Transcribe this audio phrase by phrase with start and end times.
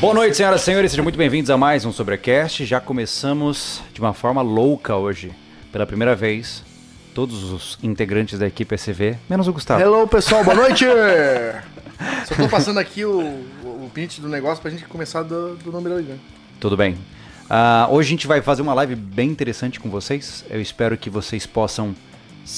[0.00, 2.64] Boa noite, senhoras e senhores, sejam muito bem-vindos a mais um Sobrecast.
[2.64, 5.32] Já começamos de uma forma louca hoje.
[5.72, 6.62] Pela primeira vez,
[7.12, 9.82] todos os integrantes da equipe SV, menos o Gustavo.
[9.82, 10.84] Hello, pessoal, boa noite!
[12.26, 13.18] Só tô passando aqui o,
[13.64, 16.16] o, print do negócio pra gente começar do, do número aí, né?
[16.60, 16.96] Tudo bem.
[17.50, 20.44] Ah, hoje a gente vai fazer uma live bem interessante com vocês.
[20.48, 21.92] Eu espero que vocês possam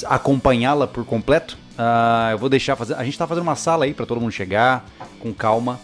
[0.04, 1.56] acompanhá-la por completo.
[1.78, 2.96] Ah, eu vou deixar fazer.
[2.96, 4.84] A gente tá fazendo uma sala aí pra todo mundo chegar
[5.18, 5.80] com calma.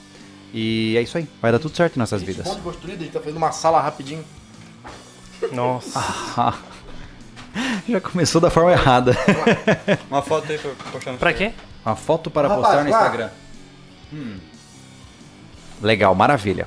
[0.58, 1.28] E é isso aí.
[1.42, 2.48] Vai dar tudo certo em nossas Gente, vidas.
[2.48, 4.24] ponto construído, a gente tá fazendo uma sala rapidinho.
[5.52, 6.00] Nossa.
[7.86, 9.14] Já começou da forma errada.
[10.10, 11.52] Uma foto aí pra postar no Pra quê?
[11.84, 12.88] Uma foto para Rapaz, postar no.
[12.88, 13.30] Instagram.
[14.14, 14.36] Hum.
[15.82, 16.66] Legal, maravilha.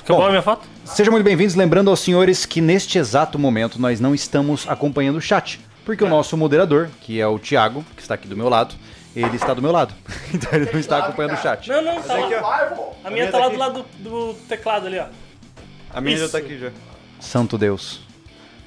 [0.00, 0.66] Acabou Bom, a minha foto?
[0.86, 5.20] Sejam muito bem-vindos, lembrando aos senhores que neste exato momento nós não estamos acompanhando o
[5.20, 8.74] chat, porque o nosso moderador, que é o Thiago, que está aqui do meu lado,
[9.22, 9.94] ele está do meu lado.
[10.32, 11.66] Então ele não está acompanhando o chat.
[11.70, 12.64] Não, não, tá aqui, lá.
[12.66, 12.92] vô!
[13.02, 15.06] A minha tá lá do lado do, do teclado ali, ó.
[15.90, 16.32] A minha já Isso.
[16.32, 16.70] tá aqui já.
[17.18, 18.02] Santo Deus.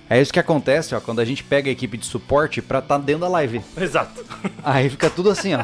[0.09, 2.97] É isso que acontece, ó, quando a gente pega a equipe de suporte pra estar
[2.97, 3.61] dentro da live.
[3.77, 4.25] Exato.
[4.61, 5.63] Aí fica tudo assim, ó.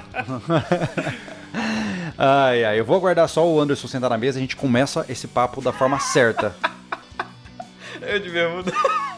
[2.18, 5.06] ai, ai, eu vou aguardar só o Anderson sentar na mesa e a gente começa
[5.10, 6.56] esse papo da forma certa.
[8.00, 9.18] Eu devia mudar.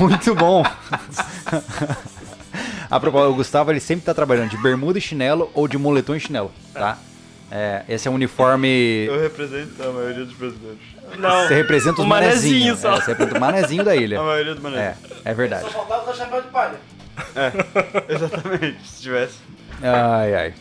[0.00, 0.64] Muito bom.
[2.92, 6.14] A propósito, o Gustavo ele sempre tá trabalhando de bermuda e chinelo ou de moletom
[6.14, 6.98] e chinelo, tá?
[7.50, 9.06] É, esse é um uniforme.
[9.06, 10.78] Eu represento a maioria dos brasileiros.
[11.18, 11.46] Não.
[11.46, 12.78] Você representa os o manezinho manezinhos.
[12.80, 12.94] só.
[12.94, 14.20] É, você representa o manezinho da ilha.
[14.20, 14.96] A maioria dos É, maneiros.
[15.24, 15.62] é verdade.
[15.64, 16.74] Só faltava usar chapéu de palha.
[18.08, 19.34] Exatamente, se tivesse.
[19.82, 20.54] Ai, ai.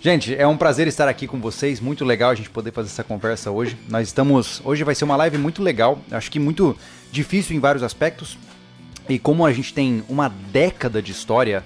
[0.00, 1.80] Gente, é um prazer estar aqui com vocês.
[1.80, 3.76] Muito legal a gente poder fazer essa conversa hoje.
[3.88, 4.60] Nós estamos.
[4.64, 5.98] Hoje vai ser uma live muito legal.
[6.10, 6.76] Acho que muito
[7.10, 8.38] difícil em vários aspectos.
[9.08, 11.64] E como a gente tem uma década de história,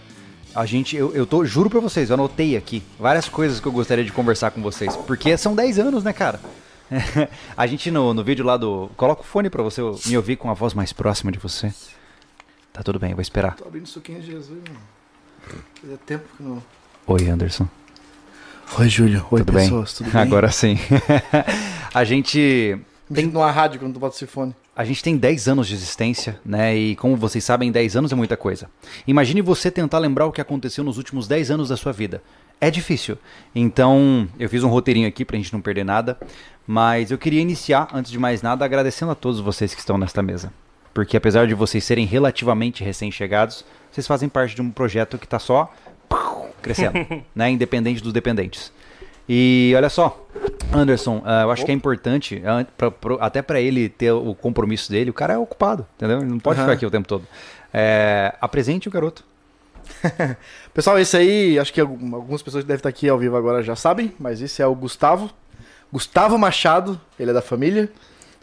[0.54, 0.96] a gente.
[0.96, 1.44] Eu, eu tô.
[1.44, 4.96] Juro pra vocês, eu anotei aqui várias coisas que eu gostaria de conversar com vocês.
[4.96, 6.40] Porque são 10 anos, né, cara?
[7.56, 8.90] a gente no, no vídeo lá do.
[8.96, 11.72] Coloca o fone pra você me ouvir com a voz mais próxima de você.
[12.72, 13.56] Tá tudo bem, eu vou esperar.
[13.56, 14.80] Tô abrindo suquinho de Jesus, mano.
[15.80, 16.62] Fazia tempo que não...
[17.06, 17.68] Oi, Anderson.
[18.78, 19.26] Oi, Júlio.
[19.30, 19.64] Oi, tudo bem?
[19.64, 20.22] pessoas, tudo bem?
[20.22, 20.78] Agora sim.
[21.92, 22.78] a gente
[23.12, 24.54] Tem numa rádio quando tu bota esse fone.
[24.74, 26.74] A gente tem 10 anos de existência, né?
[26.74, 28.70] E como vocês sabem, 10 anos é muita coisa.
[29.06, 32.22] Imagine você tentar lembrar o que aconteceu nos últimos 10 anos da sua vida.
[32.58, 33.18] É difícil.
[33.54, 36.18] Então, eu fiz um roteirinho aqui pra gente não perder nada,
[36.66, 40.22] mas eu queria iniciar, antes de mais nada, agradecendo a todos vocês que estão nesta
[40.22, 40.52] mesa.
[40.94, 45.38] Porque apesar de vocês serem relativamente recém-chegados, vocês fazem parte de um projeto que tá
[45.38, 45.72] só
[46.62, 46.94] crescendo,
[47.34, 47.50] né?
[47.50, 48.72] Independente dos dependentes.
[49.28, 50.26] E olha só,
[50.72, 54.34] Anderson, ah, eu acho que é importante, ah, pra- pro- até pra ele ter o
[54.34, 56.18] compromisso dele, o cara é ocupado, entendeu?
[56.18, 56.66] Ele não pode Aham.
[56.66, 57.26] ficar aqui o tempo todo.
[57.72, 59.24] É, apresente o garoto.
[60.72, 63.62] Pessoal, esse aí, acho que algum- algumas pessoas que devem estar aqui ao vivo agora
[63.62, 65.30] já sabem, mas esse é o Gustavo.
[65.92, 67.90] Gustavo Machado, ele é da família.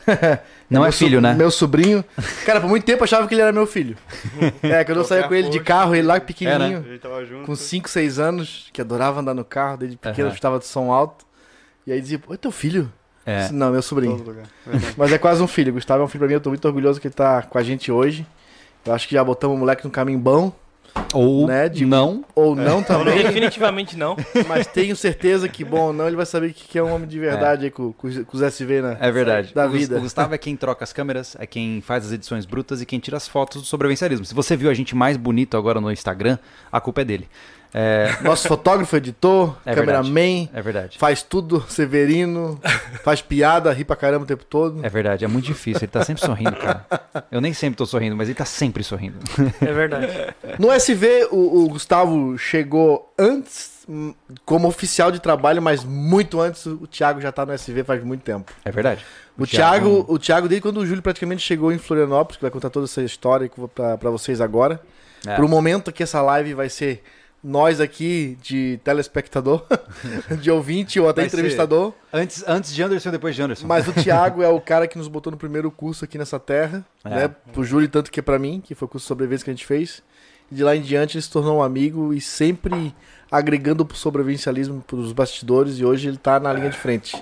[0.69, 1.33] Não é Meu filho, so- né?
[1.33, 2.05] Meu sobrinho.
[2.45, 3.97] Cara, por muito tempo eu achava que ele era meu filho.
[4.61, 7.45] É, quando eu saía com ele de carro, ele lá A pequenininho, gente tava junto.
[7.45, 10.33] com 5, 6 anos, que adorava andar no carro, desde pequeno, Aham.
[10.35, 11.25] gostava de som alto.
[11.89, 12.91] E aí dizia, pô, é teu filho?
[13.25, 13.41] É.
[13.41, 14.15] Disse, Não, meu sobrinho.
[14.15, 14.45] todo lugar.
[14.65, 14.93] Verdade.
[14.95, 15.73] Mas é quase um filho.
[15.73, 17.63] Gustavo é um filho pra mim, eu tô muito orgulhoso que ele tá com a
[17.63, 18.25] gente hoje.
[18.85, 20.51] Eu acho que já botamos o moleque no caminho bom,
[21.13, 22.23] Ou Né, de- não.
[22.35, 23.17] ou não também.
[23.23, 24.15] Definitivamente não.
[24.47, 26.93] Mas tenho certeza que, bom ou não, ele vai saber o que que é um
[26.93, 28.97] homem de verdade aí com, com, os- com os SV, né?
[28.99, 29.53] É verdade.
[29.53, 29.97] Da o, Gus- vida.
[29.97, 32.99] o Gustavo é quem troca as câmeras, é quem faz as edições brutas e quem
[32.99, 34.25] tira as fotos do sobrevivencialismo.
[34.25, 36.37] Se você viu a gente mais bonito agora no Instagram,
[36.71, 37.27] a culpa é dele.
[37.73, 40.97] É, Nosso fotógrafo, editor, É cameraman, é verdade.
[40.97, 42.59] faz tudo, Severino,
[43.03, 44.83] faz piada, ri pra caramba o tempo todo.
[44.83, 45.81] É verdade, é muito difícil.
[45.83, 46.85] Ele tá sempre sorrindo, cara.
[47.31, 49.17] Eu nem sempre tô sorrindo, mas ele tá sempre sorrindo.
[49.61, 50.07] É verdade.
[50.57, 53.85] No SV, o, o Gustavo chegou antes,
[54.45, 58.21] como oficial de trabalho, mas muito antes o Thiago já tá no SV faz muito
[58.21, 58.51] tempo.
[58.65, 59.05] É verdade.
[59.37, 62.69] O, Thiago, o Thiago, desde quando o Júlio praticamente chegou em Florianópolis, que vai contar
[62.69, 64.81] toda essa história que eu vou pra, pra vocês agora.
[65.25, 65.35] É.
[65.35, 67.03] Pro momento que essa live vai ser
[67.43, 69.65] nós aqui de telespectador,
[70.41, 71.93] de ouvinte ou até Vai entrevistador.
[72.11, 73.65] Antes, antes de Anderson depois de Anderson.
[73.67, 76.85] Mas o Thiago é o cara que nos botou no primeiro curso aqui nessa terra,
[77.03, 77.09] É.
[77.09, 77.27] né?
[77.53, 79.65] Pro Júlio, tanto que pra mim, que foi o curso de sobrevivência que a gente
[79.65, 80.01] fez.
[80.51, 82.93] E de lá em diante ele se tornou um amigo e sempre
[83.31, 85.77] agregando pro sobrevivencialismo pros bastidores.
[85.79, 87.15] E hoje ele tá na linha de frente.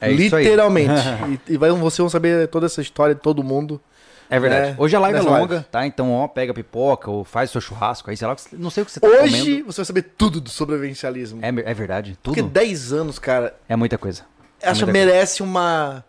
[0.00, 0.44] É isso aí.
[0.44, 0.92] Literalmente.
[1.48, 3.80] e, e vai, vocês vão saber toda essa história de todo mundo.
[4.30, 4.70] É verdade.
[4.70, 5.64] né, Hoje a live é longa, live.
[5.70, 5.86] tá?
[5.86, 8.70] Então, ó, pega pipoca ou faz o seu churrasco aí, sei lá, que você- não
[8.70, 9.24] sei o que você tá comendo.
[9.24, 11.40] Hoje você vai saber tudo do sobrevivencialismo.
[11.42, 14.22] É, é verdade, Porque tudo 10 anos, cara, é muita coisa.
[14.60, 16.04] É acho que merece uma,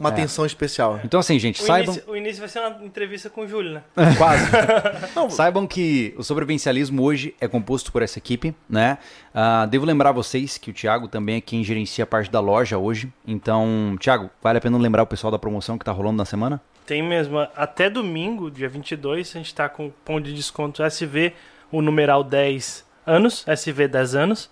[0.00, 0.12] uma É.
[0.12, 0.98] atenção especial.
[1.04, 3.72] Então assim, gente, O, saibam, início, o início vai ser uma entrevista com o Júlio,
[3.74, 3.82] né?
[4.18, 4.44] Quase.
[5.14, 8.98] Não, saibam que o sobrevivencialismo hoje é composto por essa equipe, né?
[9.34, 12.76] Ah, devo lembrar vocês que o Thiago também é quem gerencia a parte da loja
[12.76, 13.12] hoje.
[13.26, 16.60] Então, Thiago, vale a pena lembrar o pessoal da promoção que tá rolando na semana?
[16.86, 17.38] Tem mesmo.
[17.56, 21.32] Até domingo, dia 22, a gente tá com cupom de desconto SV,
[21.70, 24.50] o numeral 10 anos, SV 10 anos.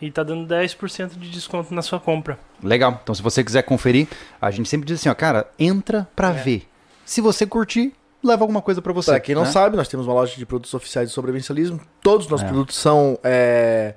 [0.00, 2.38] E tá dando 10% de desconto na sua compra.
[2.62, 3.00] Legal.
[3.02, 4.06] Então, se você quiser conferir,
[4.40, 6.68] a gente sempre diz assim, ó, cara, entra pra ver.
[7.04, 7.92] Se você curtir,
[8.22, 9.10] leva alguma coisa pra você.
[9.10, 9.50] Pra quem não né?
[9.50, 11.80] sabe, nós temos uma loja de produtos oficiais de sobrevivencialismo.
[12.00, 12.48] Todos os nossos É.
[12.48, 13.94] produtos são é,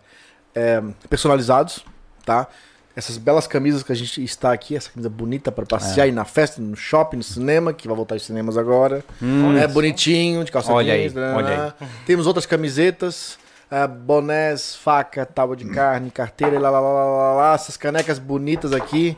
[0.55, 1.85] é, personalizados,
[2.25, 2.47] tá?
[2.95, 6.25] Essas belas camisas que a gente está aqui, essa camisa bonita pra passear, ir na
[6.25, 9.03] festa, no shopping, no cinema, que vai voltar aos cinemas agora.
[9.21, 11.73] Hum, é bonitinho, de calça Olha jeans, aí, né, olha né.
[12.05, 13.39] Temos outras camisetas,
[13.69, 17.77] é, bonés, faca, tábua de carne, carteira, e lá, lá, lá, lá, lá, lá, essas
[17.77, 19.17] canecas bonitas aqui,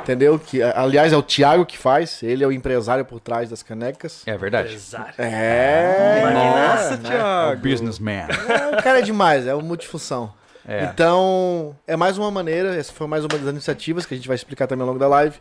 [0.00, 0.36] entendeu?
[0.36, 4.22] Que, aliás, é o Thiago que faz, ele é o empresário por trás das canecas.
[4.26, 4.70] É verdade.
[4.70, 5.14] Empresário.
[5.16, 7.60] É, Nossa, É o Thiago.
[7.62, 8.26] businessman.
[8.48, 10.32] é, o cara é demais, é uma multifunção.
[10.66, 10.84] É.
[10.84, 14.34] Então, é mais uma maneira, essa foi mais uma das iniciativas que a gente vai
[14.36, 15.36] explicar também ao longo da live,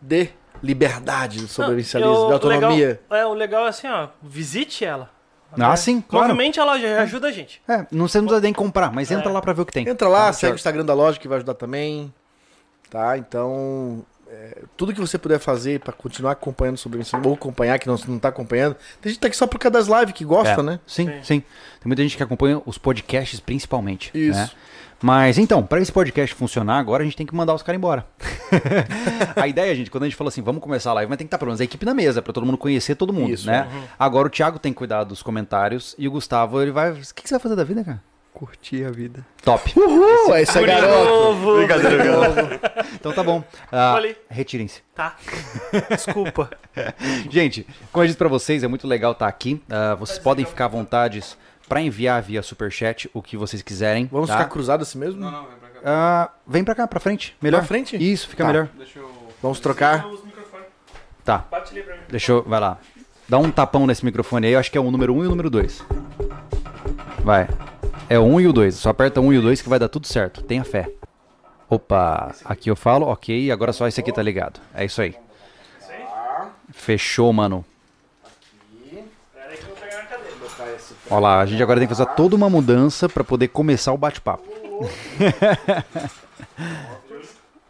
[0.00, 0.28] de
[0.62, 3.00] liberdade do sobrevivencialismo, Eu- de autonomia.
[3.08, 5.10] o Legal, é, o legal é assim, ó, visite ela.
[5.58, 6.28] Ah, sim, claro.
[6.28, 7.62] Movimente a loja, ajuda a gente.
[7.68, 9.32] É, não você não precisa nem comprar, mas entra É.
[9.32, 9.88] lá pra ver o que tem.
[9.88, 10.56] Entra lá, Tá segue o.
[10.56, 12.12] Instagram da loja que vai ajudar também.
[12.90, 13.16] Tá?
[13.16, 17.86] Então, é, tudo que você puder fazer pra continuar acompanhando o sobrevivencialismo, ou acompanhar que
[17.86, 18.74] não, não tá acompanhando.
[19.00, 20.80] Tem gente que tá aqui só por causa das lives que gosta, É, né?
[20.86, 21.12] Sim, Sim.
[21.22, 24.10] sim, Tem muita gente que acompanha os podcasts principalmente.
[24.14, 24.38] Isso.
[24.38, 24.50] né?
[25.02, 28.06] Mas então, para esse podcast funcionar, agora a gente tem que mandar os caras embora.
[29.36, 31.28] a ideia, gente, quando a gente falou assim, vamos começar a live, mas tem que
[31.28, 33.68] estar pelo menos a equipe na mesa, para todo mundo conhecer todo mundo, Isso, né?
[33.98, 36.92] Agora o Thiago tem que cuidar dos comentários e o Gustavo, ele vai.
[36.92, 38.02] O que, que você vai fazer da vida, cara?
[38.36, 39.24] Curti a vida.
[39.42, 39.72] Top.
[39.80, 40.94] Uhul, é isso aí, garoto.
[40.94, 41.56] novo.
[41.56, 42.60] Brincadeira, galera.
[42.92, 43.42] Então tá bom.
[43.72, 44.14] Aí.
[44.28, 44.82] Retirem-se.
[44.94, 45.16] Tá.
[45.88, 46.50] Desculpa.
[47.30, 49.62] Gente, como eu disse pra vocês, é muito legal estar aqui.
[49.70, 51.24] Ah, vocês podem ficar à vontade
[51.66, 54.06] para enviar via superchat o que vocês quiserem.
[54.12, 54.36] Vamos tá?
[54.36, 55.18] ficar cruzados assim mesmo?
[55.18, 55.80] Não, não, vem pra cá.
[55.82, 57.34] Ah, vem pra cá, pra frente.
[57.40, 57.60] Melhor.
[57.60, 57.96] Pra frente?
[57.96, 58.48] Isso, fica Tá.
[58.48, 58.68] melhor.
[58.76, 59.10] Deixa eu.
[59.40, 60.04] Vamos trocar.
[61.24, 62.02] Tá, Bate ali pra mim.
[62.10, 62.42] deixa eu.
[62.42, 62.76] Vai lá.
[63.26, 65.26] Dá um tapão nesse microfone aí, eu acho que é o número 1 um e
[65.26, 65.82] o número 2.
[67.24, 67.48] Vai.
[68.08, 68.74] É o 1 um e o 2.
[68.76, 70.42] Só aperta o 1 um e o 2 que vai dar tudo certo.
[70.42, 70.90] Tenha fé.
[71.68, 74.60] Opa, aqui eu falo, ok, agora só esse aqui tá ligado.
[74.72, 75.16] É isso aí.
[76.72, 77.64] Fechou, mano.
[81.10, 83.98] Ó lá, a gente agora tem que fazer toda uma mudança pra poder começar o
[83.98, 84.44] bate-papo.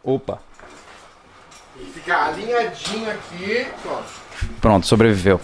[0.03, 0.39] Opa.
[1.93, 3.67] Ficar alinhadinho aqui.
[3.81, 4.09] Pronto.
[4.61, 5.41] Pronto, sobreviveu.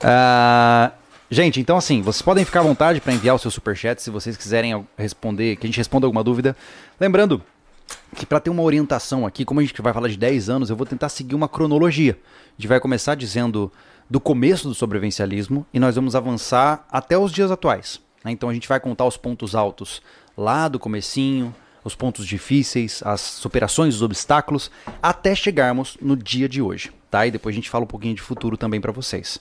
[0.00, 0.92] Ah,
[1.32, 4.36] gente, então assim, vocês podem ficar à vontade para enviar o seu superchat se vocês
[4.36, 6.54] quiserem responder, que a gente responda alguma dúvida.
[7.00, 7.42] Lembrando
[8.14, 10.76] que para ter uma orientação aqui, como a gente vai falar de 10 anos, eu
[10.76, 12.18] vou tentar seguir uma cronologia.
[12.22, 13.72] A gente vai começar dizendo
[14.08, 18.00] do começo do sobrevivencialismo e nós vamos avançar até os dias atuais.
[18.22, 18.30] né?
[18.30, 20.02] Então a gente vai contar os pontos altos
[20.36, 24.70] lá do comecinho, os pontos difíceis, as superações dos obstáculos,
[25.02, 27.26] até chegarmos no dia de hoje, tá?
[27.26, 29.40] E depois a gente fala um pouquinho de futuro também para vocês.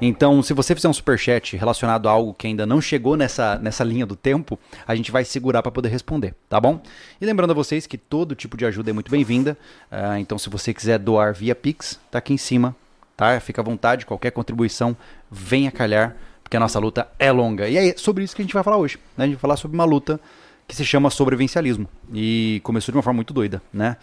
[0.00, 3.84] Então, se você fizer um superchat relacionado a algo que ainda não chegou nessa, nessa
[3.84, 6.80] linha do tempo, a gente vai segurar para poder responder, tá bom?
[7.20, 9.56] E lembrando a vocês que todo tipo de ajuda é muito bem-vinda.
[9.90, 12.74] ah, então, se você quiser doar via Pix, tá aqui em cima,
[13.16, 13.38] tá?
[13.40, 14.96] Fica à vontade, qualquer contribuição
[15.30, 17.68] venha calhar, porque a nossa luta é longa.
[17.68, 18.98] E é sobre isso que a gente vai falar hoje.
[19.16, 19.24] Né?
[19.24, 20.20] A gente vai falar sobre uma luta
[20.68, 21.88] que se chama sobrevivencialismo.
[22.12, 23.96] E começou de uma forma muito doida, né?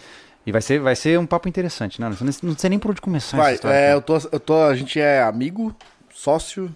[0.46, 2.10] E vai ser, vai ser um papo interessante, né?
[2.10, 3.76] Não sei, não sei nem por onde começar Vai, história.
[3.76, 5.76] é, eu tô, eu tô, a gente é amigo,
[6.14, 6.74] sócio,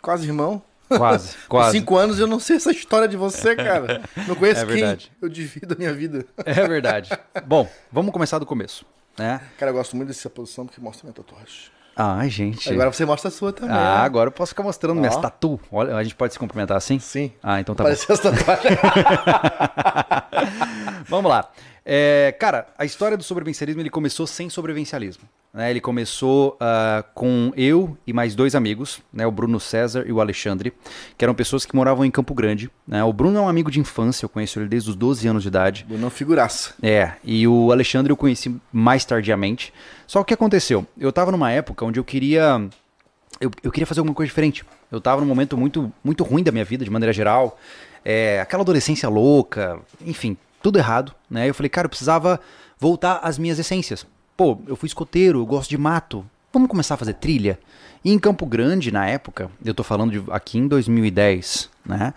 [0.00, 0.62] quase irmão.
[0.88, 1.78] Quase, quase.
[1.78, 4.02] cinco anos eu não sei essa história de você, cara.
[4.28, 5.10] Não conheço É quem verdade.
[5.20, 6.24] eu divido a minha vida.
[6.44, 7.10] É verdade.
[7.46, 8.84] Bom, vamos começar do começo,
[9.18, 9.40] né?
[9.58, 11.70] Cara, eu gosto muito dessa posição porque mostra minha tatuagem.
[11.94, 12.72] Ai, gente.
[12.72, 13.76] Agora você mostra a sua também.
[13.76, 14.04] ah, né?
[14.04, 15.20] agora eu posso ficar mostrando minhas Ó.
[15.20, 15.60] tatu.
[15.70, 16.98] Olha, a gente pode se cumprimentar assim?
[16.98, 17.32] Sim.
[17.42, 17.88] Ah, então tá bom.
[17.88, 18.78] Parecia essa tatuagem.
[21.06, 21.50] Vamos lá.
[21.84, 25.24] É, cara, a história do sobrevivencialismo ele começou sem sobrevivencialismo.
[25.52, 25.70] Né?
[25.70, 29.26] Ele começou ah, com eu e mais dois amigos, né?
[29.26, 30.72] o Bruno César e o Alexandre,
[31.18, 32.70] que eram pessoas que moravam em Campo Grande.
[32.86, 33.04] né?
[33.04, 35.48] O Bruno é um amigo de infância, eu conheço ele desde os 12 anos de
[35.48, 35.86] idade.
[35.88, 36.74] Não figuraça.
[36.82, 39.72] É, e o Alexandre eu conheci mais tardiamente.
[40.06, 40.86] Só que o que aconteceu?
[40.98, 42.68] Eu tava numa época onde eu queria.
[43.40, 44.64] Eu, eu queria fazer alguma coisa diferente.
[44.90, 47.58] Eu tava num momento muito, muito ruim da minha vida, de maneira geral.
[48.04, 51.48] É, aquela adolescência louca, enfim, tudo errado, né?
[51.48, 52.40] Eu falei, cara, eu precisava
[52.78, 54.06] voltar às minhas essências.
[54.36, 56.24] Pô, eu fui escoteiro, eu gosto de mato.
[56.52, 57.58] Vamos começar a fazer trilha?
[58.04, 62.12] E em Campo Grande, na época, eu tô falando de aqui em 2010, né?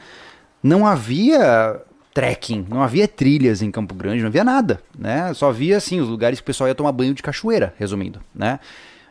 [0.63, 1.81] Não havia
[2.13, 5.33] trekking, não havia trilhas em Campo Grande, não havia nada, né?
[5.33, 8.59] Só havia, assim, os lugares que o pessoal ia tomar banho de cachoeira, resumindo, né?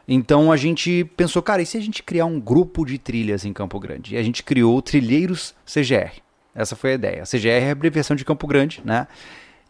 [0.07, 3.53] Então a gente pensou, cara, e se a gente criar um grupo de trilhas em
[3.53, 4.15] Campo Grande?
[4.15, 6.21] E a gente criou o Trilheiros CGR.
[6.55, 7.23] Essa foi a ideia.
[7.23, 9.07] A CGR é a abreviação de Campo Grande, né?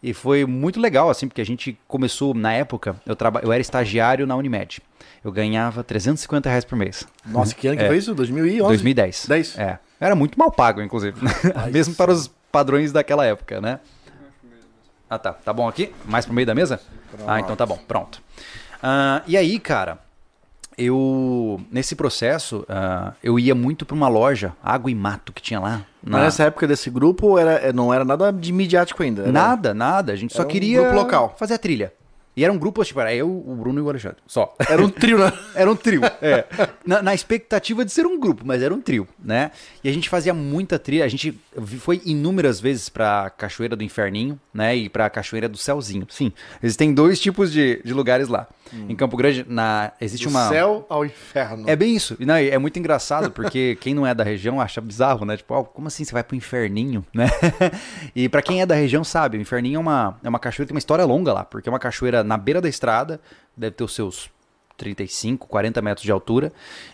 [0.03, 3.39] E foi muito legal, assim, porque a gente começou, na época, eu, traba...
[3.43, 4.81] eu era estagiário na Unimed.
[5.23, 7.07] Eu ganhava 350 reais por mês.
[7.25, 7.87] Nossa, que ano que É.
[7.87, 8.13] foi isso?
[8.13, 8.67] 2011?
[8.67, 9.25] 2010.
[9.27, 9.57] 10?
[9.57, 9.79] É.
[9.99, 11.17] Era muito mal pago, inclusive.
[11.71, 13.79] Mesmo para os padrões daquela época, né?
[15.09, 15.33] Ah, tá.
[15.33, 15.91] Tá bom aqui?
[16.05, 16.79] Mais pro meio da mesa?
[17.25, 17.77] Ah, então tá bom.
[17.87, 18.21] Pronto.
[18.83, 19.99] Ah, e aí, cara,
[20.77, 21.61] eu...
[21.71, 25.85] Nesse processo, ah, eu ia muito pra uma loja, Água e Mato, que tinha lá.
[26.03, 29.23] Mas nessa época desse grupo era, é, não era nada de midiático ainda.
[29.23, 29.31] Era...
[29.31, 30.13] Nada, nada.
[30.13, 31.35] A gente só Era um queria grupo local.
[31.37, 31.91] fazer a trilha.
[32.37, 34.17] E era um grupo, tipo, era eu, o Bruno e o Alexandre.
[34.27, 34.53] Só.
[34.69, 35.31] Era um trio, né?
[35.55, 36.43] Era um trio, é.
[36.85, 39.51] Na, na expectativa de ser um grupo, mas era um trio, né?
[39.81, 41.05] E a gente fazia muita trilha.
[41.05, 41.39] A gente
[41.79, 44.75] foi inúmeras vezes pra Cachoeira do Inferninho, né?
[44.75, 46.05] E pra Cachoeira do Céuzinho.
[46.09, 48.47] Sim, existem dois tipos de, de lugares lá.
[48.89, 50.49] Em Campo Grande, na, existe Do uma.
[50.49, 51.63] céu ao inferno.
[51.69, 52.15] É bem isso.
[52.19, 55.37] E, Não, é muito engraçado, porque quem não é da região acha bizarro, né?
[55.37, 57.29] Tipo, ó, como assim você vai pro inferninho, né?
[58.15, 60.69] e pra quem é da região sabe, o inferninho é uma, é uma cachoeira que
[60.69, 63.19] tem uma história longa lá, porque é uma cachoeira na beira da estrada,
[63.55, 64.29] deve ter os seus
[64.77, 66.51] 35, 40 metros de altura.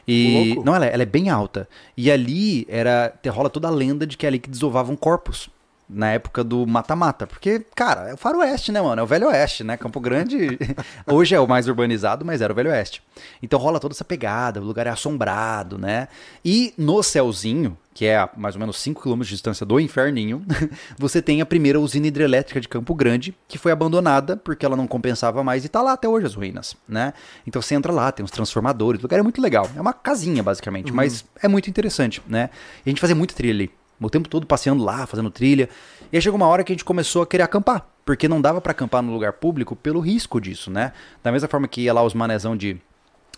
[0.07, 0.55] E.
[0.63, 1.67] Não, ela, é- ela é bem alta.
[1.97, 3.13] E ali era.
[3.29, 5.49] rola toda a lenda de que é ali que desovavam corpos.
[5.93, 7.27] Na época do mata-mata.
[7.27, 9.01] Porque, cara, é o faroeste, né, mano?
[9.01, 9.75] É o velho oeste, né?
[9.75, 10.57] Campo Grande
[11.05, 13.03] hoje é o mais urbanizado, mas era o velho oeste.
[13.41, 16.07] Então rola toda essa pegada, o lugar é assombrado, né?
[16.43, 20.45] E no céuzinho, que é a mais ou menos 5 km de distância do inferninho,
[20.97, 24.87] você tem a primeira usina hidrelétrica de Campo Grande, que foi abandonada porque ela não
[24.87, 27.13] compensava mais e tá lá até hoje as ruínas, né?
[27.45, 29.69] Então você entra lá, tem uns transformadores, o lugar é muito legal.
[29.75, 32.49] É uma casinha, basicamente, mas é muito interessante, né?
[32.85, 33.80] E a gente fazia muita trilha ali.
[34.01, 35.69] O tempo todo passeando lá, fazendo trilha.
[36.11, 37.85] E aí chegou uma hora que a gente começou a querer acampar.
[38.03, 40.91] Porque não dava pra acampar no lugar público pelo risco disso, né?
[41.23, 42.81] Da mesma forma que ia lá os manezão de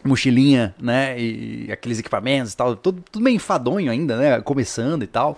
[0.04, 1.20] mochilinha, né?
[1.20, 2.76] E aqueles equipamentos e tal.
[2.76, 4.42] Tudo, tudo meio enfadonho ainda, né?
[4.42, 5.38] Começando e tal.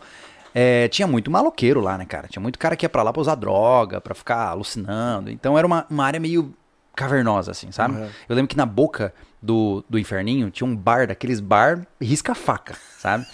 [0.53, 2.27] É, tinha muito maloqueiro lá, né, cara?
[2.27, 5.29] Tinha muito cara que ia pra lá pra usar droga, pra ficar alucinando.
[5.29, 6.53] Então era uma, uma área meio
[6.95, 7.95] cavernosa, assim, sabe?
[7.95, 8.09] Uhum.
[8.29, 13.25] Eu lembro que na boca do, do inferninho tinha um bar, daqueles bar risca-faca, sabe?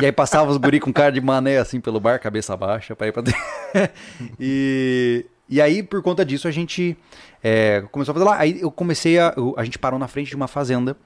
[0.00, 3.08] E aí passava os guri com cara de mané assim pelo bar, cabeça baixa, pra
[3.08, 3.40] ir pra dentro.
[4.38, 6.96] e, e aí, por conta disso, a gente
[7.42, 8.38] é, começou a fazer lá.
[8.38, 9.34] Aí eu comecei a.
[9.56, 10.96] a gente parou na frente de uma fazenda.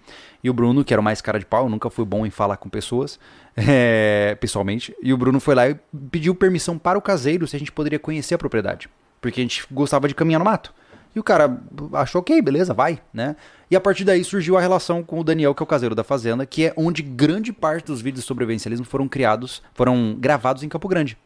[0.43, 2.57] E o Bruno, que era o mais cara de pau, nunca fui bom em falar
[2.57, 3.19] com pessoas,
[3.55, 4.95] é, pessoalmente.
[5.03, 5.77] E o Bruno foi lá e
[6.11, 8.89] pediu permissão para o caseiro se a gente poderia conhecer a propriedade.
[9.21, 10.73] Porque a gente gostava de caminhar no mato.
[11.15, 11.61] E o cara
[11.93, 13.37] achou, ok, beleza, vai, né?
[13.71, 16.03] E a partir daí surgiu a relação com o Daniel, que é o caseiro da
[16.03, 20.69] fazenda, que é onde grande parte dos vídeos de sobrevivencialismo foram criados, foram gravados em
[20.69, 21.17] Campo Grande.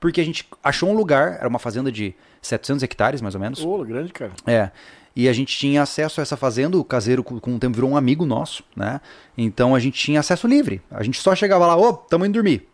[0.00, 3.62] Porque a gente achou um lugar, era uma fazenda de 700 hectares, mais ou menos.
[3.62, 4.32] Ô, grande, cara.
[4.46, 4.70] É.
[5.14, 7.96] E a gente tinha acesso a essa fazenda, o caseiro com, o tempo virou um
[7.96, 9.00] amigo nosso, né?
[9.36, 10.80] Então a gente tinha acesso livre.
[10.90, 12.66] A gente só chegava lá, ô, tamo indo dormir.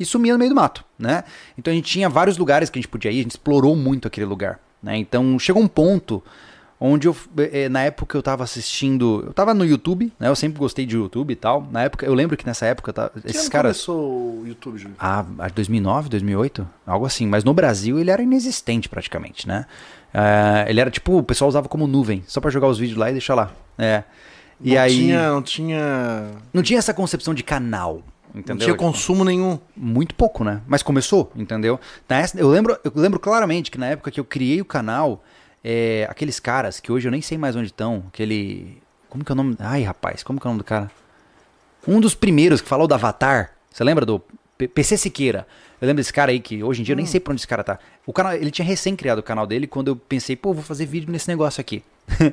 [0.00, 1.24] E sumia no meio do mato, né?
[1.58, 4.08] Então a gente tinha vários lugares que a gente podia ir, a gente explorou muito
[4.08, 4.96] aquele lugar, né?
[4.96, 6.22] Então chegou um ponto
[6.80, 10.28] onde eu, eh, na época eu tava assistindo, eu tava no YouTube, né?
[10.28, 11.66] Eu sempre gostei de YouTube e tal.
[11.70, 13.84] Na época, eu lembro que nessa época, tá, Que esses caras...
[13.84, 14.96] começou o YouTube, Júlio?
[14.98, 17.26] Ah, acho que 2009, 2008, algo assim.
[17.26, 19.66] Mas no Brasil ele era inexistente praticamente, né?
[20.12, 23.08] É, ele era tipo, o pessoal usava como nuvem, só pra jogar os vídeos lá
[23.08, 23.50] e deixar lá.
[23.78, 24.04] É.
[24.60, 26.30] E não aí Tinha, não tinha...
[26.52, 28.02] não tinha essa concepção de canal,
[28.32, 28.64] Não entendeu?
[28.64, 29.58] tinha consumo nenhum.
[29.76, 30.60] Muito pouco, né?
[30.66, 31.80] Mas começou, entendeu?
[32.36, 35.24] Eu lembro, eu lembro claramente que na época que eu criei o canal,
[35.64, 39.34] é, aqueles caras que hoje eu nem sei mais onde estão, aquele como que é
[39.34, 39.56] o nome?
[39.58, 40.90] Ai, rapaz, como que é o nome do cara?
[41.86, 43.52] Um dos primeiros que falou do Avatar.
[43.70, 44.20] Você lembra do
[44.58, 45.46] P- PC Siqueira?
[45.80, 47.46] Eu lembro desse cara aí que hoje em dia eu nem sei pra onde esse
[47.48, 47.78] cara tá.
[48.06, 50.86] O canal, ele tinha recém criado o canal dele quando eu pensei, pô, vou fazer
[50.86, 51.82] vídeo nesse negócio aqui.
[52.20, 52.32] e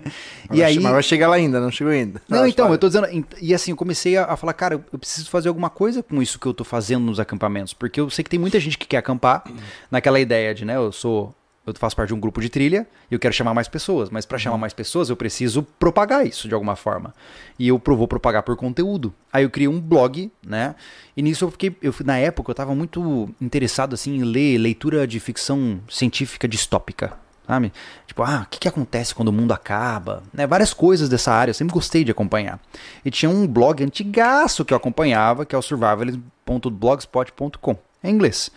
[0.50, 2.22] Mas aí Mas vai chegar lá ainda, não chegou ainda.
[2.30, 3.08] não, então, eu tô dizendo.
[3.42, 6.22] E assim, eu comecei a, a falar, cara, eu- eu preciso fazer alguma coisa com
[6.22, 7.74] isso que eu tô fazendo nos acampamentos.
[7.74, 9.44] Porque eu sei que tem muita gente que quer acampar
[9.90, 11.36] naquela ideia de, né, eu sou.
[11.66, 14.10] Eu faço parte de um grupo de trilha e eu quero chamar mais pessoas.
[14.10, 17.14] Mas para chamar mais pessoas, eu preciso propagar isso de alguma forma.
[17.60, 19.14] E eu vou propagar por conteúdo.
[19.32, 20.74] Aí eu criei um blog, né?
[21.16, 21.76] E nisso eu fiquei.
[21.82, 27.14] Eu, na época eu tava muito interessado assim, em ler leitura de ficção científica distópica
[27.48, 27.72] sabe?
[28.08, 30.24] Tipo, ah, o que, que acontece quando o mundo acaba?
[30.34, 30.48] Né?
[30.48, 32.58] Várias coisas dessa área, eu sempre gostei de acompanhar.
[33.04, 38.50] E tinha um blog antigaço que eu acompanhava, que é o survivalism.blogspot.com, em inglês.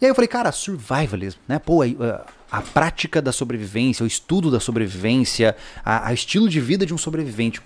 [0.00, 1.58] E aí eu falei, cara, survivalism, né?
[1.58, 6.60] Pô, aí, ah, a prática da sobrevivência, o estudo da sobrevivência, a, a estilo de
[6.60, 7.60] vida de um sobrevivente.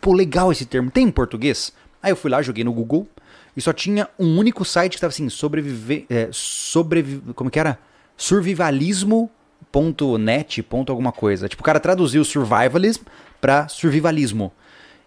[0.00, 0.90] Pô, legal esse termo.
[0.90, 1.72] Tem em português?
[2.02, 3.08] Aí eu fui lá, joguei no Google
[3.56, 6.06] e só tinha um único site que tava assim, sobreviver.
[6.08, 7.78] É, sobrevi como que era?
[8.16, 10.66] Survivalismo.net.
[10.88, 11.48] alguma coisa.
[11.48, 13.02] Tipo, o cara traduziu survivalism
[13.40, 14.52] pra survivalismo.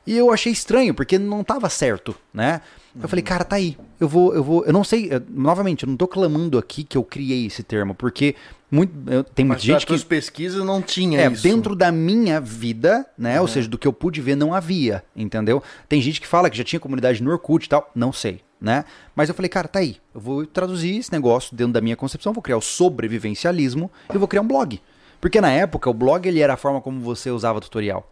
[0.05, 2.61] E eu achei estranho, porque não tava certo, né?
[3.01, 3.75] Eu falei, cara, tá aí.
[3.99, 4.65] Eu vou, eu vou.
[4.65, 5.07] Eu não sei.
[5.11, 8.35] eu- novamente, eu não tô clamando aqui que eu criei esse termo, porque
[8.69, 9.87] muito, eu- tem muita Mas gente que.
[9.87, 11.41] tuas pesquisas não tinha É, isso.
[11.41, 13.41] dentro da minha vida, né?
[13.41, 15.61] Ou seja, do que eu pude ver, não havia, entendeu?
[15.89, 18.85] Tem gente que fala que já tinha comunidade no Orkut e tal, não sei, né?
[19.15, 19.97] Mas eu falei, cara, tá aí.
[20.13, 24.27] Eu vou traduzir esse negócio dentro da minha concepção, vou criar o sobrevivencialismo e vou
[24.27, 24.79] criar um blog.
[25.19, 28.09] Porque na época, o blog ele era a forma como você usava tutorial.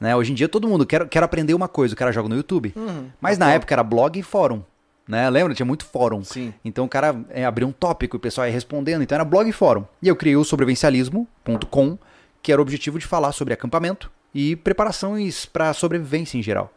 [0.00, 0.16] Né?
[0.16, 2.72] Hoje em dia, todo mundo quer, quer aprender uma coisa, o cara joga no YouTube.
[3.20, 4.62] Mas na época era blog e fórum.
[5.06, 5.28] Né?
[5.28, 5.54] Lembra?
[5.54, 6.24] Tinha muito fórum.
[6.24, 6.54] Sim.
[6.64, 9.02] Então o cara é, abriu um tópico e o pessoal ia respondendo.
[9.02, 9.84] Então era blog e fórum.
[10.00, 11.98] E eu criei o sobrevivencialismo.com,
[12.42, 16.72] que era o objetivo de falar sobre acampamento e preparações para sobrevivência em geral.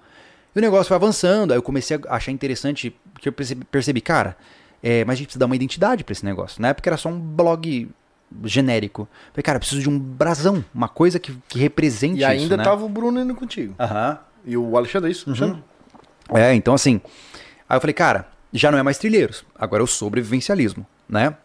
[0.56, 4.02] E o negócio foi avançando, aí eu comecei a achar interessante, que eu percebi, percebi,
[4.02, 4.38] cara,
[4.82, 6.62] é, mas a gente precisa dar uma identidade para esse negócio.
[6.62, 7.90] Na época era só um blog
[8.46, 9.08] genérico.
[9.32, 12.58] Falei, cara, eu preciso de um brasão, uma coisa que, que represente E ainda isso,
[12.58, 12.64] né?
[12.64, 13.76] tava o Bruno indo contigo.
[13.80, 14.20] Aham.
[14.46, 15.30] E o Alexandre, é isso?
[15.30, 15.64] Alexandre?
[16.34, 17.00] É, então assim.
[17.70, 21.36] Aí eu falei, cara, já não é mais trilheiros, agora é o sobrevivencialismo, né?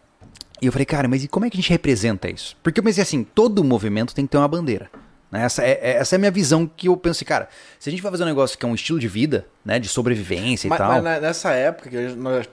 [0.61, 2.57] E eu falei, cara, mas e como é que a gente representa isso?
[2.63, 4.91] Porque eu pensei assim, todo movimento tem que ter uma bandeira.
[5.31, 5.45] Né?
[5.45, 8.03] Essa, é, é- essa é a minha visão que eu penso cara, se a gente
[8.03, 10.79] vai fazer um negócio que é um estilo de vida, né, de sobrevivência e Mas,
[10.79, 11.03] tal.
[11.03, 12.49] mas nessa época, que nós,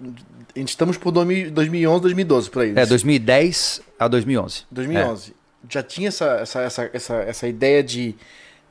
[0.56, 2.74] a gente estamos por 2000 2011, 2012, por aí.
[2.76, 4.64] É, 2010 a 2011.
[4.72, 5.34] 2011.
[5.70, 8.16] Já tinha essa, essa, essa, essa, essa ideia de,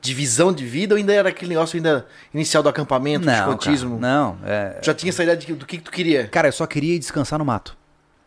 [0.01, 3.37] de visão de vida ou ainda era aquele negócio ainda inicial do acampamento, do Não,
[3.37, 3.99] escotismo?
[3.99, 6.27] cara, não, é, Já tinha essa ideia de, do que, que tu queria?
[6.27, 7.77] Cara, eu só queria ir descansar no mato.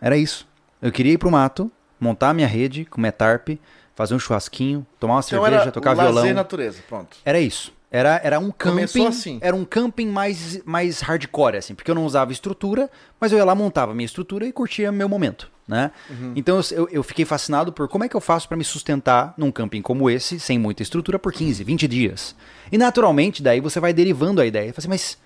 [0.01, 0.47] Era isso.
[0.83, 3.49] Eu queria ir pro mato, montar a minha rede, comer tarp,
[3.97, 6.33] fazer um churrasquinho, tomar uma Então cerveja, tocar violão.
[6.35, 7.17] natureza, pronto.
[7.25, 7.73] Era isso.
[7.91, 8.75] Era, era um camping.
[8.77, 9.39] Começou assim.
[9.41, 13.45] Era um camping mais, mais hardcore, assim, porque eu não usava estrutura, mas eu ia
[13.45, 15.91] lá, montava minha estrutura e curtia meu momento, né?
[16.11, 16.35] Uhum.
[16.37, 19.51] Então eu, eu, fiquei fascinado por como é que eu faço pra me sustentar num
[19.51, 22.37] camping como esse, sem muita estrutura, por 15, 20 dias.
[22.71, 24.73] E naturalmente, daí você vai derivando a ideia.
[24.77, 25.17] Assim, mas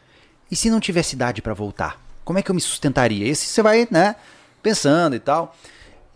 [0.48, 2.00] e se não tivesse idade pra voltar?
[2.24, 3.26] Como é que eu me sustentaria?
[3.26, 4.14] Esse você vai, né,
[4.62, 5.56] pensando e tal.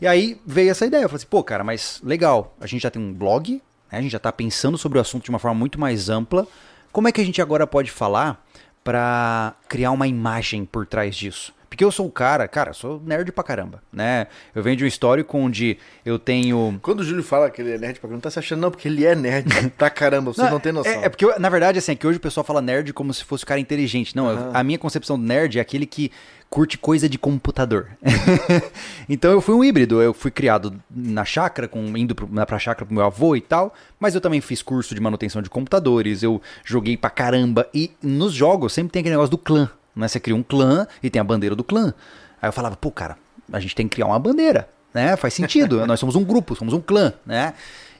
[0.00, 1.02] E aí veio essa ideia.
[1.02, 3.60] Eu falei assim, pô, cara, mas legal, a gente já tem um blog,
[3.98, 6.46] a gente já tá pensando sobre o assunto de uma forma muito mais ampla.
[6.92, 8.44] Como é que a gente agora pode falar
[8.84, 11.55] pra criar uma imagem por trás disso?
[11.76, 14.28] Porque eu sou o cara, cara, sou nerd pra caramba, né?
[14.54, 17.76] Eu venho de um histórico onde eu tenho Quando o Júlio fala que ele é
[17.76, 20.58] nerd pra não tá se achando, não, porque ele é nerd pra caramba, vocês não,
[20.58, 20.90] têm noção.
[20.90, 23.12] É, é porque, eu- na verdade, assim, é que hoje o pessoal fala nerd como
[23.12, 24.16] se fosse um cara inteligente.
[24.16, 26.10] Não, eu- a minha concepção do nerd é aquele que
[26.48, 27.90] curte coisa de computador.
[29.06, 30.00] então eu fui um híbrido.
[30.00, 33.74] Eu fui criado na chácara, com, indo pro, pra chácara pro meu avô e tal.
[34.00, 36.22] Mas eu também fiz curso de manutenção de computadores.
[36.22, 37.68] Eu joguei pra caramba.
[37.74, 39.70] E nos jogos sempre tem aquele negócio do clã.
[39.96, 40.06] Né?
[40.06, 41.94] Você cria um clã e tem a bandeira do clã.
[42.40, 43.16] Aí eu falava, pô, cara,
[43.50, 44.68] a gente tem que criar uma bandeira.
[44.92, 45.16] Né?
[45.16, 45.84] Faz sentido.
[45.88, 47.54] Nós somos um grupo, somos um clã, né?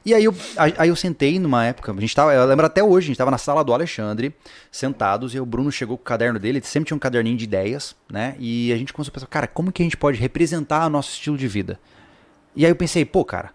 [0.06, 3.06] E aí eu, aí eu sentei numa época, a gente tava, eu lembro até hoje,
[3.06, 4.32] a gente tava na sala do Alexandre,
[4.70, 7.42] sentados, e o Bruno chegou com o caderno dele, ele sempre tinha um caderninho de
[7.42, 8.36] ideias, né?
[8.38, 11.10] E a gente começou a pensar, cara, como que a gente pode representar o nosso
[11.10, 11.80] estilo de vida?
[12.54, 13.50] E aí eu pensei, pô, cara,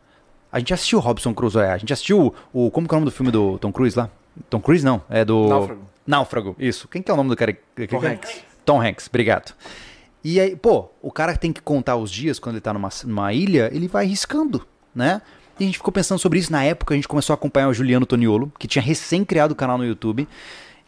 [0.52, 3.16] a gente assistiu Robson Crusoe, a gente assistiu o, como que é o nome do
[3.16, 4.10] filme do Tom Cruise lá?
[4.50, 5.48] Tom Cruise não, é do...
[5.48, 5.91] Náufrago.
[6.06, 6.88] Náufrago, isso.
[6.88, 7.56] Quem que é o nome do cara?
[7.90, 8.12] Tom é?
[8.12, 8.42] Hanks.
[8.66, 9.54] Tom Hanks, obrigado.
[10.24, 13.34] E aí, pô, o cara tem que contar os dias quando ele tá numa, numa
[13.34, 15.22] ilha, ele vai riscando, né?
[15.60, 17.74] E a gente ficou pensando sobre isso na época, a gente começou a acompanhar o
[17.74, 20.28] Juliano Toniolo, que tinha recém criado o canal no YouTube.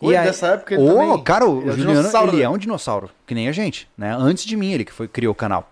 [0.02, 2.30] Oi, e aí, dessa época ele Ô, também- cara, o ele é um Juliano, dinossauro,
[2.32, 2.44] ele né?
[2.44, 4.16] é um dinossauro, que nem a gente, né?
[4.18, 5.72] Antes de mim, ele que foi, criou o canal.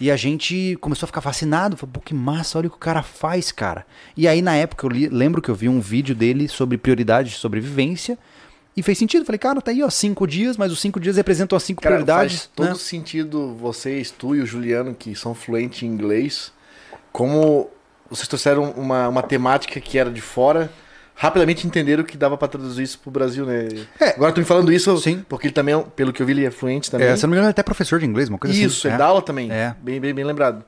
[0.00, 2.80] E a gente começou a ficar fascinado, falou, pô, que massa, olha o que o
[2.80, 3.86] cara faz, cara.
[4.16, 7.30] E aí, na época, eu li- lembro que eu vi um vídeo dele sobre prioridade
[7.30, 8.18] de sobrevivência,
[8.76, 9.24] e fez sentido.
[9.24, 11.96] Falei, cara, tá aí, ó, cinco dias, mas os cinco dias representam as cinco Cara,
[11.96, 12.32] prioridades.
[12.32, 12.74] faz todo né?
[12.74, 16.52] sentido vocês, tu e o Juliano, que são fluentes em inglês,
[17.12, 17.70] como
[18.10, 20.70] vocês trouxeram uma, uma temática que era de fora,
[21.14, 23.68] rapidamente entenderam que dava pra traduzir isso pro Brasil, né?
[24.00, 24.10] É.
[24.10, 25.24] Agora tu me falando isso, Sim.
[25.28, 27.06] porque ele também, é pelo que eu vi, ele é fluente também.
[27.06, 28.66] É, se não me engano, ele é até professor de inglês, uma coisa assim.
[28.66, 28.98] Isso, ele é.
[28.98, 29.50] dá aula também.
[29.50, 29.74] É.
[29.80, 30.64] Bem, bem, bem lembrado.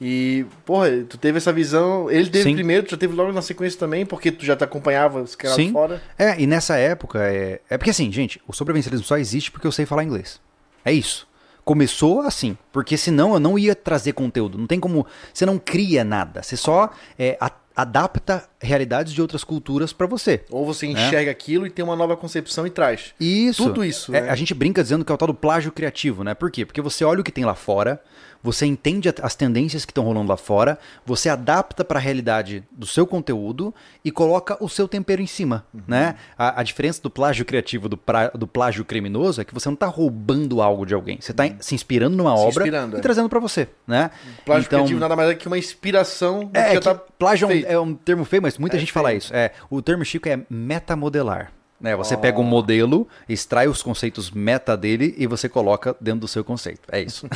[0.00, 2.10] E, porra, tu teve essa visão.
[2.10, 2.54] Ele teve Sim.
[2.54, 5.56] primeiro, tu já teve logo na sequência também, porque tu já te acompanhava os caras
[5.56, 5.72] Sim.
[5.72, 6.02] fora.
[6.18, 9.72] É, e nessa época, é, é porque assim, gente, o sobrevivencialismo só existe porque eu
[9.72, 10.40] sei falar inglês.
[10.84, 11.26] É isso.
[11.64, 14.58] Começou assim, porque senão eu não ia trazer conteúdo.
[14.58, 15.06] Não tem como.
[15.32, 16.42] Você não cria nada.
[16.42, 17.38] Você só é,
[17.74, 20.42] adapta realidades de outras culturas pra você.
[20.50, 23.14] Ou você enxerga aquilo e tem uma nova concepção e traz.
[23.20, 23.64] Isso.
[23.64, 24.30] Tudo isso, É, né?
[24.30, 26.34] a gente brinca dizendo que é o tal do plágio criativo, né?
[26.34, 26.64] Por quê?
[26.64, 28.00] Porque você olha o que tem lá fora,
[28.42, 32.86] você entende as tendências que estão rolando lá fora, você adapta para a realidade do
[32.86, 33.74] seu conteúdo
[34.04, 35.80] e coloca o seu tempero em cima, Uhum.
[35.88, 36.16] né?
[36.36, 39.76] A, a diferença do plágio criativo do, pra- do plágio criminoso é que você não
[39.76, 42.36] tá roubando algo de alguém, você tá se inspirando numa Uhum.
[42.36, 43.02] Se obra inspirando, e é.
[43.02, 44.10] trazendo para você, né?
[44.44, 47.46] Plágio Então- criativo nada mais é que uma inspiração do é, que que tá plágio
[47.46, 47.66] é feito.
[47.66, 49.34] é um termo feio, mas muita É gente fala isso.
[49.34, 51.52] É, o termo chico é metamodelar.
[51.80, 51.94] Né?
[51.96, 56.42] Você pega um modelo, extrai os conceitos meta dele e você coloca dentro do seu
[56.44, 56.80] conceito.
[56.90, 57.26] É isso.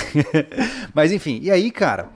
[0.95, 2.09] mas enfim, e aí, cara,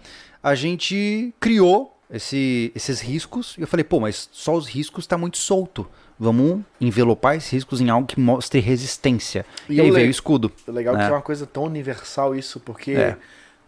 [0.43, 5.19] a gente criou esse- esses riscos e eu falei, pô, mas só os riscos tá
[5.19, 5.87] muito solto.
[6.19, 9.45] Vamos envelopar esses riscos em algo que mostre resistência.
[9.69, 10.53] E, E aí veio o escudo.
[10.67, 11.05] O legal é né?
[11.07, 13.17] que é uma coisa tão universal isso, porque É.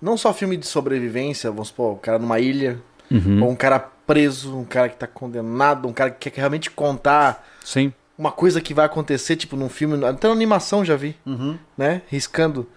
[0.01, 2.79] não só filme de sobrevivência, vamos supor, o cara numa ilha,
[3.11, 3.43] Uhum.
[3.43, 7.47] ou um cara preso, um cara que tá condenado, um cara que quer realmente contar
[7.65, 7.93] Sim.
[8.19, 11.59] uma coisa que vai acontecer, tipo num filme, até na animação já vi, Uhum.
[11.77, 12.03] né?
[12.09, 12.69] Riscando.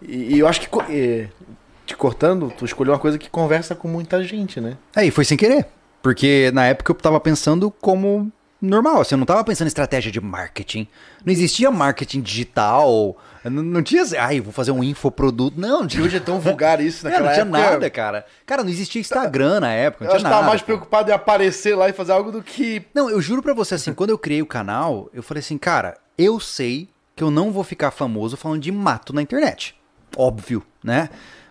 [0.00, 0.84] E, e eu acho que, co-
[1.86, 4.76] te cortando, tu escolheu uma coisa que conversa com muita gente, né?
[4.96, 5.66] É, e foi sem querer.
[6.02, 8.30] Porque na época eu tava pensando como
[8.62, 10.86] normal, eu não tava pensando em estratégia de marketing.
[11.24, 15.60] Não existia marketing digital, não, não tinha, ai, vou fazer um infoproduto.
[15.60, 17.70] Não, não E tinha, hoje é tão vulgar isso é, naquela não tinha época.
[17.72, 18.26] nada, cara.
[18.46, 20.46] Cara, não existia Instagram na época, Eu não acho tinha nada.
[20.46, 20.66] mais cara.
[20.66, 22.82] preocupado em aparecer lá e fazer algo do que.
[22.94, 25.98] Não, eu juro pra você, assim, quando eu criei o canal, eu falei assim, cara,
[26.16, 29.74] eu sei que eu não vou ficar famoso falando de mato na internet.
[30.16, 31.08] Óbvio, né?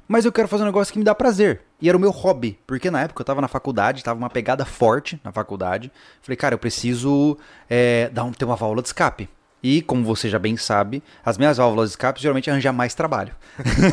[0.08, 1.62] Mas eu quero fazer um negócio que me dá prazer.
[1.82, 2.60] E era o meu hobby.
[2.68, 5.92] Porque na época eu tava na faculdade, tava uma pegada forte na faculdade.
[6.22, 7.38] Falei, cara, eu preciso
[7.70, 9.28] é, dar um, ter uma válvula de escape.
[9.64, 13.36] E, como você já bem sabe, as minhas válvulas de escape geralmente arranjar mais trabalho.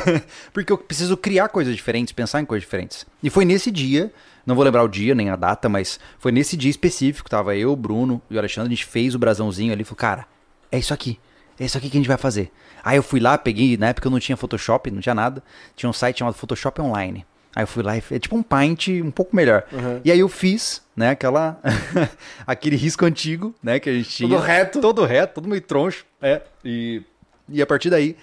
[0.53, 3.07] Porque eu preciso criar coisas diferentes, pensar em coisas diferentes.
[3.23, 4.11] E foi nesse dia,
[4.47, 7.73] não vou lembrar o dia nem a data, mas foi nesse dia específico, tava eu,
[7.73, 10.27] o Bruno e o Alexandre, a gente fez o brasãozinho ali e falou, cara,
[10.73, 11.21] é isso aqui.
[11.61, 12.51] É isso aqui que a gente vai fazer.
[12.83, 15.43] Aí eu fui lá, peguei, na época eu não tinha Photoshop, não tinha nada.
[15.75, 17.27] Tinha um site chamado Photoshop Online.
[17.59, 19.65] Aí eu fui lá e é tipo um Paint um pouco melhor.
[19.73, 20.01] Uhum.
[20.05, 21.61] E aí eu fiz, né, aquela
[22.47, 24.29] aquele risco antigo, né, que a gente tinha.
[24.29, 24.81] Todo reto.
[24.81, 26.41] Todo reto, todo meio troncho, é.
[26.65, 27.03] E
[27.49, 28.15] e a partir daí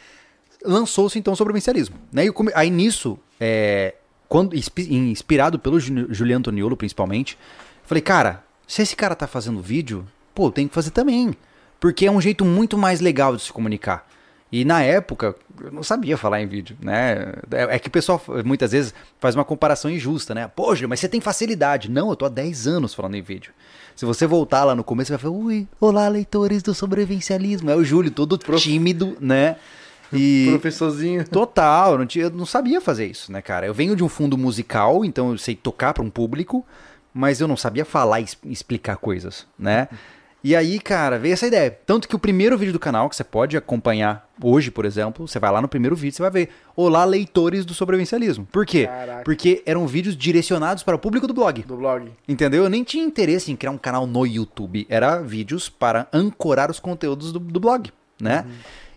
[0.64, 2.24] lançou-se então o sobrevivencialismo, né?
[2.26, 3.96] E come- aí nisso, é,
[4.30, 7.38] quando inspi- inspirado pelo Ju- Juliano Antoniolo principalmente,
[7.84, 11.36] falei, cara, se esse cara tá fazendo vídeo, pô, tenho que fazer também,
[11.80, 14.08] porque é um jeito muito mais legal de se comunicar.
[14.52, 17.34] E na época, eu não sabia falar em vídeo, né?
[17.52, 20.48] É é que o pessoal muitas vezes faz uma comparação injusta, né?
[20.48, 21.90] Pô, Júlio, mas você tem facilidade.
[21.90, 23.52] Não, eu tô há 10 anos falando em vídeo.
[23.96, 27.70] Se você voltar lá no começo, você vai falar, ui, olá, leitores do sobrevivencialismo.
[27.72, 29.56] É o Júlio, todo tímido, né?
[30.14, 31.28] E Professorzinho.
[31.28, 33.66] Total, eu não, tinha, eu não sabia fazer isso, né, cara?
[33.66, 36.64] Eu venho de um fundo musical, então eu sei tocar para um público,
[37.12, 39.90] mas eu não sabia falar e explicar coisas, né?
[40.46, 41.72] E aí, cara, veio essa ideia.
[41.88, 45.40] Tanto que o primeiro vídeo do canal, que você pode acompanhar hoje, por exemplo, você
[45.40, 48.48] vai lá no primeiro vídeo, você vai ver Olá, leitores do sobrevivencialismo.
[48.52, 48.86] Por quê?
[48.86, 49.24] Caraca.
[49.24, 51.64] Porque eram vídeos direcionados para o público do blog.
[51.64, 52.12] Do blog.
[52.28, 52.66] Entendeu?
[52.66, 54.86] Eu nem tinha interesse em criar um canal no YouTube.
[54.88, 58.46] Era vídeos para ancorar os conteúdos do, do blog, né?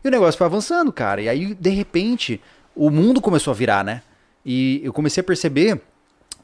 [0.04, 1.22] E o negócio foi avançando, cara.
[1.22, 2.42] E aí, de repente,
[2.76, 4.02] o mundo começou a virar, né?
[4.44, 5.80] E eu comecei a perceber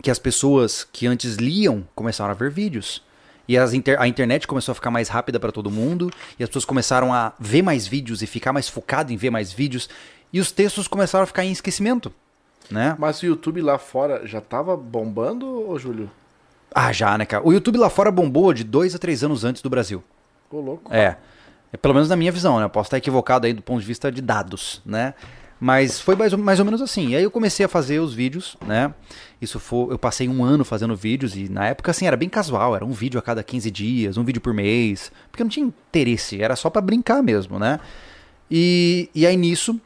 [0.00, 3.02] que as pessoas que antes liam começaram a ver vídeos.
[3.46, 6.10] E inter- a internet começou a ficar mais rápida para todo mundo.
[6.38, 9.52] E as pessoas começaram a ver mais vídeos e ficar mais focado em ver mais
[9.52, 9.88] vídeos.
[10.32, 12.12] E os textos começaram a ficar em esquecimento,
[12.70, 12.96] né?
[12.98, 16.10] Mas o YouTube lá fora já tava bombando, ô Júlio?
[16.74, 17.46] Ah, já, né, cara?
[17.46, 20.02] O YouTube lá fora bombou de dois a três anos antes do Brasil.
[20.50, 20.92] Ô, louco.
[20.92, 21.16] É.
[21.72, 22.64] É Pelo menos na minha visão, né?
[22.64, 25.14] Eu posso estar equivocado aí do ponto de vista de dados, né?
[25.64, 27.08] Mas foi mais ou, mais ou menos assim.
[27.08, 28.92] E aí eu comecei a fazer os vídeos, né?
[29.40, 29.94] Isso foi.
[29.94, 32.76] Eu passei um ano fazendo vídeos e na época, assim, era bem casual.
[32.76, 35.10] Era um vídeo a cada 15 dias, um vídeo por mês.
[35.30, 37.80] Porque eu não tinha interesse, era só pra brincar mesmo, né?
[38.50, 39.80] E, e aí nisso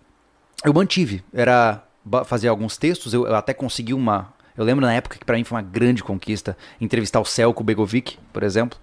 [0.65, 1.23] eu mantive.
[1.33, 1.85] Era
[2.27, 4.35] fazer alguns textos, eu, eu até consegui uma.
[4.57, 8.19] Eu lembro na época que pra mim foi uma grande conquista entrevistar o Celco Begovic,
[8.33, 8.77] por exemplo.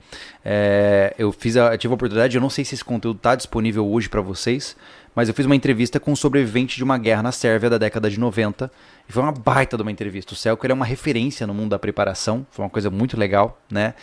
[0.45, 3.85] É, eu fiz a, tive a oportunidade, eu não sei se esse conteúdo tá disponível
[3.85, 4.77] hoje pra vocês,
[5.15, 8.09] mas eu fiz uma entrevista com um sobrevivente de uma guerra na Sérvia da década
[8.09, 8.69] de 90.
[9.07, 10.33] E foi uma baita de uma entrevista.
[10.33, 13.93] O Celco é uma referência no mundo da preparação, foi uma coisa muito legal, né?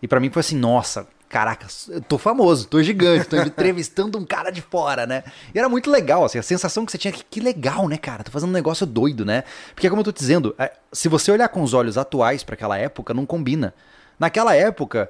[0.00, 4.24] E pra mim foi assim, nossa, caraca, eu tô famoso, tô gigante, tô entrevistando um
[4.24, 5.24] cara de fora, né?
[5.54, 8.24] E era muito legal, assim, a sensação que você tinha, que, que legal, né, cara?
[8.24, 9.44] Tô fazendo um negócio doido, né?
[9.74, 12.78] Porque como eu tô dizendo, é, se você olhar com os olhos atuais pra aquela
[12.78, 13.74] época, não combina.
[14.18, 15.08] Naquela época,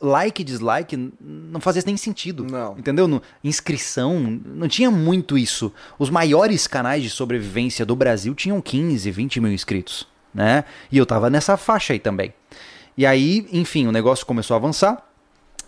[0.00, 2.44] like e dislike não fazia nem sentido.
[2.44, 2.76] Não.
[2.78, 3.06] Entendeu?
[3.06, 5.72] No- inscrição, não tinha muito isso.
[5.98, 10.64] Os maiores canais de sobrevivência do Brasil tinham 15, 20 mil inscritos, né?
[10.90, 12.34] E eu tava nessa faixa aí também.
[12.96, 15.06] E aí, enfim, o negócio começou a avançar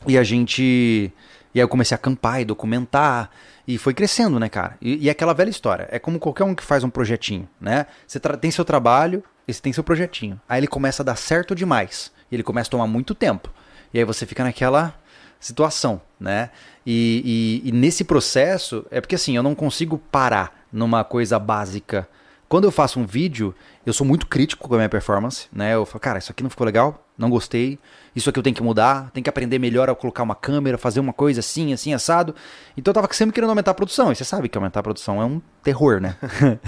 [0.07, 1.13] e a gente.
[1.55, 3.31] E aí eu comecei a acampar e documentar.
[3.69, 4.77] E foi crescendo, né, cara?
[4.81, 5.87] E, e é aquela velha história.
[5.93, 7.87] É como qualquer um que faz um projetinho, né?
[8.07, 10.41] Você tem seu trabalho e você tem seu projetinho.
[10.49, 12.11] Aí ele começa a dar certo demais.
[12.31, 13.49] E ele começa a tomar muito tempo.
[13.93, 14.95] E aí você fica naquela
[15.39, 16.51] situação, né?
[16.87, 22.07] E, e- e nesse processo, é porque assim, eu não consigo parar numa coisa básica.
[22.49, 23.55] Quando eu faço um vídeo,
[23.87, 25.75] eu sou muito crítico com a minha performance, né?
[25.75, 27.79] Eu falo, cara, isso aqui não ficou legal, não gostei,
[28.15, 30.99] isso aqui eu tenho que mudar, tenho que aprender melhor a colocar uma câmera, fazer
[31.01, 32.35] uma coisa assim, assim, assado.
[32.77, 35.23] Então eu tava sempre querendo aumentar a produção, e você sabe que aumentar a produção
[35.23, 36.17] é um terror, né?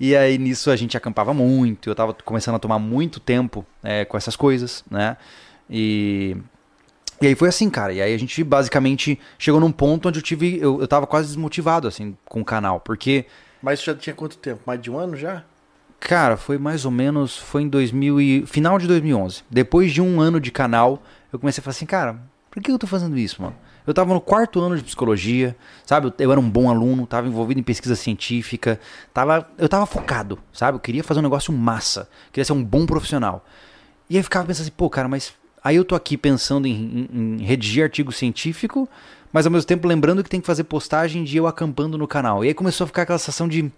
[0.00, 4.04] E aí nisso a gente acampava muito, eu tava começando a tomar muito tempo é,
[4.04, 5.16] com essas coisas, né?
[5.70, 6.36] E,
[7.20, 7.92] e aí foi assim, cara.
[7.92, 10.58] E aí a gente basicamente chegou num ponto onde eu tive.
[10.60, 12.80] Eu, eu tava quase desmotivado, assim, com o canal.
[12.80, 13.26] Porque,
[13.62, 14.62] Mas já tinha quanto tempo?
[14.66, 15.44] Mais de um ano já?
[16.00, 17.36] cara, foi mais ou menos.
[17.36, 19.42] Foi em 2000 e, final de 2011.
[19.50, 21.02] Depois de um ano de canal,
[21.32, 23.56] eu comecei a falar assim, cara, por que eu tô fazendo isso, mano?
[23.86, 26.08] Eu tava no quarto ano de psicologia, sabe?
[26.08, 28.78] Eu, eu era um bom aluno, tava envolvido em pesquisa científica,
[29.14, 30.76] tava, eu tava focado, sabe?
[30.76, 33.44] Eu queria fazer um negócio massa, queria ser um bom profissional.
[34.10, 37.08] E aí eu ficava pensando assim, pô, cara, mas aí eu tô aqui pensando em,
[37.12, 38.88] em- em redigir artigo científico,
[39.32, 42.44] mas ao mesmo tempo lembrando que tem que fazer postagem de eu acampando no canal.
[42.44, 43.72] E aí começou a ficar aquela sensação de, o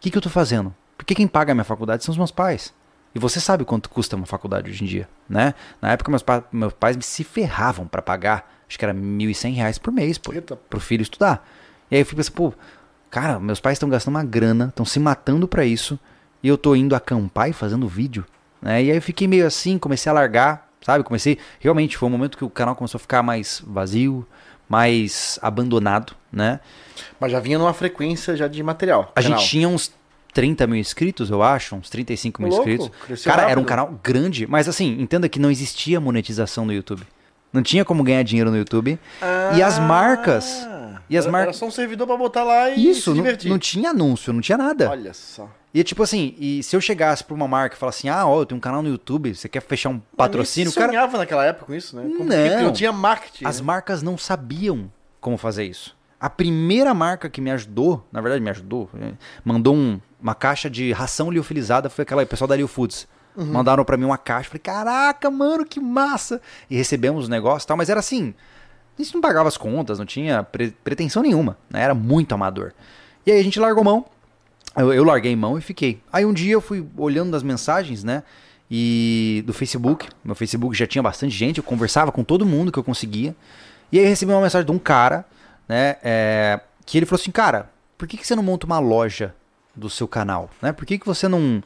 [0.00, 0.74] que, que eu tô fazendo?
[0.96, 2.74] Porque quem paga a minha faculdade são os meus pais.
[3.14, 5.54] E você sabe quanto custa uma faculdade hoje em dia, né?
[5.82, 9.78] Na época meus, pa meus pais se ferravam pra pagar, acho que era 1.100 reais
[9.78, 10.54] por mês, pô, Eita.
[10.56, 11.44] pro filho estudar.
[11.90, 12.54] E aí eu fui pensando, pô,
[13.10, 15.98] cara, meus pais estão gastando uma grana, estão se matando pra isso,
[16.40, 18.24] e eu tô indo acampar e fazendo vídeo,
[18.62, 18.80] né?
[18.82, 21.04] E aí eu fiquei meio assim, comecei a largar, sabe?
[21.04, 24.26] Comecei, realmente, foi um momento que o canal começou a ficar mais vazio,
[24.68, 26.60] mais abandonado, né?
[27.18, 29.12] Mas já vinha numa frequência já de material.
[29.14, 29.38] A canal.
[29.38, 29.92] gente tinha uns
[30.32, 33.24] 30 mil inscritos, eu acho, uns 35 mil Louco, inscritos.
[33.24, 33.66] Cara, era um rápido.
[33.66, 37.02] canal grande, mas assim, entenda que não existia monetização no YouTube.
[37.52, 38.96] Não tinha como ganhar dinheiro no YouTube.
[39.56, 40.68] E as marcas?
[41.10, 43.50] E as Ah, Era- só um servidor pra botar lá e Isso, se não, divertir.
[43.50, 44.88] não tinha anúncio, não tinha nada.
[44.88, 45.50] Olha só.
[45.74, 48.40] E tipo assim, e se eu chegasse pra uma marca e falasse assim, ah, ó,
[48.40, 50.70] eu tenho um canal no YouTube, você quer fechar um patrocínio?
[50.70, 52.02] Você Cara, sonhava naquela época com isso, né?
[52.16, 52.62] Como Não.
[52.64, 53.44] não tinha marketing.
[53.44, 53.66] As né?
[53.66, 55.96] marcas não sabiam como fazer isso.
[56.18, 59.12] A primeira marca que me ajudou, na verdade me ajudou, eh,
[59.44, 63.06] mandou um- uma caixa de ração liofilizada, foi aquela o pessoal da Lio Foods.
[63.36, 66.42] Mandaram pra mim uma caixa, falei, caraca, mano, que massa!
[66.68, 68.34] E recebemos os negócios e tal, mas era assim,
[69.02, 71.82] gente não pagava as contas, não tinha pre- pretensão nenhuma, né?
[71.82, 72.72] Era muito amador.
[73.26, 74.04] E aí a gente largou mão,
[74.76, 76.00] eu, eu larguei mão e fiquei.
[76.12, 78.22] Aí um dia eu fui olhando as mensagens, né?
[78.70, 80.08] E do Facebook.
[80.24, 83.34] Meu Facebook já tinha bastante gente, eu conversava com todo mundo que eu conseguia.
[83.90, 85.24] E aí recebi uma mensagem de um cara,
[85.68, 85.96] né?
[86.02, 89.34] é, que ele falou assim, cara, por que, que você não monta uma loja
[89.74, 90.48] do seu canal?
[90.62, 90.70] Né?
[90.72, 91.62] Por que, que você não.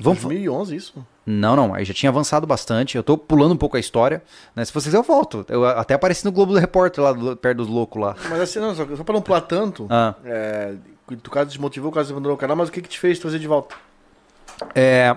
[0.00, 1.06] Vamos, fa- 2011 isso.
[1.26, 2.96] Não, não, aí já tinha avançado bastante.
[2.96, 4.22] Eu tô pulando um pouco a história,
[4.56, 4.64] né?
[4.64, 5.44] Se vocês eu volto.
[5.48, 8.16] Eu até apareci no Globo do Repórter lá do- perto dos loucos lá.
[8.28, 10.14] Mas assim, não, só, só pra não pular tanto, Ah.
[10.24, 10.74] é,
[11.22, 13.46] tu caso desmotivou, caso abandonou o canal, mas o que que te fez trazer de
[13.46, 13.74] volta?
[14.74, 15.16] É,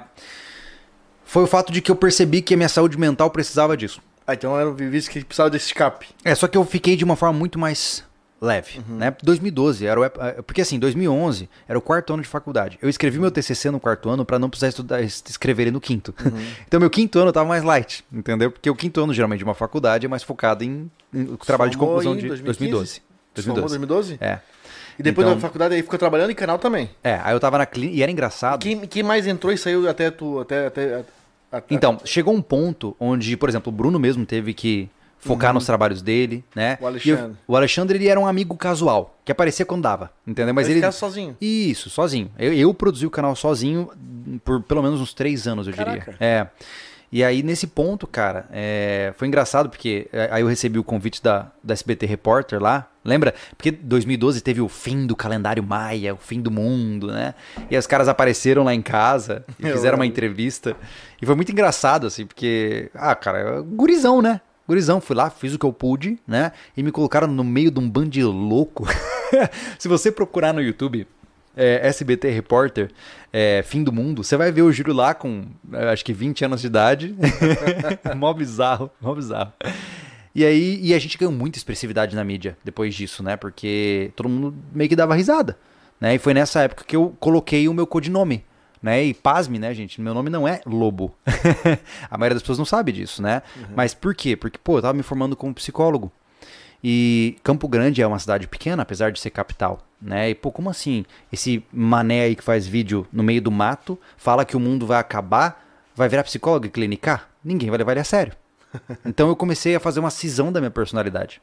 [1.25, 4.01] foi o fato de que eu percebi que a minha saúde mental precisava disso.
[4.25, 6.07] Ah, então era um que precisava desse escape.
[6.23, 8.03] É, só que eu fiquei de uma forma muito mais
[8.43, 8.97] leve, Uhum.
[8.97, 9.15] né?
[9.23, 10.09] 2012, era o, eh,
[10.45, 12.77] porque assim, 2011 era o quarto ano de faculdade.
[12.81, 15.79] Eu escrevi meu TCC no quarto ano pra não precisar estudar, es- escrever ele no
[15.79, 16.13] quinto.
[16.23, 16.31] Uhum.
[16.67, 18.51] Então meu quinto ano tava mais light, entendeu?
[18.51, 21.77] Porque o quinto ano geralmente de uma faculdade é mais focado em, em trabalho de
[21.77, 22.59] conclusão de 2015?
[22.59, 23.01] 2012.
[23.33, 24.17] Tu formou em 2012?
[24.19, 24.39] É.
[24.99, 26.89] E depois Então- da faculdade aí ficou trabalhando em canal também.
[27.03, 28.61] É, aí eu tava na clínica e era engraçado.
[28.61, 30.39] Quem, quem mais entrou e saiu até tu.
[30.39, 31.03] Até, até,
[31.51, 34.89] até- Então, chegou um ponto onde, por exemplo, o Bruno mesmo teve que
[35.23, 36.77] focar nos trabalhos dele, né?
[36.81, 36.87] Uhum.
[36.87, 37.37] O E eu- Alexandre.
[37.47, 40.53] o Alexandre, ele era um amigo casual, que aparecia quando dava, entendeu?
[40.53, 40.91] Mas Ele ele...
[40.91, 41.35] sozinho.
[41.39, 42.31] Isso, sozinho.
[42.37, 43.89] Eu, eu produzi o canal sozinho
[44.43, 46.11] por pelo menos uns três anos, eu Caraca.
[46.11, 46.17] diria.
[46.19, 46.47] É.
[47.11, 51.21] E aí, nesse ponto, cara, é, foi engraçado porque é, aí eu recebi o convite
[51.21, 52.87] da, da SBT Repórter lá.
[53.05, 53.35] Lembra?
[53.55, 57.35] Porque 2012 teve o fim do calendário maia, o fim do mundo, né?
[57.69, 60.75] E aí os caras apareceram lá em casa e fizeram uma entrevista.
[61.21, 64.41] E foi muito engraçado, assim, porque, ah, cara, gurizão, né?
[64.67, 66.51] Gurizão, fui lá, fiz o que eu pude, né?
[66.75, 68.87] E me colocaram no meio de um bando de louco.
[69.77, 71.05] Se você procurar no YouTube,
[71.55, 72.91] é, SBT Repórter,
[73.31, 76.45] é, Fim do Mundo, você vai ver o Júlio lá com, é, acho que 20
[76.45, 77.15] anos de idade.
[78.15, 79.51] mó bizarro, mó bizarro.
[80.35, 83.35] E aí, e a gente ganhou muita expressividade na mídia depois disso, né?
[83.35, 85.57] Porque todo mundo meio que dava risada,
[85.99, 86.15] né?
[86.15, 88.43] E foi nessa época que eu coloquei o meu codinome,
[88.83, 89.01] né?
[89.01, 90.01] E pasme, né, gente?
[90.01, 91.15] Meu nome não é Lobo.
[92.11, 93.41] a maioria das pessoas não sabe disso, né?
[93.73, 94.35] Mas por quê?
[94.35, 96.11] Porque, pô, eu tava me formando como psicólogo.
[96.83, 100.31] E Campo Grande é uma cidade pequena, apesar de ser capital, né?
[100.31, 101.05] E pô, como assim?
[101.31, 104.99] Esse mané aí que faz vídeo no meio do mato fala que o mundo vai
[104.99, 105.65] acabar,
[105.95, 108.33] vai virar psicólogo e clinicar, ninguém vai levar ele a sério.
[109.05, 111.41] Então eu comecei a fazer uma cisão da minha personalidade.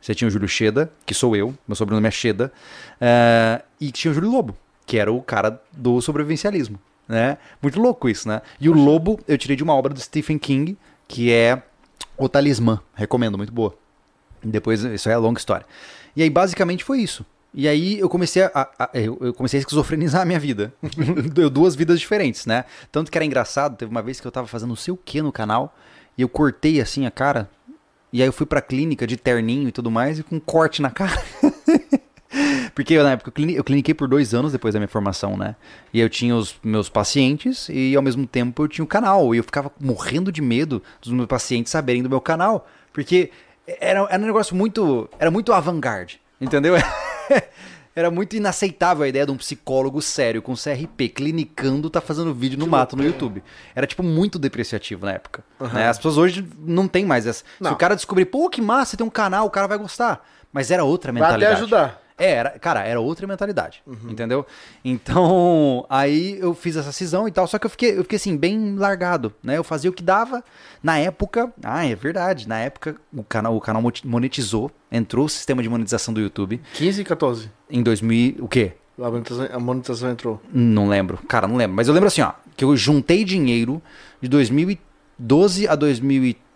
[0.00, 2.50] Você tinha o Júlio Cheda, que sou eu, meu sobrenome é Cheda,
[2.98, 4.56] eh, e tinha o Júlio Lobo,
[4.90, 6.76] que era o cara do sobrevivencialismo,
[7.06, 7.38] né?
[7.62, 8.42] Muito louco isso, né?
[8.60, 10.76] E o Lobo eu tirei de uma obra do Stephen King,
[11.06, 11.62] que é
[12.16, 13.72] O Talismã, recomendo, muito boa.
[14.42, 15.64] Depois, isso é longa história.
[16.16, 17.24] E aí basicamente foi isso.
[17.54, 20.72] E aí eu comecei a, a- eu comecei a esquizofrenizar a minha vida.
[21.32, 22.64] Deu duas vidas diferentes, né?
[22.90, 25.22] Tanto que era engraçado, teve uma vez que eu tava fazendo não sei o que
[25.22, 25.72] no canal,
[26.18, 27.48] e eu cortei assim a cara,
[28.12, 30.82] e aí eu fui pra clínica de terninho e tudo mais, e com um corte
[30.82, 31.22] na cara.
[32.74, 35.36] Porque eu, na época eu, clini- eu cliniquei por dois anos depois da minha formação,
[35.36, 35.56] né?
[35.92, 39.34] E eu tinha os meus pacientes e ao mesmo tempo eu tinha o canal.
[39.34, 42.66] E eu ficava morrendo de medo dos meus pacientes saberem do meu canal.
[42.92, 43.30] Porque
[43.66, 45.08] era, era um negócio muito.
[45.18, 46.74] Era muito avant-garde, entendeu?
[47.94, 52.56] Era muito inaceitável a ideia de um psicólogo sério com CRP clinicando tá fazendo vídeo
[52.58, 53.42] no mato no YouTube.
[53.74, 55.42] Era tipo muito depreciativo na época.
[55.72, 55.88] né?
[55.88, 57.40] As pessoas hoje não tem mais essa.
[57.40, 57.72] Se Não.
[57.72, 60.24] o cara descobrir, pô, que massa, tem um canal, o cara vai gostar.
[60.52, 61.62] Mas era outra Vai até mentalidade.
[61.62, 62.00] ajudar.
[62.20, 64.44] É, era, cara, era outra mentalidade, entendeu?
[64.84, 68.36] Então, aí eu fiz essa cisão e tal, só que eu fiquei, eu fiquei assim,
[68.36, 69.56] bem largado, né?
[69.56, 70.44] Eu fazia o que dava.
[70.82, 75.62] Na época, ah, é verdade, na época o canal, o canal monetizou, entrou o sistema
[75.62, 77.50] de monetização do YouTube 15 e 14.
[77.70, 78.72] em 2000, o quê?
[78.98, 80.42] A monetização, a monetização entrou.
[80.52, 81.74] Não lembro, cara, não lembro.
[81.74, 83.80] Mas eu lembro assim, ó, que eu juntei dinheiro
[84.20, 86.49] de 2012 a 2013,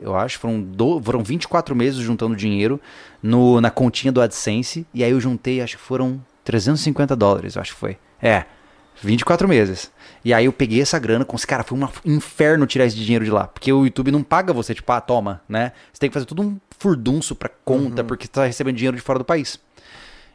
[0.00, 2.80] eu acho, foram, do, foram 24 meses juntando dinheiro
[3.22, 7.62] no, na continha do AdSense, e aí eu juntei, acho que foram 350 dólares, eu
[7.62, 7.98] acho que foi.
[8.22, 8.44] É,
[9.02, 9.90] 24 meses.
[10.24, 13.24] E aí eu peguei essa grana com esse cara, foi um inferno tirar esse dinheiro
[13.24, 15.72] de lá, porque o YouTube não paga você, tipo, ah, toma, né?
[15.92, 19.02] Você tem que fazer tudo um furdunço pra conta, porque você tá recebendo dinheiro de
[19.02, 19.60] fora do país.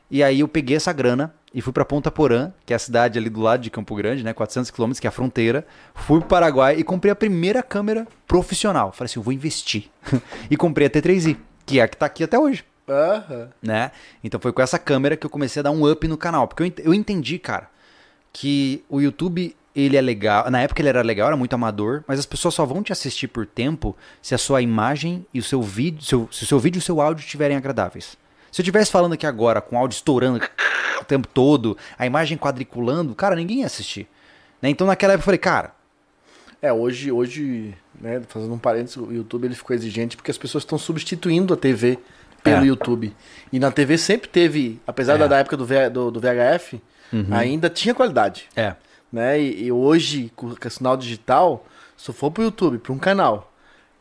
[0.09, 3.19] E aí eu peguei essa grana e fui pra Ponta Porã, que é a cidade
[3.19, 5.65] ali do lado de Campo Grande, né, 400 quilômetros, que é a fronteira.
[5.93, 8.91] Fui pro Paraguai e comprei a primeira câmera profissional.
[8.91, 9.89] Falei assim, eu vou investir.
[10.49, 13.49] e comprei a T3i, que é a que tá aqui até hoje, Aham.
[13.61, 13.91] né?
[14.23, 16.63] Então foi com essa câmera que eu comecei a dar um up no canal, porque
[16.63, 17.69] eu, ent- eu entendi, cara,
[18.31, 20.49] que o YouTube ele é legal.
[20.51, 23.27] Na época ele era legal, era muito amador, mas as pessoas só vão te assistir
[23.27, 26.77] por tempo se a sua imagem e o seu vídeo, seu- se o seu vídeo
[26.77, 28.17] e o seu áudio estiverem agradáveis.
[28.53, 30.39] Se eu estivesse falando aqui agora com o áudio estourando
[31.01, 34.07] o tempo todo, a imagem quadriculando, cara, ninguém ia assistir.
[34.61, 34.69] Né?
[34.69, 35.71] Então naquela época eu falei, cara,
[36.61, 40.63] É, hoje, hoje, né, fazendo um parênteses, o YouTube ele ficou exigente porque as pessoas
[40.63, 41.99] estão substituindo a TV
[42.41, 42.67] pelo É.
[42.67, 43.13] YouTube.
[43.51, 45.17] E na TV sempre teve, apesar É.
[45.17, 46.81] da, da época do, V- do, do VHF,
[47.31, 48.47] ainda tinha qualidade.
[48.55, 48.75] é,
[49.11, 49.39] Né?
[49.41, 51.65] E, e hoje, com o sinal digital,
[51.97, 53.52] se eu for pro YouTube, pra um canal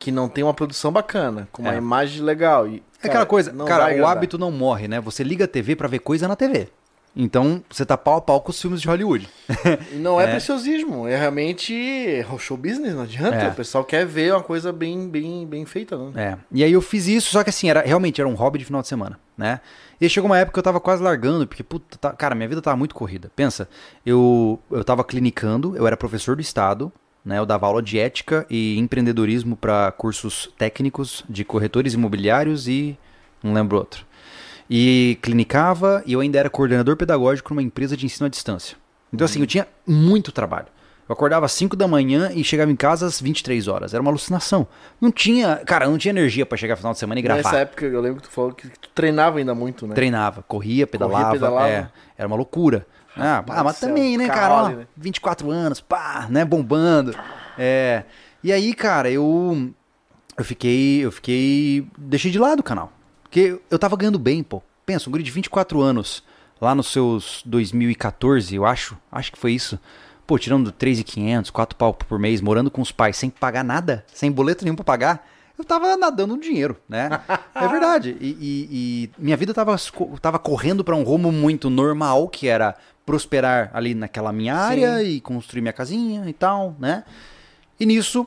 [0.02, 1.78] que não tem uma produção bacana, com uma É.
[1.78, 2.66] imagem legal.
[2.66, 5.00] E, É aquela coisa, não cara, o hábito não morre, né?
[5.00, 6.68] Você liga a TV pra ver coisa na TV.
[7.14, 9.28] Então, você tá pau a pau com os filmes de Hollywood.
[9.92, 10.30] Não é, É.
[10.32, 13.36] preciosismo, é realmente show business, não adianta.
[13.36, 13.48] É.
[13.50, 16.10] O pessoal quer ver uma coisa bem, bem, bem feita, né?
[16.16, 16.38] É.
[16.50, 18.80] E aí eu fiz isso, só que assim, era realmente era um hobby de final
[18.82, 19.60] de semana, né?
[20.00, 22.60] E chegou uma época que eu tava quase largando, porque, puta, tá- cara, minha vida
[22.62, 23.30] tava muito corrida.
[23.36, 23.68] Pensa,
[24.04, 26.90] eu, eu tava clinicando, eu era professor do estado,
[27.24, 27.38] né?
[27.38, 32.98] Eu dava aula de ética e empreendedorismo para cursos técnicos de corretores imobiliários e
[33.42, 34.04] não lembro outro.
[34.68, 38.76] E clinicava e eu ainda era coordenador pedagógico numa empresa de ensino à distância.
[39.12, 40.68] Então, assim, eu tinha muito trabalho.
[41.08, 43.92] Eu acordava às 5 da manhã e chegava em casa às 23 horas.
[43.92, 44.66] Era uma alucinação.
[45.00, 47.42] Não tinha, cara, não tinha energia pra chegar no final de semana e gravar.
[47.42, 49.94] Nessa época eu lembro que tu falou que tu treinava ainda muito, né?
[49.94, 51.68] Treinava, corria, pedalava, pedalava.
[51.68, 52.86] é, era uma loucura.
[53.16, 54.40] Ah, ah, mas também, né, cara?
[54.40, 54.86] Carole, ó, né?
[54.96, 57.14] 24 anos, pá, né, bombando.
[57.58, 58.04] É.
[58.42, 59.70] E aí, cara, eu
[60.36, 62.90] eu fiquei, eu fiquei, deixei de lado o canal.
[63.22, 64.62] Porque eu tava ganhando bem, pô.
[64.86, 66.22] Pensa, um guri de 24 anos,
[66.60, 69.78] lá nos seus 2014, eu acho, acho que foi isso.
[70.26, 74.30] Pô, tirando 3.500, 4 pau por mês, morando com os pais, sem pagar nada, sem
[74.32, 77.20] boleto nenhum pra pagar, eu tava nadando no dinheiro, né?
[77.54, 78.16] é verdade.
[78.20, 79.76] E, e- e minha vida tava,
[80.20, 85.20] tava correndo pra um rumo muito normal, que era prosperar ali naquela minha área e
[85.20, 87.04] construir minha casinha e tal, né?
[87.80, 88.26] E nisso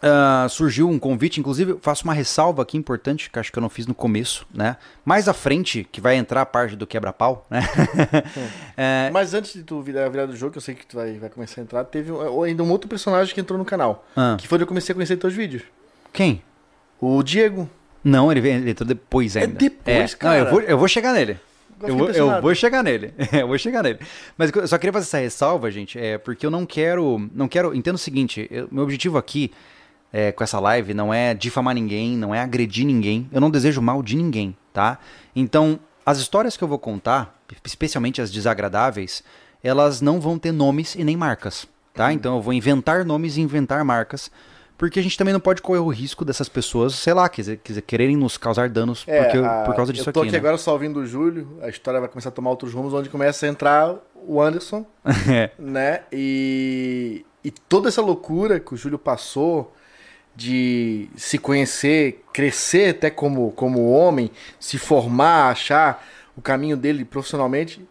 [0.00, 3.60] ah, surgiu um convite, inclusive eu faço uma ressalva aqui importante, que acho que eu
[3.60, 4.76] não fiz no começo, né?
[5.04, 7.60] Mais à frente, que vai entrar a parte do quebra-pau, né?
[8.76, 11.18] É, Mas antes de tu virar, virar do jogo, que eu sei que tu vai,
[11.18, 14.06] vai começar a entrar, teve um- ainda um outro personagem que entrou no canal.
[14.16, 15.62] ah, Que foi onde eu comecei a conhecer teus vídeos.
[16.12, 16.42] quem?
[17.00, 17.68] O Diego.
[18.04, 19.54] Não, ele, ele entrou depois É ainda.
[19.58, 20.50] depois, Não, eu cara.
[20.50, 21.38] vou, eu vou chegar nele.
[21.82, 23.12] Eu eu vou chegar nele.
[23.32, 23.98] eu vou chegar nele.
[24.36, 27.28] Mas eu só queria fazer essa ressalva, gente, é porque eu não quero.
[27.34, 27.74] Não quero.
[27.74, 29.52] Entenda o seguinte: eu- meu objetivo aqui
[30.12, 33.28] é, com essa live não é difamar ninguém, não é agredir ninguém.
[33.32, 34.98] Eu não desejo mal de ninguém, tá?
[35.34, 39.22] Então, as histórias que eu vou contar, especialmente as desagradáveis,
[39.62, 42.12] elas não vão ter nomes e nem marcas, tá?
[42.12, 44.30] Então eu vou inventar nomes e inventar marcas
[44.78, 47.82] porque a gente também não pode correr o risco dessas pessoas, sei lá, quiser, quiser
[47.82, 50.38] quererem nos causar danos porque, É, a- por causa disso eu tô aqui, aqui, né?
[50.38, 53.44] agora só ouvindo o Júlio, a história vai começar a tomar outros rumos, onde começa
[53.44, 54.86] a entrar o Anderson,
[55.30, 55.50] É.
[55.58, 56.02] né?
[56.12, 59.74] E, e toda essa loucura que o Júlio passou
[60.36, 66.06] de se conhecer, crescer até como, como homem, se formar, achar
[66.36, 67.84] o caminho dele profissionalmente.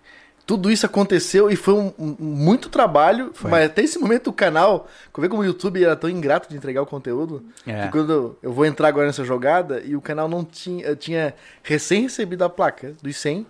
[0.48, 3.52] Tudo isso aconteceu e foi um, um- muito trabalho, Foi.
[3.52, 6.56] mas até esse momento o canal, eu ver como o YouTube era tão ingrato de
[6.56, 7.84] entregar o conteúdo, É.
[7.84, 11.36] que quando eu vou entrar agora nessa jogada e o canal não tinha, eu tinha
[11.62, 13.46] recém recebido a placa dos 100,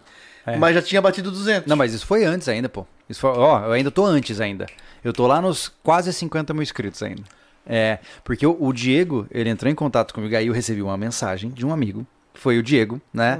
[0.45, 0.57] É.
[0.57, 1.67] mas já tinha batido 200.
[1.69, 2.83] Não, mas isso foi antes ainda, pô.
[3.07, 4.65] Isso foi, ó, eu ainda tô antes ainda.
[5.03, 7.21] Eu tô lá nos quase 50 mil inscritos ainda.
[7.63, 11.51] É, porque o, o Diego, ele entrou em contato comigo, aí eu recebi uma mensagem
[11.51, 13.39] de um amigo, que foi o Diego, né?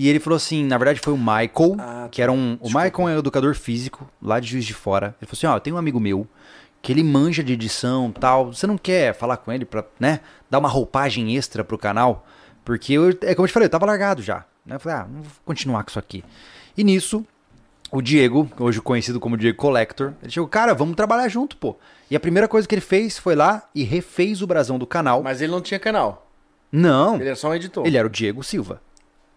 [0.00, 2.08] E ele falou assim, na verdade foi o Michael, Ah, tá.
[2.10, 2.56] que era um...
[2.60, 5.08] O Michael é educador físico, lá de Juiz de Fora.
[5.20, 6.24] Ele falou assim, ó, eu tenho um amigo meu,
[6.80, 10.60] que ele manja de edição tal, você não quer falar com ele pra, né, dar
[10.60, 12.24] uma roupagem extra pro canal?
[12.64, 14.44] Porque, eu, é como eu te falei, eu tava largado já.
[14.64, 14.76] Né?
[14.76, 16.22] Eu falei, ah, não vou continuar com isso aqui.
[16.76, 17.26] E nisso,
[17.90, 21.76] o Diego, hoje conhecido como Diego Collector, ele chegou, cara, vamos trabalhar junto, pô.
[22.08, 25.22] E a primeira coisa que ele fez foi lá e refez o brasão do canal.
[25.24, 26.30] Mas ele não tinha canal.
[26.70, 27.84] Não, Ele era só um editor.
[27.86, 28.80] ele era o Diego Silva.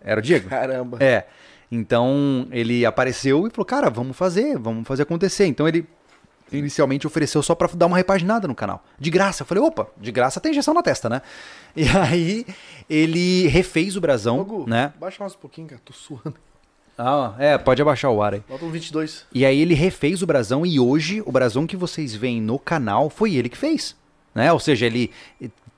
[0.04, 0.49] Era o Diego.
[0.49, 0.97] Caramba.
[0.99, 1.26] É.
[1.72, 5.45] Então ele apareceu e falou, cara, vamos fazer, vamos fazer acontecer.
[5.45, 5.88] Então ele
[6.52, 8.84] inicialmente ofereceu só pra dar uma repaginada no canal.
[8.99, 9.43] De graça.
[9.43, 11.22] Eu falei, opa, de graça tem injeção na testa, né?
[11.74, 12.45] E aí
[12.89, 14.91] ele refez o brasão, Gu, né?
[14.99, 15.82] Baixa mais um pouquinho, cara.
[15.86, 16.36] Tô suando.
[16.97, 18.43] Ah, é, pode abaixar o ar aí.
[18.47, 19.26] Bota um 22.
[19.34, 23.10] E aí ele refez o brasão e hoje o brasão que vocês veem no canal
[23.10, 23.95] foi ele que fez.
[24.36, 24.52] Né?
[24.52, 25.12] Ou seja, ele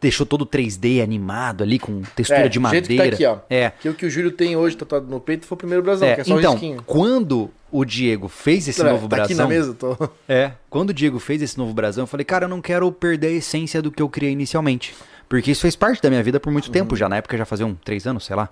[0.04, 3.16] deixou todo 3D animado ali com textura É, de do jeito que tá madeira.
[3.16, 3.38] aqui, ó.
[3.50, 3.72] É.
[3.80, 6.16] Que o que o Júlio tem hoje tatuado no peito foi o primeiro brasão, É,
[6.16, 9.74] que é só então, quando o Diego fez esse novo tá aqui brasão, na mesa,
[9.74, 9.98] tô.
[10.30, 13.28] é, quando o Diego fez esse novo brasão, eu falei, cara, eu não quero perder
[13.28, 14.94] a essência do que eu criei inicialmente,
[15.28, 16.72] porque isso fez parte da minha vida por muito Uhum.
[16.72, 18.48] tempo já, na época já faziam três anos, sei lá.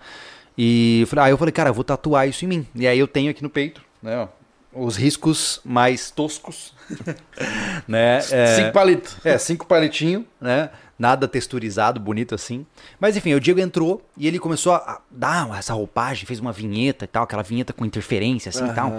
[0.58, 2.68] E eu falei, aí eu falei, cara, eu vou tatuar isso em mim.
[2.76, 4.28] E aí eu tenho aqui no peito, né, ó,
[4.74, 6.74] os riscos mais toscos,
[7.88, 8.18] né?
[8.32, 9.18] é- Cinco palitos.
[9.24, 10.70] é, cinco palitinhos, né?
[11.02, 12.64] Nada texturizado, bonito assim.
[13.00, 17.06] Mas enfim, o Diego entrou e ele começou a dar essa roupagem, fez uma vinheta
[17.06, 18.94] e tal, aquela vinheta com interferência assim e tal.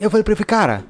[0.00, 0.84] Eu falei pra ele, cara,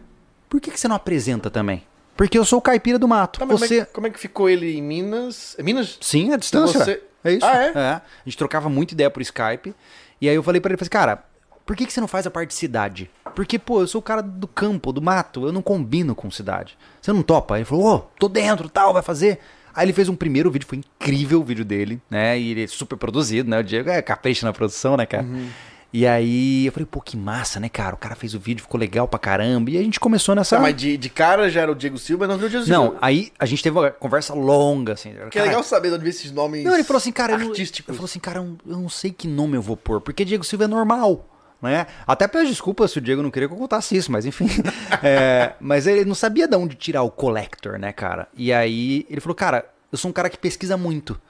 [0.49, 1.83] por que, que você não apresenta também?
[2.17, 3.41] Porque eu sou o caipira do mato.
[3.41, 3.67] Tá, mas você.
[3.67, 5.57] como, é, que- como é que ficou ele em Minas?
[5.59, 5.99] É Minas?
[6.01, 6.85] Sim, a distância.
[6.85, 7.45] Você- É isso.
[7.45, 7.71] Ah, é?
[7.77, 9.75] A gente trocava muita ideia por Skype.
[10.21, 11.25] E aí eu falei pra ele, falei, assim, cara,
[11.67, 13.11] por que, que você não faz a parte de cidade?
[13.35, 16.79] Porque, pô, eu sou o cara do campo, do mato, eu não combino com cidade.
[17.03, 17.57] Você não topa?
[17.57, 19.41] Ele falou, ô, tô dentro, tal, vai fazer.
[19.79, 22.39] Aí ele fez um primeiro vídeo, foi incrível o vídeo dele, né?
[22.39, 23.61] E ele é super produzido, né?
[23.61, 25.23] O Diego é capricha na produção, né, cara?
[25.25, 25.49] Uhum.
[25.91, 27.95] E aí eu falei, pô, que massa, né, cara?
[27.95, 29.71] O cara fez o vídeo, ficou legal pra caramba.
[29.71, 30.57] E a gente começou nessa.
[30.57, 32.83] Tá, mas de, de cara já era o Diego Silva, não viu o Diego Não,
[32.89, 32.99] Silva.
[33.01, 35.13] aí a gente teve uma conversa longa, assim.
[35.13, 37.39] Que é Cara, legal saber de onde vem esses nomes não, ele falou assim, cara,
[37.39, 37.89] não- artísticos.
[37.89, 40.45] eu falou assim, cara, não- eu não sei que nome eu vou pôr, porque Diego
[40.45, 41.25] Silva é normal,
[41.61, 41.87] né?
[42.07, 44.49] Até peço desculpas se o Diego não queria que eu contasse isso, mas enfim.
[45.03, 48.27] É, mas ele não sabia de onde tirar o collector, né, cara?
[48.35, 51.21] E aí ele falou, cara, eu sou um cara que pesquisa muito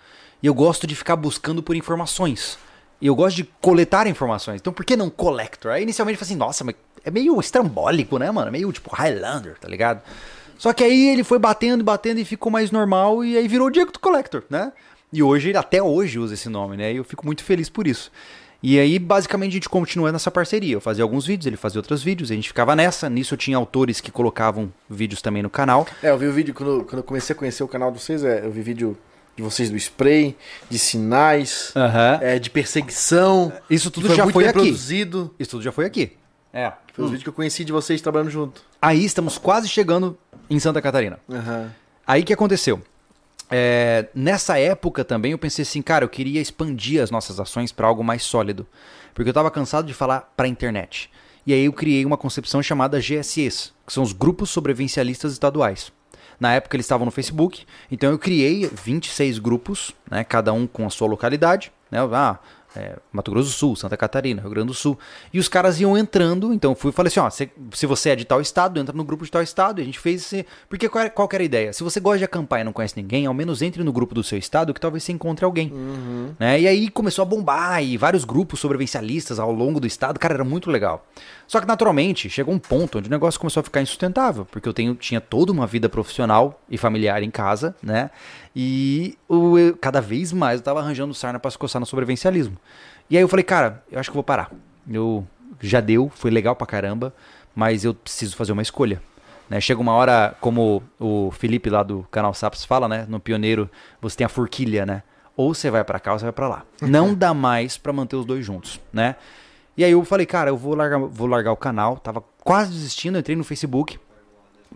[0.43, 2.59] e eu gosto de ficar buscando por informações.
[3.01, 4.61] E eu gosto de coletar informações.
[4.61, 5.73] Então por que não collector?
[5.73, 8.51] Aí inicialmente eu falei assim, nossa, mas é meio estrambólico, né, mano?
[8.51, 10.03] Meio tipo Highlander, tá ligado?
[10.57, 13.71] Só que aí ele foi batendo batendo e ficou mais normal e aí virou o
[13.71, 14.73] Diego do Collector, né?
[15.13, 16.93] E hoje, até hoje usa esse nome, né?
[16.93, 18.11] E eu fico muito feliz por isso.
[18.63, 20.75] E aí, basicamente, a gente continua nessa parceria.
[20.75, 23.09] Eu fazia alguns vídeos, ele fazia outros vídeos, a gente ficava nessa.
[23.09, 25.87] Nisso eu tinha autores que colocavam vídeos também no canal.
[26.03, 28.25] É, eu vi o vídeo quando, quando eu comecei a conhecer o canal de vocês,
[28.25, 28.99] é, eu vi vídeo
[29.37, 30.37] de vocês do spray,
[30.69, 32.19] de sinais, Aham.
[32.21, 33.53] é, de perseguição.
[33.71, 34.59] Isso tudo já muito foi bem aqui.
[34.61, 35.33] produzido.
[35.39, 36.13] Isso tudo já foi aqui.
[36.53, 36.73] É.
[36.93, 38.63] Foi os vídeos que eu conheci de vocês trabalhando junto.
[38.83, 40.19] Aí estamos quase chegando
[40.51, 41.21] em Santa Catarina.
[41.31, 41.71] Aham.
[42.05, 42.83] Aí que aconteceu?
[43.51, 47.87] É, nessa época também eu pensei assim, cara, eu queria expandir as nossas ações para
[47.87, 48.67] algo mais sólido,
[49.15, 51.11] porque eu tava cansado de falar para internet.
[51.47, 55.91] E aí eu criei uma concepção chamada GSEs, que são os grupos sobrevivencialistas estaduais.
[56.39, 60.87] Na época eles estavam no Facebook, então eu criei 26 grupos, né, cada um com
[60.87, 62.39] a sua localidade, né, ah,
[62.77, 64.99] é, Mato Grosso do Sul, Santa Catarina, Rio Grande do Sul.
[65.33, 68.11] E os caras iam entrando, então eu fui e falei assim, ó, se, se você
[68.11, 69.81] é de tal estado, entra no grupo de tal estado.
[69.81, 70.47] E a gente fez esse...
[70.69, 71.73] Porque qual, qual que era a ideia?
[71.73, 74.23] Se você gosta de acampar e não conhece ninguém, ao menos entre no grupo do
[74.23, 75.73] seu estado, que talvez você encontre alguém.
[76.39, 76.61] Né?
[76.61, 80.19] E aí começou a bombar, e vários grupos sobrevivencialistas ao longo do estado.
[80.19, 81.07] Cara, era muito legal.
[81.47, 84.73] Só que naturalmente, chegou um ponto onde o negócio começou a ficar insustentável, porque eu
[84.73, 88.11] tenho, tinha toda uma vida profissional e familiar em casa, né?
[88.61, 92.57] E eu- cada vez mais eu tava arranjando sarna pra se coçar no sobrevivencialismo.
[93.09, 94.51] E aí eu falei, cara, eu acho que eu vou parar.
[94.91, 95.25] Eu
[95.61, 97.15] já deu, foi legal pra caramba,
[97.55, 99.01] mas eu preciso fazer uma escolha.
[99.49, 99.61] Né?
[99.61, 103.07] Chega uma hora, como o Felipe lá do canal Saps fala, né?
[103.09, 103.71] No Pioneiro,
[104.03, 105.05] você tem a forquilha, né?
[105.37, 106.65] Ou você vai pra cá ou você vai pra lá.
[106.83, 109.15] Não dá mais pra manter os dois juntos, né?
[109.77, 111.97] E aí eu falei, cara, eu vou largar, vou largar o canal.
[111.97, 114.01] Tava quase desistindo, entrei no Facebook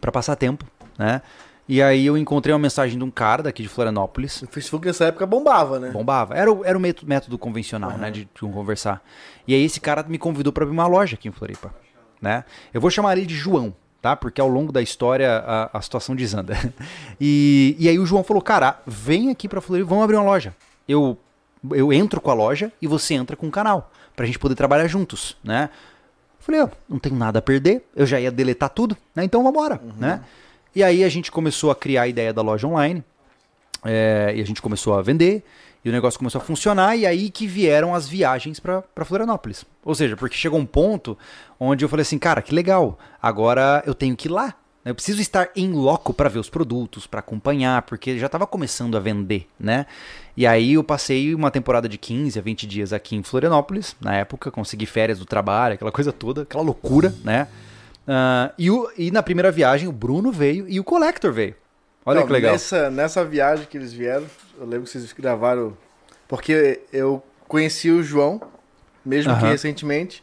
[0.01, 0.65] pra passar tempo,
[0.97, 1.21] né?
[1.69, 4.43] E aí eu encontrei uma mensagem de um cara daqui de Florianópolis.
[4.43, 5.91] O Facebook nessa época bombava, né?
[5.91, 6.35] Bombava.
[6.35, 8.11] Era o, era o método, convencional, né?
[8.11, 9.03] De, de conversar.
[9.47, 11.73] E aí esse cara me convidou pra abrir uma loja aqui em Floripa,
[12.21, 12.45] né?
[12.75, 14.17] Eu vou chamar ele de João, tá?
[14.17, 16.57] Porque ao longo da história a, a situação desanda.
[17.25, 20.53] E, e aí o João falou, cara, vem aqui pra Floripa, vamos abrir uma loja.
[20.89, 21.17] Eu,
[21.71, 23.93] eu entro com a loja e você entra com o canal.
[24.17, 25.71] Pra gente poder trabalhar juntos, né?
[26.41, 29.23] Falei, ó, não tenho nada a perder, eu já ia deletar tudo, né?
[29.23, 30.23] Então vambora, né?
[30.75, 33.05] E aí a gente começou a criar a ideia da loja online,
[33.85, 35.45] é, e a gente começou a vender,
[35.85, 39.65] e o negócio começou a funcionar, e aí que vieram as viagens pra Florianópolis.
[39.85, 41.19] Ou seja, porque chegou um ponto
[41.59, 44.55] onde eu falei assim, cara, que legal, agora eu tenho que ir lá.
[44.85, 48.97] Eu preciso estar em loco para ver os produtos, para acompanhar, porque já estava começando
[48.97, 49.87] a vender, né?
[50.37, 54.17] E aí eu passei uma temporada de 15 a 20 dias aqui em Florianópolis, na
[54.17, 57.47] época, consegui férias do trabalho, aquela coisa toda, aquela loucura, né?
[58.07, 61.55] Ah, e, o- e na primeira viagem o Bruno veio e o Collector veio.
[62.05, 62.53] Olha Não, que legal.
[62.53, 64.27] Nessa, nessa viagem que eles vieram,
[64.59, 65.77] eu lembro que vocês gravaram.
[66.27, 68.41] Porque eu conheci o João,
[69.05, 70.23] mesmo que recentemente,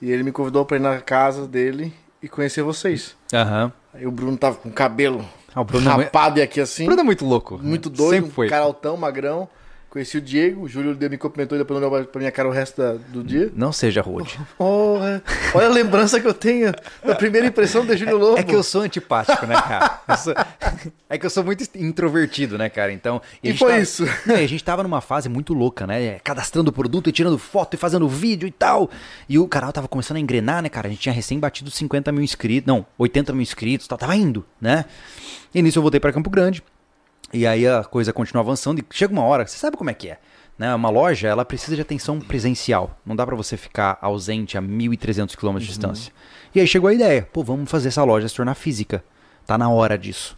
[0.00, 1.92] e ele me convidou pra ir na casa dele
[2.22, 3.16] e conhecer vocês.
[3.32, 3.72] Aham.
[3.94, 5.24] Aí o Bruno tava com o cabelo
[5.54, 7.58] Ah, é, rapado e aqui assim, o Bruno é muito louco.
[7.60, 8.46] muito doido, Sempre foi.
[8.46, 9.48] um cara altão, magrão.
[9.92, 12.50] Conheci o Diego, o Júlio me cumprimentou e depois não olhou pra minha cara o
[12.50, 13.52] resto da- do dia.
[13.54, 14.40] Não seja rude.
[14.56, 15.22] Porra,
[15.52, 16.72] olha a lembrança que eu tenho
[17.04, 18.38] da primeira impressão de Júlio Lobo.
[18.38, 20.16] É que eu sou antipático, né, cara?
[20.16, 20.32] Sou-
[21.10, 22.90] É que eu sou muito introvertido, né, cara?
[22.90, 23.20] Então.
[23.42, 24.04] E gente foi tava- isso.
[24.24, 26.18] Não, e a gente tava numa fase muito louca, né?
[26.24, 28.88] Cadastrando o produto e tirando foto e fazendo vídeo e tal.
[29.28, 30.86] E o canal tava começando a engrenar, né, cara?
[30.86, 32.66] A gente tinha recém batido 50 mil inscritos.
[32.66, 34.86] Não, 80 mil inscritos, tal, tava indo, né?
[35.54, 36.62] E nisso eu voltei pra Campo Grande.
[37.32, 40.10] E aí a coisa continua avançando e chega uma hora, você sabe como é que
[40.10, 40.18] é.
[40.58, 40.74] Né?
[40.74, 42.98] Uma loja, ela precisa de atenção presencial.
[43.06, 46.12] Não dá pra você ficar ausente a 1.300 km de distância.
[46.54, 49.02] E aí chegou a ideia, pô, vamos fazer essa loja se tornar física.
[49.46, 50.36] Tá na hora disso.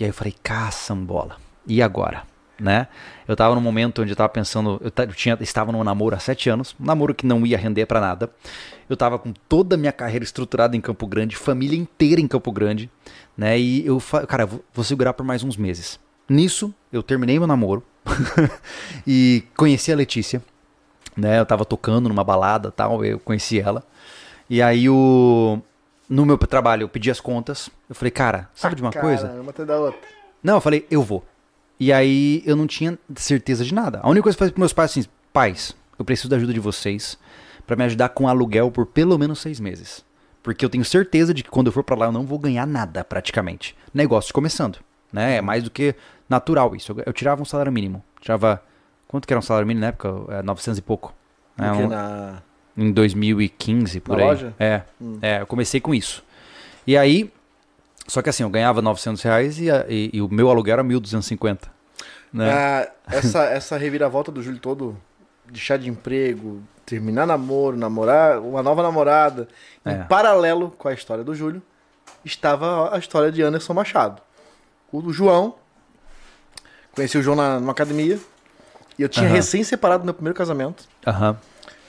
[0.00, 1.36] E aí eu falei, caçambola.
[1.66, 2.24] E agora?
[2.58, 2.88] Né?
[3.26, 6.18] Eu tava num momento onde eu tava pensando, eu, eu tinha, estava num namoro há
[6.18, 8.30] sete anos, um namoro que não ia render pra nada.
[8.88, 12.50] Eu tava com toda a minha carreira estruturada em Campo Grande, família inteira em Campo
[12.52, 12.90] Grande,
[13.36, 13.58] né?
[13.58, 15.98] E eu, cara, vou segurar por mais uns meses.
[16.28, 17.82] Nisso, eu terminei meu namoro
[19.06, 20.42] e conheci a Letícia,
[21.16, 21.38] né?
[21.38, 23.84] Eu tava tocando numa balada, tal, eu conheci ela.
[24.48, 25.60] E aí o
[26.08, 27.70] no meu trabalho eu pedi as contas.
[27.88, 29.28] Eu falei, cara, sabe de uma coisa?
[29.28, 30.00] Cara, uma atrás da outra.
[30.42, 31.24] Não, eu falei, eu vou.
[31.80, 34.00] E aí eu não tinha certeza de nada.
[34.02, 36.52] A única coisa que eu falei pros meus pais assim, pais, eu preciso da ajuda
[36.52, 37.18] de vocês
[37.66, 40.04] pra me ajudar com aluguel por pelo menos seis meses.
[40.42, 42.66] Porque eu tenho certeza de que quando eu for pra lá eu não vou ganhar
[42.66, 43.76] nada praticamente.
[43.94, 44.78] Negócio começando,
[45.12, 45.36] né?
[45.36, 45.94] É mais do que
[46.28, 46.92] natural isso.
[46.92, 48.02] Eu, eu tirava um salário mínimo.
[48.20, 48.62] Tirava,
[49.08, 50.08] quanto que era um salário mínimo na época?
[50.30, 51.14] É, 900 e pouco.
[51.58, 52.42] É, um- na...
[52.76, 54.28] em 2015, por Na aí.
[54.28, 54.54] loja?
[54.58, 55.18] É, Hum.
[55.20, 56.24] é, eu comecei com isso.
[56.86, 57.32] E aí,
[58.08, 61.68] só que assim, eu ganhava 900 reais e, e- e o meu aluguel era 1.250.
[62.32, 62.50] Né?
[62.50, 64.96] Ah, essa, essa reviravolta do Júlio todo,
[65.50, 69.46] deixar de emprego, terminar namoro, namorar, uma nova namorada,
[69.84, 69.92] É.
[69.92, 71.62] em paralelo com a história do Júlio,
[72.24, 74.20] estava a história de Anderson Machado.
[74.92, 75.54] O João,
[76.92, 78.18] conheci o João na, numa academia,
[78.98, 79.34] e eu tinha Aham.
[79.36, 81.36] recém separado do meu primeiro casamento, Aham.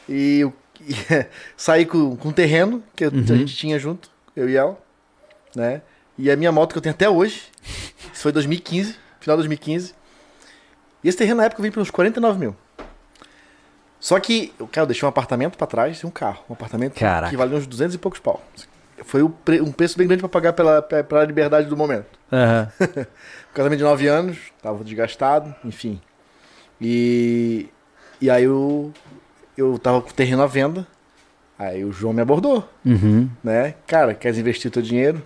[0.07, 0.93] e eu e
[1.55, 3.21] saí com, com um terreno que eu- Uhum.
[3.21, 4.77] a gente tinha junto, eu e ela,
[5.55, 5.81] né?
[6.17, 7.43] E a minha moto que eu tenho até hoje,
[8.13, 9.93] isso foi 2015, final de 2015.
[11.03, 12.55] E esse terreno na época eu vendi por uns 49 mil.
[13.99, 16.43] Só que, eu, cara, eu deixei um apartamento pra trás e um carro.
[16.49, 17.29] Um apartamento Caraca.
[17.31, 18.43] que valia uns 200 e poucos pau.
[19.05, 22.05] Foi um preço bem grande pra pagar pela, pe- pela liberdade do momento.
[22.31, 22.71] Aham.
[23.53, 25.99] Casamento de 9 anos, tava desgastado, enfim.
[26.81, 27.67] E,
[28.19, 28.91] e aí eu,
[29.57, 30.87] eu tava com o terreno à venda.
[31.57, 33.29] Aí o João me abordou, Uhum.
[33.43, 33.75] né?
[33.87, 35.21] Cara, queres investir teu dinheiro?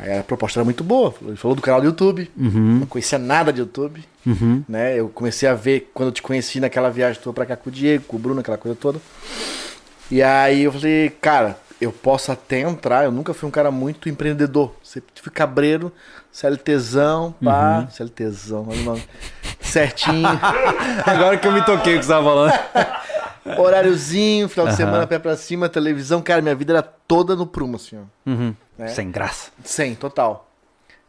[0.00, 1.14] Aí a proposta era muito boa.
[1.22, 2.30] Ele falou do canal do YouTube.
[2.36, 2.80] Uhum.
[2.80, 4.62] Não conhecia nada de YouTube, Uhum.
[4.68, 4.98] né?
[4.98, 7.72] Eu comecei a ver quando eu te conheci naquela viagem tua pra cá com o
[7.72, 9.00] Diego, com o Bruno, aquela coisa toda.
[10.10, 13.04] E aí eu falei, cara, eu posso até entrar.
[13.04, 14.74] Eu nunca fui um cara muito empreendedor.
[14.82, 15.92] Sempre fui cabreiro,
[16.32, 19.04] CLTzão, pá, CLTzão, olha o nome.
[19.60, 20.28] certinho.
[21.06, 22.52] Agora que eu me toquei o que você tava falando.
[23.58, 24.76] Horáriozinho, final de Aham.
[24.76, 26.20] semana, pé pra cima, televisão.
[26.20, 28.30] Cara, minha vida era toda no prumo, assim, ó.
[28.30, 28.54] Uhum.
[28.78, 28.88] É.
[28.88, 29.50] Sem graça.
[29.64, 30.48] 100, total.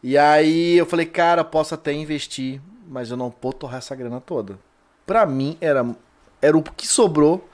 [0.02, 4.20] E aí eu falei, cara, posso até investir, mas eu não vou torrar essa grana
[4.20, 4.58] toda.
[5.06, 5.86] Pra mim, era,
[6.40, 7.50] era o que sobrou de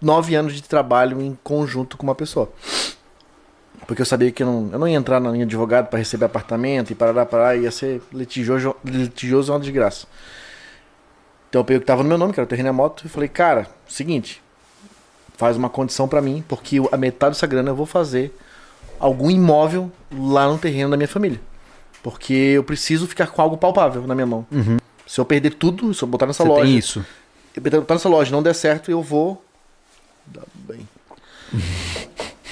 [0.00, 2.50] nove anos de trabalho em conjunto com uma pessoa.
[3.86, 5.98] Porque eu sabia que eu não, eu não ia entrar na linha de advogado para
[5.98, 10.06] receber apartamento e parar, parar, ia ser litigioso, litigioso é uma desgraça.
[11.48, 12.72] Então eu peguei o que tava no meu nome, que era o terreno e a
[12.72, 14.40] moto, e falei, cara, seguinte,
[15.36, 18.32] faz uma condição para mim, porque a metade dessa grana eu vou fazer
[19.00, 21.40] algum imóvel lá no terreno da minha família.
[22.02, 24.46] Porque eu preciso ficar com algo palpável na minha mão.
[24.52, 24.76] Uhum.
[25.06, 27.04] Se eu perder tudo, se eu botar nessa Você loja, tem isso.
[27.56, 29.42] eu botar nessa loja não der certo, eu vou.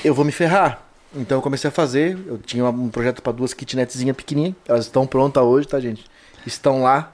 [0.05, 0.83] Eu vou me ferrar.
[1.15, 2.19] Então eu comecei a fazer.
[2.27, 4.57] Eu tinha um projeto para duas kitnetzinhas pequenininhas.
[4.67, 6.05] Elas estão prontas hoje, tá, gente?
[6.47, 7.13] Estão lá,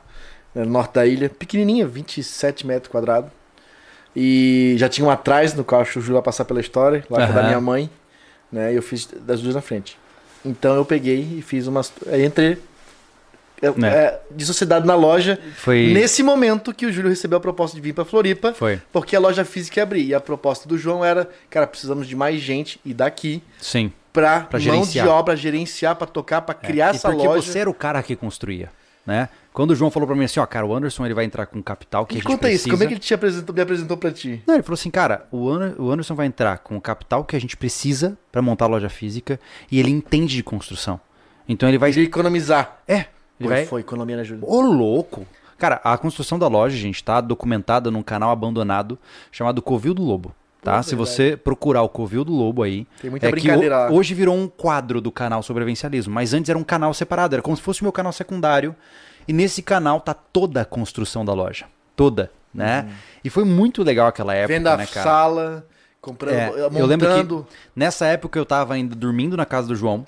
[0.54, 1.28] né, no norte da ilha.
[1.28, 3.30] Pequenininha, 27 metros quadrados.
[4.14, 7.04] E já tinha um atrás, no qual acho que o Júlio vai passar pela história,
[7.10, 7.90] lá é da minha mãe.
[8.52, 9.98] Né, e eu fiz das duas na frente.
[10.44, 11.92] Então eu peguei e fiz umas.
[12.06, 12.58] Aí entrei.
[13.66, 13.88] É, Né.
[13.88, 15.38] é, de sociedade na loja.
[15.56, 15.92] Foi.
[15.92, 18.80] Nesse momento que o Júlio recebeu a proposta de vir pra Floripa, Foi.
[18.92, 20.04] porque a loja física ia abrir.
[20.06, 23.92] E a proposta do João era, cara, precisamos de mais gente e daqui Sim.
[24.12, 25.06] pra, Pra mão gerenciar.
[25.06, 27.42] de obra, gerenciar, pra tocar, pra criar e essa porque loja.
[27.52, 28.70] você era o cara que construía,
[29.06, 29.28] né?
[29.52, 31.62] Quando o João falou pra mim assim, ó, cara, o Anderson ele vai entrar com
[31.62, 32.62] capital que Me a gente conta precisa.
[32.62, 34.42] isso, como é que ele te apresentou, me apresentou pra ti?
[34.44, 37.36] Não, ele falou assim, cara, o Ander- o Anderson vai entrar com o capital que
[37.36, 39.38] a gente precisa pra montar a loja física
[39.70, 40.98] e ele entende de construção.
[41.48, 41.90] Então ele vai...
[41.90, 42.78] Ele economizar.
[42.88, 43.04] É,
[43.48, 44.44] Foi, foi economia, né, Júlio?
[44.46, 45.26] Ô, louco!
[45.58, 48.98] Cara, a construção da loja, gente, tá documentada num canal abandonado
[49.30, 50.34] chamado Covil do Lobo.
[50.62, 50.82] Tá?
[50.82, 52.86] Se você procurar o Covil do Lobo aí.
[53.00, 53.90] Tem muita é que brincadeira lá.
[53.90, 57.54] hoje virou um quadro do canal sobrevivencialismo, mas antes era um canal separado, era como
[57.54, 58.74] se fosse o meu canal secundário.
[59.28, 61.66] E nesse canal tá toda a construção da loja.
[61.94, 62.88] Toda, né?
[63.22, 65.04] E foi muito legal aquela época, Vendo a né, cara?
[65.04, 65.66] sala,
[66.00, 66.78] comprando, É, montando.
[66.78, 67.08] eu lembro
[67.46, 70.06] que nessa época eu tava ainda dormindo na casa do João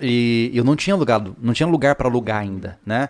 [0.00, 3.08] e eu não tinha alugado, não tinha lugar pra alugar ainda, né?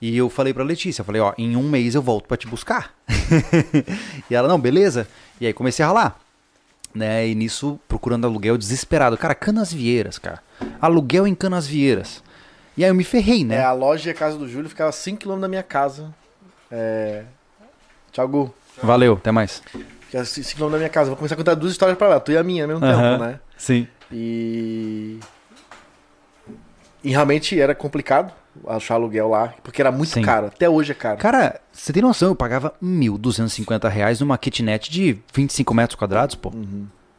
[0.00, 2.46] E eu falei pra Letícia, eu falei, ó, em um mês eu volto pra te
[2.46, 2.94] buscar.
[4.30, 5.08] e ela, não, beleza.
[5.40, 6.20] E aí comecei a ralar,
[6.94, 7.26] né?
[7.26, 9.16] E nisso procurando aluguel desesperado.
[9.16, 10.40] Cara, Canas Vieiras, cara.
[10.80, 12.22] Aluguel em Canas Vieiras.
[12.76, 13.56] E aí eu me ferrei, né?
[13.56, 16.14] É, a loja e a casa do Júlio ficava 5km da minha casa.
[16.70, 17.24] É...
[18.12, 18.54] Tchau, Gu.
[18.80, 19.60] Valeu, até mais.
[20.02, 21.10] Ficava 5km da minha casa.
[21.10, 23.18] Vou começar a contar duas histórias pra lá, tu e a minha ao mesmo Aham.
[23.18, 23.40] tempo, né?
[23.56, 23.88] Sim.
[24.12, 25.18] E...
[27.02, 28.32] E realmente era complicado
[28.66, 30.22] achar aluguel lá, porque era muito Sim.
[30.22, 30.46] caro.
[30.46, 31.18] Até hoje é caro.
[31.18, 36.52] Cara, você tem noção, eu pagava 1.250 reais numa kitnet de 25 metros quadrados, pô.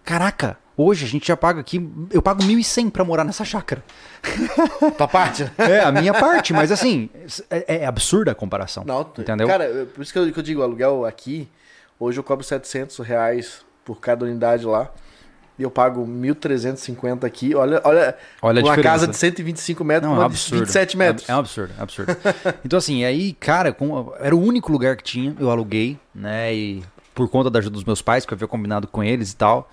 [0.03, 3.83] Caraca, hoje a gente já paga aqui, eu pago 1.100 pra morar nessa chácara.
[4.97, 5.43] Tua parte?
[5.43, 5.51] né?
[5.57, 7.09] É, a minha parte, mas assim,
[7.49, 8.83] é, é absurda a comparação.
[8.85, 9.47] Não, Entendeu?
[9.47, 11.47] Cara, eu- por isso que eu, que eu digo, aluguel aqui,
[11.99, 14.89] hoje eu cobro 700 reais por cada unidade lá.
[15.59, 17.53] E eu pago 1.350 aqui.
[17.53, 18.81] Olha, olha, Olha uma diferença.
[18.89, 20.59] casa de 125 metros, Não, é um uma de absurdo.
[20.61, 21.27] 27 metros.
[21.27, 22.17] É, é um absurdo, é um absurdo.
[22.65, 26.53] Então, assim, aí, cara, com- era o único lugar que tinha, eu aluguei, né?
[26.55, 26.81] E
[27.13, 29.69] por conta da ajuda dos meus pais, que eu havia combinado com eles e tal.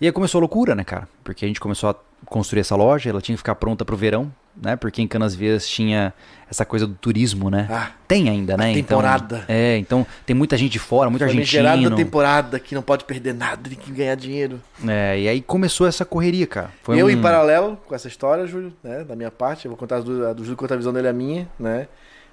[0.00, 1.08] E aí começou a loucura, né, cara?
[1.22, 1.94] Porque a gente começou a
[2.26, 4.76] construir essa loja, ela tinha que ficar pronta pro verão, né?
[4.76, 6.12] Porque em Canas Vias tinha
[6.48, 7.66] essa coisa do turismo, né?
[7.70, 8.74] Ah, Tem ainda, né?
[8.74, 9.36] temporada.
[9.44, 11.96] Então, é, então tem muita gente de fora, muito famigerada argentino.
[11.96, 14.60] temporada que não pode perder nada, tem que ganhar dinheiro.
[14.86, 16.70] É, e aí começou essa correria, cara.
[16.82, 17.10] Foi eu, um...
[17.10, 20.26] em paralelo com essa história, Júlio, né, da minha parte, eu vou contar as duas,
[20.26, 21.88] a do Júlio conta a visão dele, a minha, né?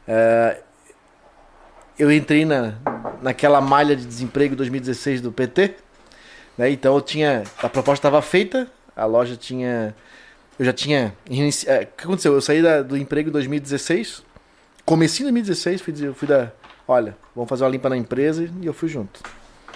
[0.08, 0.58] É,
[1.98, 2.76] eu entrei na,
[3.22, 5.76] naquela malha de desemprego 2016 do PT,
[6.58, 6.70] né?
[6.70, 9.96] Então eu tinha, a proposta estava feita, a loja tinha,
[10.60, 12.34] eu já tinha, inici- é, o que aconteceu?
[12.34, 14.22] Eu saí da- do emprego em 2016,
[14.86, 16.52] comecei em 2016, fui, fui da,
[16.88, 19.22] olha, vamos fazer uma limpa na empresa e eu fui junto.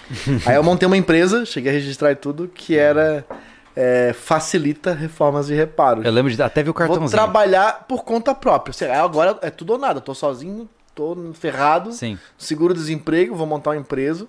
[0.46, 3.24] Aí eu montei uma empresa, cheguei a registrar e tudo, que era
[3.74, 6.04] é, facilita reformas e reparos.
[6.04, 7.10] Eu lembro de até ver o Vou cartãozinho.
[7.10, 8.72] trabalhar por conta própria.
[8.74, 10.00] Sei lá, agora é tudo ou nada.
[10.02, 12.18] Tô sozinho, tô ferrado, Sim.
[12.36, 14.26] seguro-desemprego, vou montar uma empresa.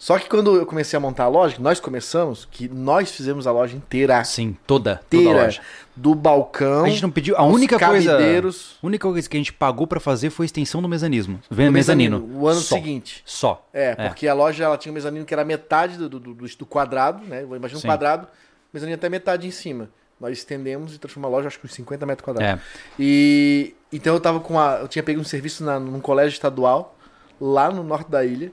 [0.00, 3.52] Só que quando eu comecei a montar a loja, nós começamos, que nós fizemos a
[3.52, 4.24] loja inteira.
[4.24, 5.42] Sim, toda, toda a Inteira.
[5.42, 5.60] loja.
[5.94, 6.86] Do balcão.
[6.86, 7.36] A gente não pediu.
[7.36, 8.16] A única coisa.
[8.16, 11.38] A única coisa que a gente pagou pra fazer foi a extensão do mesanismo.
[11.50, 12.26] Vem mezanino.
[12.32, 12.76] O ano Só.
[12.76, 13.22] seguinte.
[13.26, 13.68] Só.
[13.74, 16.66] É, porque a loja ela tinha um mezanino que era metade do, do, do, do
[16.66, 17.42] quadrado, né?
[17.42, 17.88] Imagina um Sim.
[17.88, 18.26] quadrado,
[18.72, 19.90] mezanino até metade em cima.
[20.18, 22.58] Nós estendemos e transformamos a loja, acho que uns 50 metros quadrados.
[22.58, 22.64] É.
[22.98, 24.78] E então eu tava com a.
[24.80, 26.96] Eu tinha pego um serviço na, num colégio estadual,
[27.38, 28.50] lá no norte da ilha.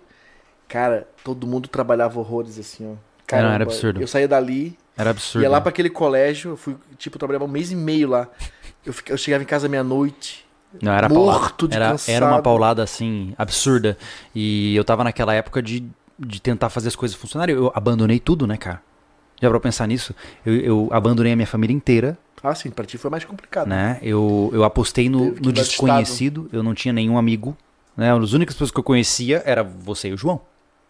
[0.68, 2.96] Cara, todo mundo trabalhava horrores assim, ó.
[3.26, 4.02] Caramba, era absurdo.
[4.02, 5.44] Eu saía dali, Era absurdo.
[5.44, 8.28] ia lá pra aquele colégio, eu fui, tipo, trabalhava um mês e meio lá.
[8.86, 10.46] Eu, fica- eu chegava em casa meia-noite.
[10.82, 11.68] Não, era morto paulada.
[11.68, 12.16] de era, cansado.
[12.16, 13.98] era uma paulada assim, absurda.
[14.36, 15.84] E eu tava naquela época de,
[16.20, 17.56] de tentar fazer as coisas funcionarem.
[17.56, 18.82] Eu abandonei tudo, né, cara?
[19.42, 20.14] Já pra pensar nisso?
[20.46, 23.68] Eu, eu abandonei a minha família inteira, Ah, sim, pra ti foi mais complicado.
[23.68, 24.00] né?
[24.02, 26.50] Eu, eu apostei no, no desconhecido.
[26.52, 27.56] Eu não tinha nenhum amigo.
[27.96, 28.12] Né?
[28.14, 30.42] As únicas pessoas que eu conhecia era você e o João.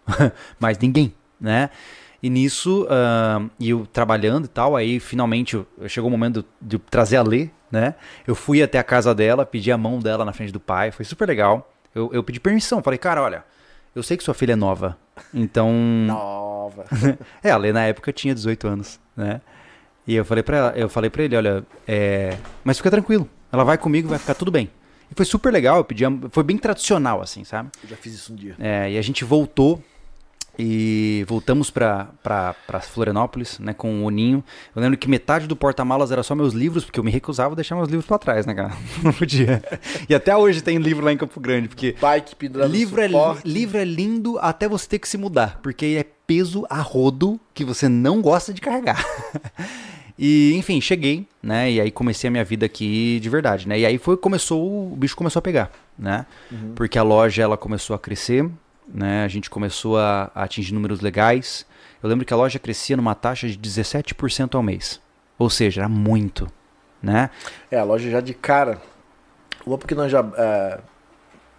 [0.59, 1.69] Mais ninguém, né?
[2.21, 6.79] E nisso, ah, e eu trabalhando e tal, aí finalmente chegou o momento de eu
[6.89, 7.95] trazer a Lê, né?
[8.25, 11.05] Eu fui até a casa dela, pedi a mão dela na frente do pai, foi
[11.05, 11.71] super legal.
[11.93, 13.43] Eu, eu pedi permissão, falei, cara, olha,
[13.95, 14.97] eu sei que sua filha é nova,
[15.33, 15.71] então...
[16.07, 16.85] Nova.
[17.43, 19.41] É, a Lê na época tinha 18 anos, né?
[20.05, 22.37] E eu falei pra, ela, eu falei pra ele, olha, é...
[22.63, 24.69] mas fica tranquilo, ela vai comigo, vai ficar tudo bem.
[25.11, 27.69] E foi super legal, eu pedi, a- foi bem tradicional, assim, sabe?
[27.83, 28.55] Eu já fiz isso um dia.
[28.59, 29.81] É, e a gente voltou
[30.57, 34.43] e voltamos pra Florianópolis, né, com o Ninho.
[34.75, 37.55] Eu lembro que metade do porta-malas era só meus livros, porque eu me recusava a
[37.55, 38.73] deixar meus livros pra trás, né, cara?
[39.03, 39.61] Não podia.
[40.09, 43.07] E até hoje tem livro lá em Campo Grande, porque Bike pendurado livro é,
[43.45, 47.63] livro é lindo até você ter que se mudar, porque é peso a rodo que
[47.63, 49.03] você não gosta de carregar.
[50.19, 51.71] E, enfim, cheguei, né?
[51.71, 53.79] E aí comecei a minha vida aqui de verdade, né?
[53.79, 56.25] E aí foi começou, o bicho começou a pegar, né?
[56.51, 56.73] Uhum.
[56.75, 58.49] Porque a loja ela começou a crescer,
[58.87, 59.23] né?
[59.23, 61.65] A gente começou a, a atingir números legais.
[62.01, 65.01] Eu lembro que a loja crescia numa taxa de 17% ao mês.
[65.37, 66.47] Ou seja, era muito,
[67.01, 67.29] né?
[67.69, 68.81] É, a loja já de cara.
[69.65, 70.25] Bom, porque nós já.
[70.37, 70.79] é,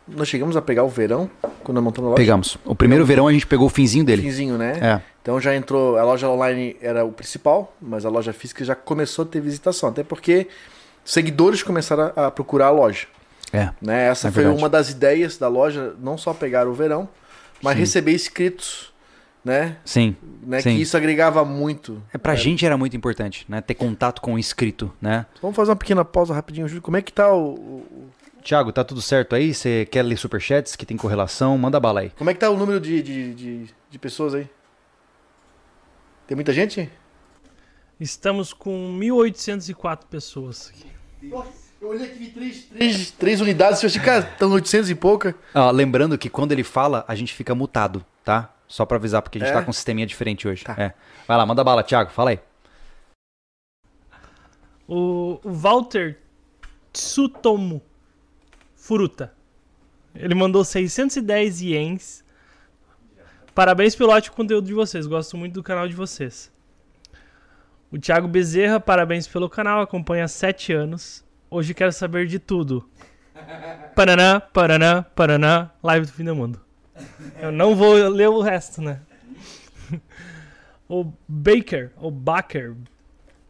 [0.08, 1.30] nós chegamos a pegar o verão
[1.62, 2.22] quando nós montamos a loja.
[2.22, 2.58] Pegamos.
[2.64, 4.22] O primeiro verão a gente pegou o finzinho dele.
[4.22, 4.78] Finzinho, né?
[4.80, 5.02] É.
[5.22, 5.98] Então já entrou.
[5.98, 9.90] A loja online era o principal, mas a loja física já começou a ter visitação.
[9.90, 10.48] Até porque
[11.04, 13.06] seguidores começaram a, a procurar a loja.
[13.52, 13.70] É.
[13.80, 14.08] Né?
[14.08, 14.62] Essa É foi verdade.
[14.62, 17.08] uma das ideias da loja, não só pegar o verão,
[17.62, 17.80] mas Sim.
[17.80, 18.92] receber inscritos.
[19.44, 19.78] Né?
[19.84, 20.14] Sim.
[20.42, 20.60] né?
[20.60, 20.74] Sim.
[20.76, 22.02] Que isso agregava muito.
[22.12, 23.60] É, pra gente era muito importante, né?
[23.62, 25.24] Ter contato com o inscrito, né?
[25.40, 26.82] Vamos fazer uma pequena pausa rapidinho, Júlio.
[26.82, 28.10] Como é que tá o- o,
[28.42, 29.54] Tiago, tá tudo certo aí?
[29.54, 31.56] Você quer ler superchats que tem correlação?
[31.56, 32.10] Manda bala aí.
[32.18, 34.50] Como é que tá o número de, de, de, de pessoas aí?
[36.26, 36.90] Tem muita gente?
[37.98, 41.32] Estamos com 1.804 pessoas aqui.
[41.80, 45.34] Eu olhei aqui vi três, três, três unidades, eu achei, cara, estão 800 e pouca.
[45.54, 48.52] Ó, lembrando que quando ele fala, a gente fica mutado, tá?
[48.66, 49.54] Só pra avisar, porque a gente É?
[49.54, 50.64] tá com um sisteminha diferente hoje.
[50.64, 50.74] Tá.
[50.76, 50.92] É.
[51.26, 52.40] Vai lá, manda bala, Thiago, fala aí.
[54.86, 56.18] O, o Walter
[56.92, 57.80] Tsutomu
[58.74, 59.32] Furuta.
[60.14, 62.24] Ele mandou 610 ienes.
[63.54, 65.06] Parabéns pelo ótimo conteúdo de vocês.
[65.06, 66.50] Gosto muito do canal de vocês.
[67.90, 69.80] O Thiago Bezerra, parabéns pelo canal.
[69.80, 71.24] Acompanha há 7 anos.
[71.50, 72.88] Hoje quero saber de tudo.
[73.94, 75.70] Paraná, Paraná, Paraná.
[75.82, 76.60] Live do fim do mundo.
[77.40, 79.00] Eu não vou ler o resto, né?
[80.90, 82.74] O Baker, o Baker,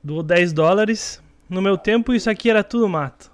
[0.03, 1.22] doou 10 dólares.
[1.49, 3.30] No meu tempo, isso aqui era tudo mato.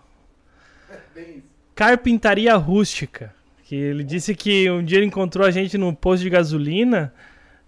[1.75, 3.35] Carpintaria rústica.
[3.63, 7.15] Que ele disse que um dia ele encontrou a gente no posto de gasolina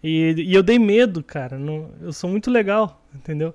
[0.03, 1.59] e, e eu dei medo, cara.
[1.59, 3.55] Não- eu sou muito legal, entendeu?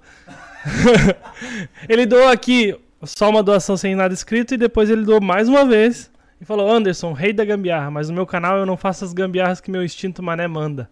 [1.88, 5.66] ele doou aqui só uma doação sem nada escrito e depois ele doou mais uma
[5.66, 9.14] vez e falou: Anderson, rei da gambiarra, mas no meu canal eu não faço as
[9.14, 10.90] gambiarras que meu instinto mané manda.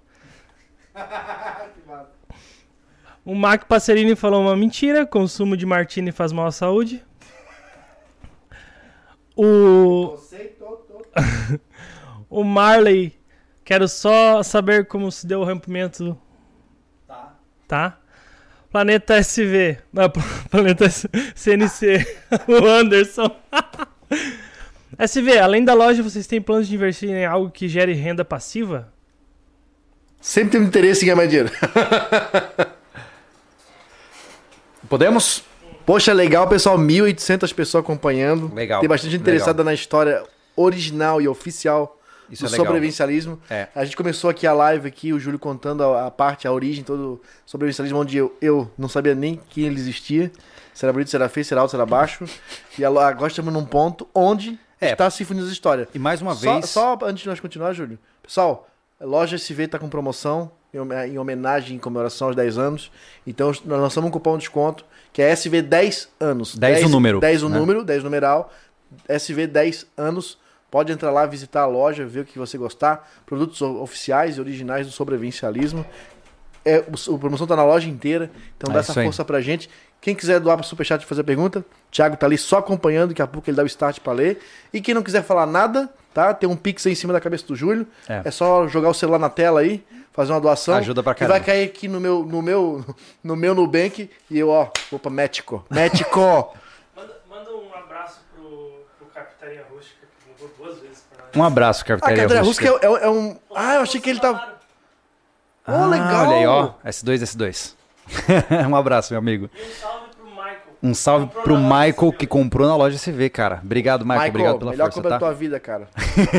[3.25, 7.05] O Mac Passerini falou uma mentira: consumo de martini faz mal à saúde.
[9.35, 10.17] O,
[12.27, 13.15] o Marley,
[13.63, 16.19] quero só saber como se deu o rompimento.
[17.07, 17.35] Tá.
[17.67, 17.98] Tá?
[18.71, 19.77] Planeta SV.
[19.91, 20.09] Não,
[20.49, 20.85] Planeta
[21.35, 22.05] CNC.
[22.47, 23.35] o Anderson.
[24.97, 28.91] SV, além da loja, vocês têm planos de investir em algo que gere renda passiva?
[30.19, 31.51] Sempre teve interesse em ganhar mais dinheiro.
[34.89, 35.43] Podemos?
[35.85, 36.77] Poxa, legal, pessoal.
[36.77, 38.53] 1.800 pessoas acompanhando.
[38.53, 40.23] Legal, Tem bastante interessada na história
[40.55, 41.98] original e oficial
[42.31, 43.39] Isso do é sobrevivencialismo.
[43.49, 43.67] É.
[43.75, 46.83] A gente começou aqui a live aqui, o Júlio contando a, a parte, a origem
[46.83, 50.31] todo do sobrevivencialismo, onde eu, eu não sabia nem que ele existia.
[50.73, 52.25] Se era bonito, se era feio, se era alto, se era baixo.
[52.77, 54.91] E agora estamos num ponto onde É.
[54.91, 55.87] está fundindo a história.
[55.93, 56.69] E mais uma Só, vez.
[56.69, 57.99] só antes de nós continuar, Júlio.
[58.23, 58.69] Pessoal,
[58.99, 62.91] a loja SV tá com promoção em home- em homenagem, em comemoração aos 10 anos.
[63.25, 66.55] Então nós lançamos um cupom de desconto que é SV 10 anos.
[66.55, 67.57] 10 o número, 10 o né?
[67.57, 68.53] número, 10 numeral.
[69.07, 70.37] SV 10 anos.
[70.71, 73.09] Pode entrar lá, visitar a loja, ver o que você gostar.
[73.25, 75.85] Produtos o- oficiais e originais do sobrevivencialismo.
[76.65, 78.29] É, o, a promoção tá na loja inteira.
[78.57, 79.05] Então É dá essa aí.
[79.05, 79.69] força pra gente.
[80.01, 83.27] Quem quiser doar para Superchat e fazer pergunta, Thiago tá ali só acompanhando, daqui a
[83.27, 84.39] pouco ele dá o start para ler.
[84.71, 86.33] E quem não quiser falar nada, tá?
[86.33, 87.85] Tem um pix aí em cima da cabeça do Júlio.
[88.07, 88.21] É.
[88.25, 90.75] É, só jogar o celular na tela aí, fazer uma doação.
[90.75, 91.45] Ajuda pra Que vai caramba.
[91.47, 92.85] cair aqui no meu, no meu,
[93.21, 95.65] no meu Nubank e eu, ó, vou pra México.
[95.69, 96.19] México!
[96.95, 101.18] Manda, manda um abraço pro, pro Capitaria Rústica, que mandou duas vezes pra nós.
[101.35, 102.69] Um abraço, ah, Carpintaria Cadê Rústica.
[102.69, 103.37] Rústica é, é- é um.
[103.55, 104.37] Ah, eu achei que ele tava.
[105.65, 106.27] Ah, Oh, legal!
[106.27, 106.71] Olha aí, ó.
[106.85, 107.73] S2, S2.
[108.69, 109.49] um abraço, meu amigo.
[109.53, 110.57] E um salve pro Michael.
[110.81, 113.59] Um salve pro Michael que comprou na loja SV, cara.
[113.63, 114.19] Obrigado, Michael.
[114.19, 115.15] Michael, obrigado pela melhor força, compra tá?
[115.17, 115.87] da tua vida, cara.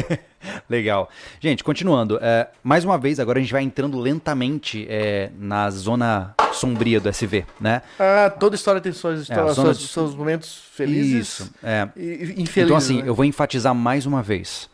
[0.68, 1.08] Legal.
[1.38, 2.18] Gente, continuando.
[2.20, 7.08] é, mais uma vez, agora a gente vai entrando lentamente é, na zona sombria do
[7.08, 7.82] SV, né?
[7.98, 11.50] Ah, toda história tem suas a histórias, zona seus, de- seus momentos felizes Isso.
[11.62, 11.88] É.
[11.96, 12.56] e e infelizes.
[12.56, 13.08] Então, assim, né?
[13.08, 14.68] eu vou enfatizar mais uma vez.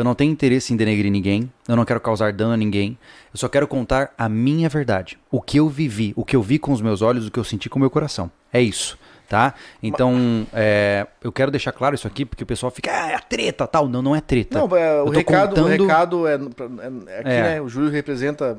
[0.00, 2.96] Eu não tenho interesse em denegrir ninguém, eu não quero causar dano a ninguém,
[3.34, 5.18] eu só quero contar a minha verdade.
[5.30, 7.44] O que eu vivi, o que eu vi com os meus olhos, o que eu
[7.44, 8.30] senti com o meu coração.
[8.50, 8.98] É isso,
[9.28, 9.52] tá?
[9.82, 13.20] Então, é, eu quero deixar claro isso aqui, porque o pessoal fica, ah, é a
[13.20, 13.86] treta, tal.
[13.90, 14.58] Não, não é treta.
[14.58, 17.42] Não, é, o, recado, o contando- recado é, é, é aqui, É.
[17.42, 17.60] né?
[17.60, 18.56] O Júlio representa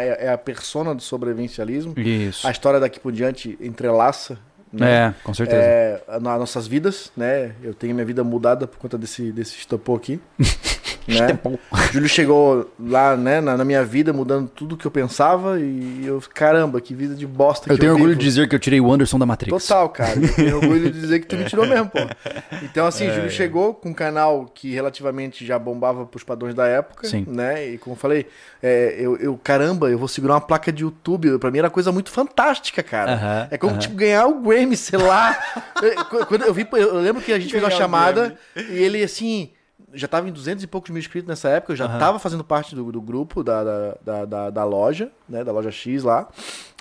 [0.00, 1.94] é é a persona do sobrevivencialismo.
[1.96, 2.48] Isso.
[2.48, 4.36] A história daqui por diante entrelaça.
[4.72, 5.06] Né?
[5.08, 5.60] É, com certeza.
[5.62, 7.52] É, nas nossas vidas, né?
[7.62, 10.20] Eu tenho minha vida mudada por conta desse, desse estopor aqui.
[11.18, 11.38] né?
[11.44, 16.02] O Júlio chegou lá, né, na, na minha vida, mudando tudo que eu pensava e
[16.06, 18.20] eu, caramba, que vida de bosta Eu que tenho orgulho vivo.
[18.20, 19.66] de dizer que eu tirei o Anderson da Matrix.
[19.66, 20.18] Total, cara.
[20.20, 21.98] Eu tenho orgulho de dizer que tu me tirou mesmo, pô.
[22.62, 26.54] Então, assim, É, o Júlio chegou com um canal que relativamente já bombava pros padrões
[26.54, 27.24] da época, Sim.
[27.26, 27.66] né?
[27.68, 28.26] E como eu falei,
[28.62, 31.38] é, eu, eu, caramba, eu vou segurar uma placa de YouTube.
[31.38, 33.12] Pra mim era coisa muito fantástica, cara.
[33.14, 33.80] Aham, é como, aham.
[33.80, 35.36] tipo, ganhar o Grammy, sei lá.
[35.82, 39.02] Eu- Quando eu vi, eu lembro que a gente fez uma Ganhar chamada e ele,
[39.02, 39.50] assim...
[39.92, 41.98] Já tava em 200 e poucos mil inscritos nessa época, eu já Aham.
[41.98, 45.42] tava fazendo parte do, do grupo da, da, da, da- da loja, né?
[45.42, 46.28] Da loja X lá.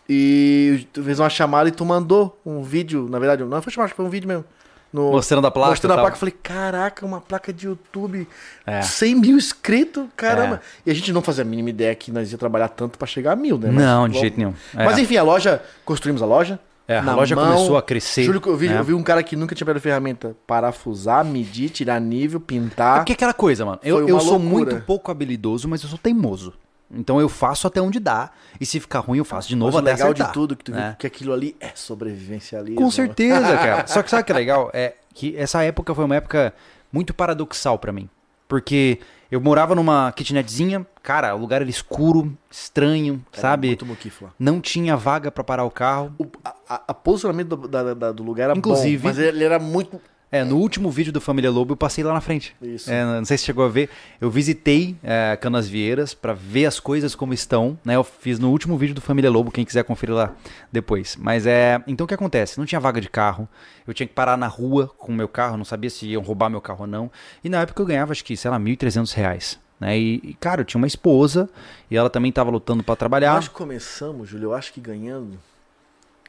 [0.08, 3.94] E tu fez uma chamada e tu mandou um vídeo, na verdade, não foi chamada,
[3.94, 4.44] foi um vídeo mesmo.
[4.92, 5.70] No, Mostrando a placa.
[5.70, 8.28] mostrando a placa, eu falei, caraca, uma placa de YouTube,
[8.66, 8.82] É.
[8.82, 10.62] 100 mil inscritos, caramba.
[10.84, 13.34] E a gente não fazia a mínima ideia que nós ia trabalhar tanto pra chegar
[13.34, 13.70] a mil, né?
[13.72, 14.54] Mas Não, de vamos- jeito nenhum.
[14.76, 14.84] É.
[14.86, 16.60] Mas enfim, a loja, construímos a loja.
[16.90, 17.54] É, a na loja mão.
[17.54, 18.24] começou a crescer.
[18.24, 18.80] Júlio, eu vi, né?
[18.80, 22.96] eu vi um cara que nunca tinha pegado ferramenta parafusar, medir, tirar nível, pintar.
[22.96, 23.80] É porque é aquela coisa, mano.
[23.84, 26.52] Eu, eu sou muito pouco habilidoso, mas eu sou teimoso.
[26.92, 28.32] Então eu faço até onde dá.
[28.60, 30.28] E se ficar ruim, eu faço de novo Mas o até legal acertar.
[30.30, 30.88] de tudo que tu né?
[30.88, 32.82] viu que aquilo ali é sobrevivencialismo.
[32.82, 33.86] Com certeza, cara.
[33.86, 34.72] Só que sabe o que é legal?
[34.74, 36.52] É que essa época foi uma época
[36.92, 38.10] muito paradoxal pra mim.
[38.48, 39.00] Porque
[39.32, 43.68] eu morava numa kitnetzinha, cara, o lugar era escuro, estranho, Era sabe?
[43.68, 44.32] Muito muquifo lá.
[44.40, 46.14] Não tinha vaga pra parar o carro.
[46.18, 49.44] O a, a- a posicionamento do, da- da- do lugar era Inclusive- bom, mas ele
[49.44, 50.00] era muito...
[50.32, 52.56] É, no último vídeo do Família Lobo eu passei lá na frente.
[52.62, 52.92] Isso.
[52.92, 53.90] É, não sei se chegou a ver.
[54.22, 57.96] Eu visitei é, Canasvieiras pra ver as coisas como estão, né?
[57.96, 60.36] Eu fiz no último vídeo do Família Lobo, quem quiser conferir lá
[60.72, 61.16] depois.
[61.16, 62.60] Mas é, então o que acontece?
[62.60, 63.50] Não tinha vaga de carro.
[63.88, 66.50] Eu tinha que parar na rua com o meu carro, não sabia se iam roubar
[66.50, 67.12] meu carro ou não.
[67.44, 69.60] E na época eu ganhava acho que, sei lá, 1.300 reais.
[69.80, 69.98] Né?
[69.98, 71.50] E, e, cara, eu tinha uma esposa
[71.90, 73.34] e ela também tava lutando pra trabalhar.
[73.34, 75.40] Nós começamos, Júlio, eu acho que ganhando...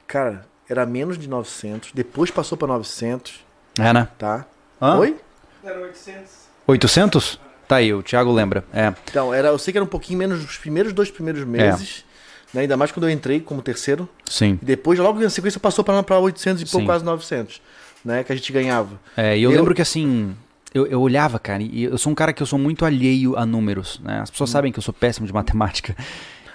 [0.07, 3.45] Cara, era menos de 900, depois passou pra 900,
[3.79, 4.09] É, né?
[4.19, 4.45] tá?
[4.81, 4.97] Hã?
[4.99, 5.17] Oi?
[5.63, 6.31] Era 800.
[6.67, 7.41] 800?
[7.69, 8.65] Tá aí, o Thiago lembra.
[8.73, 8.93] É.
[9.11, 12.05] Então, era, eu sei que era um pouquinho menos nos primeiros dois primeiros meses,
[12.53, 12.63] né?
[12.63, 14.09] ainda mais quando eu entrei como terceiro.
[14.27, 14.59] Sim.
[14.61, 17.61] E depois, logo na sequência, passou pra, pra 800 e pouco, quase 900,
[18.05, 18.25] né?
[18.25, 18.99] Que a gente ganhava.
[19.17, 20.35] É, e eu, Eu- lembro que assim,
[20.75, 23.47] eu, eu olhava, cara, e eu sou um cara que eu sou muito alheio a
[23.47, 24.21] números, né?
[24.21, 25.95] As pessoas sabem que eu sou péssimo de matemática.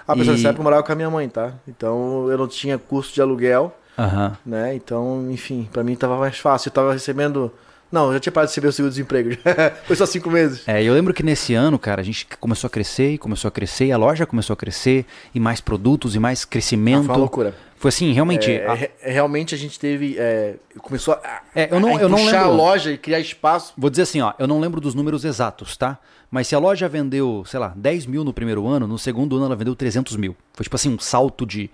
[0.06, 1.54] Ah, pessoal, E- nessa época eu morava com a minha mãe, tá?
[1.66, 4.36] Então eu não tinha custo de aluguel, Aham.
[4.44, 4.74] né?
[4.74, 6.68] Então, enfim, pra mim tava mais fácil.
[6.68, 7.52] Eu tava recebendo.
[7.90, 9.30] Não, eu já tinha parado de receber o seguro-desemprego.
[9.86, 10.66] Foi só cinco meses.
[10.66, 13.50] É, eu lembro que nesse ano, cara, a gente começou a crescer e começou a
[13.50, 17.04] crescer, e a loja começou a crescer, e mais produtos, e mais Ah, crescimento.
[17.04, 17.54] foi uma loucura.
[17.78, 18.50] Foi assim, realmente.
[18.50, 20.16] É, a- re- realmente a gente teve.
[20.18, 22.36] é, começou a, É, eu não- a eu não lembro.
[22.40, 23.72] a loja e criar espaço.
[23.78, 25.96] Vou dizer assim, ó, eu não lembro dos números exatos, tá?
[26.28, 29.44] Mas se a loja vendeu, sei lá, 10 mil no primeiro ano, no segundo ano
[29.46, 30.34] ela vendeu 300 mil.
[30.54, 31.70] Foi tipo assim, um salto de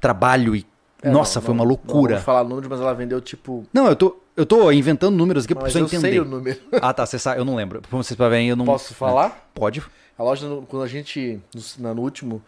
[0.00, 0.64] trabalho e.
[1.02, 2.14] É, Nossa, não, foi uma não, Não loucura.
[2.14, 3.64] vamos falar números, mas ela vendeu tipo.
[3.72, 6.10] Não, eu tô, eu tô inventando números aqui pra Mas pessoa eu entender.
[6.10, 6.58] sei o número.
[6.82, 7.80] Ah, tá, você sabe, eu não lembro.
[7.80, 8.64] Pra vocês verem, eu não.
[8.66, 9.48] Posso falar?
[9.54, 9.82] Pode.
[10.18, 11.40] A loja, quando a gente.
[11.78, 12.42] No, no último.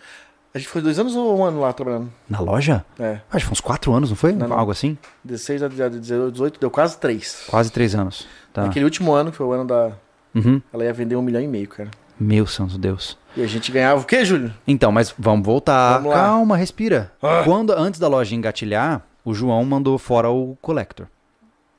[0.54, 2.12] A gente foi dois anos ou um ano lá trabalhando?
[2.28, 2.84] Na loja?
[2.98, 3.20] É.
[3.30, 4.32] Acho que foi uns quatro anos, não foi?
[4.32, 4.58] Não, não.
[4.58, 4.98] Algo assim?
[5.24, 7.44] 16 a 18, deu quase três.
[7.48, 8.28] Quase três anos.
[8.52, 8.66] Tá.
[8.66, 9.92] Naquele último ano, que foi o ano da.
[10.34, 10.60] Uhum.
[10.70, 11.90] Ela ia vender um milhão e meio, cara.
[12.18, 13.18] Meu santo Deus.
[13.36, 14.52] E a gente ganhava o quê, Júlio?
[14.66, 15.98] Então, mas vamos voltar.
[15.98, 16.12] Vamos.
[16.14, 17.12] Calma, respira.
[17.22, 17.42] Ah.
[17.44, 21.06] Quando antes da loja engatilhar, o João mandou fora o collector.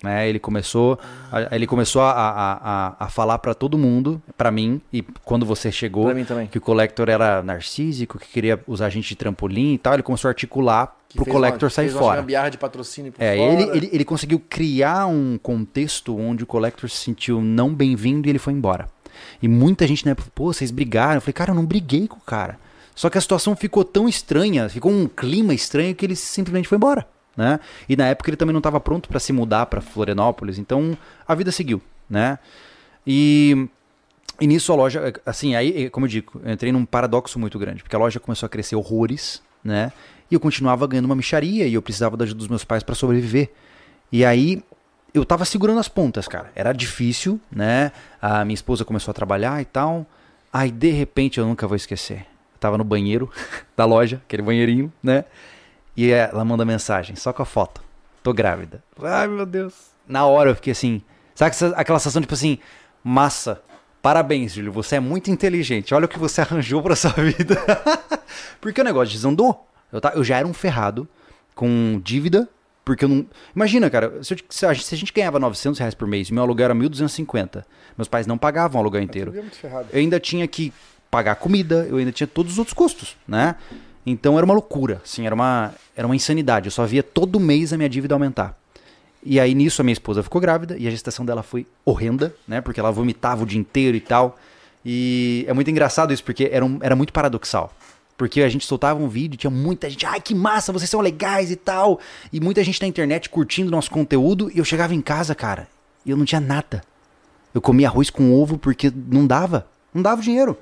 [0.04, 1.00] Né, ele começou,
[1.32, 2.52] a, ele começou a, a,
[2.90, 6.12] a, a falar pra todo mundo, pra mim, e quando você chegou,
[6.52, 10.04] que o collector era narcísico, que queria usar a gente de trampolim e tal, ele
[10.04, 12.20] começou a articular Que pro collector uma- sair fez uma fora.
[12.20, 16.98] gambiarra de patrocínio É, ele, ele, ele conseguiu criar um contexto onde o Collector se
[16.98, 18.90] sentiu não bem-vindo e ele foi embora.
[19.42, 21.16] E muita gente na época, pô, vocês brigaram.
[21.16, 22.60] Eu falei, cara, eu não briguei com o cara.
[22.96, 26.78] Só que a situação ficou tão estranha, ficou um clima estranho que ele simplesmente foi
[26.78, 27.08] embora.
[27.36, 27.60] Né?
[27.90, 30.96] E na época ele também não estava pronto para se mudar para Florianópolis, então
[31.28, 32.38] a vida seguiu, né?
[33.08, 33.68] E,
[34.40, 37.82] e nisso a loja, assim, aí, como eu digo, eu entrei num paradoxo muito grande,
[37.82, 39.92] porque a loja começou a crescer horrores, né?
[40.30, 42.94] E eu continuava ganhando uma micharia e eu precisava da ajuda dos meus pais para
[42.94, 43.50] sobreviver.
[44.12, 44.64] E aí
[45.14, 46.52] eu tava segurando as pontas, cara.
[46.56, 47.92] Era difícil, né?
[48.22, 50.06] A minha esposa começou a trabalhar e tal.
[50.52, 52.26] Aí de repente eu nunca vou esquecer.
[52.54, 53.32] Eu tava no banheiro
[53.78, 55.26] da loja, aquele banheirinho, né?
[55.96, 57.82] E ela manda mensagem, só com a foto.
[58.24, 58.84] Tô grávida.
[59.02, 59.74] Ai, meu Deus.
[60.08, 61.02] Na hora eu fiquei assim.
[61.36, 62.58] Sabe aquela sensação tipo assim,
[63.04, 63.62] massa.
[64.02, 64.72] Parabéns, Júlio.
[64.72, 65.94] Você é muito inteligente.
[65.94, 67.56] Olha o que você arranjou pra sua vida.
[68.60, 69.68] Porque o negócio desandou.
[69.92, 71.08] Eu, eu já era um ferrado
[71.54, 72.50] com dívida.
[72.86, 73.26] Porque eu não.
[73.56, 76.66] Imagina, cara, se, eu se a, gente- ganhava 900 reais por mês e meu aluguel
[76.66, 77.64] era 1.250,
[77.98, 79.32] meus pais não pagavam o aluguel inteiro
[79.94, 80.74] eu ainda tinha que
[81.10, 83.56] pagar comida, eu ainda tinha todos os outros custos, né?
[84.06, 86.68] Então era uma loucura, assim, era uma, era uma insanidade.
[86.68, 88.58] Eu só via todo mês a minha dívida aumentar.
[89.26, 92.60] E aí nisso a minha esposa ficou grávida e a gestação dela foi horrenda, né?
[92.60, 94.38] Porque ela vomitava o dia inteiro e tal.
[94.84, 97.74] E é muito engraçado isso, porque era, um- era muito paradoxal.
[98.24, 101.52] Porque a gente soltava um vídeo, tinha muita gente, ai que massa, vocês são legais
[101.52, 102.00] e tal.
[102.32, 104.50] E muita gente na internet curtindo nosso conteúdo.
[104.56, 105.68] E eu chegava em casa, cara,
[106.06, 106.82] e eu não tinha nada.
[107.54, 109.68] Eu comia arroz com ovo porque não dava.
[109.94, 110.58] Não dava dinheiro.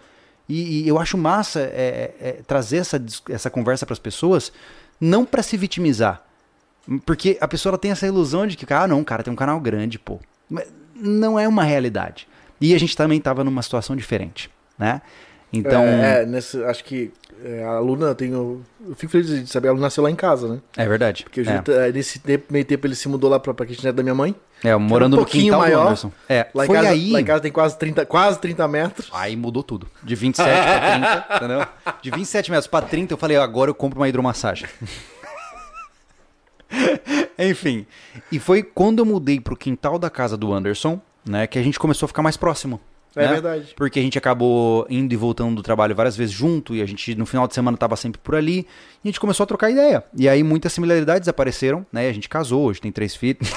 [0.49, 2.99] E, e eu acho massa é, é, trazer essa,
[3.29, 4.51] essa conversa para as pessoas,
[4.99, 6.23] não para se vitimizar.
[7.05, 9.99] Porque a pessoa tem essa ilusão de que, ah, não, cara, tem um canal grande,
[9.99, 10.19] pô.
[10.49, 12.27] Mas não é uma realidade.
[12.59, 14.49] E a gente também estava numa situação diferente,
[14.79, 15.03] né?
[15.53, 17.11] Então, É, é, nesse, acho que
[17.43, 18.31] é, a Luna tem.
[18.31, 18.61] Eu
[18.95, 20.59] fico feliz de saber, ela nasceu lá em casa, né?
[20.77, 21.23] é verdade.
[21.23, 21.61] Porque o é.
[21.61, 24.35] Tá- nesse tempo, meio tempo ele se mudou lá pra, pra kitnet da minha mãe.
[24.63, 25.85] É, morando um no quintal do maior.
[25.87, 26.11] Anderson.
[26.29, 27.11] É, Lá em, foi casa, aí...
[27.11, 29.09] lá em casa tem quase 30, quase 30 metros.
[29.11, 29.87] Aí mudou tudo.
[30.03, 31.67] De 27 pra 30, entendeu?
[32.01, 34.69] De 27 metros pra 30, eu falei, agora eu compro uma hidromassagem.
[37.37, 37.85] Enfim.
[38.31, 41.79] E foi quando eu mudei pro quintal da casa do Anderson, né, que a gente
[41.79, 42.79] começou a ficar mais próximo.
[43.15, 43.33] É né?
[43.33, 43.73] verdade.
[43.75, 47.13] Porque a gente acabou indo e voltando do trabalho várias vezes junto, e a gente
[47.15, 48.67] no final de semana tava sempre por ali,
[49.03, 50.03] e a gente começou a trocar ideia.
[50.17, 52.07] E aí muitas similaridades apareceram, né?
[52.07, 53.51] A gente casou, hoje tem três filhos.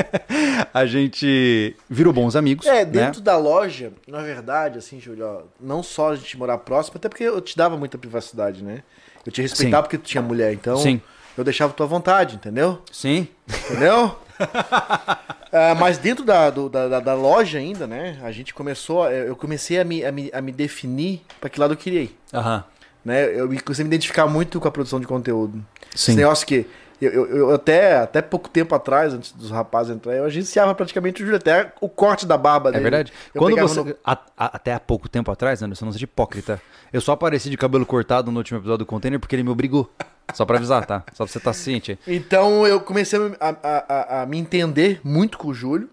[0.72, 2.66] a gente virou bons amigos.
[2.66, 2.90] É, né?
[2.90, 7.08] dentro da loja, na verdade, assim, Júlio, ó, não só a gente morar próximo, até
[7.08, 8.82] porque eu te dava muita privacidade, né?
[9.26, 9.88] Eu te respeitava Sim.
[9.88, 11.00] porque tu tinha mulher, então Sim.
[11.36, 12.80] eu deixava tua vontade, entendeu?
[12.90, 13.28] Sim.
[13.46, 14.18] Entendeu?
[15.50, 18.18] É, mas dentro da, do- da, da- loja ainda, né?
[18.22, 21.72] A gente começou, eu comecei a me, a me, a me definir pra que lado
[21.72, 22.18] eu queria ir.
[22.34, 22.64] Aham.
[23.04, 23.24] Né?
[23.40, 25.64] Eu me- comecei a me identificar muito com a produção de conteúdo.
[25.94, 26.12] Sim.
[26.12, 26.66] Esse negócio que
[27.00, 31.22] eu, eu- eu até, até pouco tempo atrás, antes dos rapazes entrarem, eu agenciava praticamente
[31.22, 32.82] o Júlio, até o corte da barba É dele.
[32.82, 33.12] verdade.
[33.34, 33.82] Eu Quando você.
[33.82, 36.60] no- a- a- até há pouco tempo atrás, Anderson, não seja hipócrita.
[36.92, 39.90] Eu só apareci de cabelo cortado no último episódio do container porque ele me obrigou.
[40.34, 41.04] Só pra avisar, tá?
[41.14, 41.98] Só pra você estar ciente.
[42.06, 45.88] Então eu comecei a, a- a- me entender muito com o Júlio.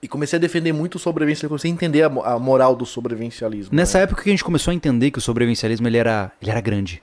[0.00, 1.48] E comecei a defender muito o sobrevivencialismo.
[1.48, 3.74] Comecei a entender a moral do sobrevivencialismo.
[3.74, 4.04] Nessa né?
[4.04, 7.02] época que a gente começou a entender que o sobrevivencialismo ele era, ele era grande.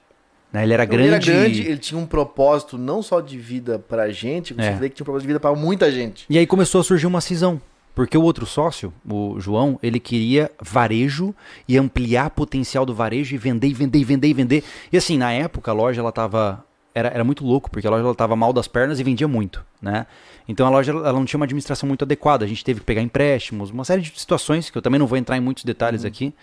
[0.55, 0.63] Né?
[0.63, 1.07] Ele era Então, grande.
[1.29, 4.71] Ele era grande, ele tinha um propósito não só de vida pra gente, como É.
[4.71, 6.25] você vê que tinha um propósito de vida pra muita gente.
[6.29, 7.59] E aí começou a surgir uma cisão.
[7.93, 11.33] Porque o outro sócio, o João, ele queria varejo
[11.67, 14.63] e ampliar o potencial do varejo e vender, vender, e vender, vender.
[14.91, 16.63] E assim, na época a loja ela tava.
[16.93, 19.61] Era, era muito louco, porque a loja ela tava mal das pernas e vendia muito,
[19.81, 20.05] né?
[20.47, 22.45] Então a loja ela não tinha uma administração muito adequada.
[22.45, 25.17] A gente teve que pegar empréstimos, uma série de situações que eu também não vou
[25.17, 26.33] entrar em muitos detalhes aqui.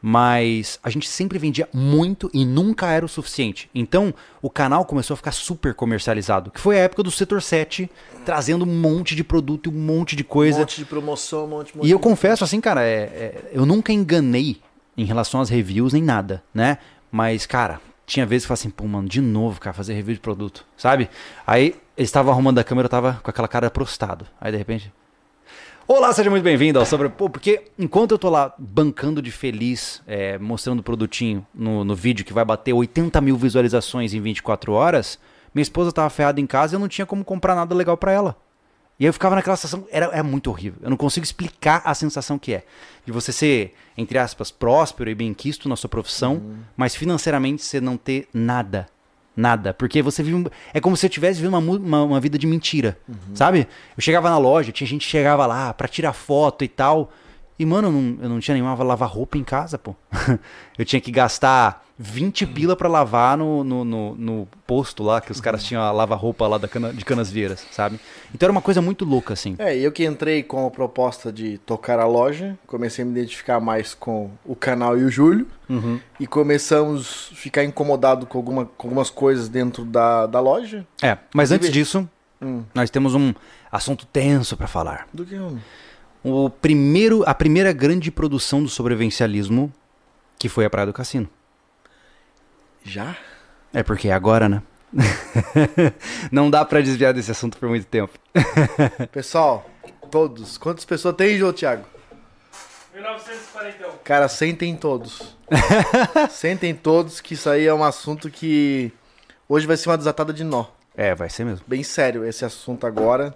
[0.00, 3.68] Mas a gente sempre vendia muito e nunca era o suficiente.
[3.74, 6.50] Então o canal começou a ficar super comercializado.
[6.50, 7.90] Que foi a época do setor 7,
[8.24, 10.58] trazendo um monte de produto e um monte de coisa.
[10.58, 13.50] Um monte de promoção, um monte, um monte E eu confesso, assim, cara, é- é-
[13.52, 14.60] eu nunca enganei
[14.96, 16.78] em relação às reviews nem nada, né?
[17.10, 20.14] Mas, cara, tinha vezes que eu falava assim, pô, mano, de novo, cara, fazer review
[20.14, 21.08] de produto, sabe?
[21.46, 24.26] Aí eles estavam arrumando a câmera, eu tava com aquela cara prostado.
[24.40, 24.92] Aí de repente.
[25.88, 27.08] Olá, seja muito bem-vindo ao Sobre.
[27.08, 31.94] Pô, porque enquanto eu tô lá bancando de feliz, é, mostrando o produtinho no, no
[31.94, 35.16] vídeo que vai bater 80 mil visualizações em 24 horas,
[35.54, 38.10] minha esposa tava ferrada em casa e eu não tinha como comprar nada legal pra
[38.10, 38.36] ela.
[38.98, 40.80] E aí eu ficava naquela sensação, era, é muito horrível.
[40.82, 42.64] Eu não consigo explicar a sensação que é.
[43.04, 46.42] De você ser, entre aspas, próspero e bem-quisto na sua profissão,
[46.76, 48.88] mas financeiramente você não ter nada.
[49.36, 49.74] Nada.
[49.74, 50.50] Porque você vive.
[50.72, 52.98] É como se eu tivesse vivendo uma, uma, uma vida de mentira.
[53.34, 53.68] Sabe?
[53.96, 57.12] Eu chegava na loja, tinha gente que chegava lá pra tirar foto e tal.
[57.58, 59.94] E, mano, eu não, eu não tinha nenhuma lavar roupa em casa, pô.
[60.78, 65.32] eu tinha que gastar 20 pila pra lavar no, no, no, no posto lá, que
[65.32, 67.98] os caras tinham a lava-roupa lá da cana, de Canas Vieiras, sabe?
[68.34, 69.54] Então era uma coisa muito louca, assim.
[69.58, 73.60] É, eu que entrei com a proposta de tocar a loja, comecei a me identificar
[73.60, 75.98] mais com o canal e o Júlio, Uhum.
[76.20, 80.86] e começamos a ficar incomodado com, alguma, com algumas coisas dentro da, da loja.
[81.02, 82.08] É, mas antes disso,
[82.42, 82.62] Hum.
[82.74, 83.32] nós temos um
[83.72, 85.08] assunto tenso pra falar.
[85.14, 85.58] Do que um-
[86.22, 89.72] O primeiro, a primeira grande produção do sobrevivencialismo,
[90.38, 91.28] que foi a Praia do Cassino.
[92.86, 93.16] Já?
[93.74, 94.62] É porque é agora, né?
[96.30, 98.12] Não dá pra desviar desse assunto por muito tempo.
[99.12, 99.68] Pessoal,
[100.10, 100.56] todos.
[100.56, 101.84] Quantas pessoas tem, João Thiago?
[102.94, 103.98] 1941.
[104.04, 105.36] Cara, sentem todos.
[106.30, 108.90] sentem todos que isso aí é um assunto que
[109.48, 110.66] hoje vai ser uma desatada de nó.
[110.96, 111.64] É, vai ser mesmo.
[111.66, 113.34] Bem sério esse assunto agora.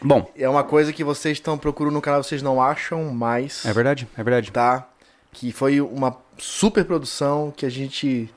[0.00, 3.72] Bom, É uma coisa que vocês estão procurando no canal, vocês não acham mais, é
[3.72, 4.50] verdade, é verdade.
[4.50, 4.88] tá?
[5.30, 8.28] Que foi uma super produção que a gente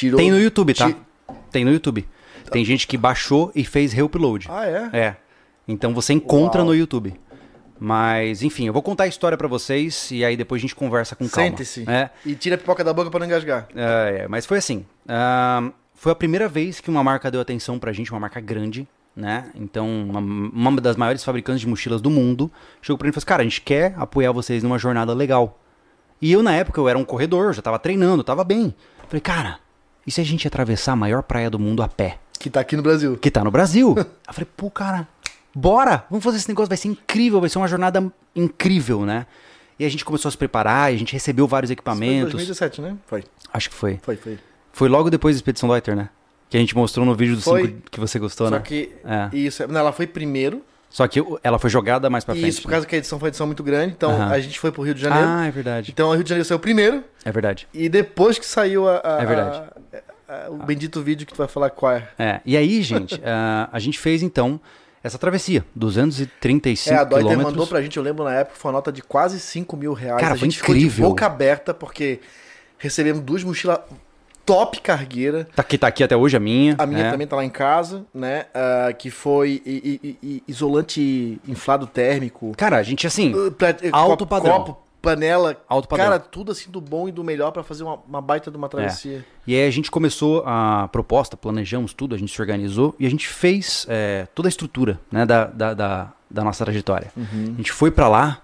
[0.00, 0.18] tirou.
[0.18, 0.88] Tem no YouTube, tá?
[0.90, 0.96] Ti-
[1.50, 2.06] Tem no YouTube.
[2.50, 4.48] Tem gente que baixou e fez reupload.
[4.50, 4.90] Ah, é?
[4.92, 5.16] É.
[5.68, 6.68] Então você encontra Uau.
[6.68, 7.14] no YouTube.
[7.78, 11.16] Mas, enfim, eu vou contar a história pra vocês e aí depois a gente conversa
[11.16, 11.48] com calma.
[11.50, 11.84] Sente-se.
[11.88, 12.10] É.
[12.26, 13.68] E tira a pipoca da boca pra não engasgar.
[13.74, 14.84] É, é, mas foi assim.
[15.08, 18.86] ahn, foi a primeira vez que uma marca deu atenção pra gente, uma marca grande,
[19.16, 19.50] né?
[19.54, 22.50] Então, uma, uma das maiores fabricantes de mochilas do mundo
[22.82, 25.58] chegou pra mim e falou assim: Cara, a gente quer apoiar vocês numa jornada legal.
[26.20, 28.74] E eu, na época, eu era um corredor, já tava treinando, tava bem.
[29.08, 29.58] Falei, cara,
[30.06, 32.18] e se a gente atravessar a maior praia do mundo a pé?
[32.38, 33.16] Que tá aqui no Brasil.
[33.16, 33.94] Que tá no Brasil.
[33.98, 35.06] eu falei, pô, cara,
[35.54, 36.04] bora!
[36.10, 39.26] Vamos fazer esse negócio, vai ser incrível, vai ser uma jornada incrível, né?
[39.78, 42.32] E a gente começou a se preparar, a gente recebeu vários Isso foi em equipamentos.
[42.32, 42.96] 2017, né?
[43.06, 43.98] Foi, Acho que foi.
[44.02, 44.38] foi, foi.
[44.72, 46.08] Foi logo depois da Expedição Loiter, né?
[46.48, 47.66] Que a gente mostrou no vídeo do Foi.
[47.66, 48.60] 5 que você gostou, Só né?
[48.60, 49.28] que É.
[49.36, 50.62] isso, não, ela foi primeiro.
[50.90, 52.48] Só que ela foi jogada mais pra frente.
[52.48, 53.94] isso por causa que a edição foi uma edição muito grande.
[53.96, 54.30] Então Aham.
[54.32, 55.26] a gente foi pro Rio de Janeiro.
[55.28, 55.90] Ah, é verdade.
[55.92, 57.04] Então o Rio de Janeiro saiu primeiro.
[57.24, 57.68] É verdade.
[57.72, 59.62] E depois que saiu a, a- É verdade.
[60.28, 62.08] a- a- o bendito vídeo que tu vai falar qual é.
[62.18, 62.40] É.
[62.44, 64.60] E aí, gente, ah, a gente fez então
[65.02, 65.64] essa travessia.
[65.74, 67.52] 235 É, a Deuter quilômetros.
[67.52, 70.20] mandou pra gente, eu lembro na época, foi uma nota de quase 5 mil reais.
[70.20, 71.08] Cara, a foi gente ficou de incrível.
[71.08, 72.20] boca aberta, porque
[72.78, 73.78] recebemos duas mochilas
[74.52, 75.46] top cargueira.
[75.54, 76.74] Tá aqui, tá aqui até hoje a minha.
[76.78, 77.10] A minha né?
[77.10, 78.46] também tá lá em casa, né?
[78.54, 82.52] ah, que foi i- i- i- isolante inflado térmico.
[82.56, 83.34] Cara, a gente assim.
[83.34, 84.58] Uh, pra- eh, Alto copo, padrão.
[84.64, 85.56] Copo, panela.
[85.68, 86.06] Alto padrão.
[86.06, 88.68] Cara, tudo assim do bom e do melhor pra fazer uma, uma baita de uma
[88.68, 89.24] travessia.
[89.46, 93.10] E aí a gente começou a proposta, planejamos tudo, a gente se organizou e a
[93.10, 97.10] gente fez é, toda a estrutura né, da, da, da, da nossa trajetória.
[97.16, 97.52] Uhum.
[97.54, 98.42] A gente foi pra lá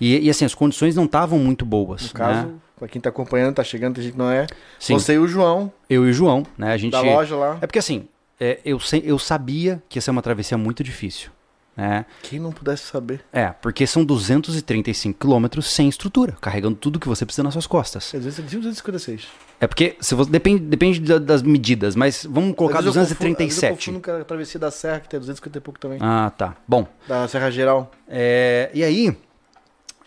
[0.00, 2.04] e, e, assim, as condições não estavam muito boas.
[2.04, 2.54] No caso, né?
[2.78, 4.46] Pra quem tá acompanhando, tá chegando, tem gente que não é.
[4.78, 6.72] Sim, Você e o João, eu e o João, né?
[6.72, 6.92] A gente.
[6.92, 7.58] da loja lá.
[7.60, 8.08] É porque assim,
[8.40, 11.30] é, eu, se- eu sabia que ia ser uma travessia muito difícil.
[11.76, 12.06] Né?
[12.24, 13.20] Quem não pudesse saber.
[13.32, 18.12] É, porque são 235 quilômetros sem estrutura, carregando tudo que você precisa nas suas costas.
[18.20, 19.28] Disse 256.
[19.60, 23.02] É porque se você, depende, depende da- das medidas, mas vamos colocar Às vezes eu
[23.02, 23.54] confundo- 237.
[23.54, 25.98] às vezes Eu confundo com a travessia da Serra, que tem 250 e pouco também.
[26.02, 26.56] Ah, tá.
[26.66, 27.90] Bom, Da Serra Geral.
[28.08, 29.16] É, e aí,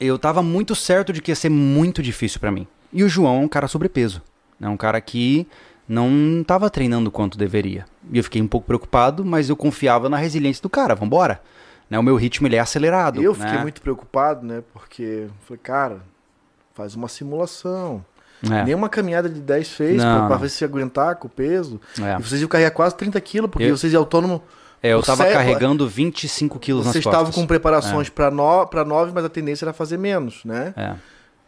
[0.07, 2.67] eu tava muito certo de que ia ser muito difícil pra mim.
[2.91, 4.21] E o João é um cara sobrepeso.
[4.59, 5.47] É um cara que
[5.87, 7.85] não tava treinando quanto deveria.
[8.11, 10.95] E eu fiquei um pouco preocupado, mas eu confiava na resiliência do cara.
[10.95, 11.41] Vambora.
[11.89, 13.21] Né, o meu ritmo ele é acelerado.
[13.21, 13.61] eu fiquei né?
[13.61, 14.63] muito preocupado, né?
[14.73, 15.99] Porque eu falei, cara,
[16.73, 18.03] faz uma simulação.
[18.49, 20.37] É, Nenhuma caminhada de 10 fez não.
[20.39, 21.79] ver se aguentar com o peso.
[22.01, 22.17] é.
[22.17, 24.41] E vocês iam carregar quase 30 quilos, porque Eu- vocês iam autônomo.
[24.83, 27.21] É, eu tava Você- carregando 25 quilos nas Vocês costas.
[27.21, 30.73] estavam com preparações pra no, pra 9, mas a tendência era fazer menos, né?
[30.75, 30.93] É.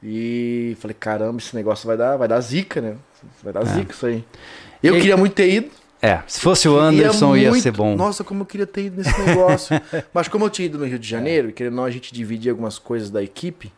[0.03, 2.95] E falei, caramba, esse negócio vai dar, vai dar zica, né?
[3.41, 3.65] Vai dar É.
[3.65, 4.23] zica isso aí.
[4.83, 5.69] Eu E- queria muito ter ido.
[6.01, 7.95] É, se fosse o Anderson ia muito- ser bom.
[7.95, 9.79] Nossa, como eu queria ter ido nesse negócio.
[10.13, 12.51] Mas como eu tinha ido no Rio de Janeiro, e querendo não, a gente dividia
[12.51, 13.71] algumas coisas da equipe,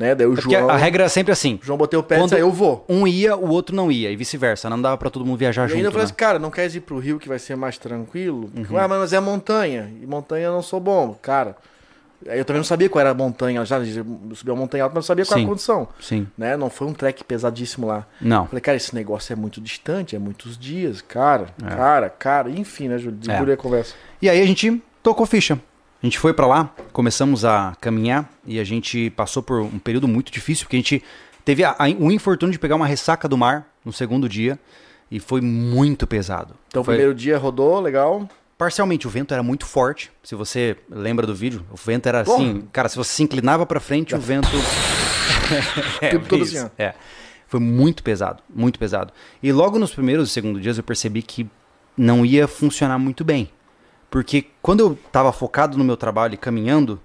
[0.00, 0.14] né?
[0.14, 0.70] Daí o É João.
[0.70, 1.60] a regra é sempre assim.
[1.62, 2.84] o João botei o pé e Quando- disse, "Ah, eu vou.
[2.88, 4.68] Um ia, o outro não ia, e vice-versa.
[4.70, 5.76] Não dava pra todo mundo viajar E junto.
[5.76, 6.06] ainda eu falei né?
[6.06, 8.50] assim, cara, não queres ir pro Rio que vai ser mais tranquilo?
[8.56, 8.78] Uhum.
[8.78, 9.90] Ah, mas é montanha.
[10.02, 11.16] E montanha eu não sou bom.
[11.20, 11.54] Cara,
[12.24, 13.64] eu também não sabia qual era a montanha.
[13.64, 13.78] Já
[14.34, 15.46] subi a montanha alta, mas não sabia qual era Sim.
[15.46, 15.88] a condição.
[16.00, 16.26] Sim.
[16.36, 16.56] Né?
[16.56, 18.06] Não foi um trek pesadíssimo lá.
[18.20, 18.46] Não.
[18.46, 21.68] Falei, cara, esse negócio é muito distante, é muitos dias, cara, É.
[21.74, 23.18] cara, cara, enfim, né, Júlio?
[23.28, 23.32] É.
[23.32, 23.94] Segurei a conversa.
[24.20, 25.58] E aí a gente tocou ficha.
[26.02, 30.08] A gente foi pra lá, começamos a caminhar e a gente passou por um período
[30.08, 31.02] muito difícil, porque a gente
[31.44, 34.58] teve a- a- o infortúnio de pegar uma ressaca do mar no segundo dia
[35.10, 36.54] e foi muito pesado.
[36.68, 38.26] Então, o foi, primeiro dia rodou, legal.
[38.56, 40.10] Parcialmente, o vento era muito forte.
[40.22, 42.36] Se você lembra do vídeo, o vento era Porra.
[42.44, 44.48] assim, cara, se você se inclinava pra frente, o vento
[46.00, 46.94] é, Tempo todo assim, é.
[47.46, 49.12] Foi muito pesado, muito pesado.
[49.42, 51.46] E logo nos primeiros e segundo dias eu percebi que
[51.96, 53.50] não ia funcionar muito bem.
[54.10, 57.00] Porque quando eu tava focado no meu trabalho e caminhando,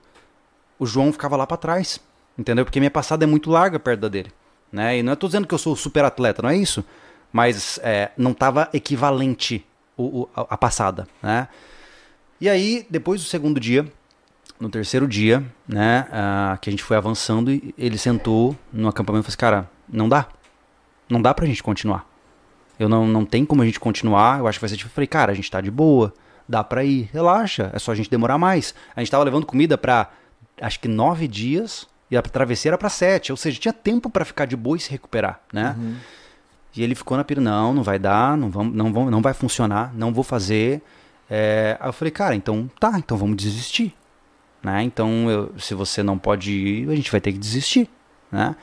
[0.80, 2.00] o João ficava lá pra trás.
[2.38, 2.66] Entendeu?
[2.66, 4.32] Porque minha passada é muito larga perto da dele.
[4.72, 4.98] Né?
[4.98, 6.84] E não é tô dizendo que eu sou super atleta, não é isso.
[7.32, 9.66] Mas é, não tava equivalente
[9.96, 11.48] o, o- a, passada, né?
[12.42, 13.86] E aí, depois do segundo dia,
[14.60, 19.24] no terceiro dia, né, ah, que a gente foi avançando, e ele sentou no acampamento
[19.24, 20.28] e falou assim, cara, não dá.
[21.10, 22.06] Não dá pra gente continuar.
[22.78, 24.94] Eu não, não tem como a gente continuar, eu acho que vai ser tipo, eu
[24.94, 26.14] falei, cara, a gente tá de boa,
[26.48, 28.74] dá pra ir, relaxa, é só a gente demorar mais.
[28.96, 30.10] A gente tava levando comida pra,
[30.62, 34.24] acho que nove dias, e a travessia era pra sete, ou seja, tinha tempo pra
[34.24, 35.76] ficar de boa e se recuperar, né?
[36.76, 39.34] E ele ficou na pira, não, não vai dar, não, vamos, não, vamos, não vai
[39.34, 40.82] funcionar, não vou fazer.
[41.30, 43.96] É, aí eu falei, cara, então tá, então vamos desistir.
[44.62, 44.84] Né?
[44.84, 47.90] Então, eu- se você não pode ir, a gente vai ter que desistir.
[48.32, 48.56] Né?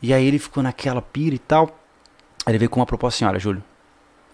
[0.00, 1.66] E aí ele ficou naquela pira e tal.
[2.46, 3.62] Aí ele veio com uma proposta assim, olha, Júlio,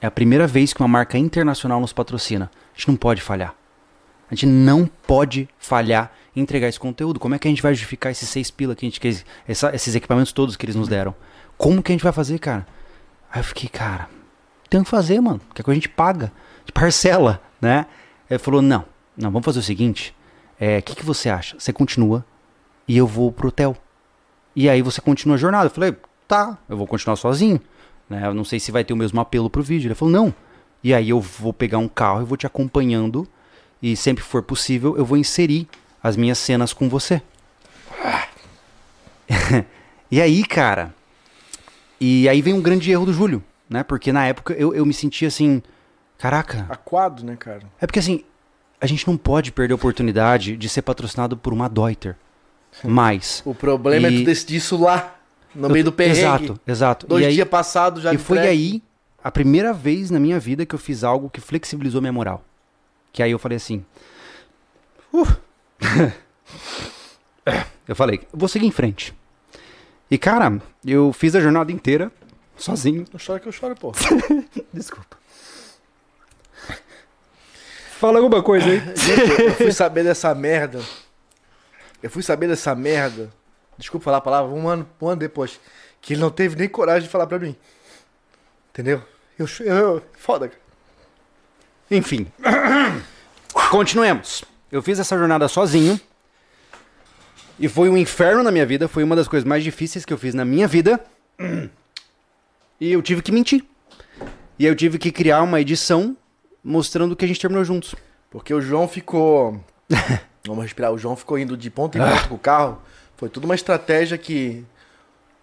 [0.00, 2.50] é a primeira vez que uma marca internacional nos patrocina.
[2.74, 3.54] A gente não pode falhar.
[4.30, 7.18] A gente não pode falhar em entregar esse conteúdo.
[7.20, 9.14] Como é que a gente vai justificar esses seis pila que a gente quer,
[9.46, 11.14] essa- esses equipamentos todos que eles nos deram?
[11.56, 12.66] Como que a gente vai fazer, cara?
[13.32, 14.08] Aí eu fiquei, cara,
[14.68, 15.40] tem que fazer, mano.
[15.54, 16.32] Que a gente paga,
[16.64, 17.86] de parcela, né?
[18.28, 18.84] Ele falou, não,
[19.16, 20.14] não, vamos fazer o seguinte.
[20.58, 21.56] É, o que, que você acha?
[21.58, 22.24] Você continua
[22.88, 23.76] e eu vou pro hotel.
[24.54, 25.66] E aí você continua a jornada.
[25.66, 25.94] Eu falei,
[26.26, 27.60] tá, eu vou continuar sozinho.
[28.08, 28.26] Né?
[28.26, 29.88] Eu não sei se vai ter o mesmo apelo pro vídeo.
[29.88, 30.34] Ele falou, não.
[30.82, 33.26] E aí eu vou pegar um carro e vou te acompanhando.
[33.82, 35.68] E sempre que for possível, eu vou inserir
[36.02, 37.20] as minhas cenas com você.
[40.10, 40.94] e aí, cara.
[42.00, 43.82] E aí vem um grande erro do Júlio, né?
[43.82, 45.62] Porque na época eu, eu me sentia assim.
[46.18, 46.66] Caraca.
[46.68, 47.62] Aquado, né, cara?
[47.80, 48.22] É porque assim,
[48.80, 52.16] a gente não pode perder a oportunidade de ser patrocinado por uma Deuter.
[52.84, 53.42] Mas.
[53.44, 55.15] O problema é E- tu decidir isso lá,
[55.56, 56.18] no Eu- meio do perrengue.
[56.20, 57.06] Exato, exato.
[57.06, 58.50] Dois e dias passados já e foi track.
[58.50, 58.82] aí
[59.22, 62.44] a primeira vez na minha vida que eu fiz algo que flexibilizou minha moral.
[63.12, 63.84] Que aí eu falei assim.
[65.12, 65.26] "Uh."
[67.88, 69.14] eu falei, vou seguir em frente.
[70.10, 72.12] E cara, eu fiz a jornada inteira
[72.56, 73.04] sozinho.
[73.12, 73.92] Não chora que eu choro, pô.
[74.72, 75.16] Desculpa.
[77.98, 78.78] Fala alguma coisa aí.
[78.96, 80.80] Gente, eu fui saber dessa merda.
[82.02, 83.30] Eu fui saber dessa merda.
[83.78, 85.60] Desculpa falar a palavra, um ano, um ano depois.
[86.00, 87.56] Que ele não teve nem coragem de falar pra mim.
[88.70, 89.02] Entendeu?
[89.38, 90.60] Eu, eu, foda, cara.
[91.90, 92.26] Enfim.
[93.70, 94.44] Continuemos.
[94.70, 96.00] Eu fiz essa jornada sozinho.
[97.58, 98.88] E foi um inferno na minha vida.
[98.88, 101.00] Foi uma das coisas mais difíceis que eu fiz na minha vida.
[102.78, 103.64] E eu tive que mentir.
[104.58, 106.14] E eu tive que criar uma edição
[106.62, 107.94] mostrando que a gente terminou juntos.
[108.30, 109.58] Porque o João ficou.
[110.46, 110.92] Vamos respirar.
[110.92, 112.82] O João ficou indo de ponta em ponta com o carro.
[113.16, 114.64] Foi tudo uma estratégia que.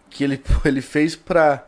[0.09, 1.65] Que ele, ele fez pra,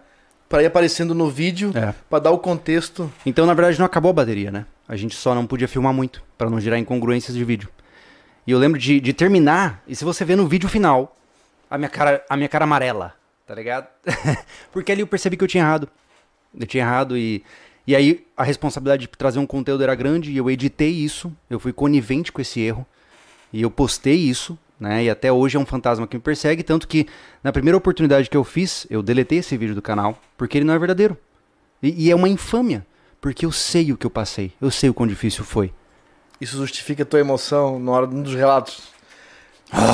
[0.48, 1.72] pra ir aparecendo no vídeo.
[1.76, 1.94] É.
[2.10, 3.12] Pra dar o contexto.
[3.26, 4.66] Então, na verdade, não acabou a bateria, né?
[4.88, 7.70] A gente só não podia filmar muito, pra não gerar incongruências de vídeo.
[8.46, 11.16] E eu lembro de, de terminar, e se você ver no vídeo final,
[11.70, 13.16] a minha cara, a minha cara amarela,
[13.48, 13.88] tá ligado?
[14.72, 15.90] Porque ali eu percebi que eu tinha errado.
[16.58, 17.44] Eu tinha errado e.
[17.88, 21.60] E aí a responsabilidade de trazer um conteúdo era grande e eu editei isso, eu
[21.60, 22.86] fui conivente com esse erro.
[23.54, 25.04] E eu postei isso, né?
[25.04, 27.08] E até hoje é um fantasma que me persegue, tanto que
[27.44, 30.74] na primeira oportunidade que eu fiz, eu deletei esse vídeo do canal, porque ele não
[30.74, 31.18] é verdadeiro.
[31.82, 32.86] E, e é uma infâmia,
[33.20, 35.74] porque eu sei o que eu passei, eu sei o quão difícil foi.
[36.40, 38.94] Isso justifica a tua emoção na hora de um dos relatos.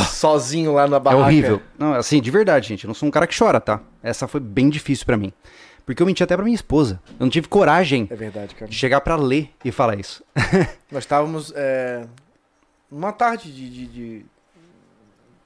[0.10, 1.24] Sozinho lá na barraca.
[1.24, 1.62] É horrível.
[1.78, 3.80] Não, assim, de verdade, gente, eu não sou um cara que chora, tá?
[4.04, 5.32] Essa foi bem difícil pra mim.
[5.86, 7.02] Porque eu menti até pra minha esposa.
[7.20, 8.70] Eu não tive coragem É verdade, cara.
[8.70, 10.24] de chegar pra ler e falar isso.
[10.92, 12.06] Nós estávamos é,
[12.92, 14.26] numa tarde de, de, de,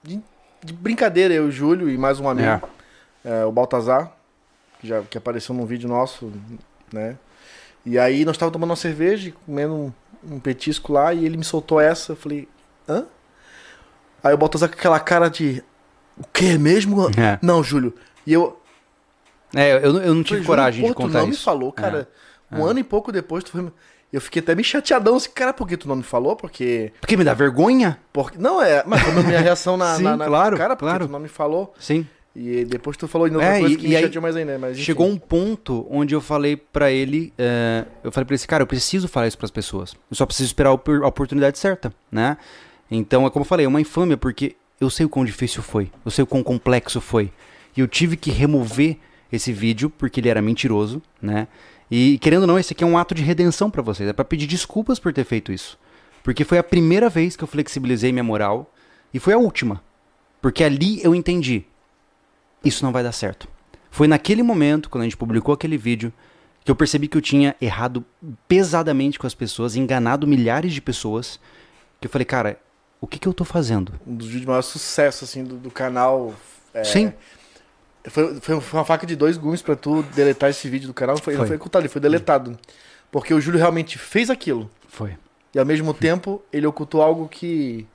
[0.05, 0.21] de-
[0.63, 2.67] de brincadeira, eu, o Júlio e mais um amigo,
[3.23, 4.11] é, o Baltazar,
[4.79, 6.31] que, já, que apareceu num vídeo nosso,
[6.91, 7.17] né?
[7.85, 9.93] E aí nós estávamos tomando uma cerveja, e comendo um,
[10.35, 12.47] um petisco lá, e ele me soltou essa, eu falei,
[12.87, 13.05] hã?
[14.23, 15.63] Aí o Baltazar com aquela cara de,
[16.17, 17.09] o que mesmo?
[17.09, 17.37] É.
[17.41, 17.93] Não, Júlio.
[18.25, 18.59] E eu,
[19.53, 21.43] É, eu, não- eu não tive Falei, coragem Júlio, de tu contar não me isso.
[21.43, 22.07] falou, cara.
[22.51, 22.71] É, Um é.
[22.71, 23.71] ano e pouco depois, tu foi...
[24.15, 25.15] eu fiquei até meio chateadão.
[25.15, 26.35] Assim, cara, por que tu não me falou?
[26.35, 26.91] Porque...
[26.99, 27.99] Porque me dá vergonha?
[28.13, 28.37] porque...
[28.37, 28.83] Não, é...
[28.85, 29.95] Mas como a minha reação na...
[29.97, 31.07] Sim, na, na- claro, Cara, porque claro.
[31.07, 31.73] tu não me falou?
[31.79, 32.07] Sim.
[32.35, 34.57] E depois tu falou de outra É, coisa e- que e me chateou mais ainda.
[34.59, 34.83] Mas, enfim.
[34.83, 38.63] Chegou um ponto onde eu falei pra ele, é, eu falei pra ele assim, cara,
[38.63, 39.93] eu preciso falar isso pras pessoas.
[40.11, 40.73] Eu só preciso esperar a
[41.07, 42.37] oportunidade certa, né?
[42.91, 45.89] Então, é como eu falei, é uma infâmia porque eu sei o quão difícil foi,
[46.03, 47.31] eu sei o quão complexo foi.
[47.75, 48.97] E eu tive que remover
[49.31, 51.47] esse vídeo porque ele era mentiroso, né?
[51.89, 54.25] E querendo ou não, esse aqui é um ato de redenção pra vocês, é pra
[54.25, 55.77] pedir desculpas por ter feito isso.
[56.23, 58.73] Porque foi a primeira vez que eu flexibilizei minha moral
[59.13, 59.83] e foi a última.
[60.41, 61.65] Porque ali eu entendi,
[62.63, 63.47] isso não vai dar certo.
[63.91, 66.11] Foi naquele momento, quando a gente publicou aquele vídeo,
[66.63, 68.03] que eu percebi que eu tinha errado
[68.47, 71.39] pesadamente com as pessoas, enganado milhares de pessoas,
[72.01, 72.59] que eu falei, cara,
[72.99, 73.93] o que, que eu tô fazendo?
[74.05, 76.33] Um dos vídeos de maior sucesso, assim, do, do canal.
[76.73, 77.13] é, Sim.
[78.09, 81.17] Foi, foi, uma faca de dois gumes pra tu deletar esse vídeo do canal.
[81.17, 81.47] Foi, Foi.
[81.47, 82.57] foi ocultado, ele foi deletado.
[83.11, 84.69] Porque o Júlio realmente fez aquilo.
[84.87, 85.15] Foi.
[85.53, 87.87] E ao mesmo tempo, ele ocultou algo que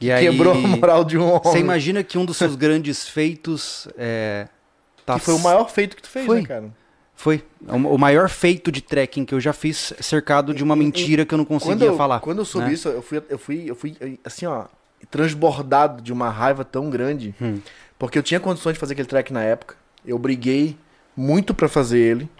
[0.00, 1.42] E aí, quebrou a moral de um homem.
[1.42, 4.46] Você imagina que um dos seus grandes feitos é.
[5.04, 6.40] tá Que foi o maior feito que tu fez, Foi.
[6.40, 6.70] né, cara?
[7.16, 7.42] Foi.
[7.66, 11.34] O o maior feito de trekking que eu já fiz, cercado de uma mentira que
[11.34, 12.20] eu não Quando conseguia eu, falar.
[12.20, 12.74] quando eu soube né?
[12.74, 14.66] isso, eu fui, eu fui, eu fui, assim, ó,
[15.10, 17.34] transbordado de uma raiva tão grande.
[17.42, 17.58] Hum.
[17.98, 19.76] Porque eu tinha condições de fazer aquele track na época.
[20.06, 20.78] Eu briguei
[21.16, 22.30] muito pra fazer ele,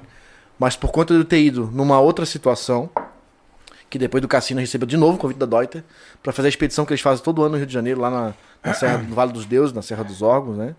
[0.58, 2.88] mas por conta de eu ter ido numa outra situação,
[3.90, 5.82] que depois do cassino recebeu de novo o convite da Deuter
[6.22, 8.34] pra fazer a expedição que eles fazem todo ano no Rio de Janeiro, lá na,
[8.62, 10.76] na Serra, no Vale dos Deuses, na Serra dos Órgãos, né?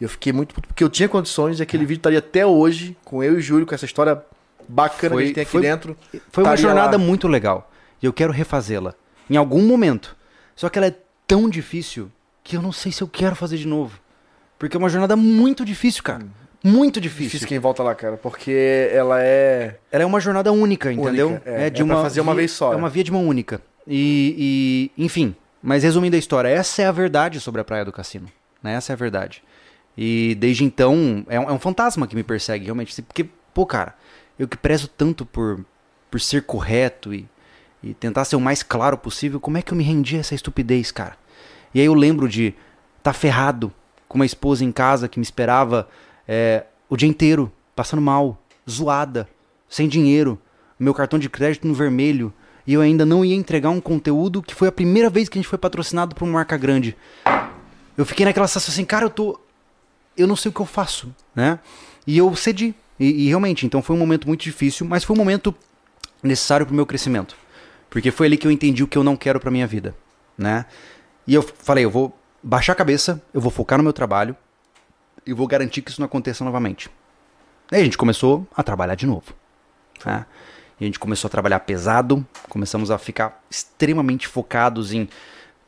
[0.00, 3.22] E eu fiquei muito porque eu tinha condições e aquele vídeo estaria até hoje com
[3.22, 4.22] eu e o Júlio, com essa história
[4.68, 5.96] bacana Foi- que a gente tem aqui foi- dentro.
[6.30, 7.02] Foi uma jornada lá.
[7.02, 7.70] muito legal.
[8.02, 8.94] E eu quero refazê-la.
[9.28, 10.16] Em algum momento.
[10.54, 10.94] Só que ela é
[11.26, 12.10] tão difícil
[12.44, 13.98] que eu não sei se eu quero fazer de novo.
[14.58, 16.24] Porque é uma jornada muito difícil, cara.
[16.64, 17.24] Muito difícil.
[17.26, 19.78] Difícil quem volta lá, cara, porque ela é.
[19.92, 21.28] Ela é uma jornada única, entendeu?
[21.28, 21.66] Única, é.
[21.66, 22.76] É pra fazer uma via- vez só, É é.
[22.76, 23.60] uma via de mão única.
[23.86, 25.34] E, e, enfim.
[25.62, 28.28] Mas resumindo a história, essa é a verdade sobre a Praia do Cassino.
[28.62, 28.74] Né?
[28.74, 29.42] Essa é a verdade.
[29.96, 33.00] E desde então, é um, é um fantasma que me persegue, realmente.
[33.02, 33.94] Porque, pô, cara,
[34.38, 35.64] eu que prezo tanto por,
[36.10, 37.26] por ser correto e,
[37.82, 40.34] e tentar ser o mais claro possível, como é que eu me rendi a essa
[40.34, 41.16] estupidez, cara?
[41.74, 42.54] E aí eu lembro de
[43.02, 43.72] tá ferrado
[44.08, 45.88] com uma esposa em casa que me esperava
[46.26, 49.28] é, o dia inteiro, passando mal, zoada,
[49.68, 50.38] sem dinheiro,
[50.78, 52.32] meu cartão de crédito no vermelho,
[52.66, 55.40] e eu ainda não ia entregar um conteúdo que foi a primeira vez que a
[55.40, 56.96] gente foi patrocinado por uma marca grande.
[57.96, 59.40] Eu fiquei naquela sensação assim, cara, eu tô.
[60.16, 61.58] Eu não sei o que eu faço, né?
[62.06, 62.74] E eu cedi.
[62.98, 65.54] E, e realmente, então foi um momento muito difícil, mas foi um momento
[66.22, 67.36] necessário pro meu crescimento.
[67.88, 69.94] Porque foi ali que eu entendi o que eu não quero pra minha vida,
[70.36, 70.66] né?
[71.26, 72.16] E eu falei, eu vou
[72.46, 74.36] baixar a cabeça, eu vou focar no meu trabalho
[75.26, 76.88] e vou garantir que isso não aconteça novamente.
[77.72, 79.34] Aí a gente começou a trabalhar de novo.
[80.04, 80.24] Né?
[80.78, 85.08] E a gente começou a trabalhar pesado, começamos a ficar extremamente focados em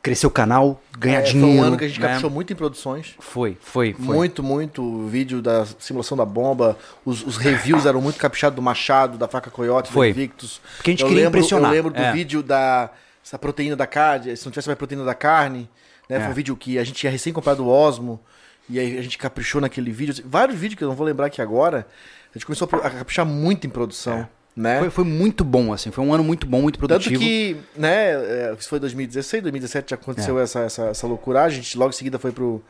[0.01, 1.51] crescer o canal, ganhar é, dinheiro.
[1.51, 2.07] Foi um ano que a gente né?
[2.07, 3.13] caprichou muito em produções.
[3.19, 4.15] Foi, foi, foi.
[4.15, 4.81] Muito, muito.
[4.81, 6.77] O vídeo da simulação da bomba.
[7.03, 10.13] Os, os reviews eram muito caprichados do Machado, da faca Coyote, Foi.
[10.13, 10.61] do Invictus.
[10.77, 11.71] Porque a gente eu queria lembro, impressionar.
[11.71, 12.13] Eu lembro do É.
[12.13, 12.89] vídeo da
[13.21, 14.37] essa proteína da carne.
[14.37, 15.69] Se não tivesse mais proteína da carne.
[16.09, 16.17] Né?
[16.17, 16.19] É.
[16.21, 18.19] Foi um vídeo que a gente tinha recém comprado o Osmo.
[18.67, 20.23] E aí a gente caprichou naquele vídeo.
[20.25, 21.87] Vários vídeos que eu não vou lembrar aqui agora.
[22.33, 24.27] A gente começou a caprichar muito em produção.
[24.55, 24.79] Né?
[24.79, 25.89] Foi, foi muito bom, assim.
[25.89, 27.19] Foi um ano muito bom, muito Tanto produtivo.
[27.19, 30.43] que, né, é, isso foi 2016, 2017 já aconteceu É.
[30.43, 31.43] essa, essa, essa loucura.
[31.43, 32.61] A gente logo em seguida foi pro.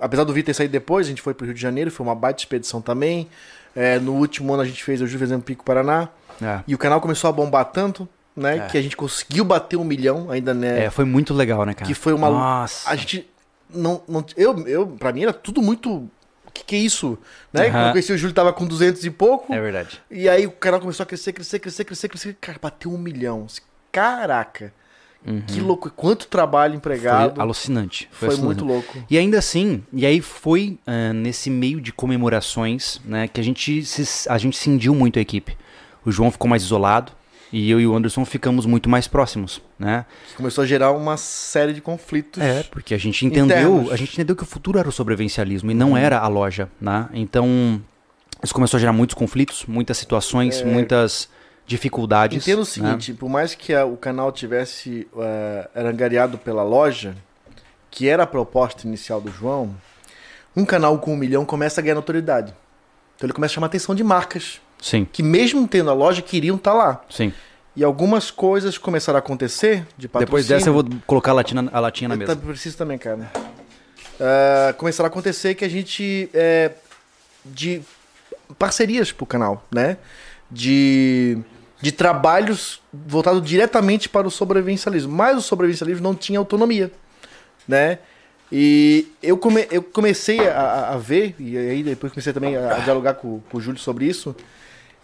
[0.00, 2.14] Apesar do Vitor ter saído depois, a gente foi pro Rio de Janeiro, foi uma
[2.14, 3.28] baita expedição também.
[3.76, 6.08] É, no último ano a gente fez o Ju fizemos Pico Paraná.
[6.40, 6.60] É.
[6.66, 8.66] E o canal começou a bombar tanto, né, É.
[8.66, 10.84] que a gente conseguiu bater um milhão ainda, né?
[10.84, 11.86] É, foi muito legal, né, cara?
[11.86, 12.28] que foi uma.
[12.30, 12.88] Nossa.
[12.90, 13.28] A gente.
[13.72, 15.90] Não, não, eu, eu, pra mim era tudo muito.
[15.90, 17.18] O que, que é isso?
[17.52, 17.62] Né?
[17.62, 17.72] Aham.
[17.72, 19.52] Quando eu conheci o Júlio tava com 200 e pouco.
[19.52, 20.00] É verdade.
[20.10, 22.36] E aí o canal começou a crescer, crescer, crescer, crescer, crescer.
[22.40, 23.46] Cara, bateu um milhão.
[23.90, 24.72] Caraca.
[25.46, 25.90] Que louco.
[25.90, 27.40] Quanto trabalho Foi empregado.
[27.40, 28.08] alucinante.
[28.12, 28.62] Foi, Foi, alucinante.
[28.62, 29.06] muito louco.
[29.08, 33.84] E ainda assim, e aí foi ah, nesse meio de comemorações, né, que a gente
[33.86, 35.56] se, a gente cindiu muito a equipe.
[36.04, 37.12] O João ficou mais isolado
[37.56, 40.04] e eu e o Anderson ficamos muito mais próximos, né?
[40.36, 42.42] Começou a gerar uma série de conflitos.
[42.42, 43.92] É, porque a gente entendeu, Internos.
[43.92, 47.08] a gente entendeu que o futuro era o sobrevivencialismo e não era a loja, né?
[47.14, 47.80] Então,
[48.42, 51.28] isso começou a gerar muitos conflitos, muitas situações, muitas
[51.64, 52.42] dificuldades.
[52.42, 52.66] Entendo o né?
[52.66, 57.14] seguinte, por mais que a- o canal tivesse uh, era angariado pela loja,
[57.88, 59.74] que era a proposta inicial do João,
[60.56, 62.52] um canal com um milhão começa a ganhar notoriedade.
[63.14, 66.20] Então ele começa a chamar a atenção de marcas, Sim, que mesmo tendo a loja,
[66.20, 67.02] queriam estar lá.
[67.08, 67.32] sim.
[67.76, 70.26] E algumas coisas começaram a acontecer de patrocínio.
[70.26, 72.36] Depois dessa eu vou colocar a latinha, a latinha na Eu mesa.
[72.36, 73.32] preciso também, cara.
[74.20, 76.28] Ah, começaram a acontecer que a gente.
[76.34, 76.70] É,
[77.44, 77.80] de
[78.58, 79.96] parcerias pro canal, né?
[80.50, 81.36] De,
[81.80, 85.12] de trabalhos voltados diretamente para o sobrevivencialismo.
[85.12, 86.92] Mas o sobrevivencialismo não tinha autonomia,
[87.66, 87.98] né?
[88.52, 92.76] E eu, come, eu comecei a, a- a ver, e aí depois comecei também a,
[92.76, 94.36] a dialogar com, com o Júlio sobre isso.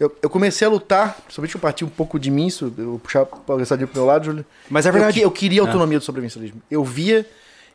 [0.00, 3.26] Eu, eu comecei a lutar, principalmente eu parti um pouco de mim, isso, eu puxar
[3.26, 4.46] para o pro meu lado, Júlio.
[4.70, 5.18] Mas é Eu verdade.
[5.18, 6.62] que- Eu, queria autonomia do sobrevivencialismo.
[6.70, 7.28] Eu via,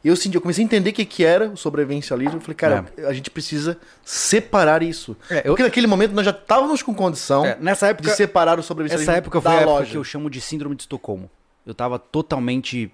[0.03, 2.37] eu senti, eu comecei a entender o que, que era o sobrevivencialismo.
[2.37, 5.15] Eu falei, cara, a gente precisa separar isso.
[5.29, 8.57] É, eu- Porque naquele momento nós já estávamos com condição É, nessa época, de separar
[8.59, 9.91] o sobrevivencialismo essa época foi da a época loja.
[9.91, 11.29] que eu chamo de síndrome de Estocolmo.
[11.65, 12.91] Eu tava totalmente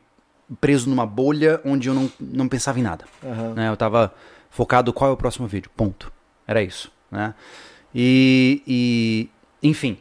[0.59, 3.05] preso numa bolha onde eu não, não pensava em nada.
[3.23, 3.53] Aham.
[3.53, 3.69] né?
[3.69, 4.13] Eu tava
[4.49, 6.11] focado qual é o próximo vídeo, ponto.
[6.45, 7.33] Era isso, né?
[7.93, 9.29] E, e
[9.61, 9.97] enfim.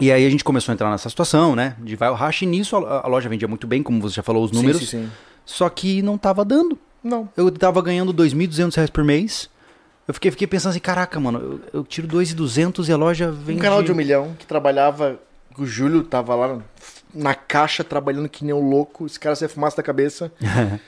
[0.00, 1.76] E aí a gente começou a entrar nessa situação, né?
[1.80, 4.22] De vai o racha e nisso a, a loja vendia muito bem, como você já
[4.22, 4.80] falou os números.
[4.80, 5.10] Sim, sim, sim.
[5.44, 6.78] Só que não tava dando.
[7.02, 7.28] Não.
[7.36, 9.50] Eu tava ganhando 2.200 reais por mês.
[10.06, 11.38] Eu fiquei, fiquei pensando assim, caraca, mano,
[11.72, 13.58] eu, eu tiro 2.200 e a loja vende...
[13.58, 15.18] Um canal de um milhão que trabalhava.
[15.56, 16.58] O Júlio tava lá
[17.12, 19.06] na caixa trabalhando que nem um louco.
[19.06, 20.32] Esse cara saia fumaça da cabeça.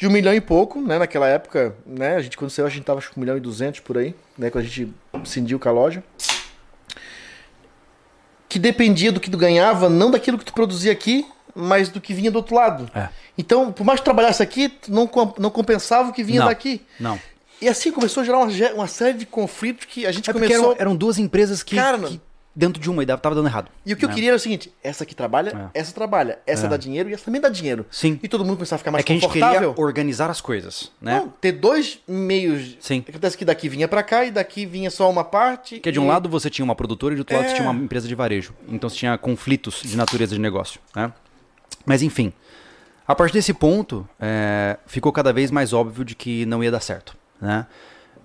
[0.00, 0.98] De um milhão e pouco, né?
[0.98, 2.16] Naquela época, né?
[2.16, 4.48] A gente, quando saiu, a gente tava com um milhão e duzentos por aí, né?
[4.48, 4.90] Quando a gente
[5.26, 6.02] cindiu com a loja.
[8.48, 12.14] Que dependia do que tu ganhava, não daquilo que tu produzia aqui, mas do que
[12.14, 12.90] vinha do outro lado.
[12.94, 13.08] É.
[13.36, 15.08] Então, por mais que tu trabalhasse aqui, tu não,
[15.38, 16.46] não compensava o que vinha Não.
[16.48, 16.80] daqui.
[16.98, 17.20] Não.
[17.60, 20.70] E assim começou a gerar uma, uma série de conflitos que a gente É começou.
[20.72, 22.20] eram, eram duas empresas que, Cara, que
[22.60, 23.70] dentro de uma e dava- tava dando errado.
[23.84, 24.14] E o que eu né?
[24.14, 26.68] queria era o seguinte: essa aqui trabalha, essa trabalha, essa É.
[26.68, 27.86] dá dinheiro e essa também dá dinheiro.
[27.90, 28.20] Sim.
[28.22, 29.70] E todo mundo começava a ficar mais É que a gente confortável.
[29.72, 31.20] queria organizar as coisas, né?
[31.20, 32.76] Não, ter dois meios.
[32.80, 33.02] Sim.
[33.08, 35.76] Acontece que daqui vinha pra cá e daqui vinha só uma parte.
[35.76, 37.48] Porque de um e- lado você tinha uma produtora e do outro lado É.
[37.48, 38.52] você tinha uma empresa de varejo.
[38.68, 41.12] Então você tinha conflitos de natureza de negócio, né?
[41.86, 42.32] Mas enfim,
[43.08, 46.80] a partir desse ponto, é, ficou cada vez mais óbvio de que não ia dar
[46.80, 47.66] certo, né?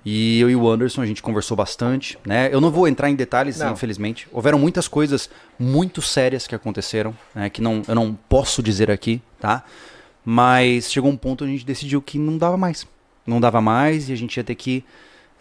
[0.06, 2.48] E eu e o Anderson, a gente conversou bastante, né?
[2.52, 3.74] Eu não vou entrar em detalhes, Não.
[3.74, 4.28] infelizmente.
[4.32, 7.50] Houveram muitas coisas muito sérias que aconteceram, né?
[7.50, 9.64] Que não, eu não posso dizer aqui, tá?
[10.24, 12.86] Mas chegou um ponto onde a gente decidiu que não dava mais.
[13.26, 14.86] Não dava mais e a gente ia ter que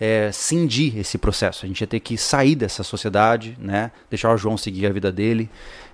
[0.01, 1.67] é, cindir esse processo.
[1.67, 3.91] A gente ia ter que sair dessa sociedade, né?
[4.09, 5.51] Deixar o João seguir a vida dele.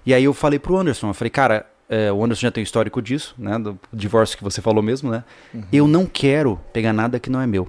[0.06, 3.02] E aí eu falei pro Anderson, eu falei, cara, é, o Anderson já tem histórico
[3.02, 3.59] disso, né?
[3.59, 5.24] Do divórcio que você falou mesmo, né?
[5.72, 7.68] Eu não quero pegar nada que não é meu.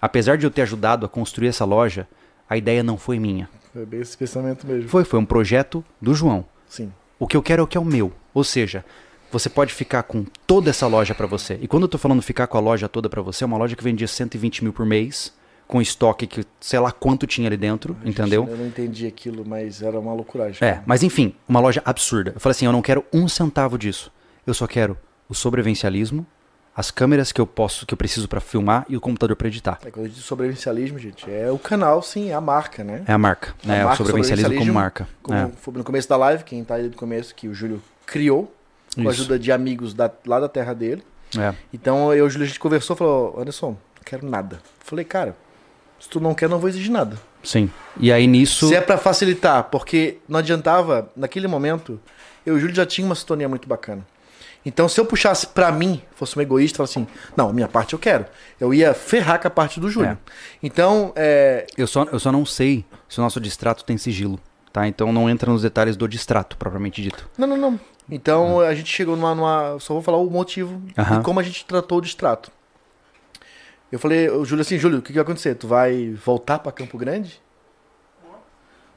[0.00, 2.08] Apesar de eu ter ajudado a construir essa loja,
[2.48, 3.48] a ideia não foi minha.
[3.72, 4.88] Foi bem esse pensamento mesmo.
[4.88, 6.44] Foi, foi um projeto do João.
[6.68, 6.92] Sim.
[7.18, 8.12] O que eu quero é o que é o meu.
[8.32, 8.84] Ou seja,
[9.30, 11.58] você pode ficar com toda essa loja pra você.
[11.60, 13.76] E quando eu tô falando ficar com a loja toda pra você, é uma loja
[13.76, 15.32] que vendia 120 mil por mês,
[15.68, 18.46] com estoque que sei lá quanto tinha ali dentro, entendeu?
[18.50, 20.66] Eu não entendi aquilo, mas era uma loucuragem.
[20.66, 22.32] É, mas enfim, uma loja absurda.
[22.34, 24.10] Eu falei assim, eu não quero um centavo disso.
[24.44, 24.98] Eu só quero
[25.28, 26.26] o sobrevivencialismo,
[26.76, 29.78] as câmeras que eu posso, que eu preciso pra filmar e o computador pra editar.
[29.84, 33.02] É quando a diz sobrevivencialismo, gente, é o canal, sim, é a marca, né?
[33.06, 33.84] É a marca, A né?
[33.84, 35.08] marca o sobrevivencialismo como marca.
[35.22, 37.82] Como É, foi no começo da live, quem tá aí do começo, que o Júlio
[38.06, 38.54] criou,
[38.94, 39.22] com a isso.
[39.22, 41.02] ajuda de amigos da- lá da terra dele.
[41.38, 41.54] É.
[41.72, 44.60] Então eu e o Júlio a gente conversou, falou, Anderson, não quero nada.
[44.80, 45.36] Falei, cara,
[45.98, 47.16] se tu não quer, não vou exigir nada.
[47.42, 47.70] Sim.
[47.98, 48.68] E aí nisso.
[48.68, 52.00] Se é pra facilitar, porque não adiantava, naquele momento,
[52.44, 54.04] eu e o Júlio já tinha uma sintonia muito bacana.
[54.64, 57.98] Então, se eu puxasse pra mim, fosse um egoísta, falasse assim, não, minha parte eu
[57.98, 58.26] quero.
[58.60, 60.10] Eu ia ferrar com a parte do Júlio.
[60.10, 60.18] É.
[60.62, 64.38] Então, é, Eu só, eu só não sei se o nosso distrato tem sigilo,
[64.72, 64.86] tá?
[64.86, 67.28] Então não entra nos detalhes do distrato, propriamente dito.
[67.38, 67.80] Não, não, não.
[68.10, 71.20] Então a gente chegou numa, numa- Só vou falar o motivo Aham.
[71.20, 72.50] e como a gente tratou o distrato.
[73.90, 75.54] Eu falei, o Júlio assim, Júlio, o que, que vai acontecer?
[75.54, 77.40] Tu vai voltar pra Campo Grande?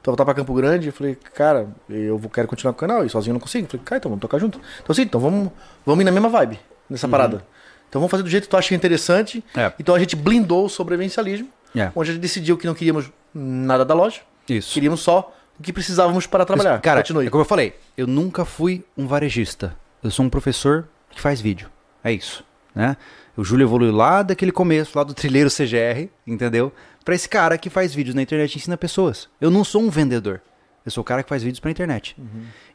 [0.04, 0.88] Vai voltar pra Campo Grande?
[0.88, 3.64] Eu falei, cara, eu quero continuar com o canal e sozinho eu não consigo.
[3.64, 4.58] Eu falei, cara, então vamos tocar junto.
[4.82, 5.50] Então assim, então vamos,
[5.86, 6.58] vamos ir na mesma vibe
[6.90, 7.44] nessa parada.
[7.88, 9.42] Então vamos fazer do jeito que tu acha interessante.
[9.56, 9.72] É.
[9.78, 11.90] Então a gente blindou o sobrevivencialismo, É.
[11.94, 14.74] onde a gente decidiu que não queríamos nada da loja, Isso.
[14.74, 16.80] queríamos só o que precisávamos para trabalhar.
[16.82, 17.26] Cara, Continue.
[17.26, 19.74] é como eu falei, eu nunca fui um varejista.
[20.02, 21.70] Eu sou um professor que faz vídeo.
[22.02, 22.44] É isso,
[22.74, 22.96] né?
[23.36, 26.72] O Júlio evoluiu lá daquele começo, lá do trilheiro CGR, entendeu?
[27.04, 29.28] Pra esse cara que faz vídeos na internet e ensina pessoas.
[29.40, 30.40] Eu não sou um vendedor.
[30.84, 32.16] Eu sou o cara que faz vídeos pra internet.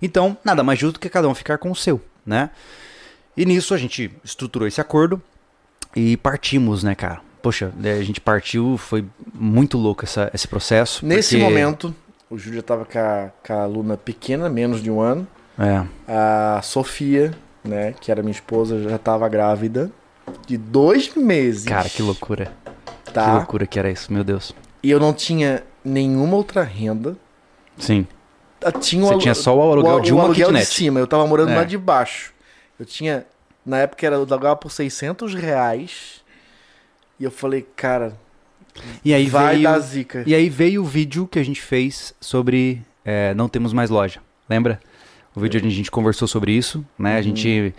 [0.02, 2.50] Então, nada mais justo que cada um ficar com o seu, né?
[3.38, 5.22] E nisso a gente estruturou esse acordo
[5.96, 7.22] e partimos, né, cara?
[7.42, 11.06] Poxa, né, a gente partiu, foi muito louco essa, esse processo.
[11.06, 11.96] Nesse porque- momento,
[12.30, 15.26] o Júlio já tava com a, com a aluna pequena, menos de um ano.
[15.58, 17.34] É, A Sofia,
[17.64, 19.90] né, que era minha esposa, já tava grávida
[20.46, 21.66] de dois meses.
[21.66, 22.52] cara, que loucura.
[23.10, 23.36] Que Tá?
[23.36, 24.54] loucura que era isso, meu Deus.
[24.82, 27.18] E eu não tinha nenhuma outra renda.
[27.78, 28.08] Sim.
[28.64, 30.66] Ah, Tinha Você alu- tinha só o aluguel de uma aluguel de kitnet.
[30.74, 31.00] cima.
[31.00, 31.56] Eu tava morando É.
[31.56, 32.34] lá de baixo.
[32.80, 33.26] Eu tinha...
[33.66, 36.22] Na época era, eu alugava por 600 reais.
[37.20, 38.14] E eu falei, cara,
[39.04, 40.24] E aí vai veio, dar zica.
[40.26, 44.22] E aí veio o vídeo que a gente fez sobre é, não temos mais loja.
[44.50, 44.80] Lembra?
[45.36, 47.14] O vídeo onde a gente conversou sobre isso, né?
[47.14, 47.18] Uhum.
[47.18, 47.74] A gente.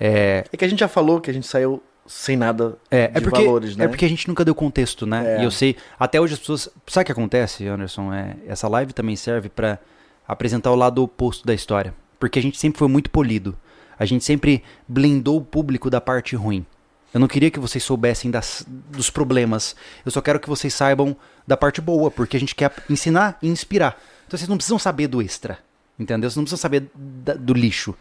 [0.00, 3.08] É, É que a gente já falou que a gente saiu sem nada é, é
[3.08, 3.84] de porque, valores, né?
[3.84, 5.36] é porque a gente nunca deu contexto, né?
[5.36, 5.40] É.
[5.40, 6.68] E eu sei, até hoje as pessoas.
[6.86, 8.12] Sabe o que acontece, Anderson?
[8.12, 9.78] É, essa live também serve pra
[10.26, 11.94] apresentar o lado oposto da história.
[12.18, 13.56] Porque a gente sempre foi muito polido.
[13.98, 16.64] A gente sempre blindou o público da parte ruim.
[17.12, 19.76] Eu não queria que vocês soubessem das, dos problemas.
[20.04, 21.16] Eu só quero que vocês saibam
[21.46, 24.00] da parte boa, porque a gente quer ensinar e inspirar.
[24.26, 25.58] Então vocês não precisam saber do extra,
[25.98, 26.30] entendeu?
[26.30, 27.94] Vocês não precisam saber da- do lixo.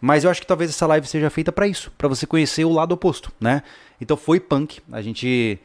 [0.00, 2.72] Mas eu acho que talvez essa live seja feita pra isso, pra você conhecer o
[2.72, 3.62] lado oposto, né?
[4.00, 4.80] Então foi punk.
[4.92, 5.58] A gente.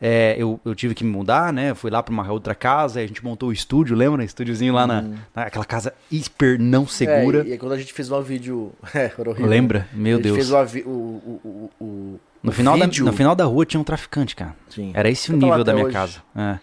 [0.00, 1.74] é, eu, eu tive que me mudar, né?
[1.74, 4.22] Fui lá pra uma outra casa, a gente montou o estúdio, lembra?
[4.24, 5.04] Estúdiozinho lá na,
[5.34, 7.40] naquela casa hiper não segura.
[7.42, 8.72] É, e, e quando a gente fez um vídeo.
[8.94, 9.46] É, horrível.
[9.46, 9.88] Lembra?
[9.92, 10.36] Meu a gente Deus.
[10.48, 10.50] fez
[10.86, 13.04] o, o, o, o, o- No o final, da, vídeo.
[13.04, 14.54] no final da rua tinha um traficante, cara.
[14.68, 14.92] Sim.
[14.94, 15.92] Era esse o Eu lá nível da minha hoje.
[15.94, 16.22] casa.
[16.36, 16.58] É.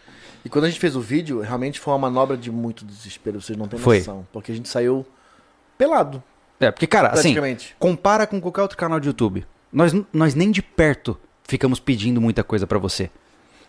[0.46, 3.58] E quando a gente fez o vídeo, realmente foi uma manobra de muito desespero, vocês
[3.58, 3.98] não têm Foi.
[3.98, 4.26] noção.
[4.32, 5.06] Porque a gente saiu
[5.78, 6.24] pelado,
[6.60, 7.36] É, porque, cara, assim,
[7.78, 9.46] compara com qualquer outro canal de YouTube.
[9.72, 11.18] Nós, nós nem de perto
[11.48, 13.10] ficamos pedindo muita coisa pra você.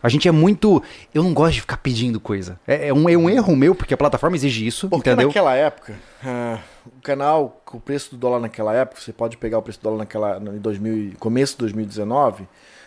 [0.03, 0.81] A gente é muito.
[1.13, 2.59] Eu não gosto de ficar pedindo coisa.
[2.67, 5.27] É, é um, é um erro meu, porque a plataforma exige isso, Porque entendeu?
[5.29, 5.95] naquela época,
[6.25, 9.81] ah, o canal, com o preço do dólar naquela época, você pode pegar o preço
[9.81, 12.47] do dólar naquela, no- em 2000, e- começo de 2019,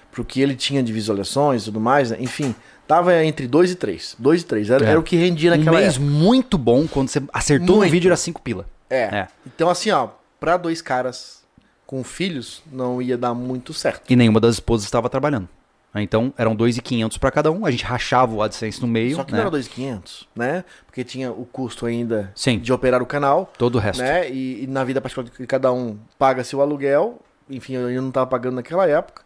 [0.09, 2.17] pro que ele tinha de visualizações e tudo mais, né?
[2.19, 2.55] enfim,
[2.87, 4.15] tava entre 2 e 3.
[4.17, 4.69] 2 e 3.
[4.69, 4.89] Era, É.
[4.91, 6.09] era o que rendia Um naquela mês época.
[6.09, 7.91] muito bom, quando você acertou Muito.
[7.91, 8.65] vídeo era 5 pila.
[8.91, 9.03] É.
[9.03, 9.27] É.
[9.47, 10.09] Então, assim, ó,
[10.39, 11.41] pra dois caras
[11.87, 14.03] com filhos, não ia dar muito certo.
[14.09, 15.47] E nenhuma das esposas estava trabalhando.
[15.93, 19.33] Então eram 2.500 para cada um, a gente rachava o AdSense no meio, Só que
[19.33, 19.39] né?
[19.39, 20.63] não era 2.500, né?
[20.85, 22.59] Porque tinha o custo ainda Sim.
[22.59, 24.01] de operar o canal, todo o resto.
[24.01, 24.29] né?
[24.29, 27.19] E, e na vida particular de cada um paga seu aluguel.
[27.49, 29.23] Enfim, eu ainda não tava pagando naquela época.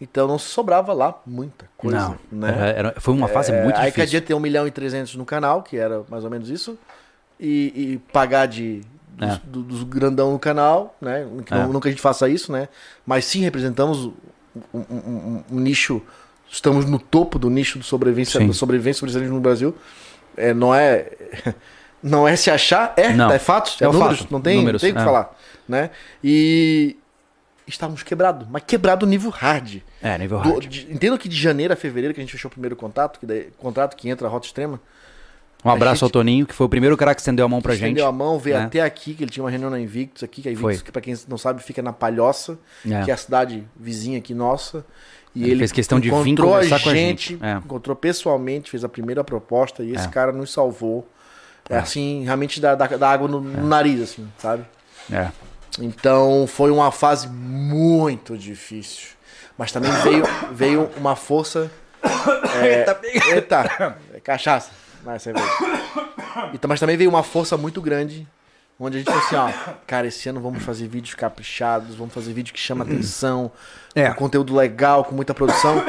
[0.00, 2.74] Então não sobrava lá muita coisa, não, né?
[2.76, 4.02] era- foi uma fase É, muito aí que difícil.
[4.04, 6.78] adianta ter 1 milhão e 300 no canal, que era mais ou menos isso,
[7.38, 8.80] e, e pagar de
[9.16, 9.40] dos, É.
[9.44, 11.26] do- dos grandão no canal, né?
[11.50, 11.54] É.
[11.54, 12.68] não, nunca a gente faça isso, né?
[13.04, 14.12] Mas sim representamos um,
[14.74, 16.02] um- um- um nicho,
[16.50, 18.46] estamos no topo do nicho do sobrevivência, Sim.
[18.48, 19.74] da sobrevivência sobre no Brasil.
[20.36, 21.10] É, não é
[22.02, 23.30] não é se achar, é, Não.
[23.32, 25.04] é fatos, é, É números, fato, não tem, números, tem o que é.
[25.04, 25.36] falar,
[25.68, 25.90] né?
[26.22, 26.96] E
[27.66, 29.78] estávamos quebrados, mas quebrado nível hard.
[30.02, 30.66] É, nível Do- hard.
[30.68, 33.26] de- entendo que de janeiro a fevereiro que a gente fechou o primeiro contato, que
[33.26, 34.80] daí, contrato que entra a Rota Extrema.
[35.66, 37.74] Um abraço gente- ao Toninho, que foi o primeiro cara que estendeu a mão pra
[37.74, 37.84] gente.
[37.84, 38.64] Estendeu a mão, veio né?
[38.64, 40.84] até aqui, que ele tinha uma reunião na Invictus aqui, que a Invictus, Foi.
[40.84, 43.02] que pra quem não sabe, fica na Palhoça, É.
[43.04, 44.84] que é a cidade vizinha aqui nossa.
[45.34, 47.38] E Ele ele, fez questão de vir conversar com a gente.
[47.42, 47.52] É.
[47.58, 50.10] encontrou pessoalmente, fez a primeira proposta e esse É.
[50.10, 51.06] cara nos salvou.
[51.68, 54.64] É assim, realmente dá, dá, dá água no, no nariz, assim, sabe?
[55.12, 55.28] É.
[55.80, 59.08] Então foi uma fase muito difícil.
[59.58, 61.70] Mas também veio, veio uma força.
[62.62, 62.86] É,
[63.34, 64.70] eita, é cachaça.
[65.18, 65.46] Cerveja.
[66.52, 68.26] Então, mas também veio uma força muito grande.
[68.78, 72.34] Onde a gente falou assim, ó, cara, esse ano vamos fazer vídeos caprichados, vamos fazer
[72.34, 73.50] vídeo que chama atenção,
[73.94, 74.10] É.
[74.10, 75.82] com conteúdo legal, com muita produção.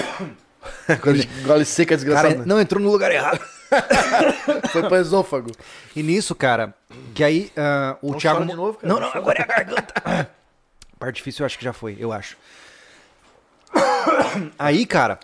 [1.13, 2.39] Gente gole seca, Cara, desgraçado.
[2.39, 2.43] né?
[2.45, 3.39] não entrou no lugar errado.
[4.71, 5.51] Foi pro esôfago.
[5.95, 6.73] E nisso, cara,
[7.13, 8.45] que aí ah, o Não Thiago.
[8.45, 8.93] de novo, cara.
[8.93, 10.29] Não, não, agora é a garganta.
[10.97, 12.37] Parte difícil eu acho que já foi, eu acho.
[14.57, 15.19] Aí, cara,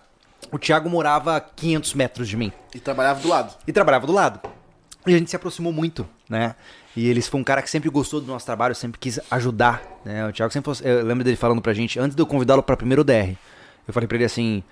[0.54, 2.52] o Thiago morava a 500 metros de mim.
[2.76, 3.56] E trabalhava do lado.
[3.68, 4.40] e trabalhava do lado.
[5.06, 6.56] E a gente se aproximou muito, né?
[6.96, 10.28] E ele foi um cara que sempre gostou do nosso trabalho, sempre quis ajudar, né?
[10.28, 12.78] O Thiago sempre fosse, eu lembro dele falando pra gente, antes de eu convidá-lo pra
[12.78, 13.36] primeiro DR,
[13.88, 14.64] eu falei pra ele assim,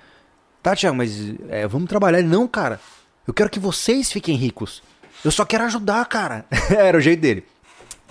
[0.62, 2.20] tá, Thiago, mas é, vamos trabalhar.
[2.20, 2.80] Ele, não, cara,
[3.28, 4.84] eu quero que vocês fiquem ricos.
[5.26, 6.46] Eu só quero ajudar, cara.
[6.70, 7.44] Era o jeito dele.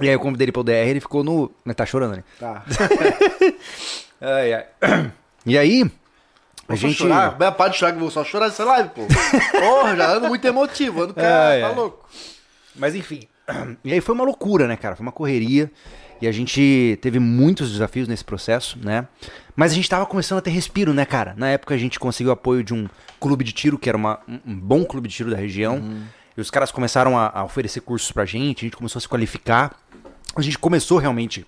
[0.01, 1.51] E aí eu convidei ele pro DR, ele ficou no...
[1.77, 2.25] Tá chorando, né?
[2.39, 2.65] Tá.
[4.21, 4.67] Ai, ai.
[5.47, 5.91] E aí,
[6.75, 6.97] a gente...
[6.99, 7.37] chorar.
[7.39, 9.07] Vai, Para de chorar que eu vou só chorar nessa live, pô.
[9.59, 11.03] Porra, já ando muito emotivo.
[11.03, 12.09] Ando, cara, Ai, tá louco.
[12.77, 13.23] Mas enfim.
[13.85, 14.95] E aí foi uma loucura, né, cara?
[14.95, 15.71] Foi uma correria.
[16.23, 19.09] E a gente teve muitos desafios nesse processo, né?
[19.57, 21.35] Mas a gente tava começando a ter respiro, né, cara?
[21.37, 22.87] Na época a gente conseguiu apoio de um
[23.19, 25.83] clube de tiro, que era uma- um, bom clube de tiro da região.
[26.37, 29.09] E os caras começaram a, a oferecer cursos pra gente, a gente começou a se
[29.09, 29.75] qualificar.
[30.37, 31.45] A gente começou realmente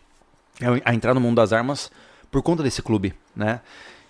[0.85, 1.90] a entrar no mundo das armas
[2.31, 3.61] por conta desse clube, né?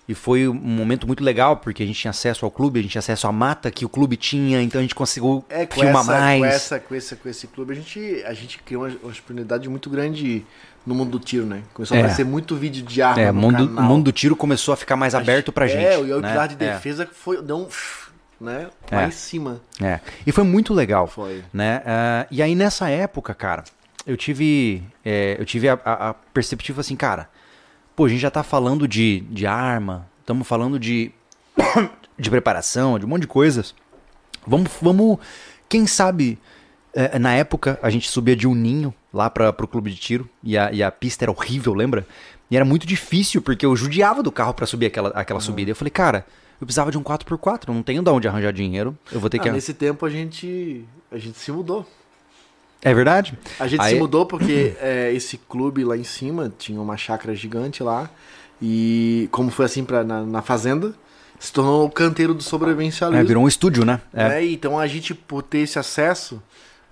[0.08, 2.90] E foi um momento muito legal, porque a gente tinha acesso ao clube, a gente
[2.92, 6.12] tinha acesso à mata que o clube tinha, então a gente conseguiu É, filmar essa,
[6.12, 6.40] mais.
[6.40, 9.68] Com, essa, com, esse, com esse clube, a gente, a gente criou uma, uma oportunidade
[9.68, 10.44] muito grande
[10.84, 11.62] no mundo do tiro, né?
[11.72, 12.00] Começou É.
[12.00, 14.96] a aparecer muito vídeo de arma É, o mundo, mundo do tiro começou a ficar
[14.96, 15.84] mais aberto pra gente.
[15.84, 16.48] É, o né?
[16.48, 17.68] de É, defesa foi, deu um...
[18.40, 18.66] Né?
[18.90, 19.06] Lá É.
[19.06, 19.60] em cima.
[19.80, 20.00] É.
[20.26, 21.06] E foi muito legal.
[21.06, 21.44] Foi.
[21.52, 21.80] Né?
[21.86, 23.62] Ah, e aí nessa época, cara,
[24.04, 27.28] eu tive, é, eu tive a, a, a perceptiva assim, cara,
[27.94, 31.10] pô, a gente já tá falando de, de arma, estamos falando de,
[32.18, 33.74] de preparação, de um monte de coisas.
[34.46, 35.18] Vamos, vamos
[35.68, 36.38] quem sabe,
[36.94, 40.28] é, na época a gente subia de um ninho lá pra, pro clube de tiro
[40.42, 42.06] e a, e a pista era horrível, lembra?
[42.50, 45.70] E era muito difícil, porque eu judiava do carro pra subir aquela, aquela subida.
[45.70, 46.26] Eu falei, cara,
[46.60, 48.96] eu precisava de um 4x4, eu não tenho de onde arranjar dinheiro.
[49.10, 49.50] Eu vou ter Ah, que.
[49.50, 51.86] nesse tempo a gente, a gente se mudou.
[52.84, 53.38] É verdade?
[53.60, 57.34] A gente Aí- se mudou porque é, esse clube lá em cima tinha uma chácara
[57.34, 58.10] gigante lá.
[58.60, 60.94] E como foi assim pra, na, na fazenda,
[61.38, 63.26] se tornou o canteiro do É, sobrevivencialismo.
[63.26, 64.00] virou um estúdio, né?
[64.12, 64.28] É.
[64.28, 64.44] né?
[64.46, 66.40] Então a gente, por ter esse acesso,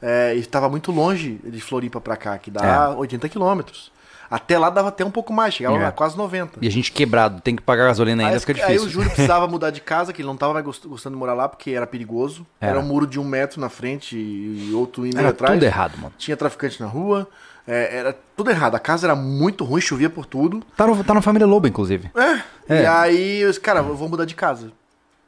[0.02, 3.92] é, estava muito longe de Floripa pra cá, que dá 80 quilômetros.
[4.30, 5.86] Até lá dava até um pouco mais, chegava É.
[5.86, 6.58] a quase 90.
[6.62, 8.86] E a gente quebrado, tem que pagar gasolina ainda, Aí, fica aí difícil.
[8.86, 11.34] o Júlio precisava mudar de casa, que ele não estava mais gost- gostando de morar
[11.34, 12.46] lá porque era perigoso.
[12.60, 12.72] Era.
[12.72, 15.54] Era, um muro de um metro na frente e outro meio Era atrás.
[15.54, 16.12] tudo errado, mano.
[16.16, 17.28] Tinha traficante na rua.
[17.66, 18.74] é, era tudo errado.
[18.74, 20.62] A casa era muito ruim, chovia por tudo.
[20.76, 22.10] Tá, no, tá na família Lobo, inclusive.
[22.16, 22.40] É.
[22.74, 22.82] É.
[22.82, 24.72] E aí, eu disse, cara, eu vou mudar de casa.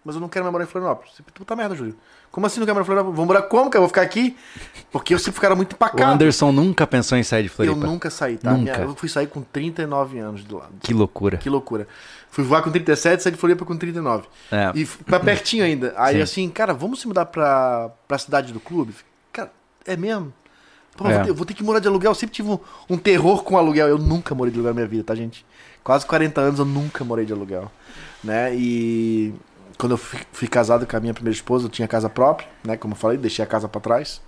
[0.04, 1.12] Mas eu não quero mais morar em Florianópolis.
[1.14, 1.96] Você, Puta merda, Júlio.
[2.32, 3.16] Como assim não quero morar em Florianópolis?
[3.16, 4.34] Vou morar como, que eu vou ficar aqui?
[4.90, 6.12] Porque eu sempre ficaram muito O empacado.
[6.12, 7.76] Anderson nunca pensou em sair de Eu Floripa.
[7.86, 8.52] nunca saí, tá?
[8.52, 8.80] Nunca.
[8.80, 10.72] Eu fui sair com 39 anos do lado.
[10.80, 11.36] Que loucura.
[11.36, 11.86] Que loucura.
[12.30, 14.24] Fui voar com 37, saí de Floripa com 39.
[14.50, 14.72] É.
[14.74, 15.92] E pra pertinho ainda.
[15.98, 16.22] Aí Sim.
[16.22, 18.94] assim, cara, vamos se mudar pra, pra cidade do clube?
[19.30, 19.52] Cara,
[19.86, 20.32] é mesmo?
[20.96, 21.12] Pô, É.
[21.14, 22.12] vou, ter, eu vou ter que morar de aluguel.
[22.12, 23.88] Eu sempre tive um, um terror com aluguel.
[23.88, 25.44] Eu nunca morei de aluguel na minha vida, tá, gente?
[25.84, 27.70] Quase 40 anos eu nunca morei de aluguel.
[28.24, 28.54] Né?
[28.54, 29.34] E
[29.82, 32.76] quando eu fui, fui casado com a minha primeira esposa, eu tinha casa própria, né?
[32.76, 34.20] Como eu falei, deixei a casa pra trás.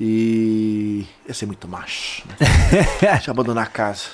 [0.00, 1.04] E.
[1.26, 2.26] Eu ser muito macho.
[2.26, 2.36] Né?
[3.00, 4.06] Deixa eu abandonar a casa.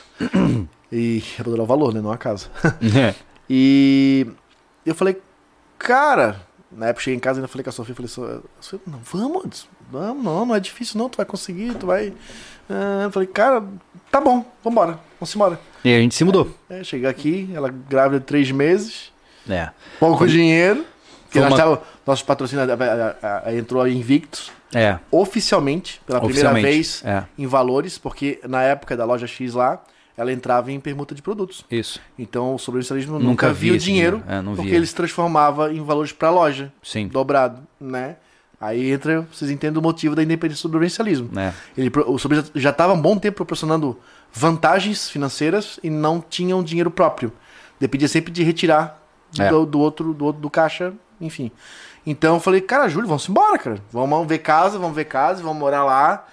[0.91, 2.01] E abandonar o valor, né?
[2.01, 2.49] Não a casa.
[2.97, 3.15] É.
[3.49, 4.27] E
[4.85, 5.17] eu falei,
[5.79, 6.41] cara,
[6.73, 8.99] na época cheguei em casa e ainda falei com a Sofia, falei, "So- Sofia, não,
[9.05, 12.13] vamos, vamos, não, não é difícil não, tu vai conseguir, tu vai.
[12.69, 13.63] Ah, eu falei, cara,
[14.11, 15.61] tá bom, vambora, vamos embora.
[15.85, 16.51] E a gente se mudou.
[16.69, 19.13] É, cheguei aqui, ela grávida de três meses,
[19.49, 19.71] É.
[20.01, 20.85] pouco dinheiro,
[21.31, 22.77] que Foi nós uma- tava, nosso patrocinador
[23.57, 24.99] entrou a Invictus É.
[25.11, 26.67] oficialmente, pela primeira Oficialmente.
[26.77, 27.25] vez, É.
[27.39, 29.83] em valores, porque na época da loja X lá,
[30.17, 31.65] ela entrava em permuta de produtos.
[31.71, 32.01] Isso.
[32.19, 34.41] Então o sobrevivencialismo nunca, Nunca vi viu esse dinheiro, dinheiro.
[34.51, 34.77] É, porque via.
[34.77, 37.09] ele se transformava em valores para a loja, Sim.
[37.09, 38.17] dobrado, né?
[38.61, 41.29] Aí entra, vocês entendem o motivo da independência do sobrevivencialismo.
[41.39, 41.53] É.
[41.77, 43.99] Ele, o sobre já estava há um bom tempo proporcionando
[44.33, 47.33] vantagens financeiras e não tinham dinheiro próprio.
[47.79, 49.03] Dependia sempre de retirar
[49.39, 49.49] É.
[49.49, 51.51] do, do outro, do outro do caixa, enfim.
[52.07, 53.79] Então eu falei, cara, Júlio, vamos embora, cara.
[53.91, 56.27] Vamos ver casa, vamos ver casa, vamos morar lá.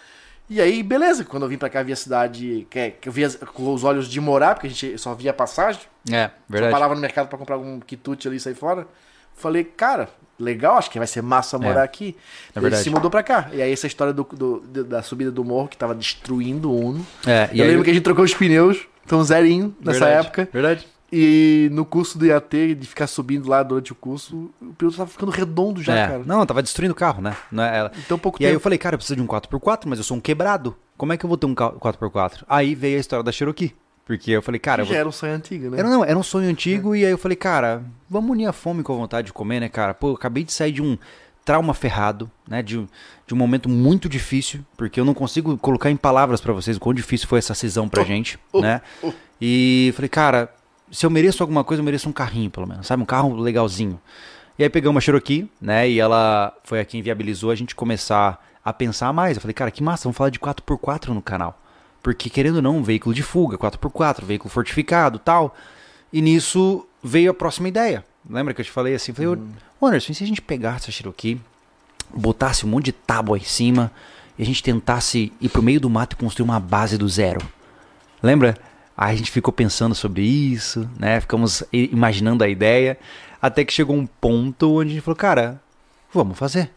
[0.50, 1.24] E aí, beleza.
[1.24, 4.10] Quando eu vim pra cá, vi a cidade, que, é- eu via com os olhos
[4.10, 5.82] de morar, porque a gente só via passagem.
[6.12, 6.74] É, Só verdade.
[6.74, 8.86] parava no mercado pra comprar algum quitute ali e sair fora.
[9.34, 11.84] Falei, cara, legal, acho que vai ser massa morar É.
[11.86, 12.18] aqui.
[12.54, 12.84] É Ele verdade.
[12.84, 13.48] se mudou pra cá.
[13.54, 17.08] E aí essa história do, do- da subida do morro que tava destruindo o Uno.
[17.26, 20.50] É, eu aí- lembro que a gente trocou os pneus, então zerinho nessa Verdade, época.
[20.52, 20.88] Verdade.
[21.12, 25.10] E no curso do IAT, de ficar subindo lá durante o curso, o piloto tava
[25.10, 26.08] ficando redondo já, É.
[26.08, 26.24] cara.
[26.26, 27.36] Não, tava destruindo o carro, né?
[27.52, 28.64] Não é- ela- Então pouco E aí eu tempo.
[28.64, 30.76] falei, cara, eu preciso de um 4x4, mas eu sou um quebrado.
[30.98, 32.46] Como é que eu vou ter um ca- 4x4?
[32.48, 33.76] Aí veio a história da Cherokee.
[34.06, 35.80] Porque eu falei, cara, eu vou já era um sonho antigo, né?
[35.80, 38.82] Era, não, era um sonho antigo e aí eu falei, cara, vamos unir a fome
[38.82, 39.94] com a vontade de comer, né, cara?
[39.94, 40.98] Pô, eu acabei de sair de um
[41.46, 42.62] trauma ferrado, né?
[42.62, 42.88] De, um-
[43.28, 46.80] de um momento muito difícil, porque eu não consigo colocar em palavras pra vocês o
[46.80, 48.82] quão difícil foi essa cisão pra gente, né?
[49.40, 50.50] E eu falei, cara,
[50.92, 53.02] se eu mereço alguma coisa, eu mereço um carrinho, pelo menos, sabe?
[53.02, 54.00] Um carro legalzinho.
[54.60, 55.90] E aí pegamos uma Cherokee, né?
[55.90, 59.38] E ela foi a quem viabilizou a gente começar a pensar mais.
[59.38, 61.60] Eu falei, cara, que massa, vamos falar de 4x4 no canal.
[62.04, 65.56] Porque, querendo ou não, um veículo de fuga, 4x4, veículo fortificado tal.
[66.12, 68.04] E nisso veio a próxima ideia.
[68.30, 69.14] Lembra que eu te falei assim?
[69.14, 69.40] Falei,
[69.80, 71.40] ô Anderson, e se a gente pegasse essa Cherokee,
[72.14, 73.92] botasse um monte de tábua em cima
[74.38, 77.42] e a gente tentasse ir pro meio do mato e construir uma base do zero?
[78.22, 78.58] Lembra?
[79.02, 81.20] Aí a gente ficou pensando sobre isso, né?
[81.20, 83.00] Ficamos imaginando a ideia.
[83.42, 85.60] Até que chegou um ponto onde a gente falou, cara,
[86.14, 86.70] vamos fazer.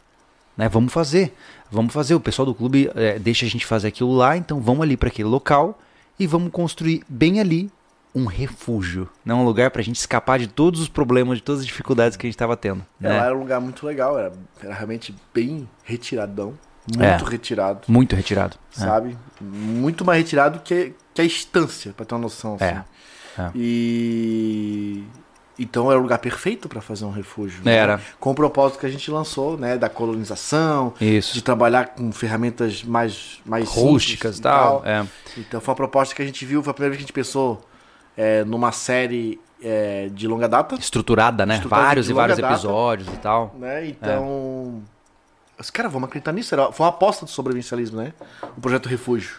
[0.57, 0.67] Né?
[0.67, 1.35] Vamos fazer.
[1.71, 2.15] Vamos fazer.
[2.15, 5.11] O pessoal do clube eh, deixa a gente fazer aquilo lá, então vamos ali para
[5.11, 5.79] aquele local
[6.19, 7.71] e vamos construir bem ali
[8.15, 9.07] um refúgio.
[9.23, 9.35] Né?
[9.35, 12.29] Um lugar pra gente escapar de todos os problemas, de todas as dificuldades que a
[12.31, 12.87] gente tava tendo.
[13.03, 13.19] É, Né?
[13.19, 14.33] era um lugar muito legal, era,
[14.63, 16.55] era realmente bem retiradão.
[16.87, 17.31] Muito É.
[17.31, 18.57] retirado, Muito retirado.
[18.77, 18.81] É.
[18.81, 19.17] sabe?
[19.41, 22.57] Muito mais retirado que, que a estância, pra ter uma noção.
[22.57, 22.65] Assim.
[22.65, 22.85] É,
[23.39, 23.51] é.
[23.55, 25.05] E.
[25.57, 27.63] Então era o lugar perfeito pra fazer um refúgio.
[27.65, 27.75] né?
[27.77, 28.01] Era.
[28.19, 29.79] Com o propósito que a gente lançou, né?
[29.79, 31.33] Da colonização, Isso.
[31.33, 34.83] de trabalhar com ferramentas mais, mais Rústicas e tal.
[34.85, 35.07] É.
[35.39, 37.13] Então foi uma proposta que a gente viu, foi a primeira vez que a gente
[37.13, 37.65] pensou
[38.17, 40.75] é, numa série é, de longa data.
[40.75, 41.55] Estruturada, né?
[41.55, 42.53] Estruturada vários e vários data.
[42.53, 43.55] episódios e tal.
[43.57, 43.87] né?
[43.87, 44.83] Então.
[45.59, 46.55] Os caras, vamos acreditar nisso.
[46.55, 48.13] Era, foi uma aposta do sobrevivencialismo, né?
[48.57, 49.37] O projeto Refúgio.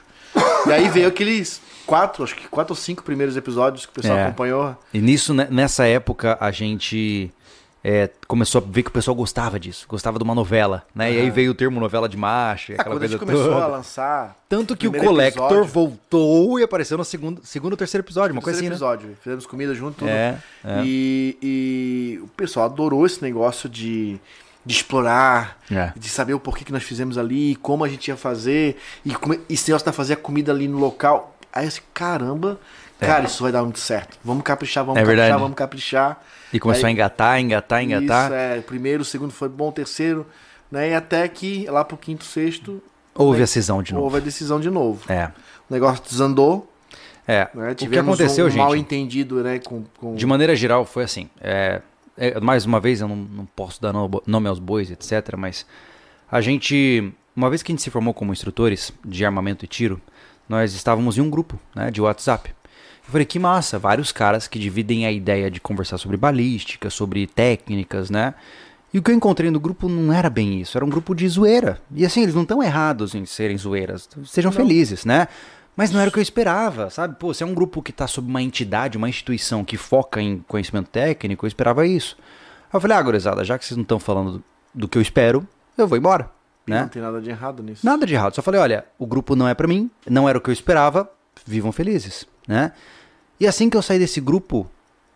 [0.68, 4.18] E aí veio aqueles quatro, acho que quatro ou cinco primeiros episódios que o pessoal
[4.18, 4.24] É.
[4.24, 4.76] acompanhou.
[4.94, 7.32] E nisso, né, nessa época, a gente
[7.88, 11.14] é, começou a ver que o pessoal gostava disso, gostava de uma novela, né?
[11.14, 13.32] E aí veio o termo novela de macho, e Ah, aquela quando a gente coisa
[13.34, 13.64] começou toda.
[13.66, 14.36] a lançar.
[14.50, 18.42] Tanto que o Collector episódio- voltou e apareceu no segundo, segundo ou terceiro episódio, uma
[18.42, 18.94] coisa assim, terceiro né?
[18.96, 19.18] episódio.
[19.22, 20.10] Fizemos comida junto, tudo.
[20.10, 20.82] É, é.
[20.84, 24.20] E, e o pessoal adorou esse negócio de,
[24.66, 25.94] de explorar, É.
[25.96, 29.40] de saber o porquê que nós fizemos ali, como a gente ia fazer, e, come,
[29.48, 31.36] e esse negócio de fazer a comida ali no local.
[31.54, 32.60] Aí eu assim, caramba,
[33.00, 34.18] cara, isso vai dar muito certo.
[34.24, 35.42] Vamos caprichar, vamos É caprichar, verdade.
[35.42, 36.24] vamos caprichar.
[36.52, 38.26] E começou Aí- a engatar, engatar, engatar.
[38.26, 38.62] Isso, é.
[38.62, 40.26] Primeiro, segundo foi bom, terceiro,
[40.72, 40.90] né?
[40.90, 42.82] E até que lá pro quinto, sexto,
[43.14, 44.04] Houve né, a cisão de novo.
[44.06, 45.04] houve a decisão de novo.
[45.12, 45.32] É.
[45.70, 46.70] O negócio desandou,
[47.28, 47.48] É.
[47.54, 47.72] né?
[47.72, 48.60] O que aconteceu, um gente?
[48.60, 49.60] mal entendido, né?
[49.60, 50.16] Com, com...
[50.16, 51.30] De maneira geral, foi assim.
[51.42, 51.82] é,
[52.18, 55.36] é, mais uma vez, eu não, não posso dar no- nome aos bois, etc.
[55.38, 55.66] Mas
[56.32, 60.02] a gente, uma vez que a gente se formou como instrutores de armamento e tiro,
[60.48, 62.50] nós estávamos em um grupo né, de WhatsApp.
[62.50, 67.28] Eu falei, que massa, vários caras que dividem a ideia de conversar sobre balística, sobre
[67.28, 68.34] técnicas, né?
[68.94, 71.28] E o que eu encontrei no grupo não era bem isso, era um grupo de
[71.28, 71.82] zoeira.
[71.94, 75.28] E assim, eles não estão errados em serem zoeiras, sejam felizes, né?
[75.76, 77.16] Mas não era o que eu esperava, sabe?
[77.20, 80.40] Pô, se é um grupo que tá sob uma entidade, uma instituição que foca em
[80.48, 82.16] conhecimento técnico, eu esperava isso.
[82.72, 84.44] Aí eu falei, ah, gurizada, já que vocês não estão falando
[84.74, 85.46] do, que eu espero,
[85.78, 86.30] eu vou embora.
[86.66, 86.82] né?
[86.82, 87.86] Não tem nada de errado nisso.
[87.86, 88.34] Nada de errado.
[88.36, 91.10] Só falei, olha, o grupo não é pra mim, não era o que eu esperava,
[91.46, 92.72] vivam felizes, né?
[93.40, 94.66] E assim que eu saí desse grupo,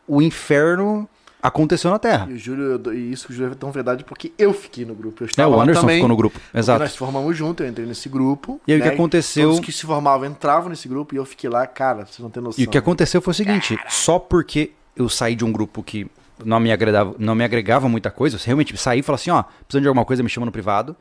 [0.06, 1.08] o inferno
[1.42, 2.28] aconteceu na Terra.
[2.30, 4.94] E o Júlio, e isso que o Júlio é tão verdade, porque eu fiquei no
[4.94, 5.24] grupo.
[5.24, 6.40] Eu É, estava o lá Anderson também, ficou no grupo.
[6.54, 6.80] Exato.
[6.82, 8.60] Nós formamos junto, eu entrei nesse grupo.
[8.68, 11.26] E aí o que né, aconteceu- Todos que se formavam entravam nesse grupo e eu
[11.26, 12.62] fiquei lá, cara, vocês não têm noção.
[12.64, 16.08] E o que aconteceu foi o seguinte, só porque eu saí de um grupo que
[16.44, 19.44] não me agregava, não me agregava muita coisa, eu realmente saí e falei assim, ó,
[19.44, 20.96] precisando de alguma coisa, me chama no privado.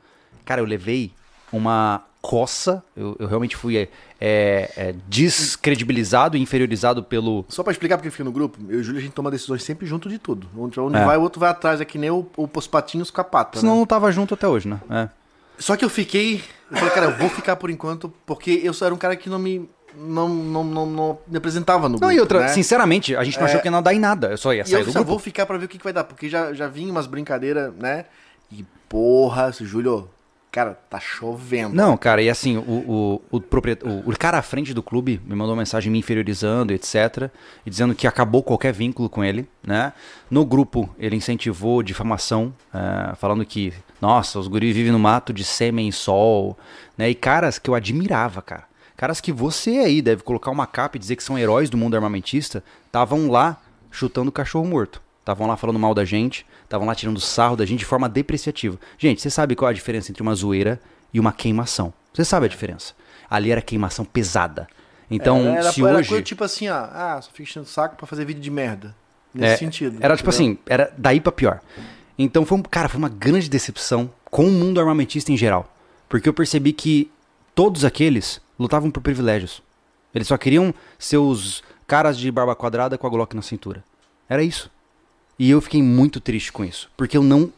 [0.45, 1.13] Cara, eu levei
[1.53, 3.89] uma coça, eu, eu realmente fui é,
[4.21, 7.45] é, é, descredibilizado e inferiorizado pelo...
[7.49, 9.31] Só pra explicar porque eu fiquei no grupo, eu e o Júlio a gente toma
[9.31, 10.49] decisões sempre junto de tudo.
[10.57, 11.05] Onde, onde É.
[11.05, 13.61] vai, o outro vai atrás, é que nem o, o, os patinhos com a pata.
[13.61, 13.79] Senão né?
[13.79, 14.81] não tava junto até hoje, né?
[14.91, 15.09] É.
[15.59, 16.43] Só que eu fiquei.
[16.71, 19.29] Eu falei, cara, eu vou ficar por enquanto, porque eu só era um cara que
[19.29, 19.69] não me.
[19.97, 22.05] Não, não, não, não me apresentava no grupo.
[22.07, 22.49] Não, e outra, né?
[22.49, 24.67] sinceramente, a gente não achou que ia não dar em nada, eu só ia E
[24.67, 25.11] sair eu do só grupo.
[25.11, 27.73] vou ficar pra ver o que, que vai dar, porque já, já vinha umas brincadeiras,
[27.75, 28.05] né?
[28.53, 30.09] E porra, esse Júlio,
[30.51, 31.75] cara, tá chovendo.
[31.75, 35.35] Não, cara, e assim, o, o, o, o, o cara à frente do clube me
[35.35, 37.31] mandou uma mensagem me inferiorizando, etc.
[37.65, 39.93] E dizendo que acabou qualquer vínculo com ele, né?
[40.31, 45.45] No grupo, ele incentivou difamação, eh, falando que, nossa, os guris vivem no mato de
[45.45, 46.59] sêmen e sol,
[46.97, 47.09] né?
[47.09, 48.65] E caras que eu admirava, cara.
[48.97, 51.95] Caras que você aí deve colocar uma capa e dizer que são heróis do mundo
[51.95, 53.61] armamentista, estavam lá
[53.91, 55.01] chutando cachorro morto.
[55.21, 58.79] Estavam lá falando mal da gente, estavam lá tirando sarro da gente de forma depreciativa.
[58.99, 60.79] Gente, você sabe qual é a diferença entre uma zoeira
[61.13, 61.93] e uma queimação?
[62.13, 62.95] Você sabe a diferença.
[63.31, 64.69] Ali era queimação pesada.
[65.11, 66.09] Então, era, era, se era hoje.
[66.09, 68.95] coisa tipo assim, ó, ah, só fica enchendo o saco pra fazer vídeo de merda.
[69.35, 69.97] Nesse É, sentido.
[70.01, 70.53] Era tipo entendeu?
[70.53, 71.61] assim, era daí pra pior.
[72.19, 75.73] Então foi um, cara, foi uma grande decepção com o mundo armamentista em geral.
[76.09, 77.11] Porque eu percebi que
[77.55, 79.63] todos aqueles lutavam por privilégios.
[80.15, 83.85] Eles só queriam ser os caras de barba quadrada com a Glock na cintura.
[84.29, 84.71] Era isso.
[85.39, 87.53] E eu fiquei muito triste com isso, porque eu não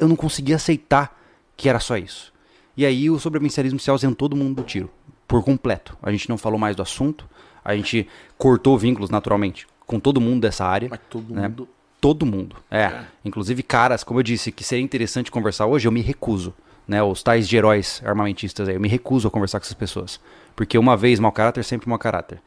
[0.00, 1.18] eu não conseguia aceitar
[1.56, 2.32] que era só isso.
[2.76, 4.90] E aí o sobrevivencialismo se ausentou do mundo do tiro,
[5.26, 5.98] por completo.
[6.02, 7.28] A gente não falou mais do assunto,
[7.64, 8.08] a gente
[8.38, 11.48] cortou vínculos naturalmente com todo mundo dessa área Mas todo né?
[11.48, 11.68] mundo.
[12.00, 12.56] todo mundo.
[12.70, 13.04] É.
[13.24, 16.54] Inclusive caras, como eu disse, que seria interessante conversar hoje, eu me recuso.
[16.86, 20.18] Né, os tais de heróis armamentistas aí, eu me recuso a conversar com essas pessoas.
[20.56, 22.40] Porque uma vez mau caráter, sempre mau caráter.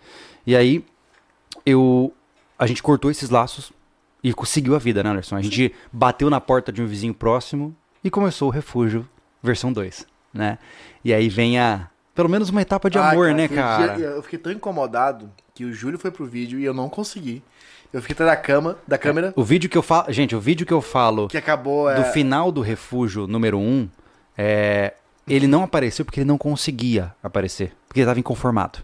[0.47, 0.83] E aí,
[1.63, 2.11] eu.
[2.57, 3.71] A gente cortou esses laços
[4.23, 5.35] e conseguiu a vida, né, Anderson?
[5.35, 9.07] A gente bateu na porta de um vizinho próximo e começou o refúgio
[9.41, 10.57] versão 2, né?
[11.03, 11.87] E aí vem a.
[12.13, 13.95] Pelo menos uma etapa de Ah, amor, né, aquele cara?
[13.95, 17.41] dia eu fiquei tão incomodado que o Júlio foi pro vídeo e eu não consegui.
[17.93, 20.11] Eu fiquei atrás da cama, da câmera, O vídeo que eu falo.
[20.13, 21.89] Gente, o vídeo que eu falo que acabou.
[21.89, 21.95] É...
[21.95, 23.89] do final do refúgio número 1, um,
[24.37, 24.93] é,
[25.27, 27.73] ele não apareceu porque ele não conseguia aparecer.
[27.87, 28.79] Porque ele estava inconformado.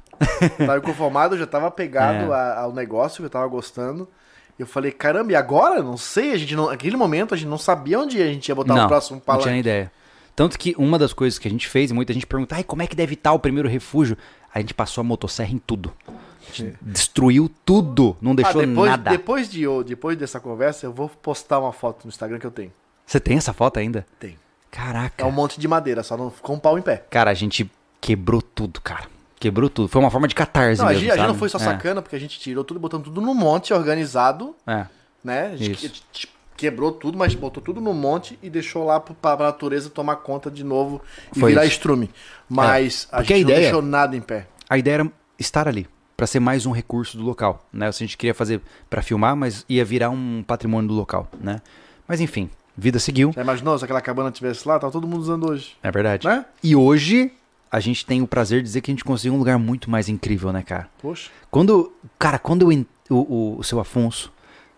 [0.58, 2.58] Tava inconformado, eu já tava pegado É.
[2.58, 4.10] ao negócio, eu tava gostando.
[4.58, 5.82] Eu falei, caramba, e agora?
[5.84, 8.56] Não sei, a gente não, naquele momento a gente não sabia onde a gente ia
[8.56, 9.60] botar não, o próximo não tinha palanque.
[9.60, 9.92] ideia.
[10.36, 12.82] Tanto que uma das coisas que a gente fez, e muita gente pergunta, ai, como
[12.82, 14.18] é que deve estar o primeiro refúgio?
[14.54, 15.94] A gente passou a motosserra em tudo.
[16.08, 19.10] A gente destruiu tudo, não Ah, deixou depois, nada.
[19.12, 22.72] depois, de, depois dessa conversa, eu vou postar uma foto no Instagram que eu tenho.
[23.06, 24.06] Você tem essa foto ainda?
[24.20, 24.38] Tem.
[24.72, 25.24] Caraca.
[25.24, 27.04] É um monte de madeira, só não ficou um pau em pé.
[27.10, 27.70] Cara, a gente
[28.02, 29.06] quebrou tudo, cara.
[29.40, 29.88] Quebrou tudo.
[29.88, 31.32] Foi uma forma de catarse Não, a mesmo, gente, a gente sabe?
[31.34, 34.56] não foi só É, sacana, porque a gente tirou tudo, botando tudo no monte, organizado,
[34.66, 34.86] É.
[35.24, 35.52] né?
[35.54, 36.02] A gente Isso.
[36.12, 39.92] que- que- quebrou tudo, mas botou tudo no monte e deixou lá pra, pra natureza
[39.92, 41.00] tomar conta de novo
[41.36, 41.74] e Foi virar isso.
[41.74, 42.10] estrume.
[42.50, 44.48] Mas a Porque gente a não ideia- deixou nada em pé.
[44.68, 47.88] a ideia era estar ali para ser mais um recurso do local, né?
[47.88, 48.60] A gente queria fazer
[48.90, 51.62] para filmar, mas ia virar um patrimônio do local, né?
[52.08, 54.80] Mas enfim, vida seguiu, Já imaginou se aquela cabana tivesse lá?
[54.80, 55.78] Tava todo mundo usando hoje.
[55.84, 56.26] é verdade.
[56.26, 56.44] Né?
[56.64, 57.32] E hoje
[57.72, 60.10] a gente tem o prazer de dizer que a gente conseguiu um lugar muito mais
[60.10, 60.90] incrível, né, cara?
[61.02, 61.30] Poxa.
[61.52, 64.32] Quando, cara, quando eu o, o, seu Afonso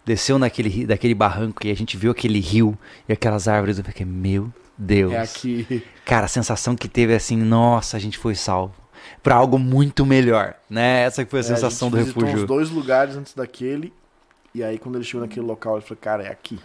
[0.06, 4.06] desceu naquele daquele barranco e a gente viu aquele rio e aquelas árvores, eu fiquei,
[4.06, 5.12] meu Deus.
[5.14, 5.84] É aqui.
[6.06, 8.74] Cara, a sensação que teve é assim, nossa, a gente foi salvo.
[9.22, 11.02] Pra algo muito melhor, né?
[11.04, 12.40] Essa que foi a É, sensação gente do refúgio.
[12.40, 13.94] uns dois lugares antes daquele.
[14.54, 16.60] E aí, quando ele chegou naquele local, ele falou, cara, é aqui.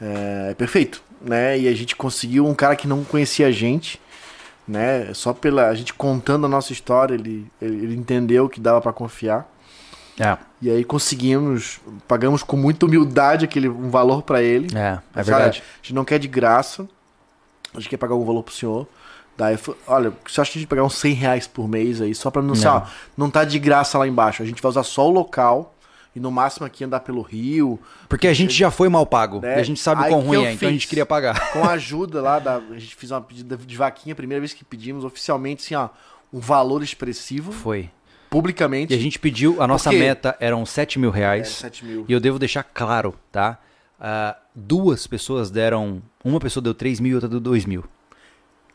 [0.00, 1.58] É, é perfeito, né?
[1.58, 3.98] E a gente conseguiu um cara que não conhecia a gente,
[4.66, 5.12] né?
[5.14, 9.48] Só pela a gente contando a nossa história, ele, ele, entendeu que dava pra confiar.
[10.18, 11.78] É, E aí conseguimos,
[12.08, 14.76] pagamos com muita humildade aquele um valor pra ele.
[14.76, 15.62] é, é verdade.
[15.62, 16.88] a gente não quer de graça,
[17.74, 18.86] a gente quer pagar um valor pro senhor.
[19.36, 22.30] Daí, olha, você acha que a gente pegar uns 100 reais por mês aí, só
[22.30, 22.76] pra não ser, Não.
[22.76, 22.82] ó,
[23.14, 24.42] não tá de graça lá embaixo.
[24.42, 25.74] A gente vai usar só o local
[26.16, 27.78] e no máximo aqui andar pelo rio,
[28.08, 29.40] Porque a gente já foi mal pago.
[29.40, 29.58] Né?
[29.58, 31.52] E a gente sabe o Aí quão ruim é, então a gente queria pagar.
[31.52, 32.56] com a ajuda lá da.
[32.56, 35.90] A gente fez uma pedida de vaquinha, a primeira vez que pedimos oficialmente, assim, ó,
[36.32, 37.90] um valor expressivo, Foi.
[38.30, 38.94] publicamente.
[38.94, 39.98] E a gente pediu, a nossa quê?
[39.98, 41.48] meta eram 7 mil É, reais.
[41.48, 42.04] 7 mil.
[42.08, 43.58] E eu devo deixar claro, tá?
[44.00, 46.02] Ah, duas pessoas deram.
[46.24, 47.84] Uma pessoa deu 3 mil e outra deu 2 mil.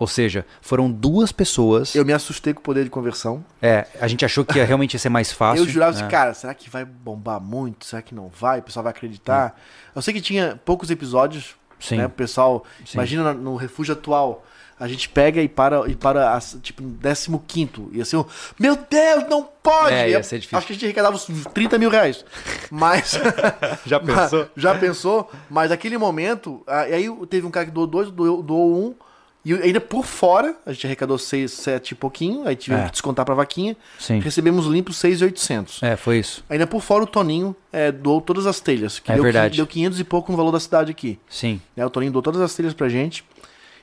[0.02, 1.94] Ou seja, foram duas pessoas.
[1.94, 3.46] Eu me assustei com o poder de conversão.
[3.62, 5.64] É, a gente achou que ia realmente ia ser mais fácil.
[5.64, 6.10] eu jurava assim, né?
[6.10, 7.86] cara, será que vai bombar muito?
[7.86, 8.62] Será que não vai?
[8.62, 9.56] O pessoal vai acreditar?
[9.96, 11.98] Eu sei que tinha poucos episódios, Sim.
[11.98, 12.08] né?
[12.08, 12.98] O pessoal, Sim.
[12.98, 14.44] imagina no, refúgio atual,
[14.80, 18.26] a gente pega e para, e para tipo, no 15 e assim,
[18.58, 19.94] meu Deus, não pode!
[19.94, 20.58] É, ia ser difícil.
[20.58, 22.26] Acho que a gente arrecadava uns 30 mil reais.
[22.72, 23.20] Mas.
[23.86, 24.50] Já pensou?
[24.58, 25.32] Já pensou?
[25.48, 28.96] Mas naquele momento, aí teve um cara que doou dois, doou, doou um.
[29.44, 32.86] E ainda por fora, a gente arrecadou seis, sete e pouquinho, aí tivemos É.
[32.88, 33.76] que descontar pra vaquinha.
[33.98, 34.20] Sim.
[34.20, 35.82] Recebemos limpo 6,800.
[35.82, 36.44] É, foi isso.
[36.48, 39.00] Ainda por fora, o Toninho é, doou todas as telhas.
[39.00, 39.56] Que É deu, verdade.
[39.58, 41.18] Deu 500 e pouco no valor da cidade aqui.
[41.28, 41.60] Sim.
[41.76, 41.84] Né?
[41.84, 43.24] O Toninho doou todas as telhas pra gente.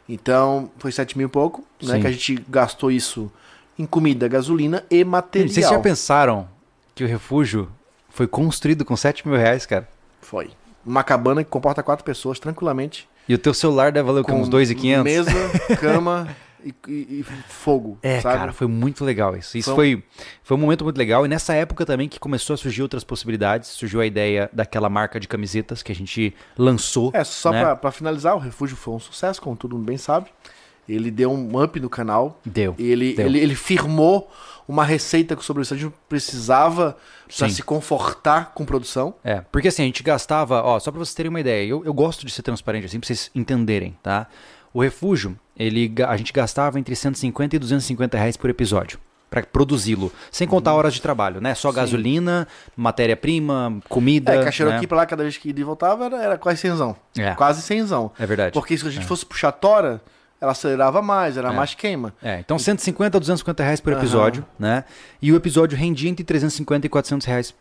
[0.08, 1.64] Então, foi 7 mil e pouco.
[1.82, 1.94] Né?
[1.96, 2.00] Sim.
[2.02, 3.30] Que a gente gastou isso
[3.78, 5.52] em comida, gasolina e material.
[5.52, 6.48] Vocês já pensaram
[6.94, 7.68] que o refúgio
[8.08, 9.88] foi construído com 7 mil reais, cara?
[10.20, 10.50] Foi.
[10.86, 13.08] Uma cabana que comporta quatro pessoas tranquilamente.
[13.28, 14.32] E o teu celular deve valer quê?
[14.32, 15.04] uns 2,500?
[15.04, 15.30] Mesa,
[15.80, 16.28] cama
[16.64, 17.98] e, e- e fogo.
[18.02, 18.38] É, sabe?
[18.38, 19.56] cara, foi muito legal isso.
[19.58, 20.04] Isso Foi foi,
[20.42, 21.24] foi um momento muito legal.
[21.24, 23.68] E nessa época também que começou a surgir outras possibilidades.
[23.70, 27.10] Surgiu a ideia daquela marca de camisetas que a gente lançou.
[27.14, 27.74] É, só né?
[27.74, 30.28] pra finalizar, o Refúgio foi um sucesso, como todo mundo bem sabe.
[30.88, 32.40] Ele deu um up no canal.
[32.44, 32.74] Deu.
[32.78, 33.26] Ele, Deu.
[33.26, 34.30] ele, ele firmou
[34.66, 36.96] uma receita que o Sobrevivente precisava
[37.28, 37.48] Sim.
[37.48, 39.14] se confortar com produção.
[39.24, 41.94] É, porque assim, a gente gastava, ó, só pra vocês terem uma ideia, eu, eu
[41.94, 44.26] gosto de ser transparente assim, pra vocês entenderem, tá?
[44.72, 48.98] O refúgio, ele, a gente gastava entre 150 e 250 reais por episódio.
[49.30, 50.10] Pra produzi-lo.
[50.30, 51.54] Sem contar horas de trabalho, né?
[51.54, 51.74] Só Uhum.
[51.74, 51.80] Sim.
[51.80, 54.34] gasolina, matéria-prima, comida.
[54.34, 54.78] É, caixeiro né?
[54.78, 56.96] aqui pra lá, cada vez que ia e voltava, era, era quase cenzão.
[57.16, 57.34] É.
[57.34, 58.10] Quase cenzão.
[58.18, 58.52] É verdade.
[58.54, 60.00] Porque se a gente fosse puxar tora,
[60.40, 61.52] ela acelerava mais, era É.
[61.56, 62.14] mais queima.
[62.22, 64.84] É, então 150 a 250 reais por episódio, né?
[65.20, 67.54] E o episódio rendia entre 350 e 400 reais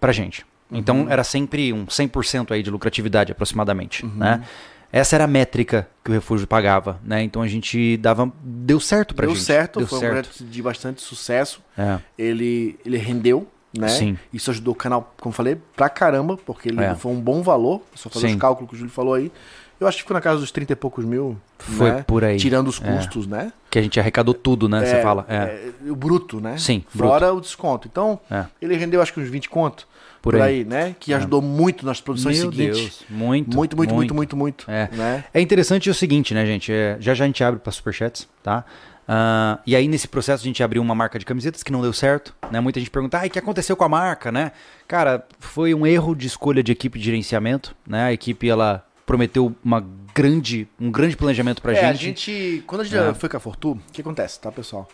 [0.00, 0.44] pra gente.
[0.72, 1.10] Então Uhum.
[1.10, 4.12] era sempre um 100% aí de lucratividade aproximadamente, Uhum.
[4.16, 4.42] né?
[4.90, 7.22] Essa era a métrica que o refúgio pagava, né?
[7.22, 9.44] Então a gente dava deu certo pra Deu gente.
[9.44, 10.12] certo, deu foi certo.
[10.12, 11.60] um projeto de bastante sucesso.
[11.76, 13.46] É, Ele, ele rendeu,
[13.76, 13.88] né?
[13.88, 14.16] Sim.
[14.32, 16.94] Isso ajudou o canal, como eu falei, pra caramba, porque ele É.
[16.94, 17.82] foi um bom valor.
[17.94, 18.34] Só fazer Sim.
[18.34, 19.32] os cálculos que o Júlio falou aí.
[19.80, 21.36] Eu acho que ficou na casa dos 30 e poucos mil.
[21.58, 22.04] Foi né?
[22.06, 22.36] por aí.
[22.36, 22.92] Tirando os É.
[22.96, 23.52] custos, né?
[23.70, 24.84] Que a gente arrecadou tudo, né?
[24.84, 25.26] Você É, fala.
[25.28, 26.56] É, é, o bruto, né?
[26.58, 27.88] Sim, Fora o desconto.
[27.90, 28.44] Então, É.
[28.62, 29.86] ele rendeu acho que uns 20 conto.
[30.22, 30.60] Por Por, aí.
[30.60, 30.64] aí.
[30.64, 30.96] né?
[30.98, 32.78] Que ajudou muito nas produções Meu seguintes.
[32.78, 34.70] Deus, muito, Muito, muito, muito, muito, muito.
[34.70, 34.88] É.
[34.90, 35.24] Né?
[35.34, 36.72] É interessante o seguinte, né, gente?
[36.72, 38.64] É, já já a gente abre para superchats, tá?
[39.06, 41.92] Ah, e aí, nesse processo, a gente abriu uma marca de camisetas que não deu
[41.92, 42.58] certo, né?
[42.58, 44.52] Muita gente pergunta, ah, o que aconteceu com a marca, né?
[44.88, 48.04] Cara, foi um erro de escolha de equipe de gerenciamento, né?
[48.04, 51.86] A equipe, ela prometeu uma grande, um grande planejamento pra é, gente.
[51.86, 52.64] a gente.
[52.66, 53.14] Quando a gente É.
[53.14, 54.88] foi com a Fortu, o que acontece, tá, pessoal?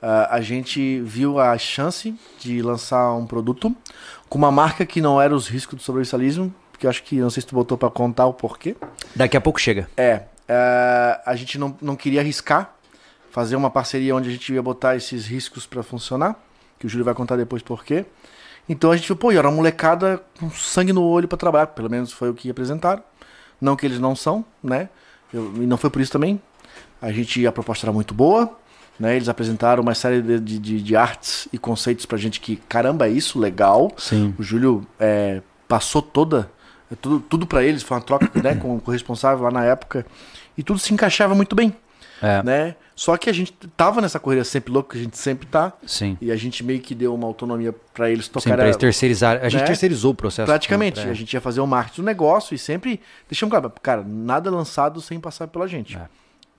[0.00, 3.74] Ah, a gente viu a chance de lançar um produto
[4.28, 7.30] com uma marca que não era os riscos do sobrevivencialismo, que eu acho que não
[7.30, 8.74] sei se tu botou pra contar o porquê.
[9.14, 9.88] Daqui a pouco chega.
[9.96, 12.74] É, é, a gente não, não queria arriscar
[13.30, 16.36] fazer uma parceria onde a gente ia botar esses riscos pra funcionar,
[16.78, 18.04] que o Júlio vai contar depois por quê.
[18.68, 21.68] Então a gente falou, pô, e era uma molecada com sangue no olho pra trabalhar,
[21.68, 23.02] pelo menos foi o que apresentaram.
[23.62, 24.88] Não que eles não são, né?
[25.32, 26.40] Eu- e não foi por isso também.
[27.00, 28.54] A gente, a proposta era muito boa,
[28.98, 29.14] né?
[29.16, 33.10] Eles apresentaram uma série de, de, de- artes e conceitos pra gente que, caramba, é
[33.10, 33.92] isso, legal.
[33.96, 34.34] Sim.
[34.38, 36.50] O Júlio é, passou toda,
[36.90, 39.64] é, tudo, tudo para eles, foi uma troca né, com, com o responsável lá na
[39.64, 40.04] época,
[40.58, 41.74] e tudo se encaixava muito bem,
[42.20, 42.76] É, né?
[42.94, 46.16] Só que a gente tava nessa corrida sempre louco, que a gente sempre tá, sim.
[46.20, 49.38] e a gente meio que deu uma autonomia para eles Sim, tocar pra eles terceirizar.
[49.42, 49.66] A gente né?
[49.66, 50.46] terceirizou o processo.
[50.46, 51.00] praticamente.
[51.00, 51.10] É.
[51.10, 55.00] A gente ia fazer o marketing do negócio e sempre deixamos claro, cara, nada lançado
[55.00, 55.96] sem passar pela gente.
[55.96, 56.06] É.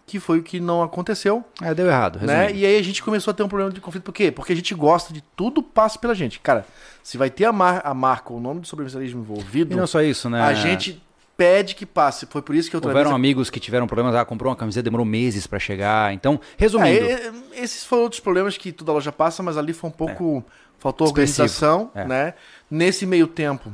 [0.06, 2.20] Que foi o que não aconteceu, É, deu errado.
[2.26, 2.52] né?
[2.52, 4.04] E aí a gente começou a ter um problema de conflito.
[4.04, 4.32] Por quê?
[4.32, 6.40] Porque a gente gosta de tudo passa pela gente.
[6.42, 6.66] Cara,
[7.02, 10.02] se vai ter a, mar a marca, o nome do sobrevivencialismo envolvido, E não só
[10.02, 10.42] isso, né?
[10.42, 11.02] a gente
[11.38, 12.26] pede que passe.
[12.26, 13.16] Foi por isso que outra Houveram vez...
[13.16, 16.14] amigos que tiveram problemas, ah, comprou uma camiseta, demorou meses pra chegar.
[16.14, 17.06] Então, resumindo.
[17.06, 20.44] É, é, esses foram outros problemas que toda loja passa, mas ali foi um pouco...
[20.80, 21.44] Faltou Expressivo.
[21.44, 22.06] organização, É.
[22.06, 22.34] né?
[22.70, 23.72] Nesse meio tempo,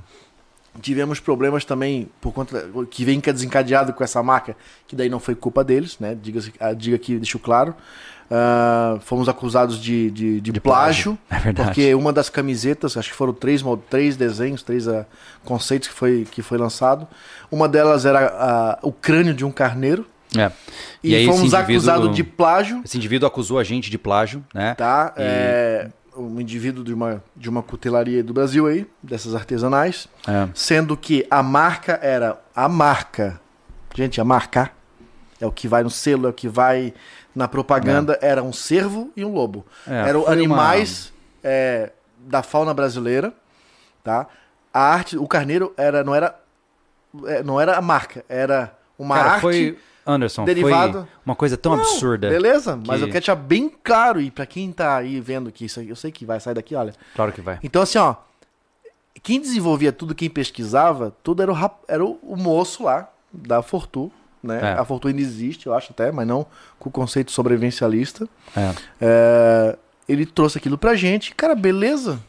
[0.80, 2.69] tivemos problemas também por conta...
[2.91, 4.56] que vem desencadeado com essa marca,
[4.86, 6.15] que daí não foi culpa deles, né?
[6.22, 6.40] Diga,
[6.77, 7.73] diga aqui, deixo claro.
[8.31, 11.18] Ah, fomos acusados de, de, de De plágio.
[11.30, 11.69] É verdade.
[11.69, 15.06] Porque uma das camisetas, acho que foram três, três desenhos, três ah,
[15.43, 17.07] conceitos que foi, que foi lançado.
[17.51, 20.06] Uma delas era ah, o crânio de um carneiro.
[20.38, 20.51] É.
[21.03, 24.76] E, esse fomos acusados de plágio, Esse indivíduo acusou a gente de plágio, né?
[24.76, 25.11] tá?
[25.18, 30.07] E- É, um indivíduo de uma, de uma cutelaria do Brasil aí, dessas artesanais.
[30.27, 30.47] É.
[30.53, 33.41] Sendo que a marca era a marca.
[33.95, 34.69] Gente, a marca
[35.40, 36.94] é o que vai no selo, é o que vai
[37.36, 38.18] na propaganda.
[38.22, 39.66] Era um cervo e um lobo.
[39.88, 41.14] É, Eram animais
[41.44, 43.34] é, da fauna brasileira,
[44.03, 44.28] tá?
[44.74, 46.38] A arte, o carneiro era, não era,
[47.26, 50.99] é, não era a marca, era uma Cara, arte foi Anderson, Derivado.
[51.02, 52.30] foi uma coisa tão Não, absurda.
[52.30, 55.66] Beleza, mas que- eu quero deixar bem claro, e pra quem tá aí vendo que
[55.66, 56.94] isso eu sei que vai sair daqui, olha.
[57.16, 57.60] Claro que vai.
[57.64, 58.16] Então, assim, ó,
[59.22, 64.11] quem desenvolvia tudo, quem pesquisava, tudo era o, rap- era o moço lá, da Fortu,
[64.44, 64.60] né?
[64.61, 64.80] É.
[64.80, 66.45] A Fortu ainda existe, eu acho até, mas não
[66.80, 68.28] com o conceito sobrevivencialista.
[68.56, 68.74] É.
[69.02, 72.20] É, ele trouxe aquilo pra gente, cara, beleza.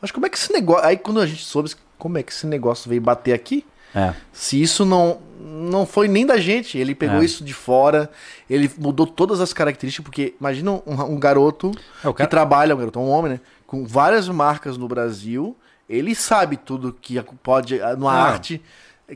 [0.00, 0.84] Mas como é que esse negócio.
[0.86, 3.64] Aí quando a gente soube como é que esse negócio veio bater aqui,
[3.94, 4.14] É.
[4.32, 7.24] se isso não não foi nem da gente, ele pegou É.
[7.24, 8.08] isso de fora,
[8.48, 11.72] ele mudou todas as características, porque imagina um, um garoto
[12.02, 15.56] É, o que cara- trabalha, um garoto, um homem, né, com várias marcas no Brasil,
[15.88, 17.96] ele sabe tudo que pode Ah.
[18.08, 18.62] arte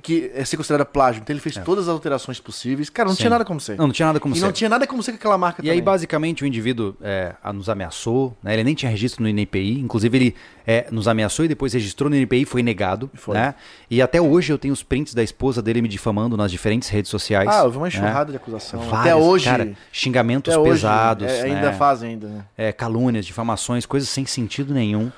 [0.03, 1.21] que é ser considerada plágio.
[1.23, 2.91] Então ele fez todas as alterações possíveis.
[2.91, 3.21] Cara, não Sim.
[3.23, 3.77] tinha nada como ser.
[3.77, 4.45] Não, não tinha nada como e ser.
[4.45, 5.85] não tinha nada como ser com aquela marca E aí, também.
[5.85, 8.55] basicamente, o indivíduo é, nos ameaçou, né?
[8.55, 10.35] Ele nem tinha registro no INPI, inclusive ele
[10.67, 13.35] é, nos ameaçou e depois registrou no INPI e foi negado, Foi.
[13.35, 13.55] né?
[13.91, 17.11] E até hoje eu tenho os prints da esposa dele me difamando nas diferentes redes
[17.11, 17.49] sociais.
[17.49, 17.89] Ah, houve uma né?
[17.89, 18.81] enxurrada de acusação.
[18.81, 19.45] Várias, até hoje.
[19.45, 21.73] cara, xingamentos até hoje, pesados, é, ainda né?
[21.73, 22.45] fazem ainda, né?
[22.57, 25.11] é, calúnias, difamações, coisas sem sentido nenhum.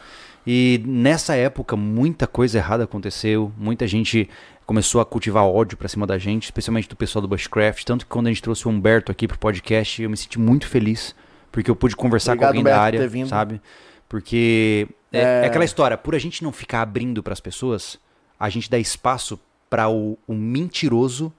[0.47, 4.29] E nessa época muita coisa errada aconteceu, muita gente
[4.69, 8.11] começou a cultivar ódio pra cima da gente, especialmente do pessoal do Bushcraft, tanto que
[8.11, 11.15] quando a gente trouxe o Humberto aqui pro podcast, eu me senti muito feliz,
[11.51, 13.29] porque eu pude conversar Obrigado, com alguém Humberto, da por área, vindo.
[13.31, 13.63] sabe?
[14.07, 15.23] Porque é, É.
[15.23, 17.99] é aquela história, por a gente não ficar abrindo pras pessoas,
[18.39, 19.41] a gente dá espaço
[19.71, 21.33] para o, o mentiroso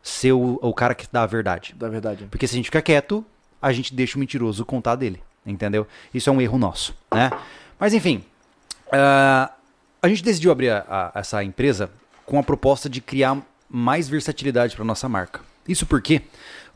[0.00, 1.74] ser o, o cara que dá a verdade.
[1.76, 2.28] Da verdade.
[2.30, 3.24] Porque se a gente ficar quieto,
[3.60, 5.88] a gente deixa o mentiroso contar dele, entendeu?
[6.14, 7.32] Isso é um erro nosso, né?
[7.80, 8.22] Mas enfim,
[8.92, 9.50] ah,
[10.00, 11.90] a gente decidiu abrir a- a- essa empresa
[12.26, 13.40] com a proposta de criar
[13.70, 15.40] mais versatilidade para nossa marca.
[15.66, 16.22] Isso porque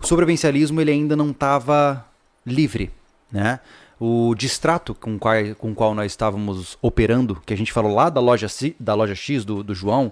[0.00, 2.06] o sobrevivencialismo ele ainda não estava
[2.46, 2.90] livre,
[3.30, 3.60] né?
[3.98, 8.20] O distrato com, qual, com qual nós estávamos operando, que a gente falou lá da
[8.20, 8.46] loja,
[8.78, 10.10] da loja X do, do João,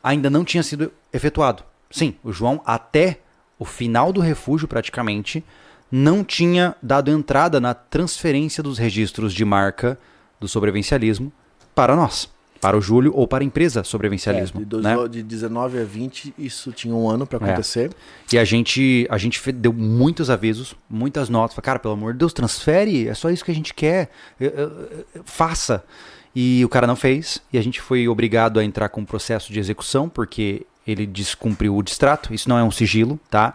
[0.00, 1.64] ainda não tinha sido efetuado.
[1.90, 3.18] Sim, o João, até
[3.58, 5.44] o final do refúgio, praticamente,
[5.90, 9.98] não tinha dado entrada na transferência dos registros de marca
[10.38, 11.32] do sobrevivencialismo
[11.74, 12.30] para nós,
[12.60, 14.60] para o Júlio ou para a empresa sobrevivencialismo.
[14.60, 14.96] É, de, dois- né?
[15.08, 17.50] de 19 a 20, isso tinha um ano pra É.
[17.50, 17.90] acontecer.
[18.32, 21.54] E a gente, a gente deu muitos avisos, muitas notas.
[21.54, 24.10] Falei, cara, pelo amor de Deus, transfere, é só isso que a gente quer.
[25.24, 25.84] Faça.
[26.34, 29.52] E o cara não fez, e a gente foi obrigado a entrar com um processo
[29.52, 32.32] de execução, porque ele descumpriu o distrato.
[32.34, 33.54] Isso não é um sigilo, tá?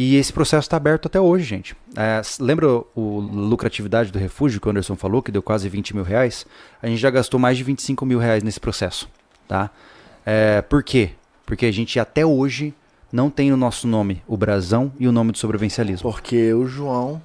[0.00, 1.74] E esse processo está aberto até hoje, gente.
[1.96, 6.04] É, lembra o lucratividade do refúgio que o Anderson falou, que deu quase 20 mil
[6.04, 6.46] reais?
[6.80, 9.08] A gente já gastou mais de 25 mil reais nesse processo,
[9.48, 9.70] tá?
[10.24, 11.10] É, por quê?
[11.44, 12.72] Porque a gente até hoje
[13.12, 16.08] não tem no nosso nome o brasão e o nome do sobrevivencialismo.
[16.08, 17.20] Porque o João,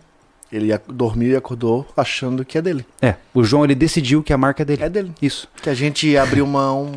[0.51, 2.83] ele dormiu e acordou achando que é dele.
[2.99, 4.83] É, o João ele decidiu que a marca é dele.
[4.83, 5.11] É dele.
[5.21, 5.47] Isso.
[5.61, 6.91] Que a gente abriu mão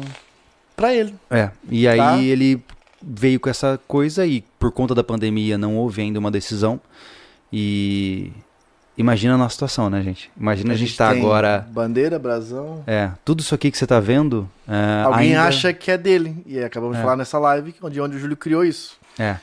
[0.74, 1.14] pra ele.
[1.30, 1.50] É.
[1.68, 2.16] E aí Tá.
[2.18, 2.62] ele
[3.08, 6.80] veio com essa coisa e por conta da pandemia não houve ainda uma decisão.
[7.52, 8.32] E
[8.98, 10.30] imagina a nossa situação, né, gente?
[10.36, 11.66] Imagina a, gente, tá tem agora.
[11.70, 12.82] Bandeira, brasão.
[12.86, 14.48] É, tudo isso aqui que você tá vendo.
[14.68, 16.42] é, Alguém ainda- acha que é dele.
[16.46, 16.98] E acabamos É.
[16.98, 18.96] de falar nessa live onde, onde o Júlio criou isso.
[19.18, 19.36] É.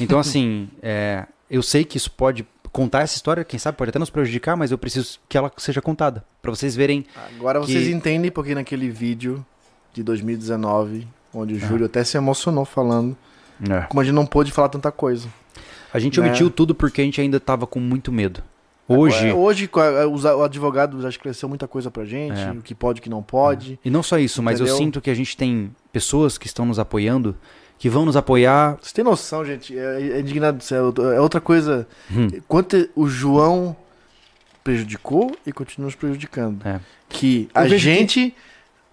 [0.00, 2.46] Então, assim, é, eu sei que isso pode.
[2.72, 5.82] Contar essa história, quem sabe, pode até nos prejudicar, mas eu preciso que ela seja
[5.82, 6.24] contada.
[6.40, 7.04] Pra vocês verem.
[7.36, 9.44] Agora Que- vocês entendem porque naquele vídeo
[9.92, 11.66] de 2019, onde o Ah.
[11.68, 13.16] Júlio até se emocionou falando,
[13.68, 13.82] É.
[13.82, 15.28] como a gente não pôde falar tanta coisa.
[15.92, 16.26] A gente Né?
[16.28, 18.42] omitiu tudo porque a gente ainda tava com muito medo.
[18.88, 19.28] Hoje.
[19.28, 22.50] É, Hoje o advogado já esclareceu muita coisa pra gente, É.
[22.50, 23.78] o que pode o que não pode.
[23.84, 24.78] E não só isso, mas eu Entendeu?
[24.84, 27.36] sinto que a gente tem pessoas que estão nos apoiando,
[27.78, 28.76] que vão nos apoiar.
[28.82, 29.78] Você tem noção, gente?
[29.78, 30.58] É, é indignado.
[30.72, 31.86] É outra- é outra coisa.
[32.10, 33.76] Hum, Quanto o João
[34.62, 36.66] prejudicou e continua nos prejudicando.
[36.66, 36.80] É.
[37.08, 38.34] Que a vejo que- gente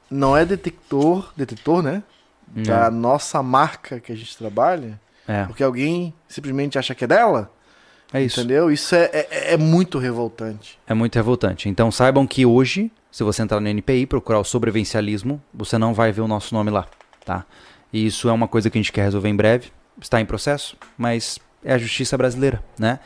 [0.10, 2.04] não é detector, detetor, né?
[2.64, 7.08] Da é, nossa marca que a gente trabalha, é, porque alguém simplesmente acha que é
[7.08, 7.52] dela,
[8.12, 8.40] é isso.
[8.40, 8.72] entendeu?
[8.72, 10.80] Isso é, é, é muito revoltante.
[10.88, 11.70] É muito revoltante.
[11.70, 15.94] Então saibam que hoje, se você entrar no NPI e procurar o sobrevivencialismo, você não
[15.94, 16.88] vai ver o nosso nome lá,
[17.26, 17.46] tá?
[17.92, 19.72] E isso é uma coisa que a gente quer resolver em breve.
[20.02, 23.00] Está em processo, mas é a justiça brasileira, né?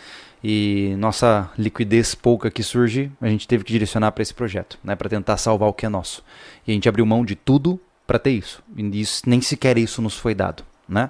[0.43, 4.95] E nossa liquidez pouca que surge, a gente teve que direcionar para esse projeto, né?
[4.95, 6.23] Para tentar salvar o que é nosso.
[6.67, 7.79] E a gente abriu mão de tudo
[8.11, 8.61] para ter isso.
[8.75, 8.83] E
[9.25, 11.09] nem sequer isso nos foi dado, né?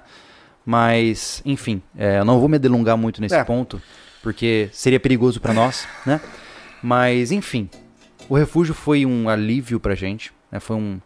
[0.64, 3.42] Mas, enfim, é, eu não vou me delongar muito nesse É.
[3.42, 3.82] ponto,
[4.22, 6.20] porque seria perigoso para nós, né?
[6.80, 7.68] Mas, enfim,
[8.28, 10.60] o refúgio foi um alívio pra gente, né?
[10.60, 11.00] Foi um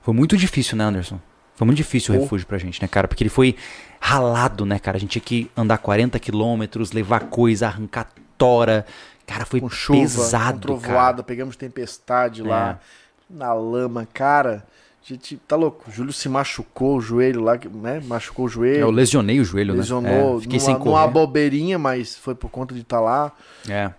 [0.00, 1.20] foi muito difícil, né, Anderson?
[1.54, 3.06] Foi muito difícil o refúgio pra gente, né, cara?
[3.06, 3.54] Porque ele foi
[4.00, 4.96] ralado, né, cara?
[4.96, 8.08] A gente tinha que andar 40 quilômetros, levar coisa, arrancar
[8.38, 8.84] tora.
[9.26, 13.32] Cara, foi Com chuva, pesado, com trovoada, pegamos tempestade lá, É.
[13.34, 14.66] na lama, cara.
[15.04, 15.88] Gente tá louco.
[15.88, 18.00] O Júlio se machucou o joelho lá, né?
[18.04, 18.78] Machucou o joelho.
[18.80, 20.02] Eu lesionei o joelho, lesionou.
[20.02, 20.36] né?
[20.36, 21.08] É, fiquei numa, sem numa correr.
[21.12, 23.32] bobeirinha, mas foi por conta de estar lá.
[23.68, 23.90] É,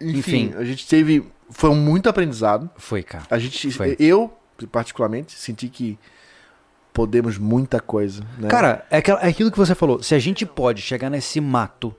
[0.00, 0.54] Enfim, Enfim.
[0.56, 1.26] a gente teve.
[1.50, 2.70] Foi muito aprendizado.
[2.76, 3.24] foi, cara.
[3.30, 3.70] A gente.
[3.72, 3.94] Foi.
[4.00, 4.32] Eu,
[4.70, 5.98] particularmente, senti que
[6.94, 8.22] podemos muita coisa.
[8.38, 8.48] Né?
[8.48, 10.02] Cara, é é aquilo que você falou.
[10.02, 11.94] Se a gente pode chegar nesse mato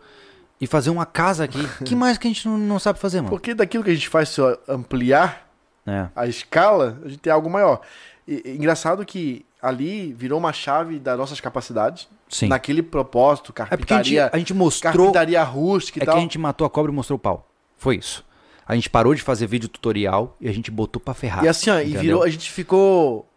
[0.59, 3.29] e fazer uma casa aqui, que mais que a gente não, não sabe fazer, mano?
[3.29, 5.47] porque daquilo que a gente faz, se eu ampliar
[5.85, 6.07] É.
[6.15, 7.81] a escala, a gente tem algo maior.
[8.27, 12.07] E, e engraçado que ali virou uma chave das nossas capacidades.
[12.29, 12.47] Sim.
[12.47, 14.93] Naquele propósito, É porque a gente, carpintaria, a gente mostrou.
[14.93, 16.17] carpintaria rústica e É que tal.
[16.17, 17.47] a gente matou a cobra e mostrou o pau.
[17.77, 18.25] Foi isso.
[18.65, 21.43] A gente parou de fazer vídeo tutorial e a gente botou pra ferrar.
[21.43, 23.27] E assim, ó, e virou, a gente ficou.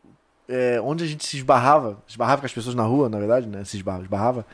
[0.48, 3.64] é, onde a gente se esbarrava, esbarrava com as pessoas na rua, na verdade, né?
[3.64, 4.46] Se esbarrava, esbarrava.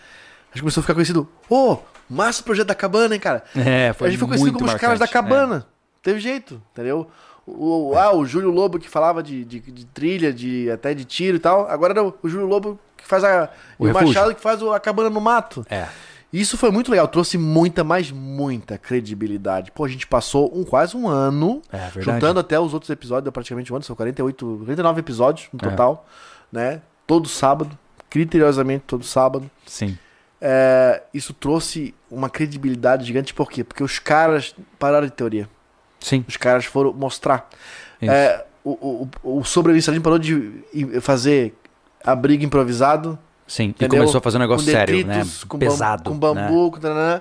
[0.51, 1.29] A gente começou a ficar conhecido.
[1.49, 1.77] Ô,
[2.09, 3.45] massa o projeto da cabana, hein, cara?
[3.55, 5.13] É, foi a gente ficou conhecido como os caras da marcante.
[5.13, 5.67] cabana.
[6.03, 7.09] Teve jeito, entendeu?
[7.47, 11.37] O, ah, o Júlio Lobo que falava de, de, de trilha, de até de tiro
[11.37, 11.69] e tal.
[11.69, 13.51] Agora era o, o Júlio Lobo que faz a.
[13.79, 13.93] O o.
[13.93, 15.65] Machado que faz o- a cabana no mato.
[15.69, 15.89] É.
[16.33, 19.71] Isso foi muito legal, trouxe muita, mas muita credibilidade.
[19.71, 22.05] Pô, a gente passou um, quase um ano É, verdade.
[22.05, 25.69] Juntando até os outros episódios, deu praticamente um ano, são 48, 49 episódios no É.
[25.71, 26.07] total,
[26.51, 26.81] né?
[27.07, 27.77] Todo sábado,
[28.09, 29.51] criteriosamente todo sábado.
[29.67, 29.99] Sim.
[30.41, 33.63] É, isso trouxe uma credibilidade gigante, por quê?
[33.63, 35.49] Porque os caras pararam de teoria.
[36.03, 36.25] Sim.
[36.29, 37.49] Os caras foram mostrar.
[38.01, 40.65] É, o, o, o sobrevivencialismo parou de
[41.01, 41.55] fazer
[42.05, 43.65] abrigo improvisado, Sim.
[43.65, 43.99] E entendeu?
[44.01, 45.15] começou a fazer um negócio com sério, né?
[45.15, 46.03] detritos, com bam- Pesado.
[46.05, 46.19] com né?
[46.49, 47.21] bambu, com tananã,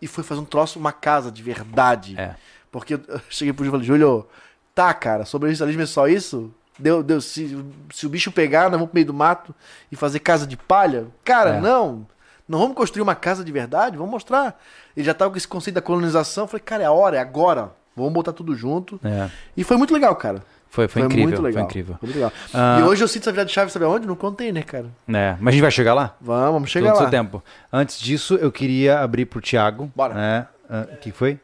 [0.00, 2.14] e foi fazer um troço, uma casa de verdade.
[2.18, 2.34] É.
[2.70, 4.26] Porque eu eu cheguei pro Júlio e falei, Júlio,
[4.74, 6.52] tá, cara, sobrevivencialismo é só isso?
[6.78, 7.56] Deu, deu, se,
[7.92, 9.54] se o bicho pegar, nós vamos pro meio do mato
[9.90, 11.06] e fazer casa de palha?
[11.24, 11.60] Cara, É.
[11.60, 12.06] não.
[12.48, 13.96] Não vamos construir uma casa de verdade?
[13.96, 14.58] Vamos mostrar.
[14.96, 16.44] Ele já tava com esse conceito da colonização.
[16.44, 17.72] Eu falei, cara, é a hora, é agora.
[17.96, 18.98] Vamos botar tudo junto.
[19.04, 19.28] É.
[19.56, 20.42] E foi muito legal, cara.
[20.70, 21.24] Foi, foi, incrível.
[21.28, 21.62] muito legal.
[21.64, 21.96] Foi incrível.
[22.00, 22.32] Foi muito legal.
[22.54, 22.78] Ah.
[22.80, 24.06] E hoje eu sinto essa virada de chave, sabe aonde?
[24.06, 24.86] No container, cara.
[25.08, 25.36] É.
[25.38, 26.16] Mas a gente vai chegar lá?
[26.20, 27.02] Vamos, vamos chegar Todo lá.
[27.02, 27.42] seu tempo.
[27.70, 29.92] Antes disso, eu queria abrir pro Thiago.
[29.94, 30.14] Bora.
[30.14, 30.46] né?
[30.70, 31.38] Ah, O que foi?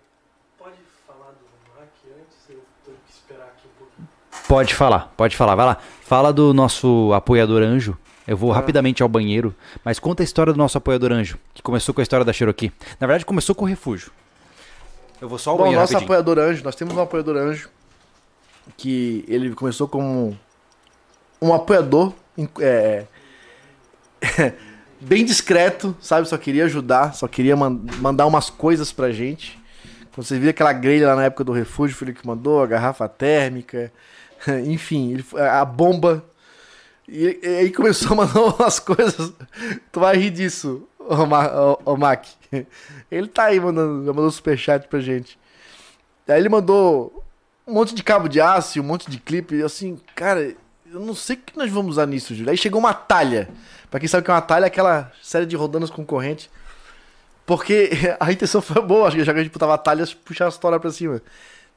[0.58, 0.72] Pode
[1.06, 2.38] falar do Mac antes?
[2.48, 4.08] Eu tenho que esperar aqui um pouquinho.
[4.48, 5.54] Pode falar, pode falar.
[5.54, 5.76] Vai lá.
[6.00, 7.98] Fala do nosso apoiador anjo.
[8.26, 8.38] Eu Ah.
[8.38, 9.54] vou rapidamente ao banheiro,
[9.84, 12.72] mas conta a história do nosso apoiador anjo, que começou com a história da Cherokee.
[12.98, 14.10] Na verdade, começou com o refúgio.
[15.20, 16.19] Eu vou só ao Bom, banheiro nosso rapidinho.
[16.20, 17.69] apoiador anjo, nós temos um apoiador anjo
[18.77, 20.39] que ele começou como
[21.40, 22.12] um apoiador
[22.61, 23.07] é,
[25.01, 26.28] bem discreto, sabe?
[26.28, 29.59] Só queria ajudar, só queria man- mandar umas coisas pra gente.
[30.15, 32.66] Quando você viu aquela grelha lá na época do refúgio, foi ele que mandou, a
[32.66, 33.93] garrafa térmica,
[34.66, 36.24] enfim, ele, a bomba.
[37.09, 39.32] E, e aí começou a mandar umas coisas.
[39.90, 40.86] Tu vai rir disso,
[41.85, 42.26] ô Mac.
[43.10, 45.39] Ele tá aí mandando, mandou superchat pra gente.
[46.26, 47.24] Aí ele mandou
[47.66, 50.55] um monte de cabo de aço, e um monte de clipe, e assim, cara,
[50.93, 52.51] eu não sei o que nós vamos usar nisso, Júlio.
[52.51, 53.48] Aí chegou uma talha.
[53.90, 56.51] Pra quem sabe o que é uma talha, é aquela série de rodanas com corrente.
[57.47, 57.90] Porque
[58.20, 61.22] a intenção foi boa, já que a gente botava talhas, puxar a história pra cima.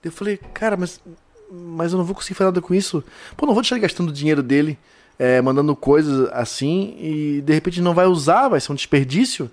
[0.04, 1.00] Eu falei, cara, mas,
[1.50, 3.04] mas eu não vou conseguir fazer nada com isso.
[3.38, 4.78] Pô, não vou deixar ele gastando o dinheiro dele,
[5.22, 9.52] é, mandando coisas assim, e de repente não vai usar, vai ser um desperdício.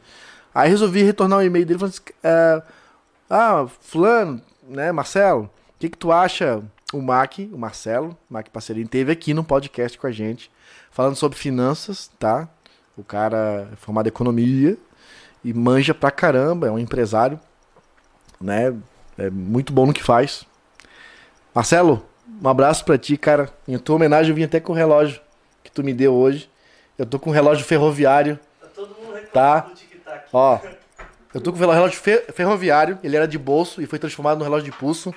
[0.54, 2.62] Aí resolvi retornar o e-mail dele falando assim, é,
[3.28, 6.62] ah, fulano, né, Marcelo, o que que tu acha?
[6.90, 10.50] O Mac, o Marcelo, o Mac Parceirinho, teve aqui no podcast com a gente,
[10.90, 12.48] falando sobre finanças, tá?
[12.96, 14.74] O cara é formado em economia
[15.44, 17.38] e manja pra caramba, é um empresário,
[18.40, 18.74] né?
[19.18, 20.46] É muito bom no que faz.
[21.54, 22.02] Marcelo,
[22.42, 23.50] um abraço pra ti, cara.
[23.68, 25.27] Em tua homenagem eu vim até com o relógio
[25.80, 26.50] tu me deu hoje.
[26.98, 29.60] Eu tô com um relógio ferroviário, Tá todo mundo reclamando Tá.
[29.60, 30.24] do tic-tac.
[30.32, 30.58] ó.
[31.34, 34.44] Eu tô com o relógio fe- ferroviário, ele era de bolso e foi transformado no
[34.44, 35.14] relógio de pulso.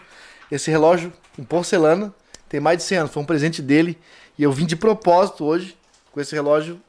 [0.52, 2.14] Esse relógio em porcelana
[2.50, 3.98] tem mais de 100 anos, foi um presente dele
[4.38, 5.76] e eu vim de propósito hoje
[6.12, 6.80] com esse relógio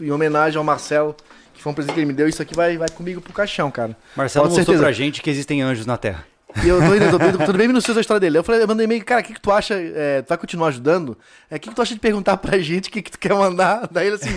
[0.00, 1.14] em homenagem ao Marcelo,
[1.52, 2.28] que foi um presente que ele me deu.
[2.28, 3.96] Isso aqui vai, vai comigo pro caixão, cara.
[4.16, 4.82] Marcelo Pode mostrou certeza.
[4.82, 6.24] pra gente que existem anjos na Terra.
[6.64, 8.38] E eu tô indo, tô, tô bem minucioso a história dele.
[8.38, 9.74] Eu falei, eu mandei e-mail, cara, o que, que tu acha?
[9.74, 11.16] É, tu vai continuar ajudando?
[11.50, 13.34] É, o que, que tu acha de perguntar pra gente o que, que tu quer
[13.34, 13.86] mandar?
[13.92, 14.30] Daí ele assim,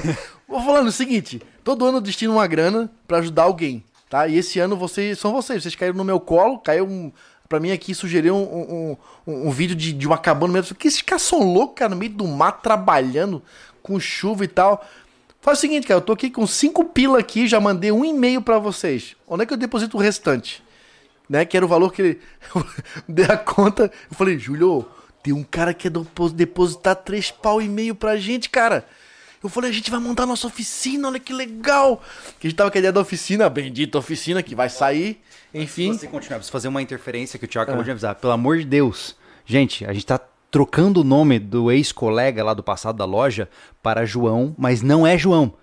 [0.47, 4.27] vou falando o seguinte: todo ano eu destino uma grana pra ajudar alguém, tá?
[4.27, 7.11] E esse ano vocês são vocês, vocês caíram no meu colo, caiu um.
[7.47, 8.97] Pra mim aqui sugeriu um, um,
[9.27, 11.97] um- um vídeo de, de uma cabana falei, que esses caras são loucos, cara, no
[11.97, 13.41] meio do mato, trabalhando,
[13.83, 14.85] com chuva e tal.
[15.41, 18.41] Faz o seguinte, cara, eu tô aqui com cinco pila aqui, já mandei um e-mail
[18.41, 19.15] pra vocês.
[19.27, 20.63] Onde é que eu deposito o restante?
[21.31, 21.45] Né?
[21.45, 22.19] Que era o valor que ele
[23.07, 23.83] deu a conta.
[24.09, 24.85] Eu falei, Júlio,
[25.23, 28.85] tem um cara que depo- depositar três pau e meio pra gente, cara.
[29.41, 32.03] Eu falei, a gente vai montar nossa oficina, olha que legal.
[32.39, 35.19] Que a gente tava com a ideia da oficina, bendita oficina que vai sair,
[35.53, 35.93] enfim.
[35.93, 38.13] Se você continuar, preciso fazer uma interferência que o Thiago acabou de avisar.
[38.15, 39.15] Pelo amor de Deus.
[39.45, 40.19] Gente, a gente tá
[40.51, 43.49] trocando o nome do ex-colega lá do passado da loja
[43.81, 45.53] para João, mas não é João.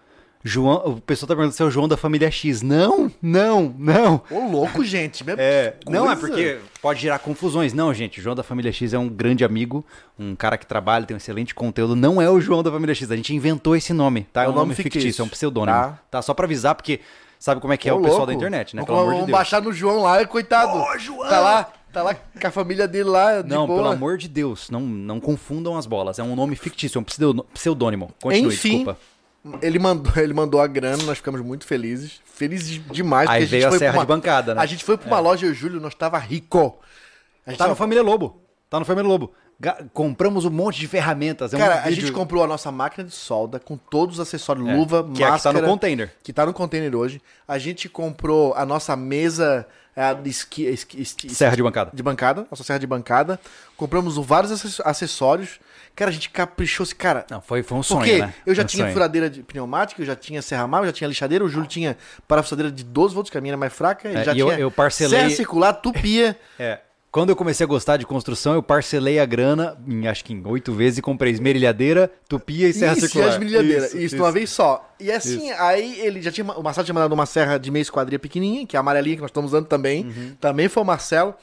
[0.44, 2.62] João, o pessoal tá perguntando se é o João da família X.
[2.62, 4.22] Não, não, não.
[4.30, 5.24] Ô, louco, gente.
[5.24, 7.72] mesmo É, não é porque pode gerar confusões.
[7.72, 9.84] Não, gente, o João da Família X é um grande amigo,
[10.18, 11.96] um cara que trabalha, tem um excelente conteúdo.
[11.96, 14.44] Não é o João da Família X, a gente inventou esse nome, tá?
[14.44, 15.76] É um nome fictício, é um pseudônimo.
[15.76, 15.98] Tá.
[16.10, 16.22] Tá?
[16.22, 17.00] Só pra avisar, porque
[17.38, 18.32] sabe como é que é Ô, o pessoal louco.
[18.32, 18.82] da internet, né?
[18.82, 19.38] Vamos, Pelo amor de vamos Deus.
[19.38, 20.78] baixar no João lá, coitado.
[20.78, 21.28] Ô, João!
[21.28, 23.80] Tá lá, tá lá com a família dele lá, de Não, boa.
[23.80, 26.20] pelo amor de Deus, não, não confundam as bolas.
[26.20, 28.12] É um nome fictício, é um pseudônimo.
[28.22, 28.98] Continue, Enfim, desculpa.
[29.62, 32.20] Ele mandou, ele mandou a grana, nós ficamos muito felizes.
[32.24, 33.28] Felizes demais.
[33.28, 34.60] Aí veio a foi serra uma- de bancada, né?
[34.62, 36.78] A gente foi pra uma loja, eu e o Júlio, nós tava rico.
[37.46, 38.40] A gente Tá no tava- Família Lobo.
[38.68, 39.32] Tá no Família Lobo.
[39.92, 41.52] Compramos um monte de ferramentas.
[41.52, 44.68] É um Cara, a gente comprou a nossa máquina de solda com todos os acessórios,
[44.68, 45.56] É, luva, que é a que máscara.
[45.56, 46.12] tá no container.
[46.22, 47.20] Que tá no container hoje.
[47.46, 49.66] A gente comprou a nossa mesa
[49.96, 51.90] é, de esqui, esqui- esqui- Serra de bancada.
[51.92, 53.40] de bancada, nossa serra de bancada.
[53.76, 55.58] Compramos vários acess- acessórios.
[55.98, 57.26] Cara, a gente caprichou-se, cara.
[57.28, 58.32] Não, foi, foi um sonho, Porque né?
[58.46, 58.92] eu já Um tinha sonho.
[58.92, 61.96] furadeira de pneumática, eu já tinha serra-mar, eu já tinha lixadeira, o Júlio tinha
[62.28, 64.46] parafusadeira de 12 volts, que a minha era mais fraca, ele É, já e eu-
[64.46, 66.38] tinha eu parcelei- serra circular, tupia.
[66.58, 66.78] É.
[67.10, 70.46] Quando eu comecei a gostar de construção, eu parcelei a grana, em, acho que em
[70.46, 73.26] oito vezes, e comprei esmerilhadeira, tupia e serra isso, circular.
[73.26, 73.84] e as milhadeiras.
[73.88, 74.94] Isso, Isso, de uma vez só.
[75.00, 76.46] E assim, aí ele já tinha.
[76.52, 79.22] O Marcelo tinha mandado uma serra de meia esquadria pequenininha, que é a amarelinha que
[79.22, 80.04] nós estamos usando também.
[80.04, 80.36] Uhum.
[80.38, 81.34] Também foi o Marcelo.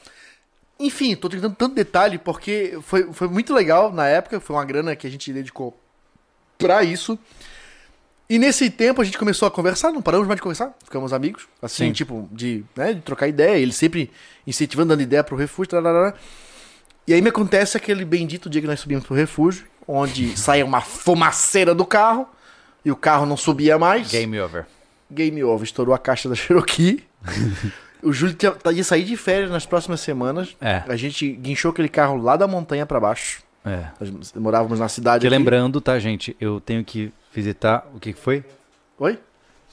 [0.78, 4.40] Enfim, tô tentando tanto detalhe, porque foi, foi muito legal na época.
[4.40, 5.78] Foi uma grana que a gente dedicou
[6.58, 7.18] pra isso.
[8.28, 11.46] E nesse tempo a gente começou a conversar, não paramos mais de conversar, ficamos amigos,
[11.62, 11.92] assim, Sim.
[11.92, 14.10] tipo, de, né, de trocar ideia, ele sempre
[14.44, 16.12] incentivando, dando ideia pro refúgio, tararara.
[17.06, 20.80] E aí me acontece aquele bendito dia que nós subimos pro refúgio, onde saia uma
[20.80, 22.28] fumaceira do carro,
[22.84, 24.10] e o carro não subia mais.
[24.10, 24.66] Game over.
[25.08, 27.04] Game over, estourou a caixa da Cherokee.
[28.02, 30.56] o Júlio tinha- tá- ia sair de férias nas próximas semanas.
[30.60, 30.82] É.
[30.88, 33.42] A gente guinchou aquele carro lá da montanha pra baixo.
[33.64, 33.86] É.
[34.00, 35.26] Nós morávamos na cidade.
[35.26, 35.36] Aqui.
[35.36, 36.36] lembrando, tá, gente?
[36.40, 37.86] Eu tenho que visitar.
[37.94, 38.44] O que foi?
[38.98, 39.18] Oi?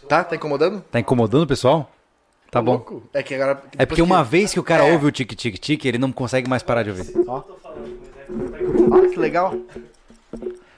[0.09, 0.23] Tá?
[0.23, 0.81] Tá incomodando?
[0.91, 1.89] Tá incomodando o pessoal?
[2.51, 2.71] Tá Ô, bom.
[2.73, 3.03] louco.
[3.13, 3.61] É que agora.
[3.77, 4.91] É porque uma que- vez que o cara É.
[4.93, 7.07] ouve o tic-tic-tic, ele não consegue mais parar de ouvir.
[8.91, 9.55] Olha que legal.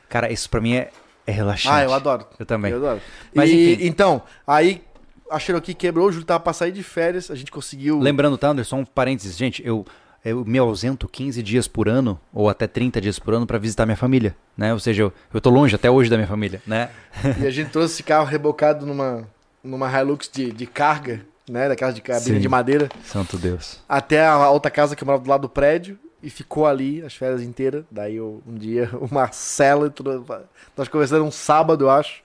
[0.10, 0.90] Cara, isso pra mim é,
[1.26, 1.74] é relaxante.
[1.76, 2.26] Ah, eu adoro.
[2.40, 2.72] Eu também.
[2.72, 3.02] Eu adoro.
[3.34, 3.86] Mas, E, enfim.
[3.88, 4.82] Então, aí
[5.30, 8.00] a Cherokee quebrou, o Júlio tava pra sair de férias, a gente conseguiu.
[8.00, 9.36] Lembrando, tá, Anderson, um parênteses.
[9.38, 9.86] Gente, eu,
[10.24, 13.86] eu me ausento 15 dias por ano, ou até 30 dias por ano, pra visitar
[13.86, 14.74] minha família, né?
[14.74, 16.90] Ou seja, eu, eu tô longe até hoje da minha família, né?
[17.42, 19.28] E a gente trouxe esse carro rebocado numa,
[19.64, 21.68] numa Hilux de, de carga, né?
[21.68, 22.40] Daquelas de cabine Sim.
[22.40, 23.80] de madeira, Santo Deus.
[23.90, 25.98] até a outra casa que eu morava do lado do prédio.
[26.24, 27.84] E ficou ali as férias inteiras.
[27.92, 30.26] Daí eu- um dia o Marcelo entrou.
[30.76, 32.24] Nós conversamos um sábado, eu acho.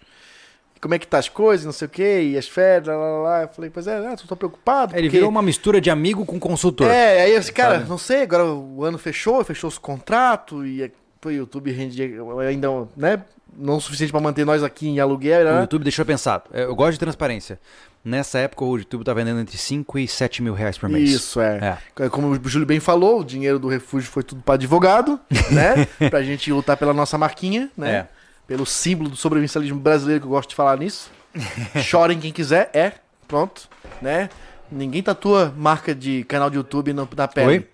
[0.81, 3.19] Como é que tá as coisas, não sei o quê, e as férias, lá, lá,
[3.19, 3.43] lá.
[3.43, 4.95] Eu falei, pois é, ah, tô preocupado.
[4.95, 6.91] Ele porque- virou uma mistura de amigo com consultor.
[6.91, 7.89] É, aí eu disse, cara, Sabe?
[7.91, 10.91] não sei, agora o ano fechou, fechou os contratos e é-
[11.23, 12.03] o YouTube rende
[12.49, 13.23] ainda, né,
[13.55, 15.61] não o suficiente pra manter nós aqui em aluguel, O né?
[15.61, 16.45] YouTube deixou pensar.
[16.51, 17.61] é, Eu gosto de transparência.
[18.03, 21.11] Nessa época, o YouTube tá vendendo entre 5 e 7 mil reais por mês.
[21.11, 21.79] Isso, é.
[21.99, 22.09] É.
[22.09, 25.21] Como o Júlio bem falou, o dinheiro do refúgio foi tudo pra advogado,
[25.53, 25.87] né?
[26.09, 27.91] pra gente lutar pela nossa marquinha, né?
[27.91, 28.09] É.
[28.51, 31.09] Pelo símbolo do sobrevivencialismo brasileiro, que eu gosto de falar nisso.
[31.85, 32.95] Chorem quem quiser, é,
[33.29, 33.69] pronto,
[34.03, 34.29] né?
[34.73, 37.47] Ninguém tatua marca de canal de YouTube no- na pele.
[37.47, 37.69] Oi?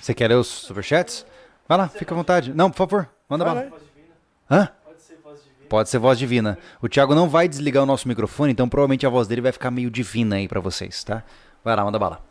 [0.00, 1.26] Você quer ler os superchats?
[1.68, 2.54] Vai lá, fica à vontade.
[2.54, 3.80] Não, por favor, manda Vai, bala.
[4.50, 4.68] Hã?
[5.68, 6.56] Pode ser voz divina.
[6.80, 9.70] O Thiago não vai desligar o nosso microfone, então provavelmente a voz dele vai ficar
[9.70, 11.22] meio divina aí pra vocês, tá?
[11.62, 12.22] Vai lá, manda bala.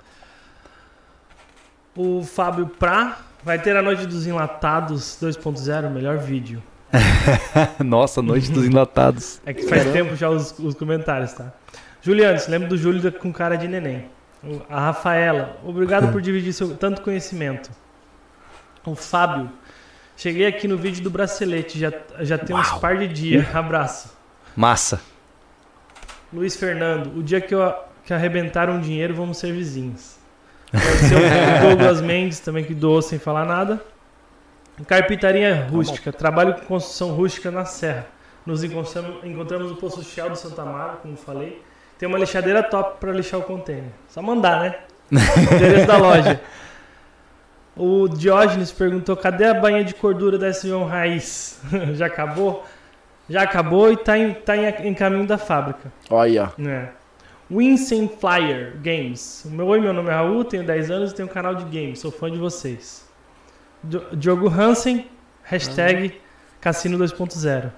[1.96, 6.64] O Fábio Pra vai ter a Noite dos Enlatados 2.0, melhor vídeo.
[7.84, 9.42] Nossa, noite dos enlatados.
[9.46, 11.54] É que faz tempo já os, os comentários, tá?
[12.02, 14.06] Juliano, se lembra do Júlio com cara de neném.
[14.70, 17.70] A Rafaela, obrigado por dividir seu tanto conhecimento.
[18.86, 19.52] O Fábio,
[20.16, 21.92] cheguei aqui no vídeo do bracelete, já,
[22.22, 23.54] já tem uns par de dias.
[23.54, 24.18] Abraço.
[24.56, 25.02] Massa.
[26.32, 27.74] Luiz Fernando, o dia que eu
[28.10, 30.16] que arrebentar um dinheiro, vamos ser vizinhos.
[30.72, 33.80] Pode ser o Douglas Mendes também que doou sem falar nada.
[34.88, 38.08] Carpintaria rústica, trabalho com construção rústica na serra.
[38.46, 41.62] Nos encontramos, encontramos no Poço Shell do Santa Mara, como falei.
[41.98, 43.92] Tem uma lixadeira top para lixar o container.
[44.08, 44.76] Só mandar, né?
[45.12, 46.42] Endereço da loja.
[47.76, 51.60] O Diógenes perguntou: cadê a bainha de cordura da S1 Raiz?
[51.94, 52.66] Já acabou?
[53.30, 55.92] Já acabou e tá em, tá em, caminho da fábrica.
[56.10, 56.52] Olha.
[56.60, 56.90] É.
[57.52, 59.46] Winston Flyer Games.
[59.46, 62.00] Meu, oi, meu nome é Raul, tenho 10 anos e tenho um canal de games.
[62.00, 63.09] Sou fã de vocês.
[63.84, 65.08] Di- Diogo Hansen,
[65.44, 66.20] hashtag
[66.62, 67.72] Cassino 2.0.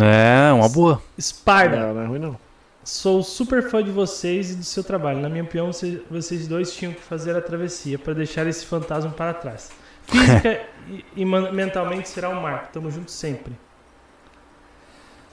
[0.00, 1.02] É, uma boa.
[1.20, 2.36] Sparda, Não, não é ruim não.
[2.82, 5.20] sou super fã de vocês e do seu trabalho.
[5.20, 5.70] Na minha opinião,
[6.10, 9.70] vocês, dois tinham que fazer a travessia para deixar esse fantasma para trás.
[10.08, 12.72] Física e, e mentalmente será um marco.
[12.72, 13.52] Tamo junto sempre.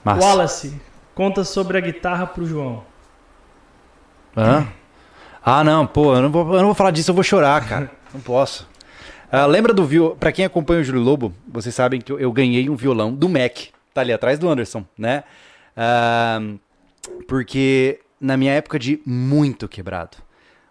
[0.03, 0.19] Massa.
[0.25, 0.81] Wallace,
[1.15, 2.83] conta sobre a guitarra pro João.
[4.37, 4.67] Hã?
[5.43, 7.89] Ah, não, pô, eu não, vou, eu não vou falar disso, eu vou chorar, cara.
[8.13, 8.67] Não posso.
[9.31, 10.17] Ah, lembra do violão?
[10.17, 13.29] Pra quem acompanha o Júlio Lobo, vocês sabem que eu, eu ganhei um violão do
[13.29, 13.67] Mac.
[13.93, 15.23] Tá ali atrás do Anderson, né?
[15.77, 16.39] Ah,
[17.27, 20.17] porque na minha época de muito quebrado,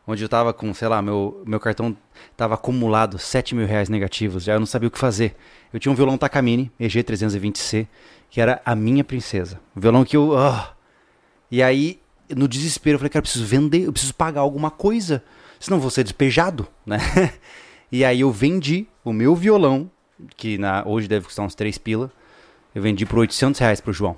[0.05, 1.97] onde eu tava com, sei lá, meu, meu cartão
[2.37, 5.37] tava acumulado 7 mil reais negativos, já eu não sabia o que fazer.
[5.73, 7.87] Eu tinha um violão Takamine, EG320C,
[8.29, 9.61] que era a minha princesa.
[9.77, 10.37] Um violão que eu.
[10.37, 10.75] ah.
[11.49, 15.23] E aí, no desespero, eu falei, cara, eu preciso vender, eu preciso pagar alguma coisa,
[15.61, 16.99] senão vou ser despejado, né?
[17.91, 19.91] E aí eu vendi o meu violão,
[20.37, 22.11] que na, hoje deve custar uns 3 pila,
[22.75, 24.17] eu vendi por 800 reais pro João,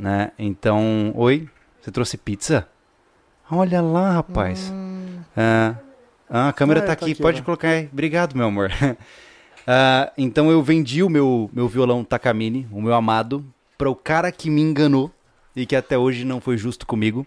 [0.00, 0.32] né?
[0.38, 1.48] Então, oi,
[1.80, 2.66] você trouxe pizza?
[3.50, 4.72] Olha lá, rapaz.
[5.36, 5.74] Ah,
[6.28, 7.44] ah, a câmera Ah, tá aqui, aqui, pode ó.
[7.44, 7.88] colocar aí.
[7.92, 8.70] Obrigado, meu amor.
[9.66, 13.44] Ah, então eu vendi o meu, meu violão Takamine, o meu amado,
[13.78, 15.12] para o cara que me enganou
[15.54, 17.24] e que até hoje não foi justo comigo.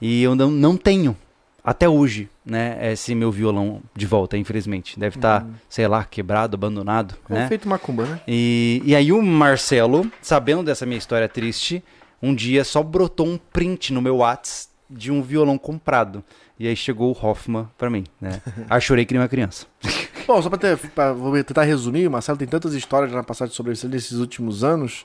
[0.00, 1.16] E eu não, não tenho,
[1.64, 4.98] até hoje, né, esse meu violão de volta, infelizmente.
[4.98, 7.48] Deve estar, sei lá, quebrado, abandonado, É né?
[7.48, 8.20] feito macumba, né?
[8.26, 11.82] E, e aí o Marcelo, sabendo dessa minha história triste,
[12.20, 16.22] um dia só brotou um print no meu Whats de um violão comprado.
[16.58, 18.40] E aí chegou o Hoffman pra mim, né?
[18.70, 19.66] Aí chorei que nem uma criança.
[20.28, 23.52] Bom, só pra, ter, pra vou tentar resumir, o Marcelo tem tantas histórias na passagem
[23.52, 25.04] sobre isso nesses últimos anos,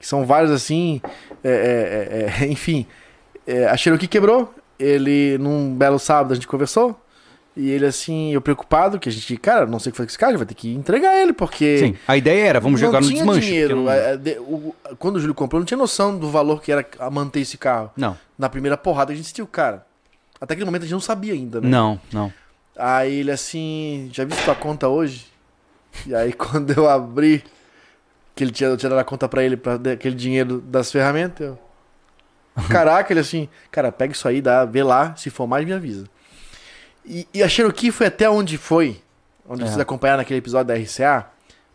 [0.00, 1.00] que são várias assim,
[1.44, 2.84] é, é, é, é, enfim,
[3.46, 6.98] é, a Cherokee quebrou, ele, num belo sábado, a gente conversou,
[7.56, 10.10] e ele assim, eu preocupado, que a gente, cara, não sei o que fazer com
[10.10, 11.78] esse cara, a gente vai ter que entregar ele, porque...
[11.78, 13.40] Sim, a ideia era, vamos jogar no desmanche.
[13.46, 13.76] dinheiro.
[13.82, 14.18] não- é,
[14.98, 17.90] quando o Júlio comprou, não tinha noção do valor que era manter esse carro.
[17.96, 19.84] Não, Na primeira porrada a gente sentiu, cara.
[20.40, 21.68] Até aquele momento a gente não sabia ainda, né?
[21.68, 22.32] não, não.
[22.76, 25.26] Aí ele assim, já viu tua conta hoje?
[26.06, 27.42] E aí quando eu abri,
[28.36, 31.58] que ele tinha, dado a conta pra ele, pra dar aquele dinheiro das ferramentas, eu...
[32.68, 36.06] Caraca, ele assim, cara, pega isso aí, dá, vê lá, se for mais me avisa.
[37.04, 39.00] E, e a Cherokee foi até onde foi,
[39.48, 39.66] onde É.
[39.66, 41.26] vocês acompanharam naquele episódio da RCA,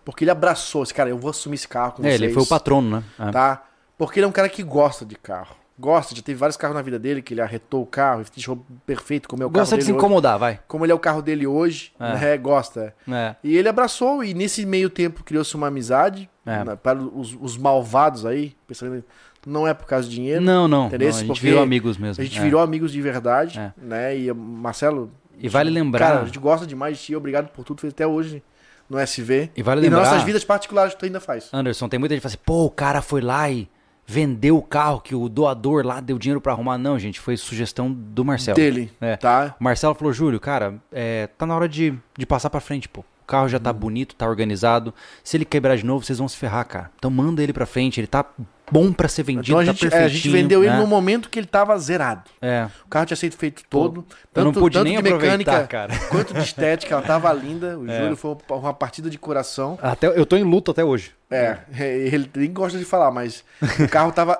[0.06, 2.22] porque ele abraçou esse cara, eu vou assumir esse carro com É, vocês.
[2.22, 3.04] ele foi o patrono, né?
[3.28, 3.32] É.
[3.32, 3.64] Tá?
[3.98, 5.56] Porque ele é um cara que gosta de carro.
[5.80, 9.28] Gosta, já teve vários carros na vida dele, que ele arretou o carro, deixou perfeito
[9.28, 9.98] como é o carro Gosta de se hoje.
[9.98, 10.60] incomodar, vai.
[10.68, 12.14] Como ele é o carro dele hoje, É.
[12.14, 12.38] né?
[12.38, 12.94] Gosta.
[13.10, 13.36] É.
[13.44, 16.64] E ele abraçou, e nesse meio tempo criou-se uma amizade É.
[16.64, 19.04] né, para os, os malvados aí, pensando,
[19.46, 20.42] não é por causa de dinheiro.
[20.42, 20.96] Não, não, não.
[20.96, 22.22] A gente virou amigos mesmo.
[22.22, 22.42] A gente é.
[22.42, 23.72] virou amigos de verdade, É.
[23.78, 24.18] né?
[24.18, 25.12] E Marcelo.
[25.40, 28.06] E vale lembrar- Cara, a gente gosta demais de ti, obrigado por tudo, fez até
[28.08, 28.42] hoje
[28.90, 29.50] no SV.
[29.56, 31.50] E vale lembrar- nossas vidas particulares tu ainda faz.
[31.52, 33.68] Anderson, tem muita gente que fala assim, pô, o cara foi lá e
[34.06, 36.78] vendeu o carro que o doador lá deu dinheiro pra arrumar.
[36.78, 38.56] Não, gente, foi sugestão do Marcelo.
[38.56, 39.16] Dele, É.
[39.16, 39.56] tá?
[39.60, 43.04] O Marcelo falou, Júlio, cara, é, tá na hora de, de passar pra frente, pô.
[43.24, 43.78] O carro já tá Uhum.
[43.78, 44.94] bonito, tá organizado.
[45.24, 46.92] Se ele quebrar de novo, vocês vão se ferrar, cara.
[46.98, 48.26] Então manda ele pra frente, ele tá
[48.72, 50.80] bom pra ser vendido, Então a tá gente, é, a gente vendeu ele né?
[50.80, 52.24] no momento que ele tava zerado.
[52.42, 54.06] É, O carro tinha sido feito todo.
[54.34, 55.94] eu não pude tanto nem de mecânica cara.
[56.10, 56.94] quanto de estética.
[56.96, 57.78] Ela tava linda.
[57.78, 58.02] O É.
[58.02, 59.78] Júlio foi uma partida de coração.
[59.82, 61.12] até, eu tô em luto até hoje.
[61.32, 63.44] É, ele nem gosta de falar, mas
[63.80, 64.40] o carro tava.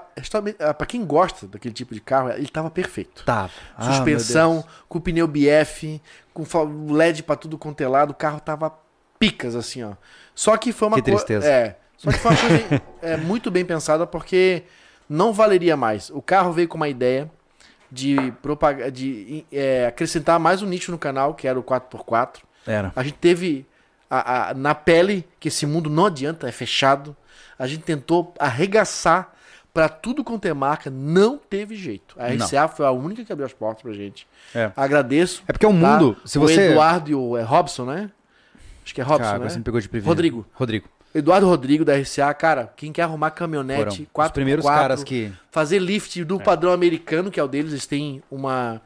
[0.60, 3.24] ah, Pra quem gosta daquele tipo de carro, ele tava perfeito.
[3.26, 3.50] Tava.
[3.76, 6.00] Ah, Suspensão, com pneu BF,
[6.34, 8.74] com LED pra tudo quanto é lado, o carro tava
[9.20, 9.94] picas, assim, ó.
[10.36, 11.46] Só que foi uma Que coisa.
[11.46, 11.78] É.
[11.98, 14.64] Só que foi uma coisa é, muito bem pensada, porque
[15.08, 16.10] não valeria mais.
[16.10, 17.30] O carro veio com uma ideia
[17.92, 22.38] de, propagar, de é, acrescentar mais um nicho no canal, que era o 4x4.
[22.66, 22.92] Era.
[22.96, 23.66] A gente teve
[24.10, 27.16] a- a- na pele que esse mundo não adianta, é fechado.
[27.58, 29.32] A gente tentou arregaçar
[29.74, 32.16] pra tudo quanto é marca, não teve jeito.
[32.20, 32.46] A Não.
[32.46, 34.28] RCA foi a única que abriu as portas pra gente.
[34.54, 34.72] É.
[34.76, 35.44] Agradeço.
[35.48, 36.70] É porque o mundo, se o você...
[36.72, 38.12] Eduardo e o é Robson, né?
[38.86, 39.50] Acho que é Robson, Cara, né?
[39.50, 40.10] você me pegou de prevenido.
[40.10, 40.46] Rodrigo.
[40.54, 40.90] Rodrigo.
[41.16, 45.32] Eduardo Rodrigo da RCA, cara, quem quer arrumar caminhonete, Foram 4x4, os primeiros caras que...
[45.52, 48.82] fazer lift do padrão americano, que é o deles, eles têm uma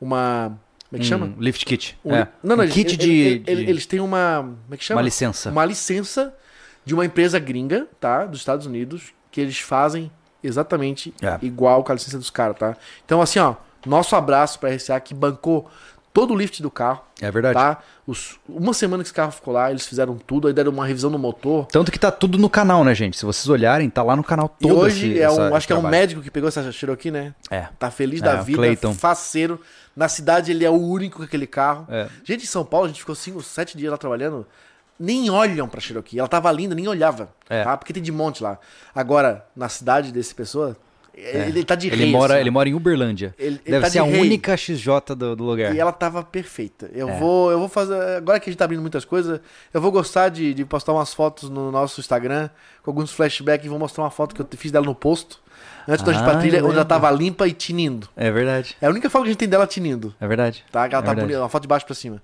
[0.00, 0.58] uma
[0.88, 1.26] como é que chama?
[1.26, 1.98] Um lift kit.
[2.04, 2.28] Um- é.
[2.42, 4.76] Não, não, um eles, kit ele- de, ele- ele- de- eles têm uma, como é
[4.76, 4.98] que chama?
[5.00, 5.50] uma licença.
[5.50, 6.34] Uma licença
[6.84, 8.24] de uma empresa gringa, tá?
[8.24, 10.10] Dos Estados Unidos, que eles fazem
[10.42, 11.38] exatamente É.
[11.42, 12.76] igual com a licença dos caras, tá?
[13.04, 13.54] Então, assim, ó,
[13.86, 15.68] nosso abraço pra RCA que bancou
[16.12, 17.54] todo o lift do carro, É verdade.
[17.54, 17.78] tá?
[18.06, 21.10] Os- uma semana que esse carro ficou lá, eles fizeram tudo, aí deram uma revisão
[21.10, 21.66] no motor.
[21.66, 23.16] Tanto que tá tudo no canal, né, gente?
[23.16, 25.66] Se vocês olharem, tá lá no canal E todo hoje esse- é um, essa- acho
[25.66, 26.00] que é um trabalho.
[26.00, 27.34] médico que pegou essa Cherokee, né?
[27.50, 27.68] É.
[27.78, 28.94] Tá feliz É, da vida, Clayton.
[28.94, 29.60] faceiro.
[29.94, 31.86] Na cidade ele é o único com aquele carro.
[31.88, 32.08] É.
[32.24, 34.46] Gente, em São Paulo, a gente ficou 5, 7 dias lá trabalhando.
[34.98, 36.18] Nem olham pra Cherokee.
[36.18, 37.30] Ela tava linda, nem olhava.
[37.48, 37.62] É.
[37.64, 37.76] Tá?
[37.76, 38.58] Porque tem de monte lá.
[38.94, 40.76] Agora, na cidade desse pessoa,
[41.20, 43.34] Ele tá de Ele rei, mora, assim, ele mora em Uberlândia.
[43.36, 44.20] Ele- ele Deve tá ser de a rei.
[44.20, 45.74] única XJ do, do lugar.
[45.74, 46.88] E ela tava perfeita.
[46.94, 47.18] Eu É.
[47.18, 47.94] vou, eu vou fazer.
[48.18, 49.40] Agora que a gente tá abrindo muitas coisas,
[49.74, 52.48] eu vou gostar de, de postar umas fotos no nosso Instagram
[52.84, 55.40] com alguns flashbacks e vou mostrar uma foto que eu fiz dela no posto.
[55.88, 58.08] Antes da gente Ah, pra trilha, onde ela tava limpa e tinindo.
[58.16, 58.76] É verdade.
[58.80, 60.14] É a única foto que a gente tem dela tinindo.
[60.20, 60.64] É verdade.
[60.70, 60.86] Tá?
[60.86, 62.22] Ela É tá bonita, uma foto de baixo pra cima.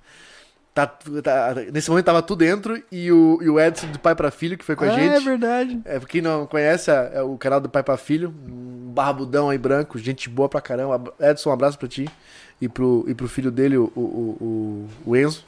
[0.75, 4.29] Tá, tá- nesse momento tava tudo dentro e o, e o Edson de pai pra
[4.33, 5.15] filho que foi com a Ah, gente.
[5.15, 5.81] É verdade.
[5.85, 9.59] É, quem não conhece, é, é o canal do Pai pra Filho, um barbudão aí
[9.59, 11.15] branco, gente boa pra caramba.
[11.21, 12.09] Edson, um abraço pra ti
[12.61, 14.01] e pro, e pro filho dele, o, o,
[15.07, 15.45] o, o Enzo.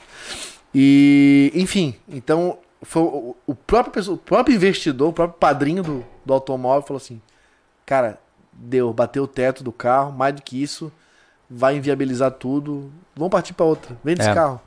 [0.73, 6.33] E, enfim, então, foi o, o próprio, o próprio investidor, o próprio padrinho do, do
[6.35, 7.21] automóvel falou assim:
[7.85, 8.19] Cara,
[8.53, 10.93] deu, bateu o teto do carro, mais do que isso,
[11.51, 14.35] vai inviabilizar tudo, vamos partir pra outra, vende esse É.
[14.35, 14.61] carro.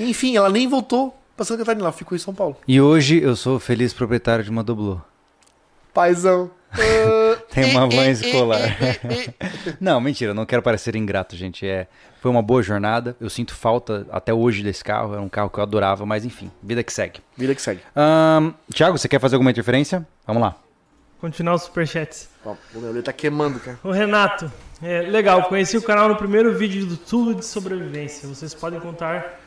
[0.00, 2.56] Enfim, ela nem voltou pra Santa Catarina, ela ficou em São Paulo.
[2.66, 5.00] E hoje eu sou feliz proprietário de uma Doblô.
[5.92, 6.50] Paizão.
[6.72, 8.60] Ah, Tem uma e- van e- escolar.
[8.60, 11.64] e- e- e- Não, mentira, não quero parecer ingrato, gente.
[11.66, 11.86] É,
[12.20, 13.16] foi uma boa jornada.
[13.20, 15.12] Eu sinto falta até hoje desse carro.
[15.12, 17.20] Era um carro que eu adorava, mas enfim, vida que segue.
[17.36, 17.80] Vida que segue.
[17.94, 20.04] Ahn, Thiago, você quer fazer alguma interferência?
[20.26, 20.56] Vamos lá.
[21.20, 22.28] Continuar os superchats.
[22.44, 23.78] O meu olho tá queimando, cara.
[23.84, 24.50] O Renato,
[24.82, 28.28] é, legal, conheci o canal no primeiro vídeo do Tudo de Sobrevivência.
[28.28, 29.40] Vocês podem contar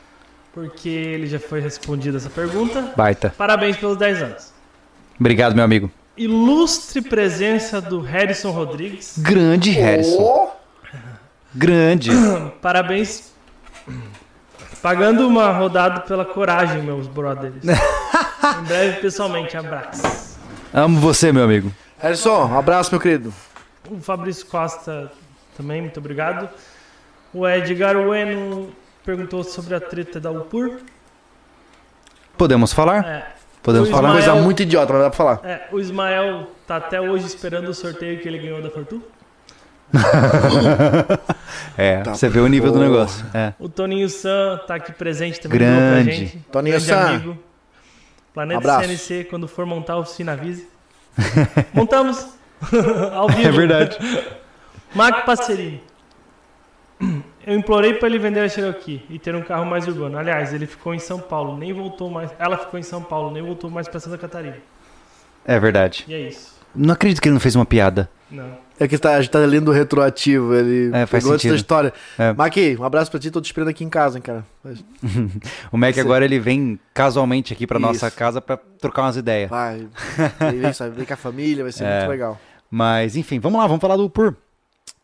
[0.58, 2.92] porque ele já foi respondida essa pergunta.
[2.98, 3.32] Baita.
[3.38, 4.54] Parabéns pelos 10 anos.
[5.20, 5.92] Obrigado, meu amigo.
[6.18, 9.20] Ilustre presença do Harrison Rodrigues.
[9.20, 10.20] Grande Harrison.
[10.20, 10.50] Ô,
[11.54, 12.10] Grande.
[12.60, 13.32] Parabéns.
[14.82, 17.54] Pagando uma rodada pela coragem, meus brothers.
[17.64, 20.40] em breve, pessoalmente, abraço.
[20.74, 21.72] Amo você, meu amigo.
[22.00, 23.32] Harrison, um abraço, meu querido.
[23.92, 25.12] O Fabrício Costa
[25.56, 26.50] também, muito obrigado.
[27.32, 28.74] O Edgar Ueno
[29.08, 30.80] perguntou sobre a treta da UPUR.
[32.38, 33.06] Podemos falar?
[33.06, 33.26] É,
[33.64, 34.12] Podemos O falar?
[34.12, 35.40] Coisa Ismael- muito idiota, mas dá pra falar.
[35.46, 39.02] é, o Ismael tá até hoje esperando o sorteio que ele ganhou da Fortuna.
[41.78, 42.90] É, Tá, você vê o nível do porra.
[42.90, 43.26] negócio.
[43.34, 43.54] É.
[43.60, 45.58] O Toninho San tá aqui presente também.
[45.60, 46.12] Grande.
[46.12, 46.38] gente.
[46.52, 47.08] Toninho Grande San.
[47.08, 47.38] amigo.
[48.34, 48.88] Planeta Abraço.
[48.88, 50.68] CNC, quando for montar a oficina, avise.
[51.74, 52.28] Montamos!
[53.14, 53.48] Ao vivo.
[53.48, 53.98] É verdade.
[54.94, 55.82] Marco Passerini.
[57.48, 60.18] Eu implorei pra ele vender a Cherokee e ter um carro mais urbano.
[60.18, 62.30] Aliás, ele ficou em São Paulo, nem voltou mais.
[62.38, 64.58] Ela ficou em São Paulo, nem voltou mais pra Santa Catarina.
[65.46, 66.04] É verdade.
[66.10, 66.58] E é isso.
[66.76, 68.10] Não acredito que ele não fez uma piada.
[68.30, 68.58] Não.
[68.78, 71.56] É que tá, a gente tá lendo o retroativo, ele É, faz pegou sentido.
[71.56, 71.94] história.
[72.20, 72.34] É.
[72.34, 74.46] Maqui, um abraço pra ti, tô te esperando aqui em casa, hein, cara.
[75.72, 78.16] O Mac Você- agora ele vem casualmente aqui pra nossa Isso.
[78.18, 79.50] casa pra trocar umas ideias.
[79.50, 79.88] Vai,
[80.52, 82.00] vem, vem, sabe, vem com a família, vai ser É.
[82.00, 82.38] muito legal.
[82.70, 84.36] Mas enfim, vamos lá, vamos falar do Pur.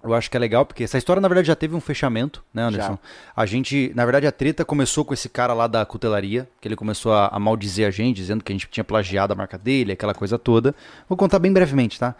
[0.03, 2.63] Eu acho que é legal, porque essa história, na verdade, já teve um fechamento, né,
[2.63, 2.97] Anderson?
[3.35, 6.75] A gente, na verdade, a treta começou com esse cara lá da cutelaria, que ele
[6.75, 9.93] começou a, a maldizer a gente, dizendo que a gente tinha plagiado a marca dele,
[9.93, 10.75] aquela coisa toda.
[11.07, 12.15] Vou contar bem brevemente, tá?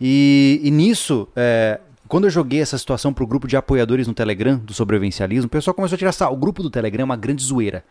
[0.00, 4.56] E, e nisso, é, quando eu joguei essa situação pro grupo de apoiadores no Telegram
[4.56, 6.32] do sobrevivencialismo, o pessoal começou a tirar sal.
[6.32, 7.84] O grupo do Telegram é uma grande zoeira.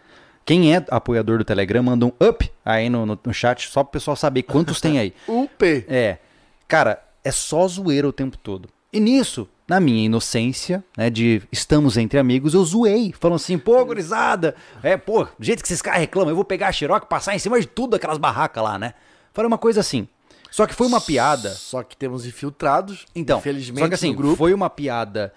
[0.45, 3.93] Quem é apoiador do Telegram, manda um up aí no, no, no chat, só pro
[3.93, 5.13] pessoal saber quantos tem aí.
[5.27, 5.85] UP.
[5.87, 6.19] É.
[6.67, 8.69] Cara, é só zoeira o tempo todo.
[8.95, 13.13] E nisso, na minha inocência, né, de estamos entre amigos, eu zoei.
[13.19, 16.69] Falando assim, pô, gurizada, é, pô, do jeito que esses caras reclamam, eu vou pegar
[16.69, 18.93] a Xerox, passar em cima de tudo aquelas barracas lá, né?
[19.33, 20.07] Falei uma coisa assim.
[20.49, 21.49] Só que foi uma piada.
[21.49, 24.37] Só que temos infiltrados, Então, infelizmente, só que assim, grupo.
[24.37, 25.33] foi uma piada.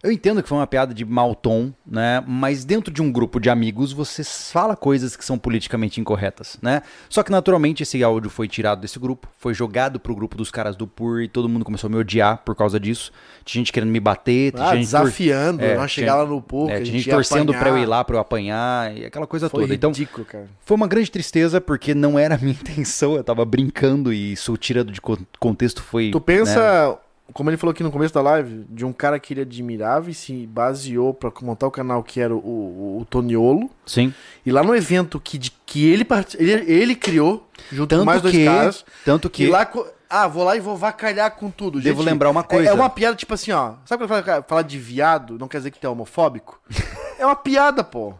[0.00, 2.22] Eu entendo que foi uma piada de mau tom, né?
[2.24, 6.82] Mas dentro de um grupo de amigos, você fala coisas que são politicamente incorretas, né?
[7.08, 10.76] Só que naturalmente esse áudio foi tirado desse grupo, foi jogado pro grupo dos caras
[10.76, 13.10] do PUR e todo mundo começou a me odiar por causa disso.
[13.44, 16.70] Tinha gente querendo me bater, tinha Ah, gente desafiando, É, nós chegar lá no pouco,
[16.70, 17.58] é, tinha gente torcendo apanhar.
[17.60, 19.74] pra eu ir lá pra eu apanhar e aquela coisa Foi toda.
[19.74, 20.46] Então, ridículo, cara.
[20.60, 24.56] foi uma grande tristeza porque não era a minha intenção, eu tava brincando e isso
[24.56, 26.12] tirado de con- contexto foi.
[26.12, 26.98] Tu né?
[27.32, 30.14] Como ele falou aqui no começo da live, de um cara que ele admirava e
[30.14, 33.70] se baseou pra montar o canal que era o, o, o Toniolo.
[33.86, 34.12] Sim.
[34.44, 38.06] E lá no evento que, de- que ele, part- ele, ele criou, junto Tanto com
[38.06, 38.84] mais dois que, caras.
[39.04, 39.70] tanto que E lá,
[40.10, 41.80] ah, vou lá e vou vacalhar com tudo.
[41.80, 42.70] Devo Gente, lembrar uma é- coisa.
[42.70, 43.74] É, uma piada tipo assim, ó.
[43.84, 46.58] Sabe quando fala, fala de viado, não quer dizer que tu é homofóbico?
[47.18, 48.14] é uma piada, pô.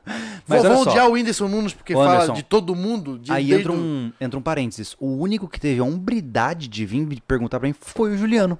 [0.46, 0.90] Mas vou olha vou só.
[0.90, 3.18] odiar o Whindersson Nunes porque Ô, fala Anderson, de todo mundo.
[3.18, 4.94] De, Aí entra um, entra um parênteses.
[5.00, 8.58] O único que teve a hombridade de vir me perguntar pra mim foi o Juliano.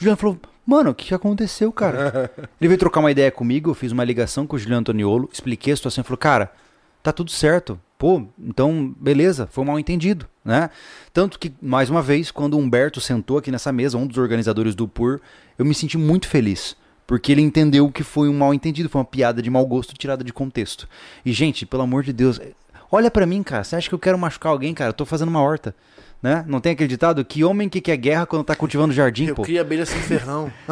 [0.00, 2.32] O Juliano falou, mano, o que, que aconteceu, cara?
[2.58, 5.74] ele veio trocar uma ideia comigo, eu fiz uma ligação com o Juliano Antoniolo, expliquei
[5.74, 6.50] a situação e falou, cara,
[7.02, 7.78] tá tudo certo.
[7.98, 10.70] Pô, então, beleza, foi um mal entendido, né?
[11.12, 14.74] Tanto que, mais uma vez, quando o Humberto sentou aqui nessa mesa, um dos organizadores
[14.74, 15.20] do PUR,
[15.58, 16.74] eu me senti muito feliz.
[17.06, 20.24] Porque ele entendeu que foi um mal entendido, foi uma piada de mau gosto tirada
[20.24, 20.88] de contexto.
[21.26, 22.40] E, gente, pelo amor de Deus,
[22.92, 23.62] Olha pra mim, cara.
[23.62, 24.90] Você acha que eu quero machucar alguém, cara?
[24.90, 25.74] Eu tô fazendo uma horta.
[26.22, 26.44] Né?
[26.46, 29.42] Não tem aquele ditado que homem que quer guerra quando tá cultivando jardim, Eu pô.
[29.42, 30.52] crio abelha sem ferrão.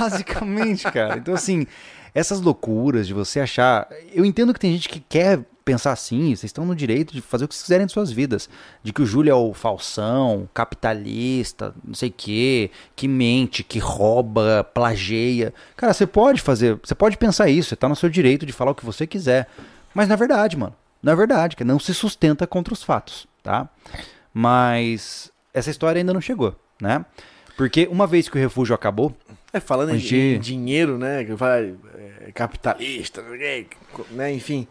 [0.00, 1.16] Basicamente, cara.
[1.18, 1.66] Então, assim,
[2.14, 3.88] essas loucuras de você achar.
[4.12, 7.44] Eu entendo que tem gente que quer pensar assim, vocês estão no direito de fazer
[7.44, 8.48] o que vocês quiserem em suas vidas.
[8.82, 13.78] De que o Júlio é o falsão, capitalista, não sei o quê, que mente, que
[13.78, 15.52] rouba, plageia.
[15.76, 18.70] Cara, você pode fazer, você pode pensar isso, você tá no seu direito de falar
[18.70, 19.46] o que você quiser.
[19.94, 23.68] Mas na verdade, mano, na verdade, que não se sustenta contra os fatos, tá?
[24.38, 27.04] Mas essa história ainda não chegou, né?
[27.56, 29.12] Porque uma vez que o refúgio acabou,
[29.52, 29.98] É, falando em,
[30.38, 31.22] dinheiro, né?
[31.22, 33.22] É, capitalista,
[34.12, 34.32] né?
[34.32, 34.68] Enfim.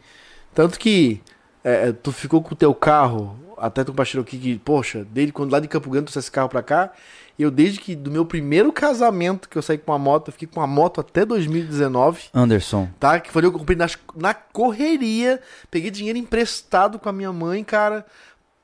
[0.56, 1.22] Tanto que
[1.66, 5.34] é, é, tu ficou com o teu carro, até tu compartilhou aqui que, poxa, desde
[5.34, 6.94] quando lá de Campo Grande tu trouxe esse carro pra cá,
[7.38, 10.48] eu desde que do meu primeiro casamento que eu saí com uma moto, eu fiquei
[10.48, 13.20] com uma moto até 2019, Anderson, tá?
[13.20, 18.06] Que foi eu comprei nas- na correria, peguei dinheiro emprestado com a minha mãe, cara.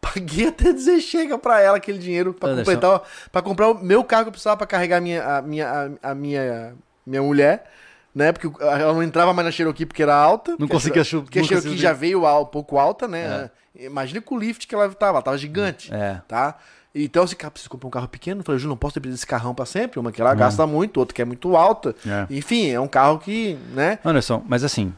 [0.03, 2.71] Paguei até dizer chega pra ela aquele dinheiro pra Anderson.
[2.71, 3.01] completar,
[3.31, 5.69] para comprar o meu carro que eu precisava pra carregar a minha, a minha,
[6.01, 6.73] a, a minha,
[7.05, 7.71] minha mulher,
[8.13, 8.31] né?
[8.31, 10.51] Porque ela não entrava mais na Cherokee porque era alta.
[10.51, 13.49] Não porque conseguia a, Porque a Cherokee já veio um pouco alta, né?
[13.75, 16.21] Imagina com o lift que ela tava, ela tava gigante, é.
[16.27, 16.57] tá?
[16.95, 18.41] Então, assim, cara, preciso comprar um carro pequeno.
[18.41, 19.99] Eu falei, Ju, não posso depender desse carrão pra sempre.
[19.99, 21.95] Uma que ela gasta muito, outra que é muito alta.
[22.05, 22.27] É.
[22.29, 23.97] Enfim, é um carro que, né?
[24.05, 24.93] Anderson, mas assim,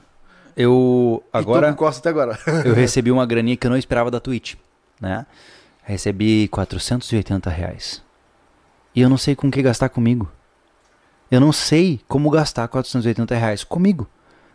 [0.57, 2.37] eu E agora com Costa até agora.
[2.65, 4.55] eu recebi uma graninha que eu não esperava da Twitch,
[4.99, 5.25] né?
[5.83, 8.03] Recebi 480 reais.
[8.95, 10.31] E eu não sei com que gastar comigo.
[11.29, 14.07] Eu não sei como gastar 480 reais comigo.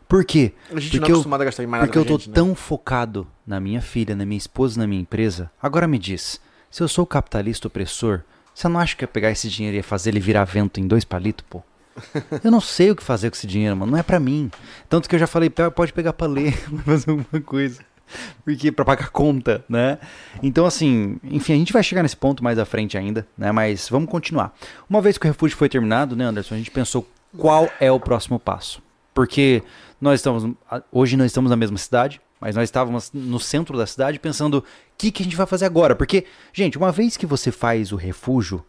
[0.08, 0.52] Por quê?
[0.74, 2.28] A gente Porque não é eu- a gastar em mais nada Porque eu tô gente,
[2.30, 2.34] né?
[2.34, 5.50] tão focado na minha filha, na minha esposa, na minha empresa.
[5.62, 6.40] Agora me diz,
[6.70, 8.22] se eu sou capitalista opressor,
[8.54, 10.86] você não acha que ia pegar esse dinheiro e ia fazer ele virar vento em
[10.88, 11.62] dois palitos, pô?
[12.42, 13.92] Eu não sei o que fazer com esse dinheiro, mano.
[13.92, 14.50] Não é pra mim.
[14.88, 16.52] Tanto que eu já falei, "Pe- pode pegar pra ler,
[16.86, 17.82] fazer alguma coisa.
[18.44, 19.98] Porque pra pagar conta, né?
[20.42, 23.52] Então, assim, enfim, a gente vai chegar nesse ponto mais à frente ainda, né?
[23.52, 24.54] Mas vamos continuar.
[24.88, 26.54] Uma vez que o refúgio foi terminado, né, Anderson?
[26.54, 27.06] A gente pensou
[27.36, 28.82] qual é o próximo passo.
[29.14, 29.62] Porque
[30.00, 30.54] nós estamos.
[30.90, 34.64] Hoje nós estamos na mesma cidade, mas nós estávamos no centro da cidade pensando o
[34.96, 35.94] que, que a gente vai fazer agora.
[35.94, 38.64] Porque, gente, uma vez que você faz o refúgio,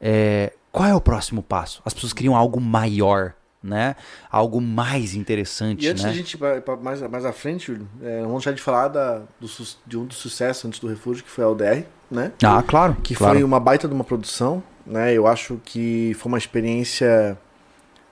[0.00, 1.82] é, qual é o próximo passo?
[1.84, 3.34] As pessoas criam algo maior,
[3.66, 3.96] né?
[4.30, 6.10] Algo mais interessante, E antes né?
[6.10, 6.40] da gente ir
[6.80, 9.48] mais, mais à frente, Júlio, é, vamos deixar de falar da, do,
[9.86, 12.32] de um dos sucessos antes do refúgio, que foi a UDR, né?
[12.42, 12.96] Ah, claro.
[13.02, 13.34] Que claro.
[13.34, 15.12] foi uma baita de uma produção, né?
[15.12, 17.36] Eu acho que foi uma experiência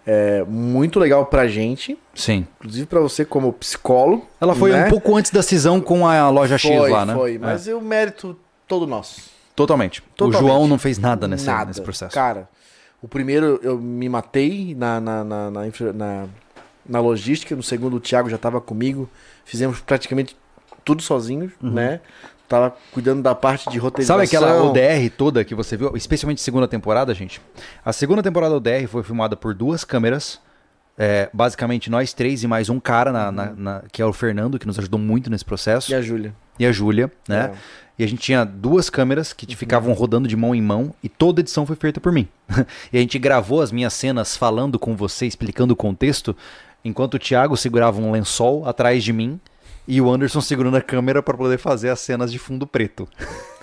[0.07, 2.47] é, muito legal pra gente, Sim.
[2.59, 4.27] inclusive pra você como psicólogo.
[4.41, 4.87] Ela foi né?
[4.87, 7.15] um pouco antes da cisão com a loja X foi, lá, né?
[7.15, 7.39] Foi, É.
[7.39, 8.37] mas o mérito
[8.69, 9.33] todo nosso.
[9.55, 10.03] Totalmente.
[10.17, 10.45] Totalmente.
[10.45, 11.67] O João não fez nada nesse, Nada.
[11.67, 12.15] nesse processo.
[12.15, 12.49] Cara,
[13.05, 15.63] o primeiro eu me matei na, na, na, na,
[15.95, 16.27] na-
[16.87, 19.09] na logística, no segundo o Thiago já estava comigo.
[19.45, 20.37] Fizemos praticamente
[20.85, 22.01] tudo sozinhos, né?
[22.47, 24.21] Tava cuidando da parte de Sabe roteirização.
[24.21, 25.97] aquela ODR toda que você viu?
[25.97, 27.41] Especialmente segunda temporada, gente.
[27.83, 30.39] A segunda temporada da ODR foi filmada por duas câmeras.
[30.99, 34.59] É, basicamente nós três e mais um cara, na, na- na- que é o Fernando,
[34.59, 35.91] que nos ajudou muito nesse processo.
[35.91, 36.35] E a Júlia.
[36.59, 37.51] E a Júlia, né?
[37.53, 37.59] É.
[37.99, 41.09] E a gente tinha duas câmeras que te ficavam rodando de mão em mão e
[41.09, 42.29] toda edição foi feita por mim.
[42.93, 46.37] e a gente gravou as minhas cenas falando com você, explicando o contexto,
[46.85, 49.41] enquanto o Thiago segurava um lençol atrás de mim
[49.87, 53.09] e o Anderson segurando a câmera para poder fazer as cenas de fundo preto.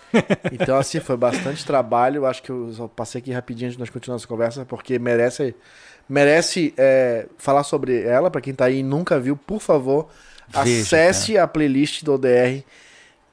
[0.51, 2.25] Então, assim, foi bastante trabalho.
[2.25, 5.55] Acho que eu só passei aqui rapidinho antes de nós continuarmos essa conversa, porque merece,
[6.07, 8.29] merece é, falar sobre ela.
[8.29, 10.09] Pra quem tá aí e nunca viu, por favor,
[10.49, 12.61] Veja, acesse a playlist do ODR.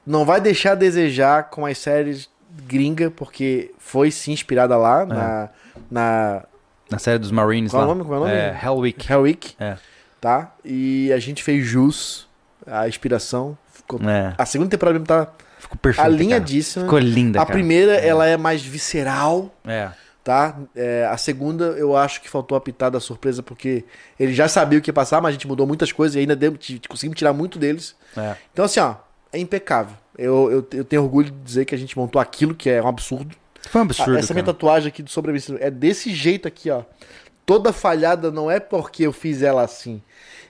[0.09, 2.27] Não vai deixar a desejar com as séries
[2.65, 5.49] gringa, porque foi sim inspirada lá na,
[5.89, 6.43] na
[6.89, 7.91] Na série dos Marines Qual é lá.
[7.91, 8.07] o nome?
[8.09, 8.33] Qual é o nome?
[8.35, 9.11] É, Hell Week.
[9.11, 9.77] Hell Week, É.
[10.19, 10.51] tá?
[10.65, 12.27] E a gente fez jus
[12.65, 13.55] à inspiração.
[13.71, 15.27] Ficou- É, A segunda temporada mesmo tá
[15.59, 16.05] ficou perfeito.
[16.07, 16.85] alinhadíssima.
[16.85, 17.53] Ficou linda, A cara.
[17.53, 19.89] primeira, ela é mais visceral, É.
[20.23, 20.57] tá?
[20.75, 23.85] É, a segunda, eu acho que faltou a pitada da surpresa, porque
[24.19, 26.35] ele já sabia o que ia passar, mas a gente mudou muitas coisas e ainda
[26.35, 26.57] deu,
[26.87, 27.95] conseguimos tirar muito deles.
[28.17, 28.35] É.
[28.51, 28.95] Então, assim, ó,
[29.31, 29.95] é impecável.
[30.17, 32.87] Eu, eu, eu tenho orgulho de dizer que a gente montou aquilo, que é um
[32.87, 33.35] absurdo.
[33.69, 34.17] Foi um absurdo.
[34.17, 34.53] Essa minha cara.
[34.53, 36.83] tatuagem aqui do sobrevivência é desse jeito aqui, ó.
[37.45, 40.01] Toda falhada não é porque eu fiz ela assim.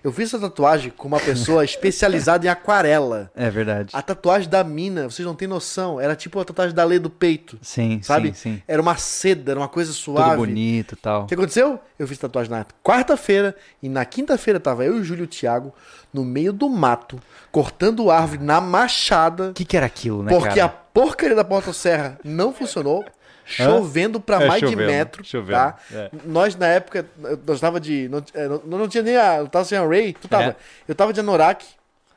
[0.04, 3.30] Eu fiz essa tatuagem com uma pessoa especializada em aquarela.
[3.36, 3.90] É verdade.
[3.94, 7.10] A tatuagem da mina, vocês não têm noção, era tipo a tatuagem da lei do
[7.10, 7.58] peito.
[7.62, 8.30] Sim, Sabe?
[8.30, 8.64] sim, sim.
[8.68, 10.38] Era uma seda, era uma coisa Tudo suave.
[10.38, 11.24] bonito e tal.
[11.24, 11.80] O que aconteceu?
[11.98, 15.28] Eu fiz tatuagem na quarta-feira e na quinta-feira tava eu e o Júlio e o
[15.28, 15.74] Thiago
[16.14, 17.20] no meio do mato,
[17.52, 20.66] cortando árvore na machada, O que, que era aquilo, né, porque cara?
[20.66, 23.06] a porcaria da porta-serra não funcionou.
[23.50, 25.78] Chovendo pra É, mais de chovendo, metro, chovendo, tá?
[25.94, 26.10] é.
[26.26, 27.06] Nós, na época,
[27.46, 28.08] nós tava de...
[28.10, 29.40] Não, é, não, não tinha nem a...
[29.40, 30.14] Não tava sem a Ray.
[30.14, 30.44] Tu tava.
[30.52, 30.56] É.
[30.88, 31.66] Eu tava de anorak,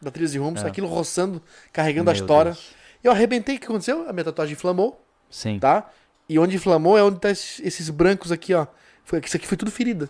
[0.00, 0.66] da Trilhas e Rumos, É.
[0.66, 1.42] aquilo roçando,
[1.72, 2.52] carregando a Meu história.
[2.52, 2.70] Deus.
[3.02, 4.08] Eu arrebentei, o que aconteceu?
[4.08, 5.58] A minha tatuagem inflamou, Sim.
[5.58, 5.88] tá?
[6.28, 8.66] E onde inflamou é onde tá esses, esses brancos aqui, ó.
[9.04, 10.08] Foi, isso aqui foi tudo ferida.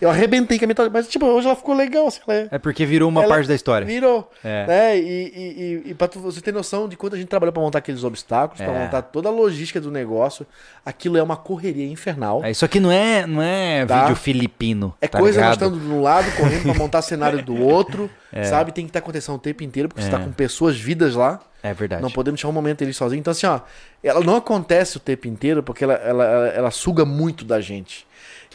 [0.00, 2.48] Eu arrebentei com a minha tatuagem, mas tipo, hoje ela ficou legal, assim, ela é-
[2.52, 3.86] É porque virou uma Ela- parte da história.
[3.86, 4.28] virou.
[4.42, 4.66] É.
[4.66, 4.98] né?
[4.98, 7.62] E, e, e, e pra tu- você ter noção de quanto a gente trabalhou pra
[7.62, 8.78] montar aqueles obstáculos, pra É.
[8.84, 10.44] montar toda a logística do negócio,
[10.84, 12.42] aquilo é uma correria infernal.
[12.44, 14.02] É, Isso aqui não é, não é Tá.
[14.02, 14.94] vídeo filipino.
[15.00, 18.44] É tá coisa estando de um lado, correndo pra montar cenário do outro, É.
[18.44, 18.72] sabe?
[18.72, 20.10] Tem que estar acontecendo o tempo inteiro, porque você É.
[20.10, 21.40] tá com pessoas, vidas lá.
[21.62, 22.00] É verdade.
[22.02, 23.18] Não podemos deixar um momento ele sozinho.
[23.18, 23.60] Então, assim, ó,
[24.02, 28.05] ela não acontece o tempo inteiro porque ela, ela, ela, ela suga muito da gente.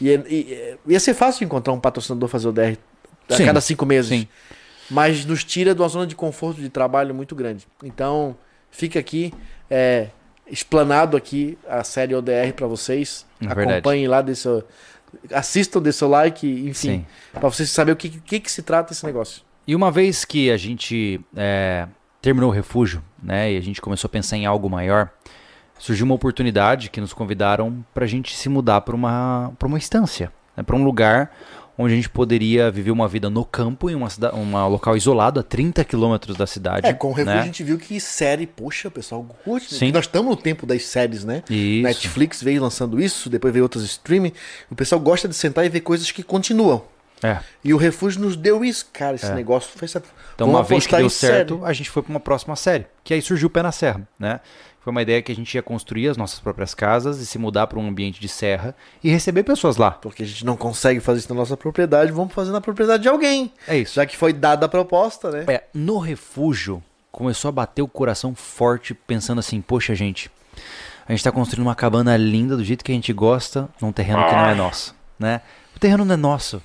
[0.02, 2.76] E, é- e- é- ia ser fácil encontrar um patrocinador fazer o DR
[3.30, 4.10] a Sim, cada cinco meses.
[4.10, 4.28] sim.
[4.90, 7.66] Mas nos tira de uma zona de conforto de trabalho muito grande.
[7.82, 8.36] Então,
[8.70, 9.34] fica aqui,
[9.70, 10.08] é,
[10.46, 13.26] explanado aqui a série ODR pra vocês.
[13.42, 13.46] É.
[13.50, 14.64] Acompanhem lá, seu,
[15.32, 17.06] assistam, dê seu like, enfim.
[17.32, 19.44] Pra vocês saberem o que, que, que se trata esse negócio.
[19.66, 21.88] E uma vez que a gente é,
[22.22, 25.10] terminou o refúgio, né, e a gente começou a pensar em algo maior,
[25.82, 29.80] surgiu uma oportunidade que nos convidaram para a gente se mudar para uma, pra uma
[29.80, 31.32] estância, né, para um lugar
[31.78, 35.44] onde a gente poderia viver uma vida no campo, em uma, uma local isolado, a
[35.44, 36.86] 30 quilômetros da cidade.
[36.86, 37.42] É, com o refúgio né?
[37.42, 39.74] a gente viu que série, poxa, o pessoal curte.
[39.74, 39.80] né?
[39.80, 39.92] Sim.
[39.92, 41.42] Nós estamos no tempo das séries, né?
[41.50, 41.84] Isso.
[41.84, 44.32] Netflix veio lançando isso, depois veio outros streaming.
[44.70, 46.84] O pessoal gosta de sentar e ver coisas que continuam.
[47.24, 47.40] É.
[47.64, 49.16] E o refúgio nos deu isso, cara.
[49.16, 49.34] Esse É.
[49.34, 50.10] negócio foi certo.
[50.36, 51.70] Então, Vamos uma vez que deu certo, série.
[51.70, 54.40] a gente foi para uma próxima série, que aí surgiu o Pé na Serra, né?
[54.84, 57.68] Foi uma ideia que a gente ia construir as nossas próprias casas e se mudar
[57.68, 59.92] para um ambiente de serra e receber pessoas lá.
[59.92, 63.10] Porque a gente não consegue fazer isso na nossa propriedade, vamos fazer na propriedade de
[63.10, 63.54] alguém.
[63.68, 63.94] É isso.
[63.94, 65.46] Já que foi dada a proposta, né?
[65.48, 70.32] É, no refúgio, começou a bater o coração forte, pensando assim, poxa, gente,
[71.08, 74.26] a gente tá construindo uma cabana linda do jeito que a gente gosta, num terreno
[74.26, 75.42] que não é nosso, né?
[75.76, 76.60] O terreno não é nosso.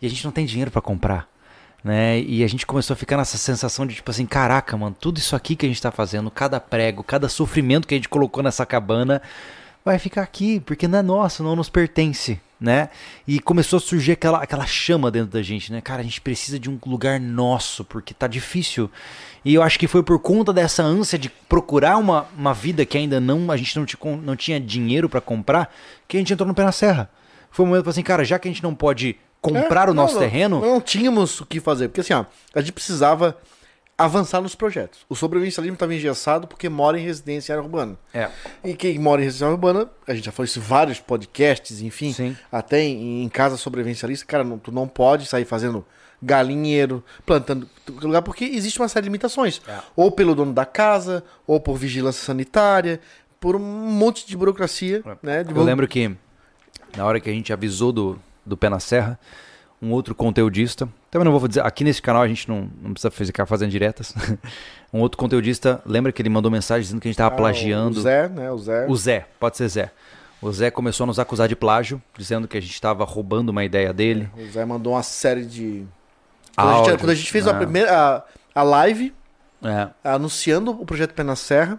[0.00, 1.26] E a gente não tem dinheiro pra comprar,
[1.82, 2.20] né?
[2.20, 5.34] E a gente começou a ficar nessa sensação de tipo assim, caraca, mano, tudo isso
[5.34, 8.64] aqui que a gente tá fazendo, cada prego, cada sofrimento que a gente colocou nessa
[8.64, 9.20] cabana,
[9.84, 12.88] vai ficar aqui, porque não é nosso, não nos pertence, né?
[13.26, 15.80] E começou a surgir aquela, aquela chama dentro da gente, né?
[15.80, 18.88] Cara, a gente precisa de um lugar nosso, porque tá difícil.
[19.44, 22.96] E eu acho que foi por conta dessa ânsia de procurar uma, uma vida que
[22.96, 25.74] ainda não a gente não, tinha- não tinha dinheiro pra comprar,
[26.06, 27.10] que a gente entrou no pé na serra.
[27.50, 30.14] Foi um momento assim, cara, já que a gente não pode comprar É, o nosso
[30.14, 31.88] não, terreno, Não, não tínhamos o que fazer.
[31.88, 32.24] Porque assim, ó,
[32.54, 33.36] a gente precisava
[33.98, 35.00] avançar nos projetos.
[35.08, 37.96] O sobrevivencialismo estava engessado porque mora em residência urbana.
[38.14, 38.30] é,
[38.64, 42.12] E quem mora em residência urbana, a gente já falou isso em vários podcasts, enfim,
[42.12, 42.36] Sim.
[42.50, 45.84] até em, em casa sobrevivencialista, cara, não- tu não pode sair fazendo
[46.22, 47.68] galinheiro, plantando
[48.00, 49.60] lugar, porque existe uma série de limitações.
[49.68, 49.78] É.
[49.96, 53.00] Ou pelo dono da casa, ou por vigilância sanitária,
[53.40, 55.42] por um monte de burocracia, né?
[55.44, 56.16] de Eu lembro que
[56.96, 59.18] na hora que a gente avisou do, do Pé na Serra,
[59.80, 63.10] um outro conteudista, também não vou dizer, aqui nesse canal a gente não, não precisa
[63.10, 64.14] ficar fazendo diretas.
[64.92, 67.98] um outro conteudista, lembra que ele mandou mensagem dizendo que a gente estava Ah, plagiando.
[67.98, 68.50] O Zé, né?
[68.50, 68.86] O Zé.
[68.88, 69.90] O Zé, pode ser Zé.
[70.40, 73.64] O Zé começou a nos acusar de plágio, dizendo que a gente estava roubando uma
[73.64, 74.28] ideia dele.
[74.36, 75.84] O Zé mandou uma série de.
[76.56, 77.58] Quando, a, gente, Áudio, quando a gente fez a né?
[77.60, 77.96] primeira.
[78.54, 79.14] A, a live
[79.64, 81.78] É, anunciando o projeto Pé na Serra,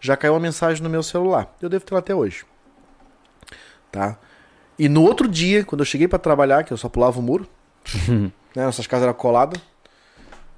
[0.00, 1.54] já caiu uma mensagem no meu celular.
[1.60, 2.44] Eu devo ter lá até hoje.
[3.90, 4.18] Tá?
[4.78, 7.46] E no outro dia, quando eu cheguei pra trabalhar, que eu só pulava o muro,
[8.08, 9.60] né, nossas casas eram coladas,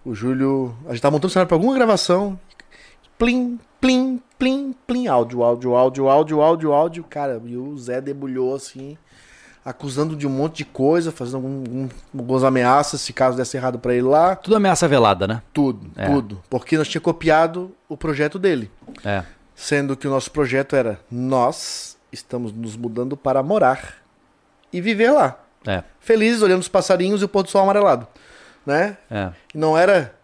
[0.05, 0.75] o Júlio.
[0.87, 2.39] A gente tava montando cenário pra alguma gravação.
[3.19, 5.07] Plim, plim, plim, plim.
[5.09, 7.05] Áudio, áudio, áudio, áudio, áudio, áudio.
[7.05, 8.97] Cara, e o Zé debulhou assim,
[9.65, 13.79] acusando de um monte de coisa, fazendo algum- algum- algumas ameaças, se caso desse errado
[13.79, 14.37] pra ele lá.
[14.37, 15.43] tudo ameaça velada, né?
[15.53, 16.07] Tudo, É.
[16.07, 16.43] tudo.
[16.49, 18.71] Porque nós tinha copiado o projeto dele.
[19.05, 19.25] É.
[19.55, 23.95] Sendo que o nosso projeto era nós estamos nos mudando para morar
[24.73, 25.39] e viver lá.
[25.67, 28.07] É, Felizes olhando os passarinhos e o pôr do sol amarelado.
[28.65, 28.97] Né?
[29.11, 29.31] é.
[29.55, 30.15] Não era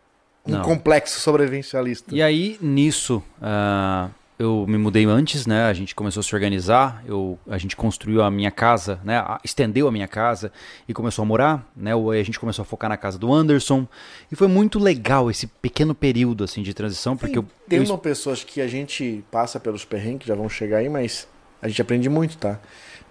[0.46, 0.62] um Não.
[0.62, 2.12] complexo sobrevivencialista.
[2.14, 5.64] E aí, nisso, ah, eu me mudei antes, né?
[5.66, 9.18] A gente começou a se organizar, eu, a gente construiu a minha casa, né?
[9.18, 10.50] a- Estendeu a minha casa
[10.88, 11.92] e começou a morar, né?
[11.92, 13.86] A gente começou a focar na casa do Anderson.
[14.30, 17.46] E foi muito legal esse pequeno período, assim, de transição, porque eu...
[17.68, 21.28] Tem eu pessoas que a gente passa pelos perrengues, já vão chegar aí, mas
[21.60, 22.58] a gente aprende muito, tá?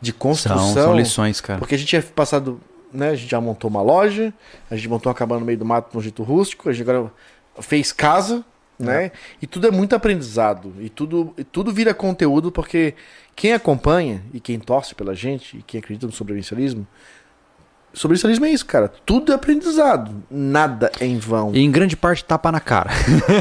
[0.02, 0.74] De construção.
[0.74, 1.60] são, são lições, cara.
[1.60, 2.60] Porque a gente tinha passado,
[2.92, 3.10] né?
[3.10, 4.34] A gente já montou uma loja,
[4.70, 7.12] a gente montou uma cabana no meio do mato no jeito rústico, a gente agora
[7.60, 8.44] fez casa,
[8.80, 9.12] né?
[9.42, 10.74] E tudo é muito aprendizado.
[10.80, 12.96] E tudo, e tudo vira conteúdo, porque
[13.36, 16.88] quem acompanha e quem torce pela gente, e quem acredita no sobrevivencialismo,
[17.94, 18.88] sobre isso é isso, cara.
[19.06, 20.24] Tudo é aprendizado.
[20.30, 21.52] Nada é em vão.
[21.54, 22.90] E em grande parte tapa na cara.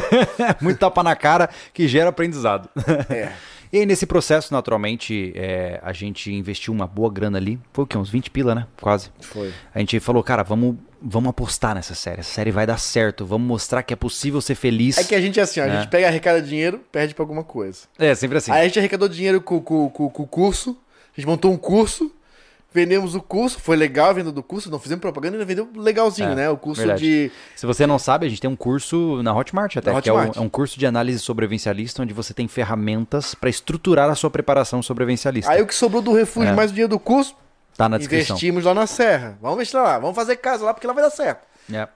[0.61, 2.69] Muito tapa na cara que gera aprendizado.
[3.09, 3.33] É.
[3.73, 7.59] E aí, nesse processo, naturalmente, é, a gente investiu uma boa grana ali.
[7.73, 7.97] Foi o quê?
[7.97, 8.67] Uns 20 pila, né?
[8.81, 9.11] Quase.
[9.21, 9.53] Foi.
[9.73, 12.19] A gente falou, cara, vamos, vamos apostar nessa série.
[12.21, 13.25] Essa série vai dar certo.
[13.25, 14.99] Vamos mostrar que é possível ser feliz.
[14.99, 15.79] É que a gente é assim, ó, a É.
[15.81, 17.83] gente pega, arrecada dinheiro, perde pra alguma coisa.
[17.97, 18.51] É, sempre assim.
[18.51, 20.77] Aí a gente arrecadou dinheiro com o curso,
[21.17, 22.11] a gente montou um curso,
[22.73, 26.31] vendemos o curso, foi legal a venda do curso, não fizemos propaganda, ainda vendeu legalzinho,
[26.31, 26.51] É, né?
[26.51, 27.01] O curso verdade.
[27.03, 27.33] de.
[27.57, 30.13] Se você não sabe, a gente tem um curso na Hotmart até, Na que é
[30.13, 30.37] um, Hotmart.
[30.37, 34.83] é um curso de análise sobrevivencialista, onde você tem ferramentas para estruturar a sua preparação
[34.83, 35.51] sobrevivencialista.
[35.51, 36.55] Aí o que sobrou do refúgio É.
[36.55, 37.35] mais o dinheiro do curso,
[37.77, 38.35] tá na descrição.
[38.37, 39.37] investimos lá na Serra.
[39.41, 41.47] Vamos investir lá, vamos fazer casa lá porque lá vai dar certo.
[41.73, 41.89] É.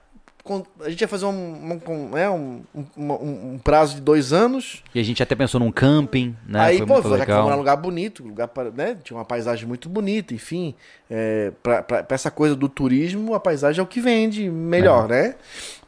[0.79, 4.31] A gente ia fazer um, um, um, né, um, um- um- um prazo de dois
[4.31, 4.83] anos.
[4.93, 6.59] E a gente até pensou num camping, né?
[6.59, 7.49] Aí, Foi pô, muito legal.
[7.49, 8.95] num lugar bonito, lugar pra- né?
[9.03, 10.75] Tinha uma paisagem muito bonita, enfim.
[11.09, 15.07] É, pra, pra- pra essa coisa do turismo, a paisagem é o que vende melhor,
[15.09, 15.35] né?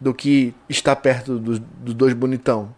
[0.01, 2.73] Do que estar perto dos, dos dois bonitão.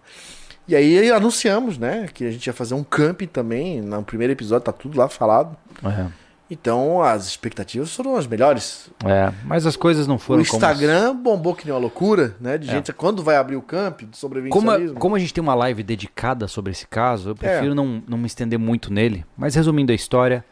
[0.67, 2.07] E aí anunciamos, né?
[2.13, 3.81] Que a gente ia fazer um camping também.
[3.81, 5.57] No primeiro episódio, tá tudo lá falado.
[5.83, 6.05] É.
[6.51, 8.89] Então as expectativas foram as melhores.
[9.05, 12.57] É, mas as coisas não O foram como- Instagram bombou que nem uma loucura, né?
[12.57, 12.71] De É.
[12.73, 14.99] gente, quando vai abrir o camp do Como, sobrevivencialismo.
[14.99, 17.35] como a gente tem uma live dedicada sobre esse caso, eu É.
[17.35, 19.23] prefiro não, não me estender muito nele.
[19.37, 20.43] Mas resumindo a história,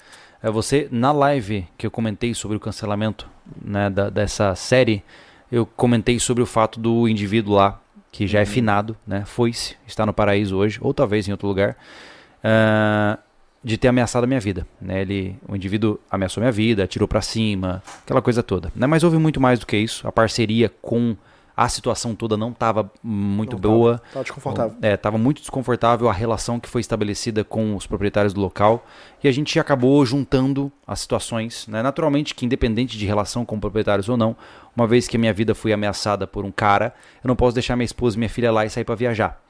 [0.43, 3.27] é você na live que eu comentei sobre o cancelamento
[3.64, 5.03] né, da- dessa série,
[5.51, 7.80] eu comentei sobre o fato do indivíduo lá,
[8.11, 11.76] que já é finado, né, foi-se, está no paraíso hoje, ou talvez em outro lugar,
[12.43, 13.17] ah,
[13.68, 14.66] de ter ameaçado a minha vida.
[14.82, 15.02] Né?
[15.02, 18.72] Ele, o indivíduo ameaçou minha vida, atirou pra cima, aquela coisa toda.
[18.74, 18.88] Né?
[18.88, 20.08] Mas houve muito mais do que isso.
[20.08, 21.18] A parceria com
[21.56, 24.02] a situação toda não estava muito Não boa.
[24.14, 24.78] Tava desconfortável.
[24.82, 28.86] É, tava muito desconfortável a relação que foi estabelecida com os proprietários do local
[29.22, 31.82] e a gente acabou juntando as situações, né?
[31.82, 34.34] Naturalmente que independente de relação com proprietários ou não,
[34.76, 37.76] uma vez que a minha vida foi ameaçada por um cara, eu não posso deixar
[37.76, 39.42] minha esposa e minha filha lá e sair para viajar.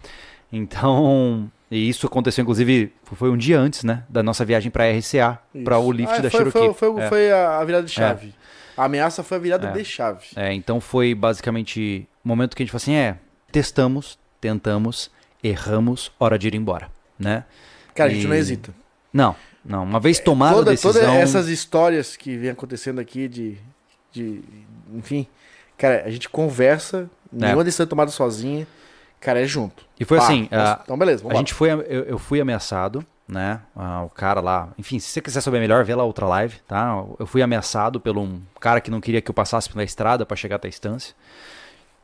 [0.51, 5.39] Então, e isso aconteceu inclusive foi um dia antes, né, da nossa viagem para RCA,
[5.63, 6.73] para o lift Ah, da foi, Cherokee.
[6.73, 7.09] Foi, foi, É.
[7.09, 8.33] foi a a virada de chave.
[8.75, 9.71] A ameaça foi a virada É.
[9.71, 10.25] de chave.
[10.35, 13.17] É, então foi basicamente o momento que a gente falou assim, é,
[13.51, 15.09] testamos, tentamos,
[15.43, 17.43] erramos, hora de ir embora, né?
[17.95, 18.73] Cara, a gente E- não hesita.
[19.11, 19.83] Não, não.
[19.83, 20.93] Uma vez tomada a Toda, decisão...
[20.93, 23.57] Todas essas histórias que vem acontecendo aqui de,
[24.11, 24.41] de.
[24.93, 25.25] Enfim.
[25.77, 27.09] Cara, a gente conversa.
[27.31, 28.67] Nenhuma decisão é tomada sozinha.
[29.19, 29.83] Cara, é junto.
[29.99, 33.03] E foi Pá, assim, a, então, beleza, a vamos gente foi, eu, eu fui ameaçado,
[33.27, 33.59] né?
[33.75, 37.03] Ah, o cara lá, enfim, se você quiser saber melhor, vê lá outra live, tá?
[37.19, 40.37] Eu fui ameaçado por um cara que não queria que eu passasse pela estrada para
[40.37, 41.15] chegar até a estância.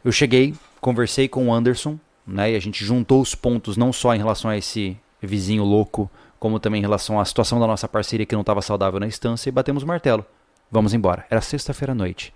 [0.04, 2.52] Eu cheguei, conversei com o Anderson, né?
[2.52, 6.10] E a gente juntou os pontos não só em relação a esse vizinho louco,
[6.40, 9.48] como também em relação à situação da nossa parceria que não estava saudável na estância
[9.48, 10.26] e batemos o martelo.
[10.70, 11.26] Vamos embora.
[11.30, 12.34] Era sexta-feira à noite.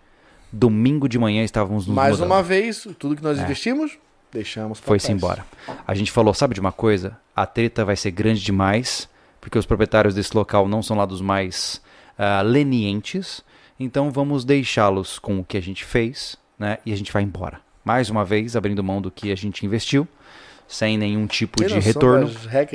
[0.54, 2.28] Domingo de manhã estávamos nos Mais mudando.
[2.32, 3.42] uma vez, tudo que nós É.
[3.42, 3.98] investimos,
[4.32, 5.46] deixamos Foi-se embora.
[5.86, 7.18] A gente falou, sabe de uma coisa?
[7.36, 11.22] A treta vai ser grande demais, porque os proprietários desse local não são lá dos
[11.22, 11.82] mais
[12.18, 13.44] ah, lenientes.
[13.80, 16.80] Então vamos deixá-los com o que a gente fez, né?
[16.86, 17.60] E a gente vai embora.
[17.86, 20.08] Mais uma vez, abrindo mão do que a gente investiu,
[20.68, 22.28] sem nenhum tipo de retorno.
[22.28, 22.66] Vai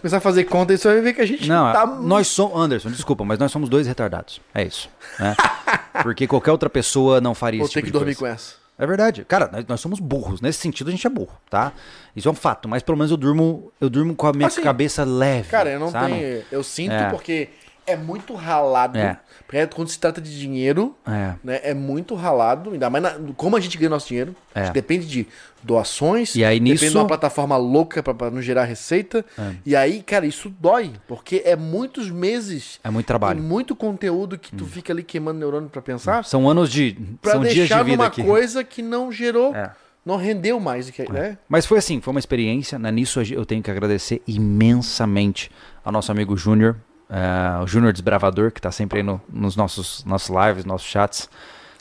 [0.00, 1.86] começar a fazer conta e você vai ver que a gente Não, tá.
[1.86, 2.56] nós somos.
[2.56, 4.40] Anderson, desculpa, mas nós somos dois retardados.
[4.54, 4.88] É isso.
[5.18, 5.34] né?
[6.02, 8.34] Porque qualquer outra pessoa não faria Vou esse ter tipo que dormir coisa.
[8.34, 8.61] com essa.
[8.82, 9.24] É verdade.
[9.24, 10.40] Cara, nós, nós somos burros.
[10.40, 11.72] Nesse sentido, a gente é burro, tá?
[12.16, 12.68] Isso é um fato.
[12.68, 15.48] Mas pelo menos eu durmo, eu durmo com a minha Assim, cabeça leve.
[15.48, 16.12] Cara, eu não sabe?
[16.12, 16.42] tenho.
[16.50, 17.08] Eu sinto É.
[17.10, 17.48] porque
[17.86, 18.98] é muito ralado.
[18.98, 19.18] É.
[19.46, 21.34] Porque quando se trata de dinheiro, É.
[21.44, 22.70] né, é muito ralado.
[22.70, 24.34] Ainda mais na- como a gente ganha nosso dinheiro.
[24.54, 24.70] É.
[24.70, 25.26] Depende de
[25.62, 26.34] doações.
[26.34, 29.24] E aí, depende nisso- de uma plataforma louca pra não gerar receita.
[29.38, 29.52] É.
[29.64, 30.92] E aí, cara, isso dói.
[31.06, 32.80] Porque é muitos meses.
[32.82, 33.42] É muito E trabalho.
[33.42, 36.24] muito conteúdo que tu fica ali queimando neurônio pra pensar.
[36.24, 36.96] São anos de.
[37.20, 38.22] Pra são dias deixar de vida numa aqui.
[38.22, 39.54] coisa que não gerou.
[39.54, 39.70] É.
[40.04, 40.86] Não rendeu mais.
[40.86, 41.38] do que- Né?
[41.48, 42.76] Mas foi assim, foi uma experiência.
[42.78, 42.90] Né?
[42.90, 45.50] Nisso eu tenho que agradecer imensamente
[45.84, 46.76] ao nosso amigo Júnior,
[47.12, 51.28] eh, o Júnior Desbravador, que tá sempre aí no- nos nossos, nossos lives, nossos chats.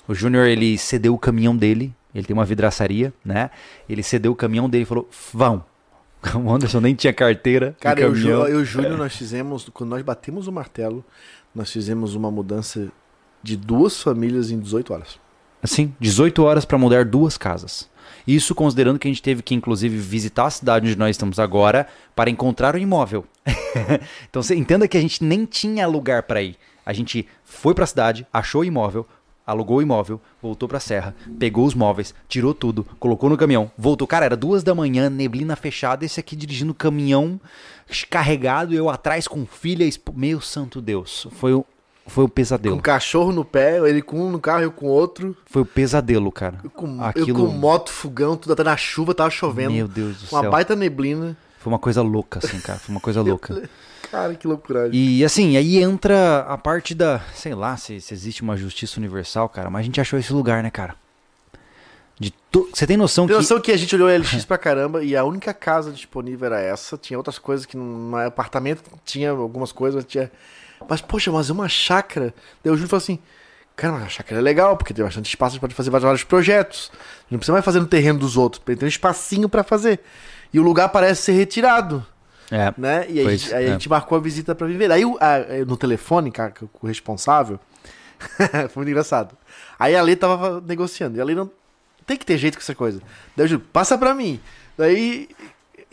[0.08, 3.50] O Júnior, ele cedeu o caminhão dele, ele tem uma vidraçaria, né?
[3.88, 5.64] Ele cedeu o caminhão dele e falou, vão.
[6.36, 7.76] O Anderson nem tinha carteira.
[7.80, 11.04] Cara, eu, eu e o Júnior, nós fizemos, quando nós batemos o martelo,
[11.56, 12.90] nós fizemos uma mudança
[13.42, 15.20] de duas famílias em 18 horas.
[15.64, 17.90] Assim, 18 horas para mudar duas casas.
[18.28, 21.88] Isso considerando que a gente teve que, inclusive, visitar a cidade onde nós estamos agora
[22.16, 23.26] para encontrar o imóvel.
[24.30, 26.58] então você entenda que a gente nem tinha lugar para ir.
[26.86, 29.06] A gente foi para a cidade, achou o imóvel,
[29.46, 33.72] alugou o imóvel, voltou para a serra, pegou os móveis, tirou tudo, colocou no caminhão,
[33.78, 34.08] voltou.
[34.08, 37.40] Cara, era duas da manhã, neblina fechada, esse aqui dirigindo o caminhão
[38.10, 39.88] carregado, eu atrás com filha.
[40.16, 41.62] Meu santo Deus, foi,
[42.12, 42.76] foi o Com pesadelo.
[42.76, 45.36] um cachorro no pé, ele com um no carro, eu com outro.
[45.46, 46.60] Foi o pesadelo, cara.
[46.64, 49.72] Eu com, eu Aquilo- com moto, fogão, tudo até na chuva, tava chovendo.
[49.74, 50.52] Meu Deus do uma céu.
[50.52, 51.36] baita neblina.
[51.60, 52.80] Foi uma coisa louca, assim, cara.
[52.80, 53.70] Foi uma coisa louca.
[54.10, 54.90] Cara, que loucura.
[54.92, 57.22] E assim, aí entra a parte da.
[57.34, 59.70] Sei lá se, se existe uma justiça universal, cara.
[59.70, 60.96] Mas a gente achou esse lugar, né, cara?
[62.74, 63.42] Você tem noção Tem que.
[63.42, 66.98] noção que a gente olhou LX pra caramba e a única casa disponível era essa.
[66.98, 70.30] Tinha outras coisas que não é apartamento, tinha algumas coisas, mas tinha.
[70.90, 72.34] Mas, poxa, mas é uma chácara.
[72.64, 73.20] Daí o Júlio falou assim:
[73.76, 76.24] Cara, mas a chácara é legal, porque tem bastante espaço, a gente pode fazer vários
[76.24, 76.92] projetos.
[77.30, 80.00] Não precisa mais fazer no terreno dos outros, tem um espacinho pra fazer.
[80.54, 82.06] E o lugar parece ser retirado,
[82.52, 82.74] É.
[82.78, 83.06] né?
[83.10, 83.70] E aí, gente- aí é.
[83.70, 84.92] a gente marcou a visita pra viver.
[84.92, 87.58] Aí a- no telefone, cara, com o responsável,
[88.70, 89.36] foi muito engraçado.
[89.80, 91.50] Aí a Lê tava negociando, e a Lê não
[92.06, 93.00] tem que ter jeito com essa coisa.
[93.36, 94.40] Daí eu digo, passa pra mim.
[94.78, 95.30] Daí.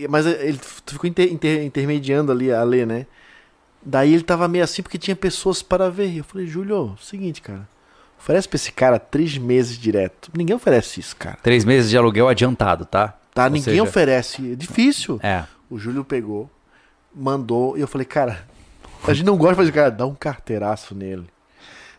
[0.08, 3.06] Mas ele ficou inter- inter- intermediando ali a Lê, né?
[3.90, 6.14] Daí ele tava meio assim porque tinha pessoas para ver.
[6.18, 7.66] Eu falei, Júlio, seguinte, cara.
[8.20, 10.30] Oferece pra esse cara três meses direto.
[10.36, 11.38] Ninguém oferece isso, cara.
[11.42, 13.14] Três meses de aluguel adiantado, tá?
[13.32, 13.44] Tá?
[13.44, 14.52] Ou Ninguém seja, oferece.
[14.52, 15.18] É difícil.
[15.22, 15.44] É.
[15.70, 16.50] O Júlio pegou,
[17.14, 18.44] mandou, e eu falei, cara,
[19.06, 21.24] a gente não gosta de fazer, cara, dá um carteiraço nele.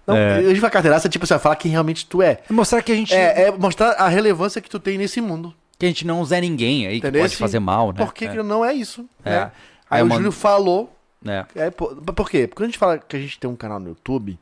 [0.05, 0.43] Não, É.
[0.43, 2.41] eu digo a carteiraço é tipo assim, falar quem realmente tu é.
[2.47, 3.15] É mostrar que a gente.
[3.15, 5.53] É, é mostrar a relevância que tu tem nesse mundo.
[5.79, 7.21] Que a gente não é ninguém aí, Entendeu?
[7.23, 8.03] que pode fazer mal, né?
[8.05, 8.27] Por que, é.
[8.29, 9.05] que não é isso?
[9.23, 9.29] É.
[9.31, 9.51] né?
[9.89, 10.95] Aí Aí o mando- Júlio falou.
[11.25, 11.45] É.
[11.55, 12.47] É, por, por quê?
[12.47, 14.39] Porque quando a gente fala que a gente tem um canal no YouTube,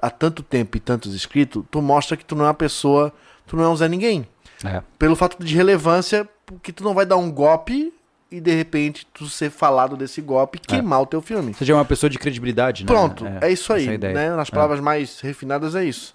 [0.00, 3.12] há tanto tempo e tantos inscritos, tu mostra que tu não é uma pessoa,
[3.46, 4.26] tu não é um Zé Ninguém.
[4.64, 4.82] É.
[4.98, 7.92] Pelo fato de relevância, porque tu não vai dar um golpe
[8.30, 11.54] e de repente tu ser falado desse golpe e queimar o teu filme.
[11.54, 12.86] Você já é uma pessoa de credibilidade, né?
[12.86, 13.86] Pronto, é, isso aí.
[13.86, 14.30] é né?
[14.34, 16.14] Nas palavras mais refinadas é isso.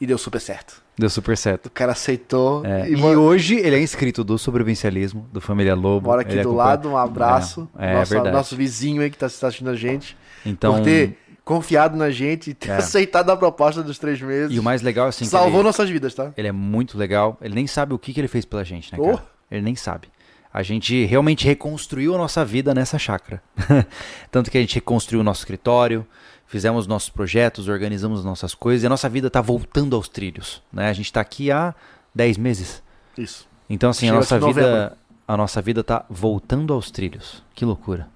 [0.00, 0.82] E deu super certo.
[1.00, 1.66] Deu super certo.
[1.66, 5.74] O cara aceitou É, e, E, mo- hoje ele é inscrito do Sobrevivencialismo, do Família
[5.74, 6.08] Lobo.
[6.08, 7.68] mora aqui Ele do acompanha- lado, um abraço.
[7.78, 8.36] É, é nosso, verdade.
[8.36, 10.16] nosso vizinho aí que tá assistindo a gente.
[10.44, 12.76] Então, Por ter confiado na gente e ter É.
[12.76, 14.54] aceitado a proposta dos três meses.
[14.54, 16.32] e o mais legal é assim, que Salvou ele, nossas vidas, tá?
[16.36, 17.36] ele é muito legal.
[17.40, 19.06] Ele nem sabe o que, que ele fez pela gente, né, Oh.
[19.16, 19.24] cara?
[19.50, 20.08] Ele nem sabe.
[20.52, 23.40] A gente realmente reconstruiu a nossa vida nessa chácara.
[24.30, 26.04] Tanto que a gente reconstruiu o nosso escritório,
[26.50, 30.90] fizemos nossos projetos, organizamos nossas coisas e a nossa vida tá voltando aos trilhos, né?
[30.90, 31.72] A gente tá aqui há
[32.14, 32.82] 10 meses.
[33.16, 33.48] Isso.
[33.68, 34.62] Então, assim, a nossa novembro.
[34.64, 34.96] vida.
[35.28, 37.40] A nossa vida tá voltando aos trilhos.
[37.54, 38.08] Que loucura.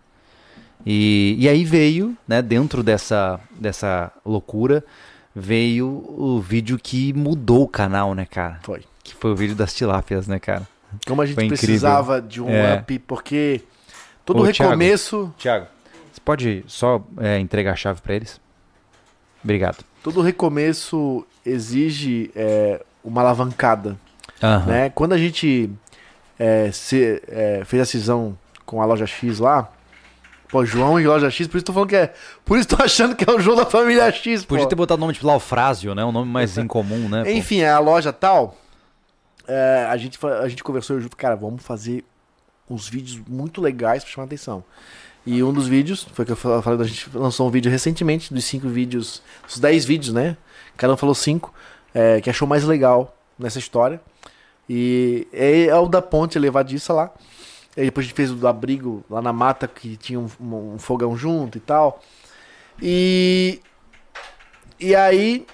[0.85, 4.85] E, e aí veio, né, dentro dessa, dessa loucura,
[5.33, 8.59] veio o vídeo que mudou o canal, né, cara?
[8.65, 8.83] Foi.
[9.05, 10.67] Que foi o vídeo das tilápias, né, cara?
[11.07, 11.67] Como a gente Foi incrível.
[11.67, 12.79] precisava de um É.
[12.81, 13.63] up, porque
[14.27, 14.71] todo Thiago.
[14.71, 15.67] recomeço, Tiago,
[16.25, 18.41] pode só é, entregar a chave pra eles?
[19.43, 19.85] Obrigado.
[20.03, 23.99] todo recomeço exige é, uma alavancada,
[24.43, 24.67] Aham.
[24.67, 24.91] né?
[24.91, 25.71] Quando a gente
[26.39, 29.71] é, se- é, fez a cisão com a loja X lá,
[30.49, 33.15] pô, João e loja X, por isso tô falando que é, por isso tô achando
[33.15, 34.55] que é o João da família X, pô.
[34.55, 36.03] Podia ter botado o nome tipo Laufrásio, né?
[36.05, 37.23] Um nome mais incomum, né?
[37.25, 37.31] pô?
[37.31, 38.57] Enfim, a loja tal,
[39.47, 42.03] é, a, gente, a gente conversou junto, cara, vamos fazer
[42.71, 44.65] uns vídeos muito legais pra chamar atenção.
[45.27, 48.33] E um dos vídeos, foi que eu fa- falei, a gente lançou um vídeo recentemente,
[48.33, 50.37] dos cinco vídeos, dos dez vídeos, né?
[50.77, 51.53] Cada um falou cinco,
[51.95, 54.01] é, que achou mais legal nessa história.
[54.69, 57.11] E é, é o da ponte elevadiça lá.
[57.77, 60.79] E depois a gente fez o do abrigo lá na mata, que tinha um, um
[60.79, 62.03] fogão junto e tal.
[62.81, 63.61] E.
[64.79, 65.47] E aí.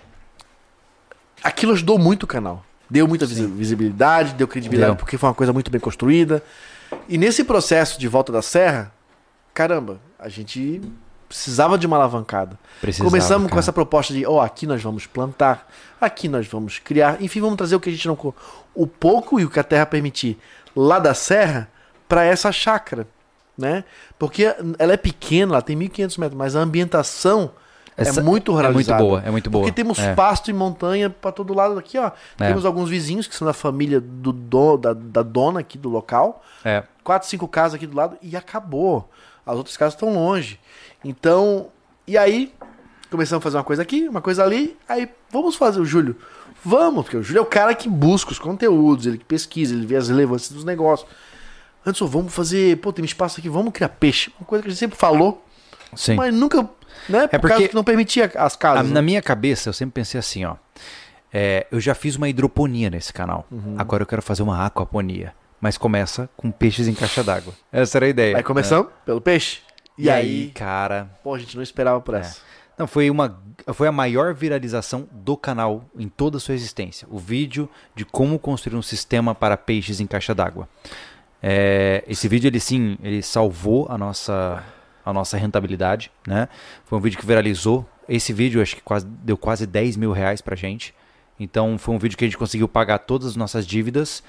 [1.42, 2.65] Aquilo ajudou muito o canal.
[2.89, 4.99] Deu muita visi- visibilidade, deu credibilidade, Deu.
[4.99, 6.42] porque foi uma coisa muito bem construída.
[7.08, 8.92] E nesse processo de volta da serra,
[9.55, 10.81] caramba, a gente
[11.29, 12.59] precisava de uma alavancada.
[12.81, 13.61] Precisava, Começamos com cara.
[13.61, 15.70] essa proposta de, ó, aqui nós vamos plantar,
[16.01, 18.19] aqui nós vamos criar, enfim, vamos trazer o que a gente não.
[18.75, 20.39] O pouco e o que a terra permitir
[20.75, 21.69] lá da serra
[22.09, 23.07] para essa chácara,
[23.57, 23.85] né?
[24.19, 24.45] Porque
[24.79, 27.53] ela é pequena, ela tem 1.500 metros, mas a ambientação
[27.97, 29.03] Essa- é muito É muito ruralizada.
[29.03, 29.62] boa, é muito boa.
[29.65, 30.15] Porque temos é.
[30.15, 32.11] pasto e montanha para todo lado aqui, ó.
[32.41, 32.49] É.
[32.49, 36.43] Temos alguns vizinhos que são da família do, do- da, da dona aqui do local
[36.65, 36.83] É.
[37.05, 39.09] quatro, cinco casas aqui do lado e acabou.
[39.51, 40.59] As outras casas estão longe.
[41.05, 41.69] Então,
[42.07, 42.53] e aí
[43.11, 46.17] começamos a fazer uma coisa aqui, uma coisa ali, aí vamos fazer o Júlio.
[46.65, 49.87] Vamos, porque o Júlio é o cara que busca os conteúdos, ele que pesquisa, ele
[49.87, 51.09] vê as relevâncias dos negócios.
[51.85, 54.31] Anderson, vamos fazer, pô, tem espaço aqui, vamos criar peixe.
[54.39, 55.45] Uma coisa que a gente sempre falou,
[55.97, 56.15] Sim.
[56.17, 56.69] mas nunca,
[57.09, 58.87] né, por porque causa que não permitia as A- casas.
[58.89, 58.93] né?
[58.95, 60.57] na minha cabeça, eu sempre pensei assim, ó.
[61.33, 63.47] é, eu já fiz uma hidroponia nesse canal.
[63.51, 63.75] Uhum.
[63.79, 65.33] Agora eu quero fazer uma aquaponia.
[65.60, 67.52] Mas começa com peixes em caixa d'água.
[67.70, 68.36] Essa era a ideia.
[68.36, 69.60] Aí começamos pelo peixe.
[69.98, 71.10] E, E, aí, aí, cara.
[71.22, 72.20] pô, a gente não esperava por É.
[72.20, 72.40] essa.
[72.78, 73.39] Não, foi uma.
[73.74, 77.06] Foi a maior viralização do canal em toda a sua existência.
[77.10, 80.66] O vídeo de como construir um sistema para peixes em caixa d'água.
[81.42, 84.62] É, esse vídeo, ele sim, ele salvou a nossa,
[85.05, 86.48] a nossa rentabilidade, né?
[86.86, 90.40] Foi um vídeo que viralizou esse vídeo acho que quase, deu quase 10 mil reais
[90.40, 90.94] pra gente.
[91.39, 94.22] Então foi um vídeo que a gente conseguiu pagar todas as nossas dívidas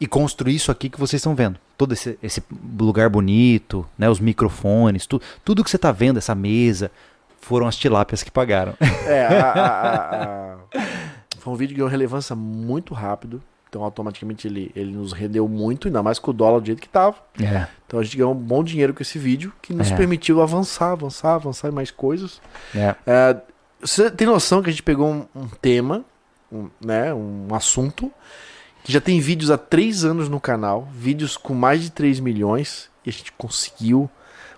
[0.00, 1.58] e construir isso aqui que vocês estão vendo.
[1.76, 2.42] Todo esse, esse
[2.78, 4.08] lugar bonito, né?
[4.08, 6.90] Os microfones, tu, tudo que você tá vendo, essa mesa,
[7.40, 8.74] foram as tilápias que pagaram.
[9.06, 10.58] É, a- a- a-
[11.38, 13.42] foi um vídeo que ganhou relevância muito rápido.
[13.68, 16.88] Então, automaticamente, ele, ele nos rendeu muito, ainda mais com o dólar do jeito que
[16.88, 17.16] tava.
[17.38, 17.66] É.
[17.86, 19.96] Então, a gente ganhou um bom dinheiro com esse vídeo, que nos É.
[19.96, 22.40] permitiu avançar, avançar, avançar em mais coisas.
[22.74, 22.94] É.
[23.06, 23.36] É,
[23.78, 26.02] você tem noção que a gente pegou um, um tema,
[26.50, 28.10] um, né, um assunto,
[28.88, 32.88] que já tem vídeos há três anos no canal, vídeos com mais de 3 milhões,
[33.04, 34.08] e a gente conseguiu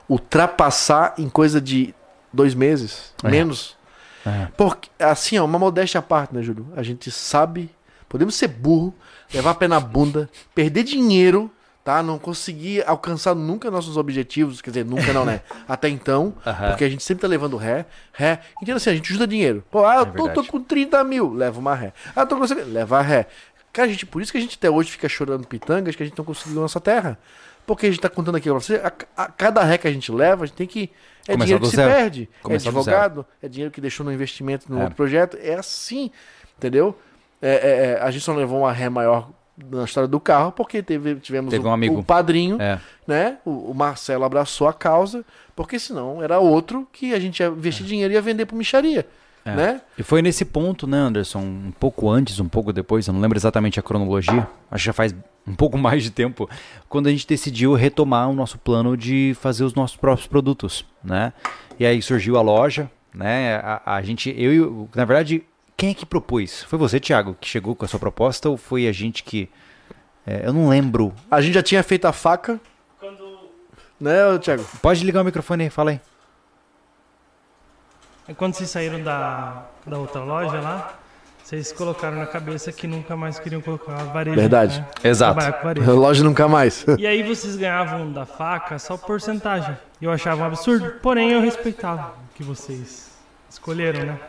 [0.09, 1.93] ultrapassar em coisa de
[2.33, 3.29] dois meses, É.
[3.29, 3.77] menos.
[4.25, 4.47] É.
[4.57, 6.65] Porque, assim, ó, uma modéstia à parte, né, Júlio?
[6.77, 7.71] A gente sabe,
[8.09, 8.95] podemos ser burro,
[9.35, 11.51] levar a pé na bunda, perder dinheiro,
[11.83, 12.03] tá?
[12.03, 15.41] Não conseguir alcançar nunca nossos objetivos, quer dizer, nunca não, né?
[15.67, 16.69] Até então, Aham.
[16.69, 18.41] porque a gente sempre tá levando ré, ré.
[18.63, 19.65] Entenda assim, a gente ajuda dinheiro.
[19.71, 20.49] Pô, ah, eu É tô, tô verdade.
[20.49, 21.93] com 30 mil, leva uma ré.
[22.15, 23.27] Ah, tô conseguindo, leva a ré.
[23.73, 26.19] Cara, gente, por isso que a gente até hoje fica chorando pitangas que a gente
[26.19, 27.19] não conseguiu nossa terra.
[27.67, 30.11] Porque a gente tá contando aqui pra você, a, a cada ré que a gente
[30.11, 30.91] leva, a gente tem que.
[31.29, 31.91] É Começar dinheiro que zero.
[31.91, 32.29] se perde.
[32.43, 34.83] Começar é do advogado, é dinheiro que deixou no investimento no É.
[34.83, 35.39] outro projeto.
[35.41, 36.11] É assim,
[36.59, 36.99] entendeu?
[37.41, 39.31] É, é, é, a gente só levou uma ré maior
[39.71, 41.99] na história do carro porque teve, tivemos Teve o, um amigo.
[42.01, 42.81] o padrinho É.
[43.07, 43.39] né?
[43.45, 45.25] O, o Marcelo abraçou a causa,
[45.55, 49.07] porque senão era outro que a gente ia investir dinheiro e ia vender pro micharia,
[49.45, 49.55] É.
[49.55, 49.81] né?
[49.97, 51.39] E foi nesse ponto, né, Anderson?
[51.41, 54.93] Um pouco antes, um pouco depois, eu não lembro exatamente a cronologia, acho que já
[54.93, 55.15] faz
[55.47, 56.49] um pouco mais de tempo,
[56.89, 61.33] quando a gente decidiu retomar o nosso plano de fazer os nossos próprios produtos, né?
[61.79, 63.57] E aí surgiu a loja, né?
[63.57, 65.43] A, a gente, eu e o- na verdade,
[65.77, 66.63] quem é que propôs?
[66.65, 69.49] Foi você, Thiago, que chegou com a sua proposta ou foi a gente que.
[70.27, 71.15] é, eu não lembro.
[71.31, 72.61] A gente já tinha feito a faca,
[73.01, 73.25] Quando
[73.99, 74.63] né, Thiago?
[74.83, 76.01] Pode ligar o microfone aí, fala aí.
[78.31, 80.95] É Quando vocês saíram da, da outra loja lá,
[81.43, 84.37] vocês colocaram na cabeça que nunca mais queriam colocar varejo.
[84.37, 84.79] Verdade.
[84.79, 85.11] Né?
[85.11, 85.41] Exato.
[85.65, 85.91] Varejo.
[85.99, 86.87] loja nunca mais.
[86.97, 89.77] E aí vocês ganhavam da faca só porcentagem.
[90.01, 90.93] Eu achava um absurdo.
[91.03, 93.11] Porém, eu respeitava o que vocês
[93.51, 94.21] escolheram, né?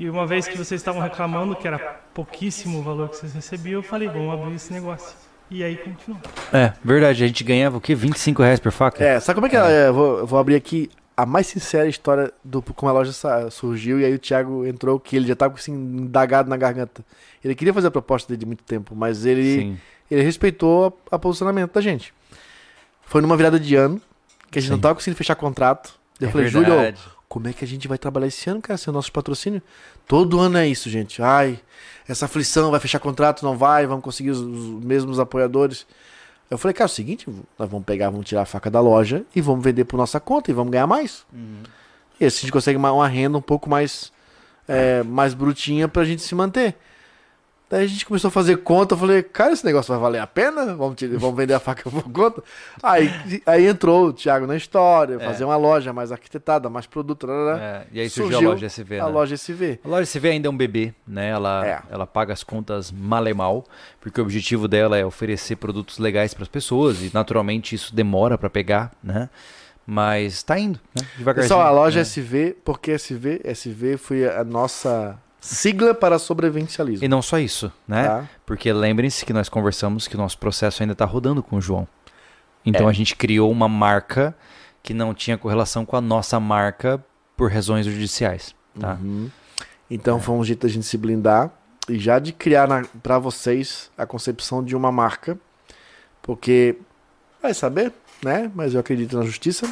[0.00, 1.78] E uma vez que vocês estavam reclamando que era
[2.14, 5.14] pouquíssimo o valor que vocês recebiam, eu falei, vamos abrir esse negócio.
[5.50, 6.22] E aí continuou.
[6.50, 7.94] É, verdade, a gente ganhava o quê?
[7.94, 9.04] 25 reais por faca?
[9.04, 9.88] É, sabe como é que ela é?
[9.88, 10.90] Eu vou, eu vou abrir aqui
[11.22, 13.12] a mais sincera história do como a loja
[13.48, 17.04] surgiu e aí o Thiago entrou, que ele já tava assim, indagado na garganta.
[17.44, 19.78] Ele queria fazer a proposta dele de muito tempo, mas ele, Sim.
[20.10, 22.12] ele respeitou a, a posicionamento da gente.
[23.02, 24.02] Foi numa virada de ano,
[24.50, 24.74] que a gente Sim.
[24.74, 25.94] não tava conseguindo fechar contrato.
[26.20, 26.74] Eu É falei, Júlio,
[27.28, 29.62] como é que a gente vai trabalhar esse ano, cara, sem o nosso patrocínio?
[30.08, 31.22] Todo ano é isso, gente.
[31.22, 31.60] Ai,
[32.08, 35.86] essa aflição, vai fechar contrato, não vai, vamos conseguir os, os mesmos apoiadores.
[36.52, 37.26] Eu falei, cara, é o seguinte,
[37.58, 40.50] nós vamos pegar, vamos tirar a faca da loja e vamos vender por nossa conta
[40.50, 41.24] e vamos ganhar mais.
[42.20, 44.12] E assim a gente consegue uma, uma renda um pouco mais,
[44.68, 46.76] é, mais brutinha pra gente se manter.
[47.72, 50.26] Daí a gente começou a fazer conta, eu falei, cara, esse negócio vai valer a
[50.26, 50.74] pena?
[50.76, 52.42] Vamos, tirar- vamos vender a faca por conta?
[52.82, 53.10] Aí,
[53.46, 57.26] aí entrou o Thiago na história, fazer uma loja mais arquitetada, mais produto.
[57.58, 59.10] É, e aí surgiu, Surgiu a loja SV, A né?
[59.10, 59.80] loja SV.
[59.82, 61.30] A loja SV ainda é um bebê, né?
[61.30, 61.82] Ela, É.
[61.90, 63.64] ela paga as contas mal e mal,
[64.02, 68.36] porque o objetivo dela é oferecer produtos legais para as pessoas e naturalmente isso demora
[68.36, 69.30] para pegar, né?
[69.86, 71.06] Mas tá indo, né?
[71.16, 71.48] Devagarzinho.
[71.54, 72.02] Pessoal, a loja né?
[72.02, 73.40] SV, porque SV?
[73.44, 77.04] SV foi a nossa sigla para sobrevivencialismo.
[77.04, 78.06] E não só isso, né?
[78.06, 78.28] Tá?
[78.46, 81.86] Porque lembrem-se que nós conversamos que o nosso processo ainda está rodando com o João.
[82.64, 82.90] Então É.
[82.90, 84.34] a gente criou uma marca
[84.84, 87.04] que não tinha correlação com a nossa marca
[87.36, 88.96] por razões judiciais, tá?
[89.02, 89.28] Uhum.
[89.90, 91.50] Então foi um jeito da gente se blindar
[91.88, 92.68] e já de criar
[93.02, 95.36] para vocês a concepção de uma marca,
[96.22, 96.76] porque
[97.42, 98.48] vai saber, né?
[98.54, 99.66] Mas eu acredito na justiça,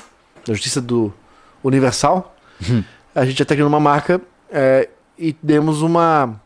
[0.46, 1.14] na justiça do
[1.62, 2.34] universal.
[2.68, 2.82] Hum.
[3.14, 4.88] A gente já tá criando uma marca é,
[5.20, 6.40] e demos uma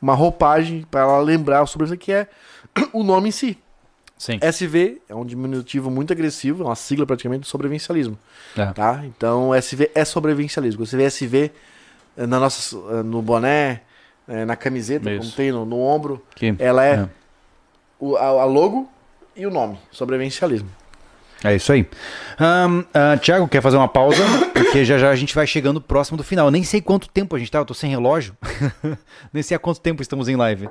[0.00, 2.26] uma roupagem para ela lembrar sobre isso que é
[2.92, 3.56] o nome em si.
[4.18, 4.38] Sim.
[4.40, 8.18] SV é um diminutivo muito agressivo, é uma sigla praticamente do sobrevivencialismo.
[8.56, 8.66] É.
[8.66, 9.02] Tá?
[9.04, 10.84] Então SV é sobrevivencialismo.
[10.84, 11.50] Você vê SV
[12.16, 13.80] eh, na nossa, eh, no boné,
[14.28, 15.20] eh, na camiseta, Isso.
[15.20, 17.08] como tem no, no ombro, Que- ela é, É.
[17.98, 18.88] O, a, a logo
[19.36, 20.68] e o nome, sobrevivencialismo.
[21.44, 21.86] É isso aí.
[22.38, 24.22] Ahn, ah, Thiago, quer fazer uma pausa?
[24.54, 26.46] Porque já já a gente vai chegando próximo do final.
[26.46, 28.36] Eu nem sei quanto tempo a gente tá, eu tô sem relógio.
[29.32, 30.68] nem sei há quanto tempo estamos em live.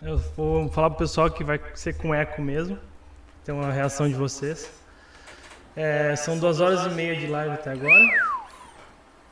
[0.00, 2.78] Eu vou falar pro pessoal que vai ser com eco mesmo.
[3.44, 4.70] Tem uma reação de vocês.
[5.76, 8.04] É, são duas horas e meia de live até agora.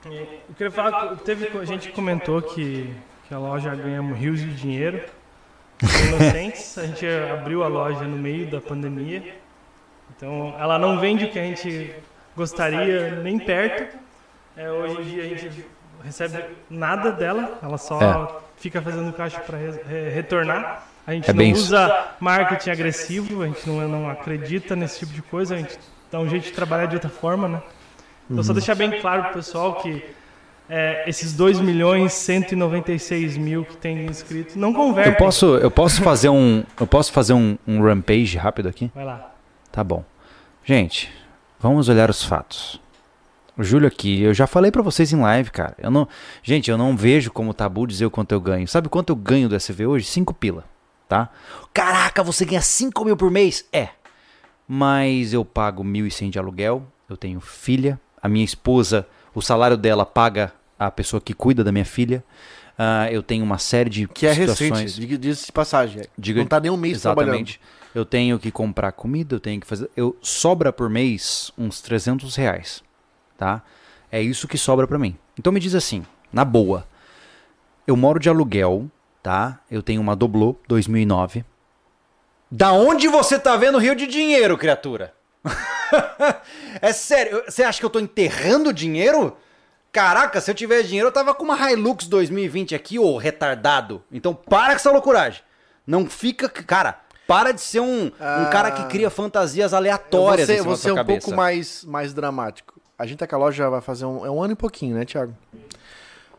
[0.06, 2.94] E eu queria falar que teve a gente que comentou que,
[3.26, 5.02] que a loja ganha rios de dinheiro.
[6.08, 9.34] Inocentes, a gente abriu a loja no meio da pandemia.
[10.24, 11.94] Então ela não vende o que a gente
[12.34, 13.96] gostaria nem perto.
[14.56, 15.66] É, hoje em dia a gente
[16.02, 18.28] recebe nada dela, ela só É.
[18.56, 19.58] fica fazendo caixa para
[20.14, 20.86] retornar.
[21.06, 21.64] A gente É não bem isso.
[21.64, 25.78] usa marketing agressivo, a gente não, não acredita nesse tipo de coisa, a gente
[26.10, 27.62] dá um jeito de trabalhar de outra forma, né?
[28.24, 28.42] Então, Uhum.
[28.42, 30.02] só deixar bem claro pro pessoal que
[30.70, 35.12] é, esses 2 milhões 196 mil que tem inscritos não convertem.
[35.12, 38.90] Eu posso, eu posso fazer um, eu posso fazer um, um rampage rápido aqui?
[38.94, 39.30] Vai lá.
[39.70, 40.02] Tá bom.
[40.64, 41.10] Gente,
[41.58, 42.80] vamos olhar os fatos.
[43.56, 45.74] O Júlio aqui, eu já falei pra vocês em live, cara.
[45.78, 46.08] Eu não,
[46.42, 48.66] gente, eu não vejo como tabu dizer o quanto eu ganho.
[48.66, 50.06] Sabe quanto eu ganho do SV hoje?
[50.06, 50.64] 5 pila,
[51.08, 51.28] tá?
[51.72, 53.64] Caraca, você ganha 5 mil por mês?
[53.72, 53.90] É.
[54.66, 60.06] Mas eu pago 1.100 de aluguel, eu tenho filha, a minha esposa, o salário dela
[60.06, 62.24] paga a pessoa que cuida da minha filha.
[62.76, 64.70] Ah, eu tenho uma série de Que é situações.
[64.80, 66.02] recente, diga- diga-se de passagem.
[66.18, 67.50] Diga- não tá nem um mês trabalhando.
[67.94, 69.88] Eu tenho que comprar comida, eu tenho que fazer.
[69.96, 72.82] Eu sobra por mês uns 300 reais,
[73.38, 73.62] tá?
[74.10, 75.16] É isso que sobra pra mim.
[75.38, 76.86] Então me diz assim, na boa,
[77.86, 78.90] eu moro de aluguel,
[79.22, 79.60] tá?
[79.70, 81.44] Eu tenho uma Doblô 2009.
[82.50, 85.14] Da onde você tá vendo rio de dinheiro, criatura?
[86.80, 89.36] é sério, você acha que eu tô enterrando dinheiro?
[89.92, 94.02] Caraca, se eu tivesse dinheiro, eu tava com uma Hilux 2020 aqui, ô retardado.
[94.10, 95.42] Então para com essa loucuragem.
[95.86, 96.48] Não fica.
[96.48, 100.96] Cara, para de ser um, um cara que cria fantasias aleatórias você você é um
[100.96, 101.20] cabeça.
[101.20, 102.74] pouco mais, mais dramático.
[102.98, 104.96] A gente tá com a loja já vai fazer um, é um ano e pouquinho,
[104.96, 105.34] né, Thiago?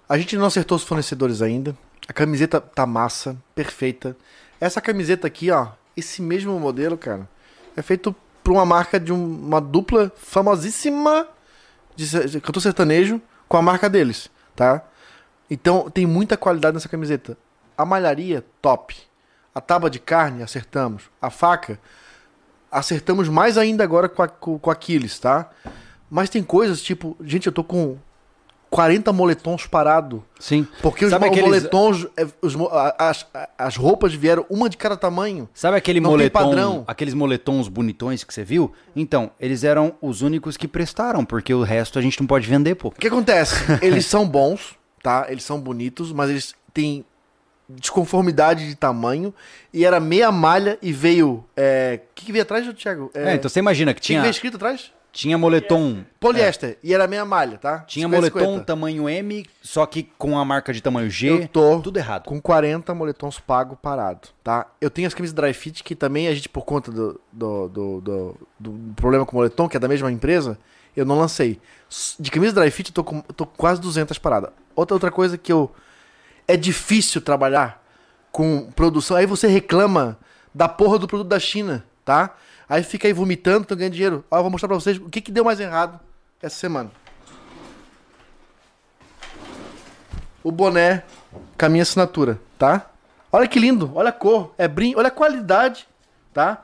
[0.08, 1.76] A gente não acertou os fornecedores ainda.
[2.08, 4.16] A camiseta tá massa, perfeita.
[4.62, 7.28] Essa camiseta aqui, ó, esse mesmo modelo, cara,
[7.76, 11.28] é feito por uma marca de um- uma dupla famosíssima
[11.96, 14.84] de, de cantor sertanejo com a marca deles, tá?
[15.50, 17.36] Então tem muita qualidade nessa camiseta.
[17.78, 18.96] A malharia, top.
[19.56, 21.04] A tábua de carne, acertamos.
[21.22, 21.80] A faca,
[22.72, 25.50] acertamos mais ainda agora com, a, com, com Aquiles, tá?
[26.10, 27.98] Mas tem coisas tipo, gente, eu tô com
[28.70, 30.24] 40 moletons parado.
[30.40, 30.68] Sim.
[30.82, 32.56] Porque os, Sabe aqueles- moletons, é, os
[32.98, 33.26] as,
[33.58, 35.48] as roupas vieram uma de cada tamanho.
[35.54, 36.84] Sabe aquele Não moletom, padrão.
[36.86, 38.74] aqueles moletons bonitões que você viu?
[38.94, 42.76] Então, eles eram os únicos que prestaram, porque o resto a gente não pode vender,
[42.76, 42.90] pô.
[42.90, 43.56] O que acontece?
[43.82, 45.28] Eles são bons, tá?
[45.30, 47.06] Eles são bonitos, mas eles têm
[47.68, 49.34] desconformidade de tamanho.
[49.74, 51.44] E era meia malha e veio.
[51.56, 53.12] é, O que, que veio atrás, Thiago?
[53.14, 54.92] É, então você imagina que O que, tinha, veio escrito atrás?
[55.12, 56.78] tinha moletom, Poliéster.
[56.84, 57.80] E era meia malha, tá?
[57.88, 58.66] tinha 50, moletom 50.
[58.66, 62.26] tamanho M, só que com a marca de tamanho G, Eu tô tudo errado.
[62.26, 64.68] com 40 moletons pago parado, tá?
[64.82, 68.02] Eu tenho as camisas dry fit que também a gente, por conta do, do, do,
[68.02, 70.58] do- do problema com o moletom, que é da mesma empresa,
[70.98, 71.62] eu não lancei.
[72.20, 74.50] De camisa dry fit eu tô com, tô com quase 200 paradas.
[74.76, 75.72] Outra, outra coisa que eu...
[76.48, 77.84] É difícil trabalhar
[78.32, 79.18] com produção.
[79.18, 80.18] Aí você reclama
[80.54, 82.36] da porra do produto da China, tá?
[82.68, 84.26] Aí fica aí vomitando, tô ganhando dinheiro.
[84.30, 86.00] Ó, eu vou mostrar pra vocês o que, que deu mais errado
[86.42, 86.92] essa semana.
[90.46, 91.04] o boné
[91.58, 92.92] com a minha assinatura, tá?
[93.32, 95.88] Olha que lindo, olha a cor, é brin, olha a qualidade,
[96.32, 96.64] tá?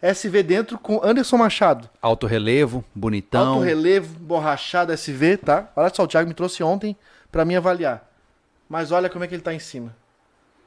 [0.00, 1.90] SV dentro com Anderson Machado.
[2.00, 3.56] Alto relevo, bonitão.
[3.56, 5.68] Alto relevo, borrachado SV, tá?
[5.76, 6.96] Olha só, o Thiago me trouxe ontem
[7.30, 8.10] pra mim avaliar.
[8.74, 9.94] Mas olha como é que ele tá em cima.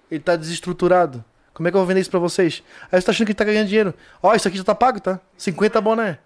[0.09, 1.21] Ele tá desestruturado.
[1.53, 2.63] Como é que eu vou vender isso pra vocês?
[2.89, 3.93] Aí você tá achando que ele tá ganhando dinheiro.
[4.23, 5.19] Ó, isso aqui já tá pago, tá?
[5.37, 6.17] 50 boné.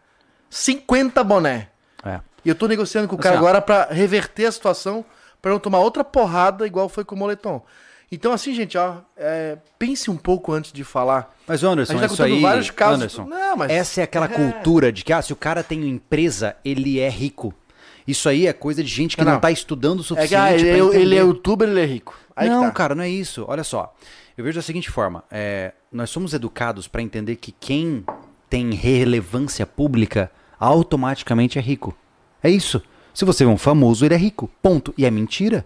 [0.48, 1.70] 50 boné.
[2.06, 2.20] É.
[2.46, 5.04] E eu tô negociando com o Assim, cara agora pra reverter a situação,
[5.42, 7.66] pra não tomar outra porrada igual foi com o moletom.
[8.12, 11.36] Então, assim, gente, ó, é, pense um pouco antes de falar.
[11.48, 12.96] Mas, Anderson, A gente tá isso aí, vários casos.
[12.96, 16.56] Anderson, Não, mas- essa é aquela cultura de que, ah, se o cara tem empresa,
[16.64, 17.52] ele é rico.
[18.08, 20.36] Isso aí é coisa de gente que Não, não, tá estudando o É suficiente que
[20.36, 22.18] ah, ele, é, ele é youtuber, ele é rico.
[22.36, 22.72] Aí não, tá.
[22.72, 23.46] cara, não é isso.
[23.48, 23.94] Olha só.
[24.38, 28.04] Eu vejo da seguinte forma: é, nós somos educados para entender que quem
[28.50, 31.96] tem relevância pública automaticamente é rico.
[32.44, 32.82] É isso.
[33.14, 34.50] Se você é um famoso, ele é rico.
[34.62, 34.94] Ponto.
[34.98, 35.66] E é mentira.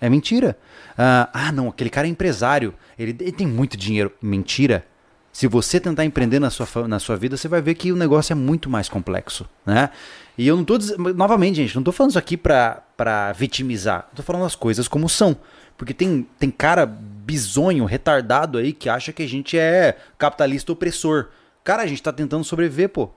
[0.00, 0.58] É mentira.
[0.96, 2.74] Ah, ah, não, aquele cara é empresário.
[2.98, 4.12] Ele, ele tem muito dinheiro.
[4.20, 4.84] Mentira.
[5.32, 8.32] Se você tentar empreender na sua, na sua vida, você vai ver que o negócio
[8.32, 9.88] é muito mais complexo, né?
[10.36, 14.06] E eu não tô dizendo, novamente, gente, não tô falando isso aqui pra, pra vitimizar.
[14.12, 15.36] Eu tô falando as coisas como são.
[15.76, 21.28] Porque tem, tem cara bizonho, retardado aí, que acha que a gente é capitalista opressor.
[21.64, 23.10] Cara, a gente tá tentando sobreviver, pô.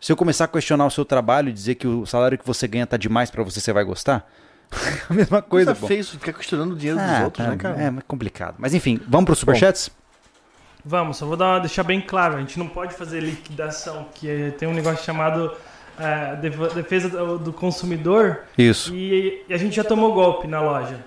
[0.00, 2.66] Se eu começar a questionar o seu trabalho e dizer que o salário que você
[2.66, 4.28] ganha tá demais pra você, você vai gostar?
[5.08, 5.86] a mesma coisa, Coisa pô.
[5.86, 7.80] feio isso, ficar questionando o dinheiro dos Ah, outros, tá, né, cara?
[7.80, 8.56] É, mas complicado.
[8.58, 9.90] Mas enfim, vamos pro superchats?
[10.84, 14.50] Vamos, só vou dar, deixar bem claro, a gente não pode fazer liquidação, que é-
[14.50, 15.52] tem um negócio chamado
[15.98, 18.94] é, def- defesa do, do consumidor Isso.
[18.94, 21.04] e, e a gente já tomou golpe na loja.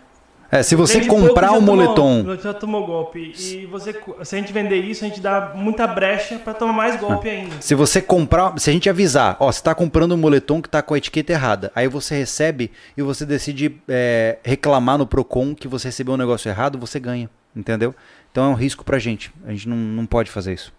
[0.51, 2.37] É, se você pouco, comprar o tomou- moletom.
[2.41, 3.33] já tomou golpe.
[3.37, 6.97] E você, se a gente vender isso, a gente dá muita brecha pra tomar mais
[6.99, 7.55] golpe ainda.
[7.59, 10.81] Se você comprar, se a gente avisar, ó, você tá comprando um moletom que tá
[10.83, 15.67] com a etiqueta errada, aí você recebe e você decide é, reclamar no Procon que
[15.67, 17.93] você recebeu um negócio errado, você ganha, entendeu?
[18.31, 19.33] Então é um risco pra gente.
[19.47, 20.71] A gente não, não pode fazer isso.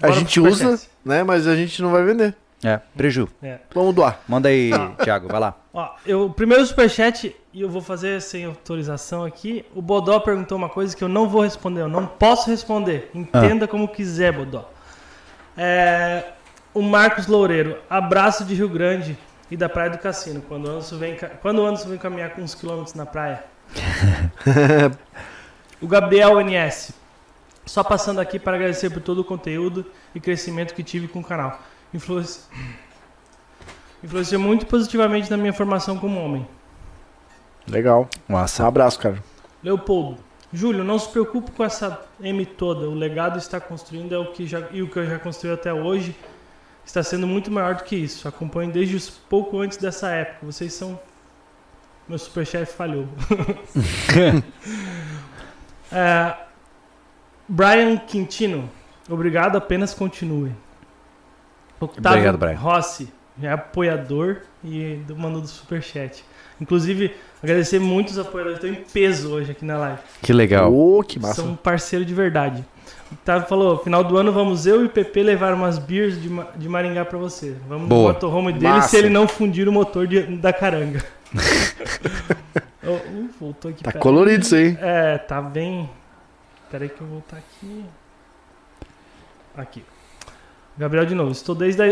[0.00, 1.24] A Bora gente pro usa, né?
[1.24, 2.34] Mas a gente não vai vender.
[2.62, 3.28] É, preju.
[3.42, 3.58] É.
[3.74, 4.20] Vamos doar.
[4.28, 4.70] Manda aí,
[5.02, 5.56] Thiago, vai lá.
[5.72, 9.64] Ó, eu, o primeiro superchat, e eu vou fazer sem autorização aqui.
[9.74, 13.10] O Bodó perguntou uma coisa que eu não vou responder, eu não posso responder.
[13.14, 14.70] Entenda como quiser, Bodó.
[15.56, 16.24] É,
[16.74, 19.16] o Marcos Loureiro, abraço de Rio Grande
[19.50, 20.42] e da Praia do Cassino.
[20.42, 23.42] Quando o Anderson vem, quando o Anderson vem caminhar com uns quilômetros na praia.
[25.80, 26.92] o Gabriel NS,
[27.64, 31.24] só passando aqui para agradecer por todo o conteúdo e crescimento que tive com o
[31.24, 31.58] canal.
[31.92, 32.42] Influenci-
[34.02, 36.46] Influenciou muito positivamente na minha formação como homem.
[37.68, 38.08] Legal.
[38.28, 38.66] Um Nossa.
[38.66, 39.22] abraço, cara.
[39.62, 40.18] Leopoldo.
[40.52, 42.88] Júlio, não se preocupe com essa M toda.
[42.88, 45.72] O legado está construindo é o que já, e o que eu já construí até
[45.72, 46.16] hoje
[46.84, 48.26] está sendo muito maior do que isso.
[48.26, 50.46] Acompanho desde os pouco antes dessa época.
[50.46, 50.98] Vocês são.
[52.08, 53.06] Meu superchefe falhou.
[55.92, 56.34] É,
[57.48, 58.70] Brian Quintino.
[59.08, 60.52] Obrigado, apenas continue.
[61.86, 62.56] Octávio Obrigado, Brian.
[62.58, 66.24] Rossi, é apoiador e do- mandou do superchat.
[66.60, 68.58] Inclusive, agradecer muito os apoiadores.
[68.58, 69.98] Estou em peso hoje aqui na live.
[70.22, 70.72] Que legal.
[70.74, 71.36] Ô, que massa.
[71.42, 72.62] São um parceiro de verdade.
[73.10, 76.28] O Octávio falou: final do ano vamos eu e o PP levar umas beers de,
[76.56, 77.56] de Maringá pra você.
[77.66, 78.08] Vamos Boa.
[78.08, 78.88] no motorhome dele Massa.
[78.88, 81.02] se ele não fundir o motor de- da caranga.
[82.84, 83.82] oh, uh, voltou aqui.
[83.82, 84.76] Tá pera colorido isso aí.
[84.80, 85.88] É, tá bem.
[86.70, 87.84] Pera aí que eu vou voltar aqui.
[89.56, 89.82] Aqui.
[90.80, 91.30] Gabriel de novo.
[91.32, 91.86] Estou desde a,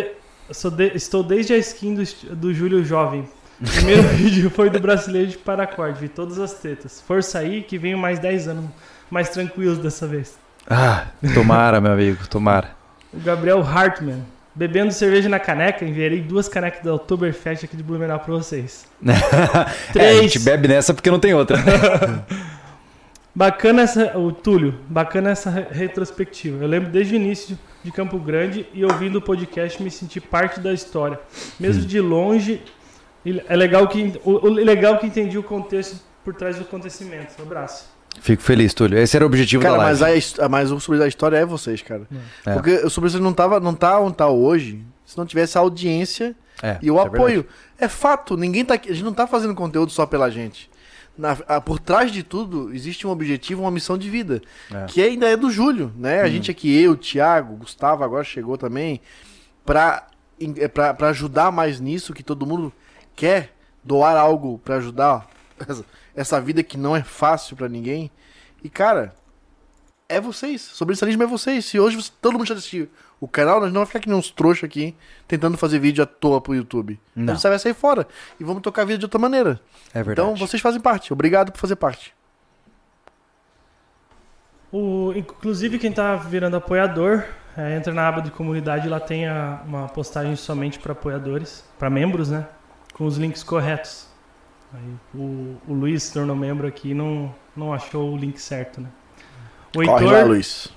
[0.71, 2.03] de- estou desde a skin do,
[2.35, 3.29] do Júlio Jovem.
[3.61, 6.01] O primeiro vídeo foi do brasileiro de paracorde.
[6.01, 7.03] Vi todas as tetas.
[7.07, 8.65] Força aí que venho mais 10 anos
[9.11, 10.39] mais tranquilos dessa vez.
[10.69, 12.71] Ah, tomara, meu amigo, tomara.
[13.13, 14.23] O Gabriel Hartmann.
[14.55, 18.87] Bebendo cerveja na caneca, enviarei duas canecas da Oktoberfest aqui de Blumenau pra vocês.
[19.95, 21.59] É, a gente bebe nessa porque não tem outra.
[23.39, 26.65] Bacana essa, o Túlio, bacana essa re- retrospectiva.
[26.65, 30.59] Eu lembro desde o início de Campo Grande e ouvindo o podcast me senti parte
[30.59, 31.21] da história.
[31.61, 32.61] Mesmo de longe,
[33.49, 37.35] é legal que o, o legal que entendi o contexto por trás do acontecimento.
[37.39, 37.89] Um abraço.
[38.21, 38.99] Fico feliz, Túlio.
[38.99, 40.15] Esse era o objetivo Cara, da mas, live.
[40.17, 42.09] a, his- mas o sobre da história é vocês, cara.
[42.45, 42.55] É.
[42.55, 46.35] Porque o sobre não, tava, não tá onde tá hoje se não tivesse a audiência
[46.61, 47.47] É, e o é apoio.
[47.79, 50.69] É, fato, ninguém tá aqui- A gente não tá fazendo conteúdo só pela gente.
[51.19, 54.41] Na- a- por trás de tudo existe um objetivo, uma missão de vida.
[54.73, 54.87] É.
[54.87, 56.21] Que ainda é do Júlio, né?
[56.23, 59.01] A gente aqui, eu, Thiago, Gustavo agora chegou também,
[59.67, 60.07] pra,
[60.41, 62.73] em- é, pra ajudar mais nisso, que todo mundo
[63.17, 65.29] quer doar algo pra ajudar
[65.69, 68.11] essa, essa vida que não é fácil pra ninguém.
[68.63, 69.13] E, cara,
[70.09, 70.61] é vocês.
[70.63, 71.65] Sobrevivencialismo é vocês.
[71.65, 72.89] Se hoje todo mundo já assistir
[73.21, 74.95] o canal, nós não vamos ficar que nem uns trouxa aqui
[75.27, 76.99] tentando fazer vídeo à toa pro YouTube.
[77.17, 77.33] Não.
[77.33, 78.07] A gente vai sair fora
[78.39, 79.61] e vamos tocar vida de outra maneira.
[79.93, 80.29] É verdade.
[80.31, 81.13] Então vocês fazem parte.
[81.13, 82.15] Obrigado por fazer parte.
[84.73, 87.25] O, inclusive, quem tá virando apoiador,
[87.57, 91.89] é, entra na aba de comunidade, lá tem a- uma postagem somente para apoiadores, para
[91.89, 92.47] membros, né?
[92.93, 94.07] Com os links corretos.
[94.75, 98.81] Aí, o, o Luiz se tornou membro aqui e não, não achou o link certo,
[98.83, 98.89] né?
[99.75, 100.69] O Corre lá, Luiz.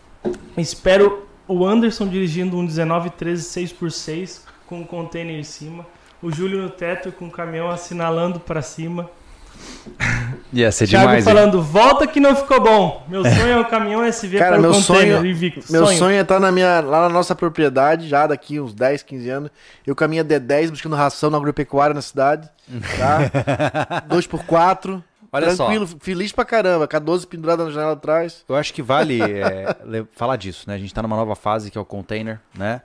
[0.58, 5.86] espero o Anderson dirigindo um 1913 6x6 com um container em cima.
[6.22, 9.10] O Júlio no teto com o caminhão assinalando para cima.
[10.54, 11.34] Ia ser Thiago demais, hein?
[11.34, 13.06] falando, volta que não ficou bom.
[13.08, 15.70] Meu sonho é o caminhão SV Cara, para o meu container sonho- Invictus.
[15.70, 19.30] Meu sonho, é estar na minha, lá na nossa propriedade, já daqui uns 10, 15
[19.30, 19.52] anos.
[19.86, 22.50] Eu caminho a D10 buscando ração na agropecuária na cidade.
[22.98, 24.04] Tá?
[24.10, 25.02] 2x4.
[25.32, 25.95] Olha tranquilo, só.
[26.00, 26.88] feliz pra caramba.
[26.88, 28.43] Com a 12 pendurada na janela atrás.
[28.48, 29.76] Eu acho que vale é,
[30.11, 30.76] falar disso, né?
[30.76, 32.82] A gente tá numa nova fase que é o container, né?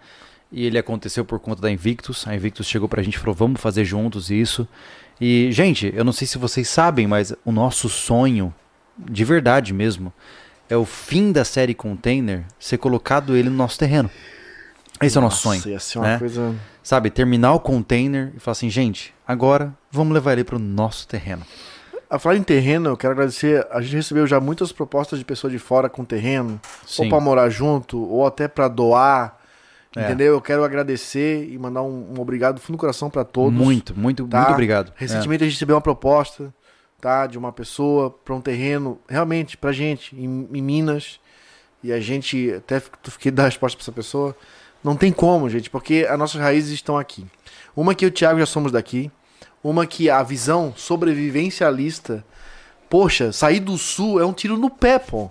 [0.52, 2.26] E ele aconteceu por conta da Invictus.
[2.26, 4.66] A Invictus chegou pra gente e falou: vamos fazer juntos isso.
[5.20, 8.54] E, gente, eu não sei se vocês sabem, mas o nosso sonho,
[8.98, 10.12] de verdade mesmo,
[10.68, 14.10] é o fim da série Container ser colocado ele no nosso terreno.
[15.00, 15.72] Esse é o nosso Nossa, sonho.
[15.72, 16.18] Ia ser uma né?
[16.18, 16.54] coisa.
[16.82, 21.44] Sabe, terminar o container e falar assim, gente, agora vamos levar ele pro nosso terreno.
[22.08, 23.66] A falar em terreno, eu quero agradecer.
[23.70, 26.60] A gente recebeu já muitas propostas de pessoas de fora com terreno,
[26.98, 27.08] ou Sim.
[27.08, 29.38] pra morar junto, ou até pra doar.
[29.96, 30.02] É.
[30.04, 30.34] Entendeu?
[30.34, 33.52] Eu quero agradecer e mandar um, um obrigado fundo do coração pra todos.
[33.58, 34.38] Muito, muito, tá?
[34.40, 34.90] muito obrigado.
[34.90, 34.94] É.
[34.96, 36.52] Recentemente a gente recebeu uma proposta,
[37.00, 37.26] tá?
[37.26, 41.18] De uma pessoa pra um terreno, realmente, pra gente, em, em Minas.
[41.82, 44.36] E a gente, até fi- fiquei dar resposta pra essa pessoa.
[44.84, 47.26] Não tem como, gente, porque as nossas raízes estão aqui.
[47.74, 49.10] Uma que o Thiago já somos daqui.
[49.62, 52.24] Uma que a visão sobrevivencialista
[52.88, 55.30] Poxa, sair do sul é um tiro no pé, pô.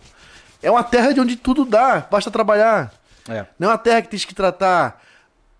[0.61, 2.93] É uma terra de onde tudo dá, basta trabalhar.
[3.29, 3.45] É.
[3.57, 5.01] Não é uma terra que tem que tratar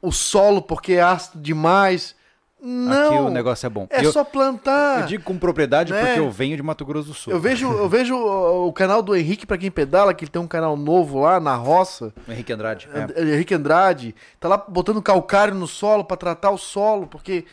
[0.02, 2.16] o solo porque é ácido demais.
[2.62, 3.06] Não.
[3.06, 3.88] Aqui o negócio é bom.
[3.92, 5.02] É eu, só plantar.
[5.02, 6.04] eu digo com propriedade Né?
[6.04, 7.32] porque eu venho de Mato Grosso do Sul.
[7.32, 10.48] Eu vejo, eu vejo o, canal do Henrique pra quem pedala, que ele tem um
[10.48, 12.12] canal novo lá na roça.
[12.28, 12.90] O Henrique Andrade.
[12.92, 13.00] é.
[13.00, 17.46] And- Henrique Andrade, tá lá botando calcário no solo pra tratar o solo, porque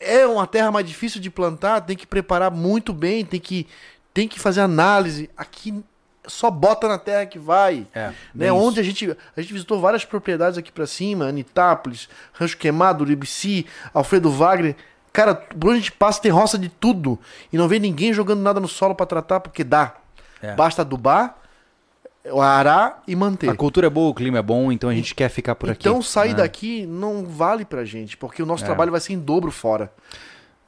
[0.00, 3.66] é uma terra mais difícil de plantar, tem que preparar muito bem, tem que,
[4.12, 5.30] tem que fazer análise.
[5.36, 5.82] Aqui
[6.26, 7.86] só bota na terra que vai.
[7.94, 8.52] É, Né?
[8.52, 13.66] Onde a gente, a gente visitou várias propriedades aqui pra cima, Anitápolis, Rancho Queimado, Uribici,
[13.92, 14.76] Alfredo Wagner.
[15.12, 17.18] Cara, por onde a gente passa tem roça de tudo.
[17.52, 19.94] E não vê ninguém jogando nada no solo pra tratar, porque dá.
[20.42, 20.54] É.
[20.54, 21.36] Basta adubar,
[22.40, 23.48] arar e manter.
[23.50, 25.80] A cultura é boa, o clima é bom, então a gente quer ficar por aqui.
[25.88, 26.36] Então sair né?
[26.36, 28.66] daqui não vale pra gente, porque o nosso É.
[28.66, 29.92] trabalho vai ser em dobro fora.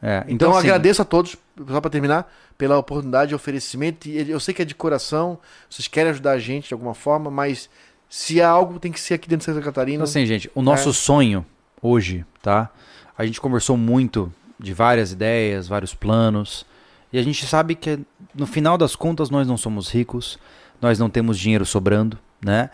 [0.00, 1.36] É, Então, então, assim, agradeço a todos,
[1.68, 4.08] só pra terminar, pela oportunidade de oferecimento.
[4.08, 5.38] E Eu sei que é de coração,
[5.68, 7.68] vocês querem ajudar a gente de alguma forma, mas
[8.08, 9.96] se há algo tem que ser aqui dentro de Santa Catarina.
[9.96, 10.92] Então, assim, gente, o nosso É.
[10.92, 11.44] sonho
[11.82, 12.70] hoje, tá?
[13.16, 16.64] A gente conversou muito de várias ideias, vários planos.
[17.12, 17.98] E a gente sabe que
[18.34, 20.38] no final das contas nós não somos ricos,
[20.80, 22.70] nós não temos dinheiro sobrando, né?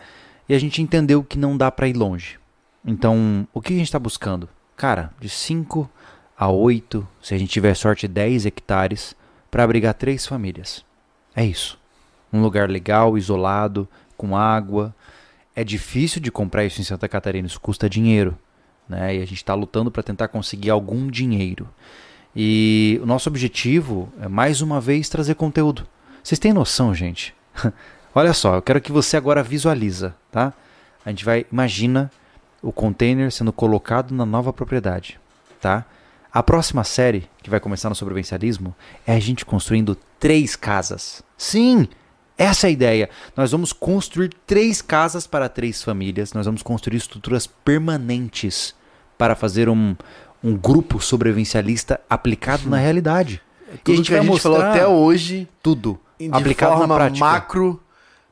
[0.47, 2.39] E a gente entendeu que não dá pra ir longe.
[2.85, 4.47] Então, o que a gente tá buscando?
[4.77, 5.89] Cara, de 5
[6.37, 9.15] a 8, se a gente tiver sorte, 10 hectares
[9.49, 10.85] para abrigar três famílias.
[11.35, 11.79] É isso.
[12.31, 14.93] Um lugar legal, isolado, com água,
[15.55, 18.37] é difícil de comprar isso em Santa Catarina, isso custa dinheiro,
[18.87, 19.15] né?
[19.15, 21.69] E a gente está lutando para tentar conseguir algum dinheiro.
[22.35, 25.87] E o nosso objetivo é mais uma vez trazer conteúdo.
[26.21, 27.33] Vocês têm noção, gente?
[28.17, 30.53] Olha só, eu quero que você agora visualiza, tá?
[31.05, 32.09] A gente vai imagina
[32.61, 35.19] o container sendo colocado na nova propriedade,
[35.59, 35.83] tá?
[36.33, 38.73] A próxima série que vai começar no sobrevivencialismo
[39.05, 41.21] é a gente construindo três casas.
[41.37, 41.87] Sim,
[42.37, 43.09] essa é a ideia.
[43.35, 46.33] Nós vamos construir três casas para três famílias.
[46.33, 48.73] Nós vamos construir estruturas permanentes
[49.17, 49.95] para fazer um,
[50.43, 53.41] um grupo sobrevivencialista aplicado na realidade.
[53.73, 55.99] E Tudo que a gente falou até hoje, tudo
[56.31, 57.25] aplicado na forma prática.
[57.25, 57.81] macro,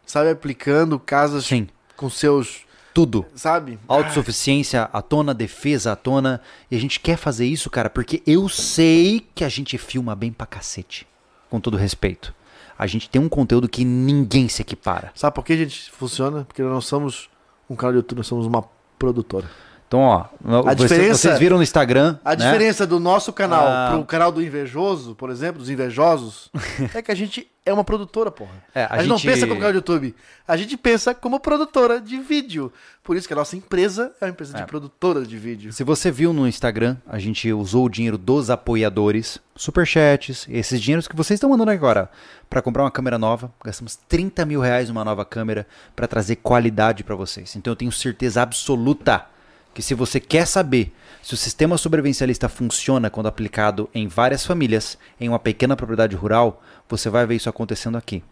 [0.05, 2.61] sabe, aplicando casas Sim, com seus,
[2.93, 3.25] tudo.
[3.35, 3.79] sabe?
[3.87, 6.41] Autossuficiência à tona, defesa à tona.
[6.69, 10.31] E a gente quer fazer isso, cara, porque eu sei que a gente filma bem
[10.31, 11.07] pra cacete.
[11.49, 12.33] Com todo respeito.
[12.77, 15.11] A gente tem um conteúdo que ninguém se equipara.
[15.15, 16.43] Sabe por que a gente funciona?
[16.45, 17.29] Porque nós não somos
[17.69, 18.63] um canal de YouTube, nós somos uma
[18.97, 19.49] produtora.
[19.93, 22.17] Então, ó, vocês, diferença- vocês viram no Instagram.
[22.25, 22.37] A né?
[22.37, 23.91] diferença do nosso canal Ah.
[23.93, 26.49] pro canal do invejoso, por exemplo, dos invejosos,
[26.95, 28.51] é que a gente é uma produtora, porra.
[28.73, 30.15] É, a, gente não pensa como canal de YouTube.
[30.47, 32.73] A gente pensa como produtora de vídeo.
[33.03, 34.65] Por isso que a nossa empresa é uma empresa de É.
[34.65, 35.71] produtora de vídeo.
[35.71, 41.07] Se você viu no Instagram, a gente usou o dinheiro dos apoiadores, superchats, esses dinheiros
[41.07, 42.09] que vocês estão mandando agora
[42.49, 43.53] para comprar uma câmera nova.
[43.63, 45.65] Gastamos 30 mil reais numa nova câmera
[45.95, 47.55] para trazer qualidade para vocês.
[47.55, 49.25] Então eu tenho certeza absoluta
[49.73, 54.97] que se você quer saber se o sistema sobrevivencialista funciona quando aplicado em várias famílias,
[55.19, 58.23] em uma pequena propriedade rural, você vai ver isso acontecendo aqui.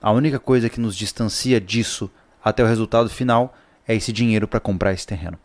[0.00, 2.10] A única coisa que nos distancia disso
[2.42, 3.54] até o resultado final
[3.86, 5.38] é esse dinheiro para comprar esse terreno.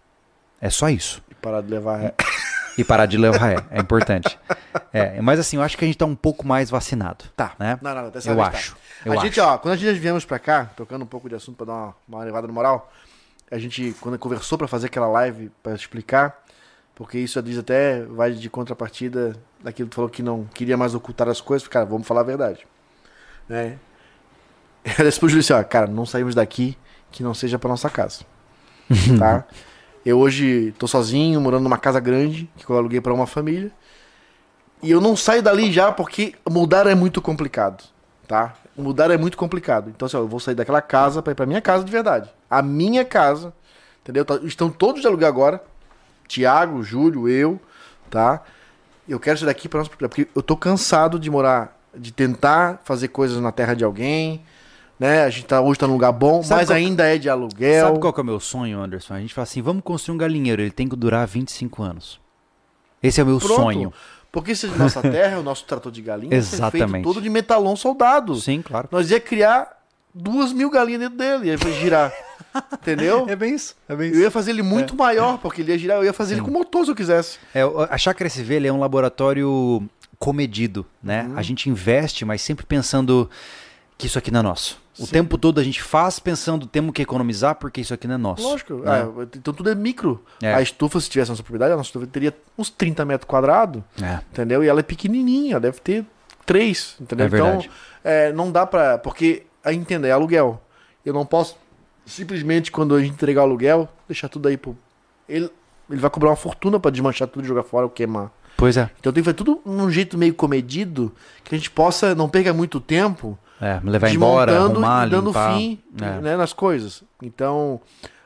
[0.60, 1.22] É só isso.
[1.30, 2.14] E parar de levar ré.
[2.78, 3.66] E parar de levar ré.
[3.70, 4.40] É importante.
[4.94, 7.26] É, mas assim, eu acho que a gente tá um pouco mais vacinado.
[7.36, 7.54] Tá.
[7.60, 7.78] Né?
[7.82, 8.48] Não, não, dessa Eu tá.
[8.48, 8.78] acho.
[9.06, 9.26] Eu a acho.
[9.26, 11.74] gente, ó, quando a gente viemos pra cá, tocando um pouco de assunto pra dar
[11.74, 12.90] uma, uma levada no moral,
[13.52, 16.42] a gente, quando conversou pra fazer aquela live pra explicar,
[16.96, 20.96] porque isso diz até, vai de contrapartida daquilo que tu falou que não queria mais
[20.96, 22.66] ocultar as coisas, cara, vamos falar a verdade.
[23.50, 23.78] Né?
[24.84, 26.78] Ela disse pro Júlio assim, ó, cara, não saímos daqui
[27.12, 28.24] que não seja pra nossa casa.
[29.20, 29.46] tá?
[30.06, 33.72] Eu hoje tô sozinho, morando numa casa grande, que eu aluguei pra uma família.
[34.82, 37.84] E eu não saio dali já porque mudar é muito complicado,
[38.28, 38.56] tá?
[38.76, 39.90] Mudar é muito complicado.
[39.90, 42.32] Então, assim, ó, eu vou sair daquela casa pra ir pra minha casa de verdade.
[42.52, 43.54] A minha casa,
[44.04, 44.26] entendeu?
[44.26, 45.64] Tá- Estão todos de aluguel agora.
[46.28, 47.60] Tiago, Júlio, eu,
[48.10, 48.42] tá?
[49.08, 53.08] Eu quero sair daqui nossa propriedade, porque eu tô cansado de morar, de tentar fazer
[53.10, 54.42] coisas na terra de alguém,
[55.00, 55.24] né?
[55.24, 57.88] A gente tá, hoje tá num lugar bom, Sabe mas qual- ainda é de aluguel.
[57.88, 59.14] Sabe qual que é o meu sonho, Anderson?
[59.16, 62.20] A gente fala assim, vamos construir um galinheiro, ele tem que durar 25 anos.
[63.02, 63.56] Esse é o meu Pronto.
[63.56, 63.94] sonho.
[64.32, 67.04] Porque se nossa terra o nosso trator de galinha, é feito Exatamente.
[67.04, 68.36] todo de metalon soldado.
[68.36, 68.88] Sim, claro.
[68.92, 69.82] Nós ia criar
[70.14, 72.14] duas mil galinhas dentro dele, ia girar.
[72.74, 73.26] Entendeu?
[73.38, 73.76] bem isso.
[73.88, 76.36] É bem Eu ia fazer ele muito maior, porque ele ia girar, eu ia fazer
[76.36, 77.40] ele com motor se eu quisesse.
[77.54, 79.88] É, a Chácara SV ele é um laboratório
[80.20, 81.24] comedido, né?
[81.30, 81.38] Uhum.
[81.38, 83.30] A gente investe, mas sempre pensando
[83.98, 84.80] que isso aqui não é nosso.
[85.00, 88.18] O tempo todo a gente faz pensando, temos que economizar porque isso aqui não é
[88.18, 88.44] nosso.
[88.44, 88.76] Lógico.
[88.76, 88.84] né?
[88.86, 90.24] Ah, então tudo é micro.
[90.42, 90.54] É.
[90.54, 94.20] A estufa, se tivesse nossa propriedade, a nossa estufa teria uns 30 metros quadrados, É.
[94.32, 94.64] entendeu?
[94.64, 96.06] E ela é pequenininha, deve ter
[96.46, 97.26] três, entendeu?
[97.26, 97.30] É.
[97.30, 97.66] Então,
[98.04, 98.98] é, não dá pra.
[98.98, 100.62] Porque, aí entenda, é aluguel.
[101.06, 101.56] Eu não posso
[102.06, 104.78] simplesmente, quando a gente entregar o aluguel, deixar tudo aí pro.
[105.28, 105.50] Ele,
[105.90, 108.32] ele vai cobrar uma fortuna pra desmanchar tudo, jogar fora ou queimar.
[108.58, 108.90] Pois é.
[109.00, 111.12] Então tem que fazer tudo num jeito meio comedido,
[111.44, 115.56] que a gente possa, não perca muito tempo É, levar embora, arrumar, e dando limpar.
[115.56, 116.22] fim É.
[116.22, 117.04] né, nas coisas.
[117.22, 117.80] Então,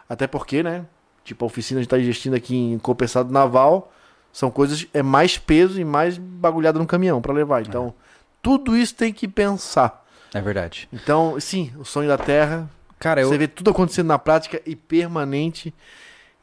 [0.10, 0.86] até porque, né?
[1.24, 3.92] Tipo, a oficina a gente tá investindo aqui em compensado naval,
[4.34, 7.62] são coisas, é mais peso e mais bagulhada no caminhão pra levar.
[7.62, 7.94] Então,
[8.42, 10.06] tudo isso tem que pensar.
[10.34, 10.90] É verdade.
[10.92, 12.70] Então, sim, o sonho da terra,
[13.06, 15.72] Cara, eu, você vê tudo acontecendo na prática e permanente.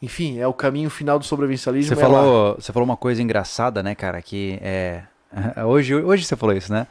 [0.01, 1.97] Enfim, é o caminho final do sobrevivencialismo.
[1.97, 2.15] Você é lá.
[2.15, 4.23] falou, você falou uma coisa engraçada, né, cara?
[4.23, 5.03] Que é.
[5.67, 6.87] Hoje, hoje você falou isso, né?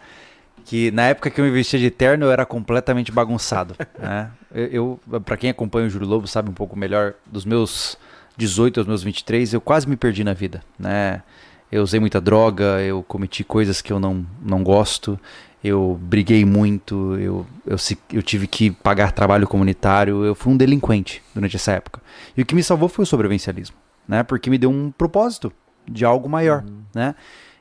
[0.65, 3.77] Que na época que eu me vestia de terno eu era completamente bagunçado.
[3.97, 4.29] né?
[4.53, 7.97] Eu, eu para quem acompanha o Júlio Lobo, sabe um pouco melhor, dos meus
[8.35, 11.23] 18 aos meus 23, eu quase me perdi na vida, né?
[11.71, 15.17] Eu usei muita droga, eu cometi coisas que eu não, não gosto,
[15.63, 17.77] eu briguei muito, eu, eu,
[18.13, 22.01] eu tive que pagar trabalho comunitário, eu fui um delinquente durante essa época.
[22.35, 23.75] E o que me salvou foi o sobrevivencialismo,
[24.07, 24.23] né?
[24.23, 25.53] Porque me deu um propósito
[25.87, 27.13] de algo maior, né?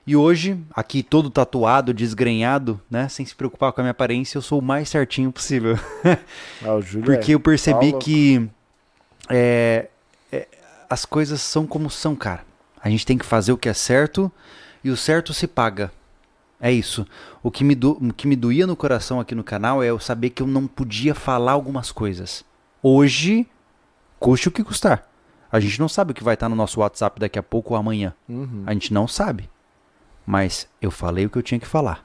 [0.06, 3.08] E hoje, aqui todo tatuado, desgrenhado, né?
[3.08, 5.78] Sem se preocupar com a minha aparência, eu sou o mais certinho possível.
[6.62, 7.34] Ah, Porque é.
[7.34, 8.48] eu percebi que
[9.28, 9.88] é,
[10.32, 10.48] é,
[10.88, 12.44] as coisas são como são, cara.
[12.82, 14.32] A gente tem que fazer o que é certo
[14.82, 15.92] e o certo se paga.
[16.60, 17.06] É isso.
[17.42, 19.98] O que, me do, o que me doía no coração aqui no canal é eu
[19.98, 22.44] saber que eu não podia falar algumas coisas.
[22.82, 23.46] Hoje,
[24.18, 25.08] custe o que custar.
[25.50, 27.80] A gente não sabe o que vai estar no nosso WhatsApp daqui a pouco ou
[27.80, 28.14] amanhã.
[28.28, 28.62] Uhum.
[28.66, 29.48] A gente não sabe.
[30.26, 32.04] Mas eu falei o que eu tinha que falar.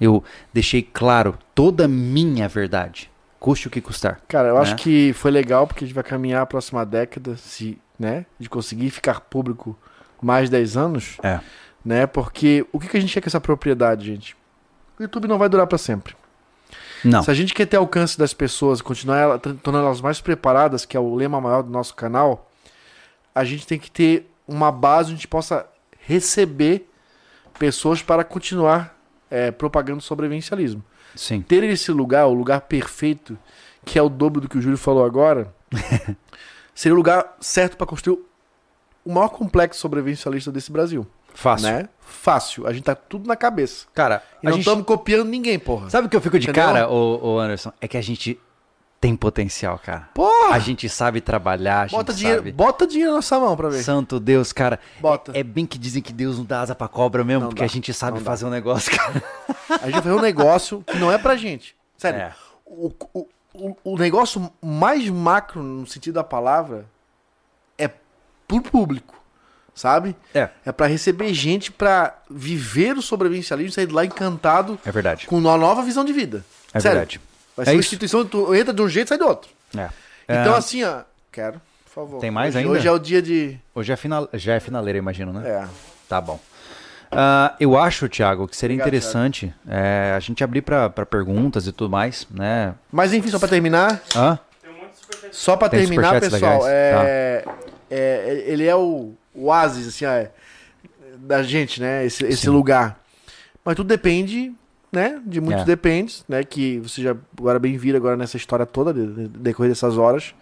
[0.00, 3.10] Eu deixei claro toda a minha verdade.
[3.38, 4.20] Custe o que custar.
[4.28, 4.60] Cara, eu né?
[4.60, 8.48] acho que foi legal porque a gente vai caminhar a próxima década, se, né, de
[8.48, 9.78] conseguir ficar público
[10.20, 11.40] mais 10 anos, É.
[11.88, 12.06] né?
[12.06, 14.36] Porque o que, que a gente quer com essa propriedade, gente?
[14.98, 16.14] O YouTube não vai durar pra sempre.
[17.02, 17.22] Não.
[17.22, 20.98] Se a gente quer ter alcance das pessoas, continuar ela, tornando elas mais preparadas, que
[20.98, 22.50] é o lema maior do nosso canal,
[23.34, 25.66] a gente tem que ter uma base onde a gente possa
[26.00, 26.90] receber
[27.58, 28.94] pessoas para continuar
[29.30, 30.84] é, propagando o sobrevivencialismo
[31.14, 31.40] Sim.
[31.40, 33.38] ter esse lugar, o lugar perfeito,
[33.86, 35.54] que é o dobro do que o Júlio falou agora,
[36.74, 38.18] seria o lugar certo para construir
[39.06, 41.06] o maior complexo sobrevivencialista desse Brasil.
[41.40, 41.68] Fácil.
[41.70, 41.88] Né?
[42.00, 42.66] Fácil.
[42.66, 43.86] A gente tá tudo na cabeça.
[43.94, 44.62] Cara, E não gente...
[44.62, 45.88] estamos copiando ninguém, porra.
[45.88, 46.64] sabe o que eu fico de Entendeu?
[46.66, 47.72] cara, ô, ô Anderson?
[47.80, 48.40] É que a gente
[49.00, 50.08] tem potencial, cara.
[50.14, 50.54] Porra!
[50.54, 52.50] A gente sabe trabalhar, a gente Bota dinheiro, sabe.
[52.52, 53.84] bota dinheiro na nossa mão pra ver.
[53.84, 54.80] Santo Deus, cara.
[55.00, 55.30] Bota.
[55.32, 57.66] É bem que dizem que Deus não dá asa pra cobra mesmo, Não porque dá,
[57.66, 58.30] a gente sabe não dá.
[58.32, 59.22] fazer um negócio, cara.
[59.68, 61.76] A gente vai fazer um negócio que não é pra gente.
[61.96, 62.18] Sério.
[62.20, 62.32] É.
[62.66, 66.84] O, o, o, o negócio mais macro, no sentido da palavra,
[67.78, 67.88] é
[68.48, 69.14] pro público.
[69.78, 70.16] Sabe?
[70.34, 70.48] É.
[70.66, 75.28] É pra receber gente pra viver o sobrevivencialismo e sair de lá encantado É verdade.
[75.28, 76.44] com uma nova visão de vida.
[76.74, 76.96] É Sério.
[76.98, 77.20] verdade.
[77.56, 77.86] Vai ser É uma isso.
[77.86, 79.48] instituição tu entra de um jeito e sai do outro.
[79.76, 79.88] É.
[80.24, 81.02] Então, É, assim, ó.
[81.30, 82.18] Quero, por favor.
[82.20, 82.72] Tem mais hoje, ainda?
[82.76, 83.56] Hoje é o dia de.
[83.72, 84.28] Hoje é, final...
[84.34, 85.48] já é finaleira, imagino, né?
[85.48, 85.68] É.
[86.08, 86.40] Tá bom.
[87.12, 91.68] Ah, eu acho, Thiago, que seria Obrigado, interessante é, a gente abrir pra pra perguntas
[91.68, 92.74] e tudo mais, né?
[92.90, 94.02] Mas enfim, só pra terminar.
[94.16, 94.38] Hã?
[95.30, 96.62] Só pra Tem terminar, pessoal.
[96.62, 96.64] legais?
[96.66, 97.44] É,
[97.90, 100.30] é, ele é o oásis, assim, ó, é,
[101.18, 102.04] da gente, né?
[102.04, 103.00] Esse, esse lugar.
[103.64, 104.52] Mas tudo depende,
[104.92, 105.20] né?
[105.26, 105.66] De muitos É.
[105.66, 106.42] dependes, né?
[106.44, 110.34] Que você já agora bem vira agora nessa história toda, de, de, decorrer dessas horas.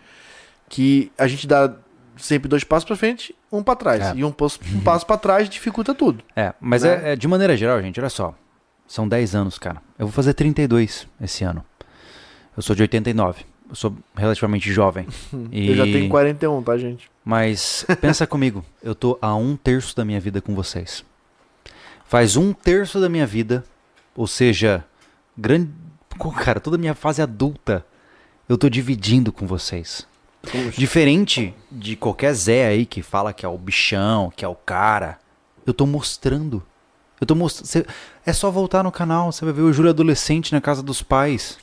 [0.68, 1.72] Que a gente dá
[2.16, 4.00] sempre dois passos pra frente, um pra trás.
[4.02, 4.12] É.
[4.16, 6.22] E um, passo- um passo pra trás dificulta tudo.
[6.34, 7.10] É, mas Né?
[7.10, 8.34] é, é de maneira geral, gente, olha só.
[8.86, 9.82] São 10 anos, cara.
[9.98, 11.64] Eu vou fazer 32 esse ano.
[12.56, 13.44] Eu sou de 89.
[13.68, 15.06] Eu sou relativamente jovem.
[15.50, 17.10] E- Eu já tenho 41, tá, gente?
[17.26, 21.04] Mas pensa comigo, eu tô a um terço da minha vida com vocês.
[22.04, 23.64] Faz um terço da minha vida,
[24.14, 24.84] ou seja,
[25.36, 25.72] grande.
[26.38, 27.84] Cara, toda a minha fase adulta,
[28.48, 30.06] eu tô dividindo com vocês.
[30.78, 35.18] Diferente de qualquer Zé aí que fala que é o bichão, que é o cara,
[35.66, 36.62] eu tô mostrando.
[37.20, 37.88] Eu tô mostrando.
[38.24, 41.58] É só voltar no canal, você vai ver o Júlio adolescente na casa dos pais.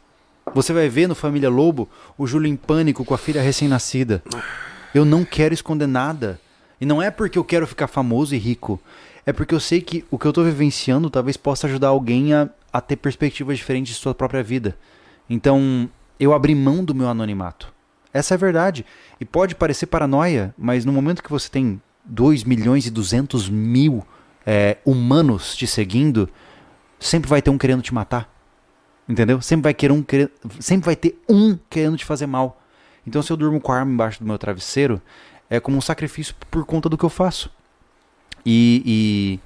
[0.53, 4.21] Você vai ver no Família Lobo o Júlio em pânico com a filha recém-nascida.
[4.93, 6.39] Eu não quero esconder nada.
[6.79, 8.79] E não é porque eu quero ficar famoso e rico.
[9.25, 12.49] É porque eu sei que o que eu tô vivenciando talvez possa ajudar alguém a,
[12.71, 14.77] a ter perspectivas diferentes de sua própria vida.
[15.29, 15.89] Então,
[16.19, 17.73] eu abri mão do meu anonimato.
[18.13, 18.85] Essa é a verdade.
[19.19, 24.05] E pode parecer paranoia, mas no momento que você tem 2 milhões e 200 mil
[24.45, 26.29] é, humanos te seguindo,
[26.99, 28.29] sempre vai ter um querendo te matar.
[29.07, 29.41] Entendeu?
[29.41, 30.05] Sempre vai, querer um,
[30.59, 32.61] sempre vai ter um querendo te fazer mal.
[33.05, 35.01] Então, se eu durmo com a arma embaixo do meu travesseiro,
[35.49, 37.49] é como um sacrifício por conta do que eu faço.
[38.45, 39.39] E,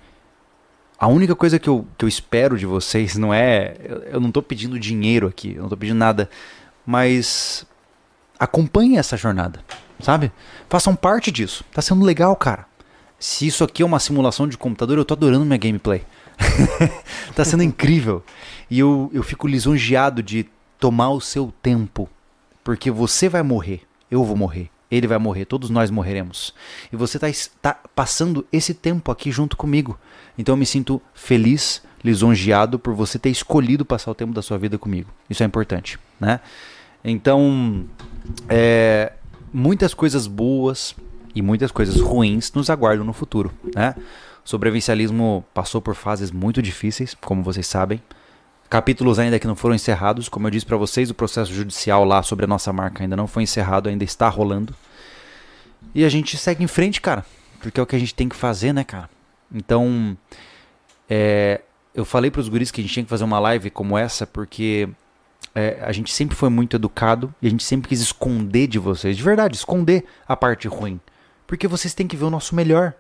[1.00, 3.76] A única coisa que eu, que eu espero de vocês não é.
[3.84, 6.30] Eu, eu não tô pedindo dinheiro aqui, eu não tô pedindo nada.
[6.86, 7.66] Mas
[8.40, 9.64] acompanhem essa jornada,
[10.00, 10.32] sabe?
[10.70, 11.64] Façam parte disso.
[11.72, 12.66] Tá sendo legal, cara.
[13.20, 16.04] Se isso aqui é uma simulação de computador, eu tô adorando minha gameplay.
[17.36, 18.24] tá sendo incrível.
[18.70, 20.48] E eu, eu fico lisonjeado de
[20.80, 22.10] tomar o seu tempo.
[22.68, 26.54] Porque você vai morrer, eu vou morrer, ele vai morrer, todos nós morreremos.
[26.92, 29.98] E você tá, es- tá passando esse tempo aqui junto comigo.
[30.38, 34.58] Então eu me sinto feliz, lisonjeado por você ter escolhido passar o tempo da sua
[34.58, 35.10] vida comigo.
[35.30, 36.42] Isso é importante, né?
[37.06, 37.86] Então,
[38.50, 39.14] é,
[39.54, 40.94] muitas coisas boas
[41.34, 43.96] e muitas coisas ruins nos aguardam no futuro, né?
[44.46, 48.02] O sobrevivencialismo passou por fases muito difíceis, como vocês sabem.
[48.70, 52.22] Capítulos ainda que não foram encerrados, como eu disse pra vocês, o processo judicial lá
[52.22, 54.76] sobre a nossa marca ainda não foi encerrado, ainda está rolando.
[55.96, 57.26] E a gente segue em frente, cara,
[57.62, 59.10] porque é o que a gente tem que fazer, né, cara?
[59.54, 60.18] Então,
[61.10, 61.62] é,
[61.96, 64.90] eu falei pros guris que a gente tinha que fazer uma live como essa, porque
[65.56, 69.16] é, a gente sempre foi muito educado e a gente sempre quis esconder de vocês,
[69.16, 71.00] de verdade, esconder a parte ruim.
[71.48, 72.94] Porque vocês têm que ver o nosso melhor.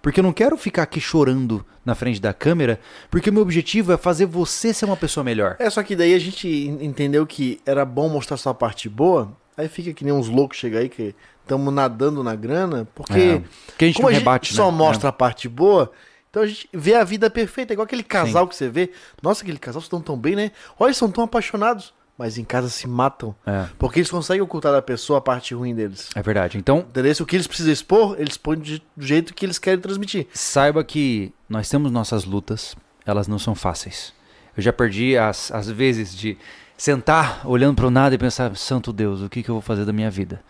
[0.00, 2.78] Porque eu não quero ficar aqui chorando na frente da câmera,
[3.10, 5.56] porque o meu objetivo é fazer você ser uma pessoa melhor.
[5.58, 8.88] É, só que daí a gente en- entendeu que era bom mostrar só a parte
[8.88, 13.12] boa, aí fica que nem uns loucos chegam aí que estamos nadando na grana, porque
[13.12, 13.42] É,
[13.76, 14.76] que a gente como a rebate, gente só né?
[14.78, 15.90] mostra a parte boa,
[16.30, 18.90] então a gente vê a vida perfeita, igual aquele casal que você vê.
[19.22, 20.52] Nossa, aquele casal estão tão bem, né?
[20.78, 24.72] Olha, eles são tão apaixonados, mas em casa se matam, É, porque eles conseguem ocultar
[24.72, 26.10] da pessoa a parte ruim deles.
[26.14, 26.58] é verdade.
[26.58, 27.14] Então, Entendeu?
[27.14, 30.26] Se o que eles precisam expor, eles põem do jeito que eles querem transmitir.
[30.34, 34.12] saiba que nós temos nossas lutas, elas não são fáceis.
[34.56, 36.36] Eu já perdi as, as vezes de
[36.76, 39.84] sentar olhando para o nada e pensar, santo Deus, o que, que eu vou fazer
[39.84, 40.42] da minha vida?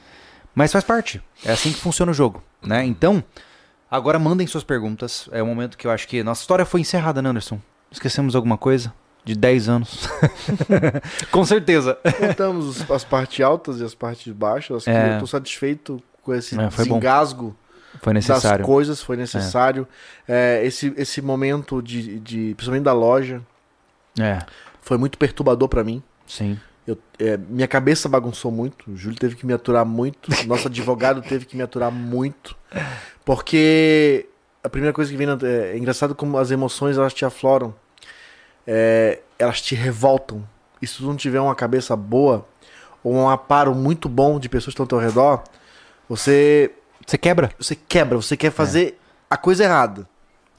[0.54, 2.84] Mas faz parte, é assim que funciona o jogo, né?
[2.84, 3.22] Então,
[3.90, 7.20] agora mandem suas perguntas, é o momento que eu acho que nossa história foi encerrada,
[7.22, 7.60] né, Anderson?
[7.90, 8.92] Esquecemos alguma coisa?
[9.28, 10.08] De 10 anos.
[11.30, 11.98] Com certeza.
[12.18, 15.16] Contamos os- as partes altas e as partes baixas, É.
[15.16, 16.94] eu tô satisfeito com esse É, foi bom.
[16.98, 17.54] desengasgo
[18.02, 18.58] Foi necessário.
[18.58, 19.86] das coisas, foi necessário.
[20.26, 23.42] É, esse, esse momento de, de, principalmente da loja,
[24.18, 24.38] É,
[24.80, 26.02] foi muito perturbador pra mim.
[26.26, 26.58] sim.
[26.86, 31.20] Eu, é, minha cabeça bagunçou muito, o Júlio teve que me aturar muito, nosso advogado
[31.20, 32.56] teve que me aturar muito,
[33.26, 34.26] porque
[34.64, 37.74] a primeira coisa que vem na, é, é engraçado como as emoções elas te afloram,
[38.70, 40.46] É, elas te revoltam.
[40.82, 42.46] E se tu não tiver uma cabeça boa
[43.02, 45.42] ou um aparo muito bom de pessoas que estão ao teu redor,
[46.08, 46.70] você
[47.06, 47.50] Você quebra.
[47.58, 50.06] você quebra, você quer fazer a coisa errada,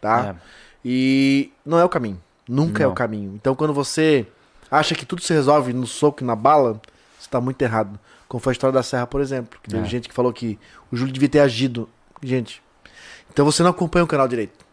[0.01, 0.35] tá?
[0.35, 0.49] É.
[0.83, 2.19] E não é o caminho.
[2.47, 2.93] Nunca é Não.
[2.93, 3.33] o caminho.
[3.35, 4.25] Então quando você
[4.71, 6.81] acha que tudo se resolve no soco e na bala,
[7.19, 7.99] você tá muito errado.
[8.27, 9.59] Como foi a história da Serra, por exemplo.
[9.61, 9.85] Que teve É.
[9.89, 10.57] gente que falou que
[10.91, 11.88] o Júlio devia ter agido.
[12.23, 12.61] Gente,
[13.31, 14.65] então você não acompanha o canal direito.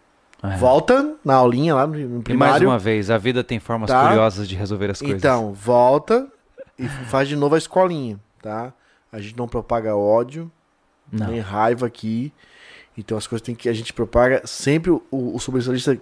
[0.43, 0.57] É.
[0.57, 2.69] Volta na aulinha lá no, no E mais primário.
[2.69, 4.07] uma vez, a vida tem formas Tá.
[4.07, 5.17] curiosas de resolver as coisas.
[5.19, 6.27] Então, volta
[6.79, 8.73] e faz de novo a escolinha, tá?
[9.11, 10.51] A gente não propaga ódio,
[11.11, 11.29] não.
[11.29, 12.33] nem raiva aqui.
[12.99, 15.39] Então as coisas tem que a gente propaga sempre o, o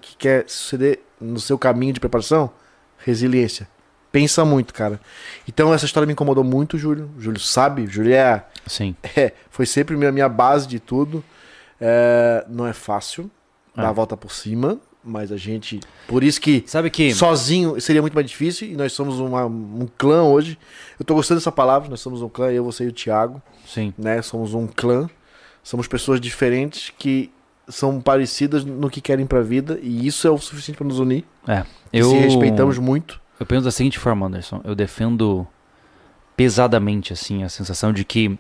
[0.01, 2.51] que quer suceder no seu caminho de preparação,
[2.99, 3.69] resiliência.
[4.13, 5.01] Pensa muito, cara.
[5.47, 7.11] Então essa história me incomodou muito, Júlio.
[7.19, 8.95] Júlio sabe, Júlio é, Sim.
[9.17, 11.23] é, foi sempre minha, minha base de tudo.
[11.81, 13.29] É, não é fácil
[13.77, 13.87] dar É.
[13.87, 17.13] a volta por cima, mas a gente, por isso que Sabe que.
[17.15, 20.59] sozinho seria muito mais difícil e nós somos uma- um clã hoje.
[20.99, 23.93] Eu tô gostando dessa palavra, nós somos um clã, eu, você e o Thiago Sim.
[23.99, 24.23] né?
[24.23, 25.09] Somos um clã,
[25.63, 27.31] somos pessoas diferentes que
[27.69, 31.25] são parecidas no que querem pra vida e isso é o suficiente pra nos unir.
[31.49, 31.65] É.
[31.93, 33.21] Eu, Se respeitamos muito.
[33.41, 34.61] eu penso da seguinte forma, Anderson.
[34.65, 35.47] Eu defendo
[36.37, 38.39] pesadamente, assim, a sensação de que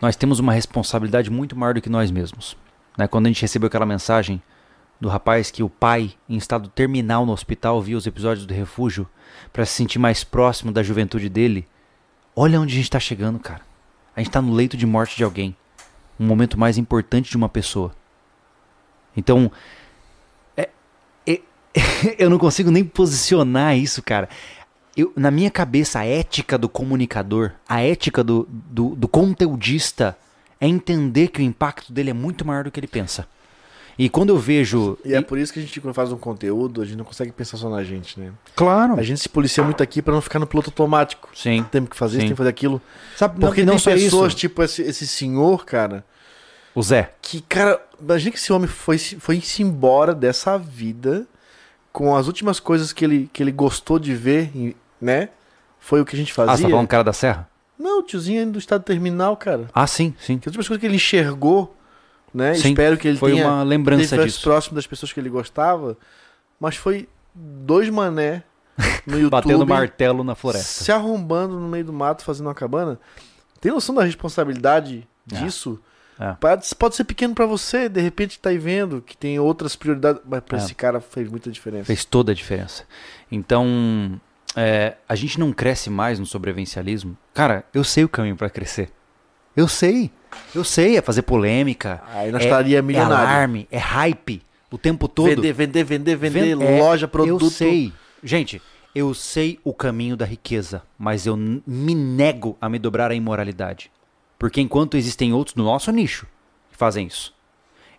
[0.00, 2.56] nós temos uma responsabilidade muito maior do que nós mesmos.
[2.96, 3.06] Né?
[3.06, 4.40] Quando a gente recebeu aquela mensagem
[5.00, 9.06] do rapaz que o pai, em estado terminal no hospital, via os episódios do refúgio
[9.52, 11.66] para se sentir mais próximo da juventude dele.
[12.34, 13.60] Olha onde a gente está chegando, cara.
[14.14, 15.54] A gente está no leito de morte de alguém.
[16.18, 17.94] Um momento mais importante de uma pessoa.
[19.14, 19.50] Então,
[20.56, 20.70] é-
[21.26, 21.40] é-
[22.18, 24.28] eu não consigo nem posicionar isso, cara.
[24.96, 30.16] Eu, na minha cabeça, a ética do comunicador, a ética do, do, do conteudista
[30.60, 33.26] é entender que o impacto dele é muito maior do que ele pensa.
[33.98, 34.98] E quando eu vejo.
[35.04, 37.32] E é por isso que a gente, quando faz um conteúdo, a gente não consegue
[37.32, 38.30] pensar só na gente, né?
[38.54, 38.98] Claro.
[38.98, 41.30] A gente se policia muito aqui pra não ficar no piloto automático.
[41.34, 41.64] Sim.
[41.70, 42.26] Temos que fazer isso, Sim.
[42.28, 42.80] tem que fazer aquilo.
[43.16, 44.36] Sabe, Porque não, tem não só pessoas, isso.
[44.40, 46.04] tipo esse, esse senhor, cara,
[46.74, 47.10] O Zé.
[47.22, 51.26] que, cara, imagina que esse homem foi, foi-se embora dessa vida
[51.90, 54.50] com as últimas coisas que ele, que ele gostou de ver,
[55.00, 55.30] né?
[55.80, 56.66] Foi o que a gente Ah, você fazia.
[56.66, 57.48] tá falando cara da Serra?
[57.78, 59.68] Não, o tiozinho ainda do estado terminal, cara.
[59.74, 60.38] Ah, sim, sim.
[60.38, 61.76] Que últimas coisas que ele enxergou,
[62.32, 62.54] né?
[62.54, 64.42] Sim, Espero que ele Foi tenha uma lembrança disso.
[64.42, 65.96] próximo das pessoas que ele gostava.
[66.58, 68.42] mas foi dois mané
[69.06, 69.30] no YouTube.
[69.30, 70.84] Batendo martelo na floresta.
[70.84, 72.98] Se arrombando no meio do mato, fazendo uma cabana.
[73.60, 75.36] Tem noção da responsabilidade É.
[75.36, 75.78] disso?
[76.18, 76.32] É.
[76.32, 80.22] Pode, pode ser pequeno pra você, de repente tá aí vendo que tem outras prioridades,
[80.24, 80.62] mas pra É.
[80.62, 81.84] esse cara fez muita diferença.
[81.84, 82.84] Fez toda a diferença.
[83.30, 84.18] Então,
[84.56, 87.16] é, a gente não cresce mais no sobrevivencialismo.
[87.34, 88.90] Cara, eu sei o caminho pra crescer.
[89.54, 90.10] Eu sei.
[90.54, 92.02] Eu sei, é fazer polêmica.
[92.08, 93.16] Aí nós é, estaria é milionário.
[93.16, 95.28] alarme, é hype o tempo todo.
[95.36, 97.44] Vender, vender, vender, vender, Ven- é, loja, produto.
[97.44, 97.92] Eu sei.
[98.22, 98.60] Gente,
[98.94, 103.90] eu sei o caminho da riqueza, mas eu me nego a me dobrar à imoralidade.
[104.38, 106.26] Porque enquanto existem outros no nosso nicho
[106.70, 107.34] que fazem isso,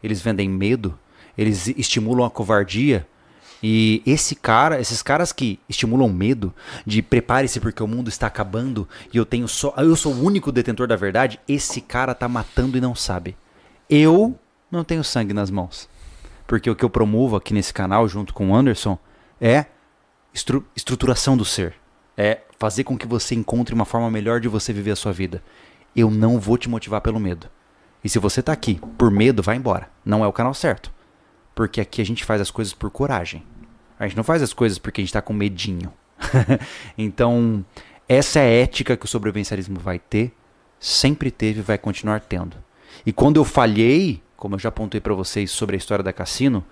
[0.03, 0.97] eles vendem medo,
[1.37, 3.07] eles estimulam a covardia.
[3.61, 6.53] E esse cara, esses caras que estimulam medo
[6.85, 10.51] de prepare-se porque o mundo está acabando e eu tenho só, eu sou o único
[10.51, 13.35] detentor da verdade, esse cara tá matando e não sabe.
[13.89, 14.37] Eu
[14.69, 15.89] não tenho sangue nas mãos.
[16.45, 18.97] Porque o que eu promovo aqui nesse canal junto com o Anderson
[19.41, 19.65] é
[20.33, 21.73] estru- estruturação do ser.
[22.15, 25.43] É fazer com que você encontre uma forma melhor de você viver a sua vida.
[25.95, 27.47] Eu não vou te motivar pelo medo.
[28.03, 29.89] E se você tá aqui por medo, vai embora.
[30.05, 30.91] Não é o canal certo.
[31.57, 33.43] Porque aqui a gente faz as coisas por coragem.
[33.99, 35.91] A gente não faz as coisas porque a gente tá com medinho.
[36.95, 37.65] então,
[38.07, 40.31] essa é a ética que o sobrevivencialismo vai ter,
[40.79, 42.55] sempre teve e vai continuar tendo.
[43.03, 46.63] E quando eu falhei, como eu já apontei pra vocês sobre a história da Cassino,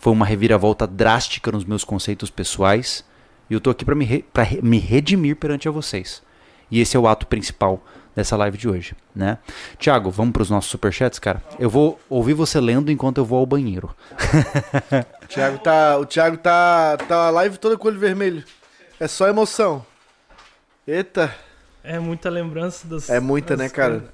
[0.00, 3.04] foi uma reviravolta drástica nos meus conceitos pessoais.
[3.50, 4.24] E eu tô aqui pra me, re-
[4.62, 6.22] me redimir perante a vocês.
[6.70, 9.38] E esse é o ato principal dessa live de hoje, né?
[9.78, 11.42] Tiago, vamos pros nossos superchats, cara?
[11.58, 13.94] Eu vou ouvir você lendo enquanto eu vou ao banheiro.
[15.22, 18.44] O Thiago tá, o Thiago tá, tá a live toda com o olho vermelho.
[19.00, 19.84] É só emoção.
[20.86, 21.34] Eita,
[21.82, 23.08] É muita lembrança das.
[23.08, 24.04] é muita, né, das cara?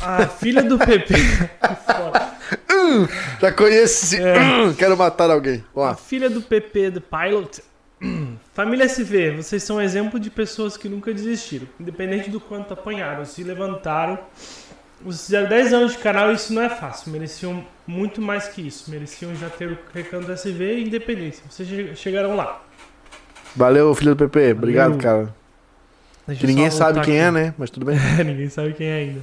[0.00, 1.14] A filha do PP.
[1.14, 2.36] Que foda.
[3.40, 4.22] Já conheço esse...
[4.22, 4.34] É.
[4.78, 5.64] Quero matar alguém.
[5.74, 7.62] A Ó, filha do PP, do Pilot.
[8.54, 11.66] Família SV, vocês são um exemplo de pessoas que nunca desistiram.
[11.80, 14.18] Independente do quanto apanharam, se levantaram.
[15.02, 17.12] Vocês fizeram 10 anos de canal e isso não é fácil.
[17.12, 18.90] Mereciam muito mais que isso.
[18.90, 21.44] Mereciam já ter o recanto SV e independência.
[21.48, 22.62] Vocês che- chegaram lá.
[23.54, 24.52] valeu, filho do PP.
[24.52, 25.02] Obrigado, Valeu.
[25.02, 25.34] cara.
[26.26, 27.34] Deixa Que ninguém sabe quem é, aqui.
[27.34, 27.54] né?
[27.58, 27.96] Mas tudo bem.
[28.24, 29.20] Ninguém sabe quem é ainda.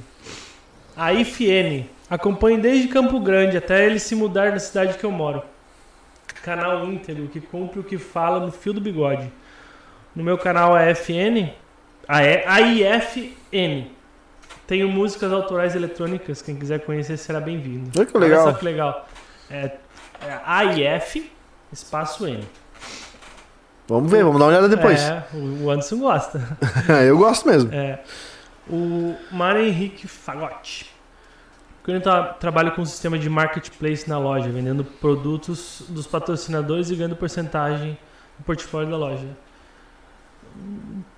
[0.96, 1.84] A IFN.
[2.08, 5.42] Acompanho desde Campo Grande até ele se mudar na cidade que eu moro.
[6.44, 9.32] Canal íntegro que cumpre o que fala no fio do bigode.
[10.14, 11.50] No meu canal AFN,
[12.06, 13.86] a E- AIFN.
[14.66, 16.42] Tenho músicas autorais eletrônicas.
[16.42, 17.90] Quem quiser conhecer será bem-vindo.
[17.96, 18.42] Olha que legal.
[18.44, 19.08] Olha só que legal.
[19.50, 19.72] É,
[20.20, 21.32] é AIF
[21.72, 22.44] espaço N.
[23.88, 25.00] Vamos ver, vamos dar uma olhada depois.
[25.00, 26.58] É, o o Anderson gosta.
[27.06, 27.72] Eu gosto mesmo.
[27.72, 28.00] É.
[28.68, 30.93] O Mário Henrique Fagotti.
[31.84, 36.90] Quando eu tra trabalho com um sistema de marketplace na loja, vendendo produtos dos patrocinadores
[36.90, 37.98] e ganhando porcentagem
[38.38, 39.28] do portfólio da loja.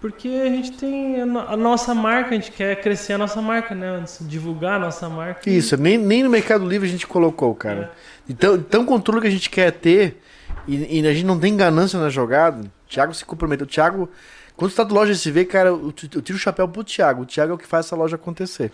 [0.00, 3.40] Porque a gente tem a, no- a nossa marca, a gente quer crescer a nossa
[3.40, 4.04] marca, né?
[4.22, 5.48] Divulgar a nossa marca.
[5.48, 7.92] Isso, nem, nem no Mercado Livre a gente colocou, cara.
[7.94, 8.32] É.
[8.32, 10.20] Então, tão controle que a gente quer ter
[10.66, 12.62] e, e a gente não tem ganância na jogada.
[12.62, 13.66] O Thiago se comprometeu.
[13.66, 14.08] O Thiago,
[14.56, 17.22] quando você tá do loja SV, cara, eu, eu tiro o chapéu pro Thiago.
[17.22, 18.72] O Thiago é o que faz essa loja acontecer.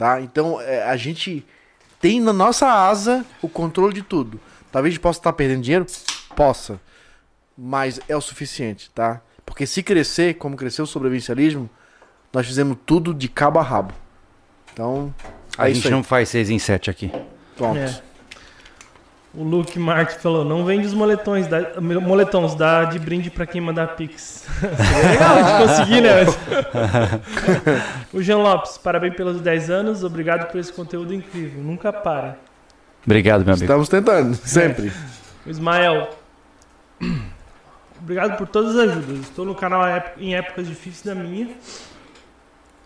[0.00, 0.18] Tá?
[0.18, 1.44] Então, é, a gente
[2.00, 4.40] tem na nossa asa o controle de tudo.
[4.72, 5.84] Talvez a gente possa estar perdendo dinheiro?
[6.34, 6.80] Possa.
[7.54, 9.20] Mas é o suficiente, tá?
[9.44, 11.68] Porque se crescer, como cresceu o sobrevivencialismo,
[12.32, 13.92] nós fizemos tudo de cabo a rabo.
[14.72, 15.14] Então,
[15.58, 15.92] A é gente isso aí.
[15.92, 17.12] não faz 6 em 7 aqui.
[17.54, 17.76] Pronto.
[17.76, 18.02] É.
[19.32, 23.60] O Luke Martin falou: não vende os moletões, dá, moletons, dá de brinde pra quem
[23.60, 24.46] mandar pix.
[24.58, 26.10] Seria legal de conseguir, né?
[28.12, 31.62] o Jean Lopes, parabéns pelos 10 anos, obrigado por esse conteúdo incrível.
[31.62, 32.38] Nunca para.
[33.04, 33.64] Obrigado, meu amigo.
[33.64, 34.92] Estamos tentando, sempre.
[35.46, 36.10] O Ismael,
[38.02, 39.20] obrigado por todas as ajudas.
[39.20, 39.82] Estou no canal
[40.18, 41.48] em épocas difíceis da minha,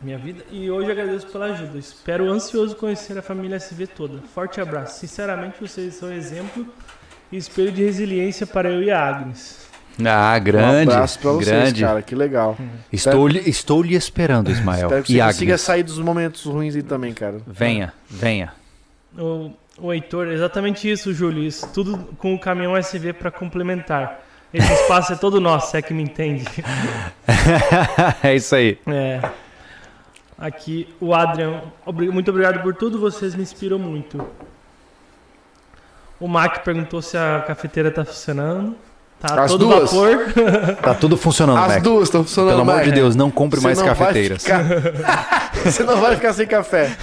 [0.04, 1.78] minha vida e hoje agradeço pela ajuda.
[1.78, 4.18] Espero ansioso conhecer a família SV toda.
[4.34, 5.00] Forte abraço.
[5.00, 6.66] Sinceramente, vocês são exemplo
[7.32, 9.66] e espelho de resiliência para eu e a Agnes.
[10.04, 10.90] Ah, grande.
[10.90, 11.80] um abraço pra vocês, grande.
[11.82, 12.02] cara.
[12.02, 12.56] Que legal.
[12.92, 14.88] Estou, lhe, estou lhe esperando, Ismael.
[14.88, 15.36] Espero que e você Agnes.
[15.36, 17.38] consiga sair dos momentos ruins aí também, cara.
[17.46, 18.52] Venha, venha.
[19.16, 21.42] O, o Heitor, exatamente isso, Júlio.
[21.44, 24.20] Isso tudo com o caminhão SV para complementar.
[24.52, 26.44] Esse espaço é todo nosso, se é que me entende.
[28.22, 28.78] é isso aí.
[28.86, 29.20] É.
[30.44, 31.62] Aqui, o Adrian.
[32.12, 34.22] Muito obrigado por tudo, vocês me inspiram muito.
[36.20, 38.76] O Mac perguntou se a cafeteira tá funcionando.
[39.18, 39.90] Tá As todo duas.
[39.90, 40.18] vapor.
[40.82, 41.82] Tá tudo funcionando, As Mac.
[41.82, 42.92] duas estão funcionando Pelo amor de?
[42.92, 44.42] Deus, não compre Você mais não cafeteiras.
[44.42, 44.64] ficar-
[45.64, 46.94] Você não vai ficar sem café.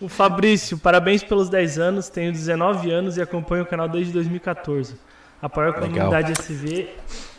[0.00, 2.08] O Fabrício, parabéns pelos 10 anos.
[2.08, 4.96] Tenho 19 anos e acompanho o canal desde 2014.
[5.40, 6.08] Apoio a Legal.
[6.08, 6.88] comunidade SV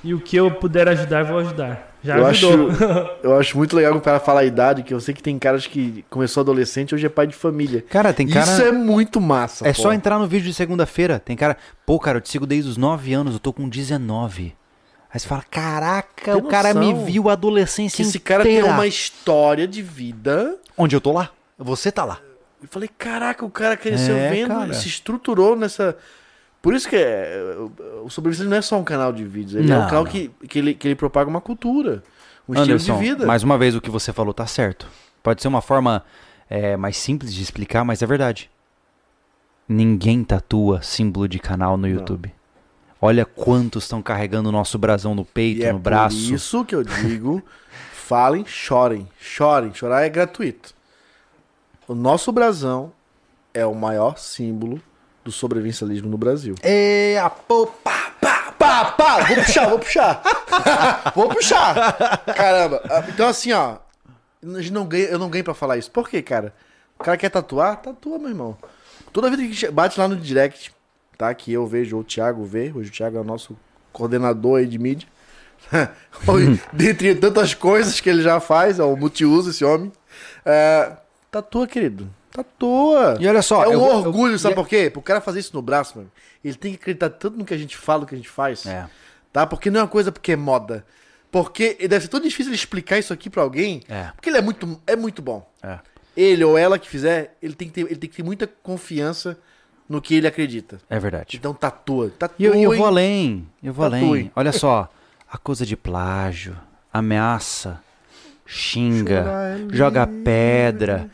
[0.01, 1.94] e o que eu puder ajudar, vou ajudar.
[2.05, 2.69] Já Eu ajudou.
[3.23, 5.65] Eu acho muito legal o cara falar a idade, que eu sei que tem caras
[5.65, 7.83] que começou adolescente hoje é pai de família.
[7.89, 8.45] Cara, tem cara.
[8.45, 9.67] Isso é muito massa.
[9.67, 9.81] É pô.
[9.81, 11.19] só entrar no vídeo de segunda-feira.
[11.19, 11.57] Tem cara.
[11.85, 14.55] Pô, cara, eu te sigo desde os 9 anos, eu tô com 19.
[15.11, 18.57] Aí você fala: Caraca, Tem o cara me viu a adolescência que esse cara tem
[18.57, 18.73] inteira.
[18.73, 20.57] uma história de vida.
[20.77, 21.31] Onde eu tô lá?
[21.57, 22.19] Você tá lá.
[22.61, 24.73] Eu falei, caraca, o cara cresceu É, vendo, cara.
[24.73, 25.95] se estruturou nessa.
[26.65, 27.55] Por isso que é,
[28.03, 30.11] o Sobrevivência não é só um canal de vídeos, ele é Não, um canal não.
[30.11, 32.03] que, que, ele, que ele propaga uma cultura,
[32.49, 33.23] um Anderson, estilo de vida.
[33.27, 34.87] mais uma vez, o que você falou tá certo.
[35.21, 36.03] Pode ser uma forma
[36.49, 38.49] é, mais simples de explicar, mas é verdade.
[39.69, 42.33] Ninguém tatua símbolo de canal no YouTube.
[42.99, 46.17] Olha quantos estão carregando o nosso brasão no peito, E é no braço.
[46.29, 47.43] por isso que eu digo,
[47.93, 50.73] falem, chorem, chorem, chorar é gratuito.
[51.87, 52.91] O nosso brasão
[53.53, 54.81] é o maior símbolo
[55.25, 56.53] do sobrevivencialismo no Brasil.
[56.61, 59.25] É, a pô, pá, pá.
[59.27, 60.21] Vou puxar, vou puxar.
[61.15, 62.23] vou puxar.
[62.35, 62.81] Caramba.
[62.89, 63.77] Ah, Então assim, ó.
[64.41, 64.59] não
[64.93, 65.89] Eu não ganho pra falar isso.
[65.89, 66.53] Por quê, cara?
[66.99, 67.77] O cara quer tatuar?
[67.77, 68.55] Tatua, meu irmão.
[69.11, 70.71] Toda vida que bate lá no direct,
[71.17, 71.33] tá?
[71.33, 72.71] Que eu vejo, ou o Thiago vê.
[72.73, 73.57] Hoje o Thiago é o nosso
[73.91, 75.07] coordenador aí de mídia.
[76.71, 79.91] Dentre tantas coisas que ele já faz, é o multiuso esse homem.
[80.45, 80.91] É,
[81.31, 82.09] tatua, querido.
[82.35, 83.17] Tatua.
[83.19, 84.89] E olha só, é um eu vou- eu- orgulho, sabe e- por quê?
[84.89, 86.11] Pro cara fazer isso no braço, mano.
[86.43, 88.65] Ele tem que acreditar tanto no que a gente fala, no que a gente faz
[88.65, 88.85] É,
[89.33, 89.45] tá?
[89.47, 90.85] Porque não é uma coisa porque é moda.
[91.31, 94.09] Porque deve ser tão difícil ele explicar isso aqui pra alguém, É.
[94.15, 95.47] porque ele é muito, é muito bom.
[95.63, 95.79] é.
[96.17, 99.37] Ele ou ela que fizer, ele tem que ter, ele tem que ter muita confiança
[99.89, 100.77] no que ele acredita.
[100.89, 101.35] É verdade.
[101.35, 102.35] Então tatua, tatua.
[102.39, 104.07] E eu, eu vou além, eu vou Tatue.
[104.09, 104.31] além.
[104.33, 104.89] Olha só,
[105.29, 106.57] acusa de plágio,
[106.93, 107.81] ameaça,
[108.45, 109.25] xinga,
[109.71, 111.09] é joga pedra,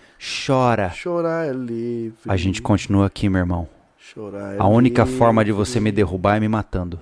[0.45, 0.91] chora.
[0.91, 2.19] Chorar é livre.
[2.27, 3.67] A gente continua aqui, meu irmão.
[3.97, 5.17] Chorar é A única livre.
[5.17, 6.99] forma de você me derrubar é me matando.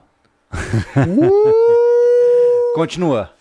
[2.73, 3.31] Continua.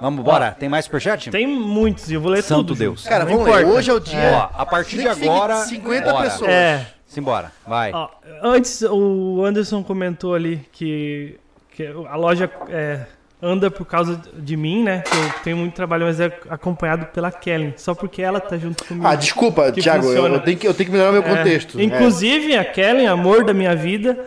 [0.00, 0.52] Vamos, bora.
[0.52, 1.30] Tem mais superchat?
[1.30, 2.78] Tem muitos e eu vou ler Santo tudo.
[2.78, 3.04] Deus.
[3.04, 3.66] Cara, vamos importa.
[3.66, 4.50] Hoje é o dia.
[4.54, 5.56] Ó, a partir de agora.
[5.64, 6.30] 50 bora.
[6.30, 6.50] pessoas.
[6.50, 6.86] É.
[7.06, 7.92] Simbora, vai.
[7.92, 8.08] Ó,
[8.42, 11.38] antes, o Anderson comentou ali que,
[11.70, 13.06] que a loja é,
[13.40, 15.00] anda por causa de mim, né?
[15.02, 17.74] Que eu tenho muito trabalho, mas é acompanhado pela Kellen.
[17.76, 19.06] Só porque ela tá junto comigo.
[19.06, 20.34] Ah, desculpa, Thiago, eu, funciona.
[20.36, 21.36] eu tenho que, eu tenho que melhorar meu É.
[21.36, 21.80] contexto.
[21.80, 24.18] Inclusive, a Kellen, amor da minha vida,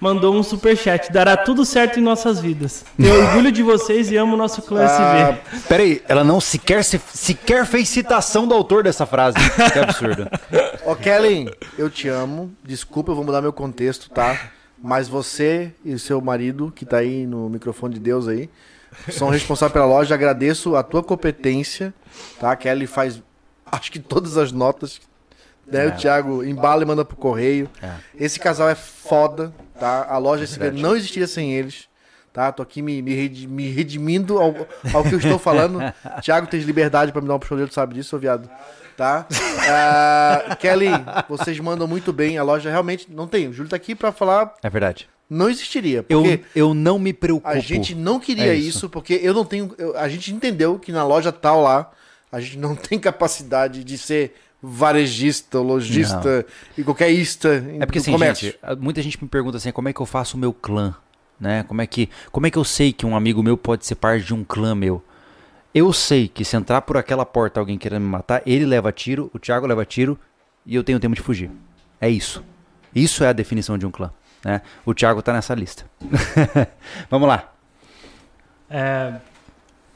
[0.00, 1.12] mandou um superchat.
[1.12, 2.84] Dará tudo certo em nossas vidas.
[2.96, 5.60] Tenho orgulho de vocês e amo o nosso clã Ah, SV.
[5.68, 9.36] Peraí, ela não sequer, se- sequer fez citação do autor dessa frase.
[9.72, 10.28] Que absurdo.
[10.84, 12.52] Ô, Kellen, eu te amo.
[12.64, 14.36] Desculpa, eu vou mudar meu contexto, tá?
[14.86, 18.48] Mas você e o seu marido, que tá aí no microfone de Deus aí,
[19.10, 20.14] são responsáveis pela loja.
[20.14, 21.92] Agradeço a tua competência,
[22.38, 22.52] tá?
[22.52, 23.20] A Kelly faz,
[23.70, 25.00] acho que todas as notas.
[25.66, 25.88] Né?
[25.88, 27.68] O Thiago embala e manda pro correio.
[27.82, 27.94] É.
[28.14, 30.06] Esse casal é foda, tá?
[30.08, 31.88] A loja SV não existiria sem eles.
[32.32, 34.54] Tá, tô aqui me, me, redi- me redimindo ao,
[34.94, 35.80] ao que eu estou falando.
[36.22, 38.48] Thiago, tem liberdade pra me dar um puxão tu sabe disso, ô viado?
[38.96, 39.26] Tá?
[39.68, 40.86] Ah, Kelly,
[41.28, 42.38] vocês mandam muito bem.
[42.38, 43.48] A loja realmente não tem.
[43.48, 45.08] O Júlio tá aqui pra falar, É verdade.
[45.28, 46.04] não existiria.
[46.08, 47.48] Eu, Porque eu não me preocupo.
[47.48, 48.78] a gente não queria É isso.
[48.78, 48.88] isso.
[48.88, 49.74] porque eu não tenho.
[49.76, 51.90] eu- a gente entendeu que na loja tal lá,
[52.30, 56.46] a gente não tem capacidade de ser varejista, lojista
[56.78, 57.48] e qualquer ista
[57.80, 58.46] É porque assim, comércio.
[58.52, 60.94] gente, muita gente me pergunta assim, como é que eu faço o meu clã?
[61.40, 61.64] Né?
[61.64, 64.24] Como é que, como é que eu sei que um amigo meu pode ser parte
[64.24, 65.02] de um clã meu?
[65.76, 69.30] Eu sei que se entrar por aquela porta alguém querendo me matar, ele leva tiro,
[69.34, 70.18] o Thiago leva tiro
[70.64, 71.50] e eu tenho tempo de fugir.
[72.00, 72.42] É isso.
[72.94, 74.10] Isso é a definição de um clã.
[74.42, 74.62] Né?
[74.86, 75.84] O Thiago tá nessa lista.
[77.10, 77.52] Vamos lá.
[78.70, 79.16] É,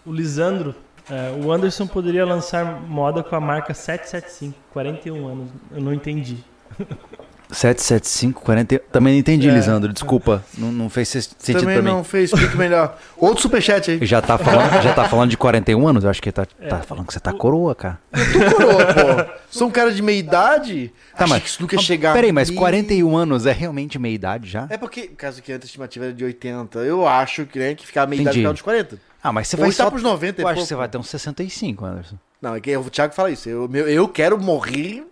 [0.05, 0.75] o Lisandro,
[1.09, 5.51] é, o Anderson poderia lançar moda com a marca 775, 41 anos.
[5.71, 6.45] Eu não entendi.
[7.53, 8.79] 775, 40.
[8.93, 9.53] Também não entendi, É.
[9.53, 9.93] Lisandro.
[9.93, 10.43] Desculpa.
[10.57, 11.89] Não, não fez se- sentido Também pra mim.
[11.91, 12.99] não fez, explique melhor.
[13.17, 14.07] Outro superchat aí.
[14.07, 16.05] Já tá, falando, já tá falando de 41 anos?
[16.05, 16.69] Eu acho que tá, É.
[16.69, 17.99] tá falando que você tá coroa, cara.
[18.13, 19.33] Tu coroa, pô.
[19.51, 20.93] Sou um cara de meia idade.
[21.17, 22.13] Tá, mas- que isso nunca ia chegar.
[22.15, 22.55] Peraí, mas Ih.
[22.55, 24.67] 41 anos é realmente meia idade já?
[24.71, 28.07] É porque, caso que a estimativa era de 80, eu acho que, né, que ficar
[28.07, 28.39] meia idade Entendi.
[28.39, 28.99] no final dos 40.
[29.23, 29.91] Ah, mas você Ou vai está só...
[29.91, 32.17] pros 90 e Eu acho que você vai ter uns 65, Anderson.
[32.41, 33.51] Não, é que o Thiago fala isso.
[33.51, 35.05] Eu, meu- eu quero morrer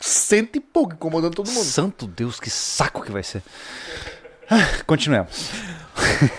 [0.00, 1.64] cento e pouco, incomodando todo mundo.
[1.64, 3.42] Santo Deus, que saco que vai ser.
[4.50, 5.50] Ah, Continuemos.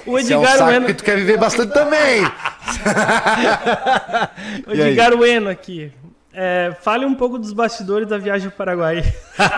[0.06, 2.24] O é um Edgar saco Ueno, que tu quer viver bastante também.
[4.67, 5.92] o Edgar Ueno aqui.
[6.38, 8.98] É, fale um pouco dos bastidores da viagem ao Paraguai.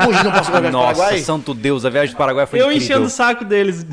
[0.08, 1.20] Hoje não posso viajar Nossa, Paraguai.
[1.22, 2.86] santo Deus, a viagem do Paraguai foi Eu incrível.
[2.86, 3.84] enchendo o saco deles.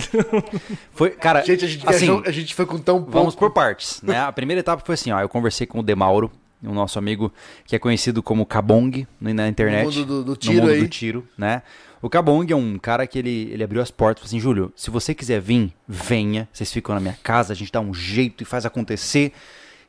[0.93, 3.11] Foi, cara, Gente, a gente, assim, viajou- a gente foi com tão pouco.
[3.13, 4.21] vamos por partes, né?
[4.21, 6.31] A primeira etapa foi assim, ó, eu conversei com o Demauro,
[6.67, 7.33] o nosso amigo
[7.65, 9.85] que é conhecido como Kabong né, na internet.
[9.85, 10.81] No mundo do, do no tiro mundo aí.
[10.81, 11.63] do tiro, né?
[12.01, 14.73] O Kabong é um cara que ele, ele abriu as portas e falou assim, Júlio,
[14.77, 16.47] se você quiser vir, venha.
[16.53, 19.33] Vocês ficam na minha casa, a gente dá um jeito e faz acontecer.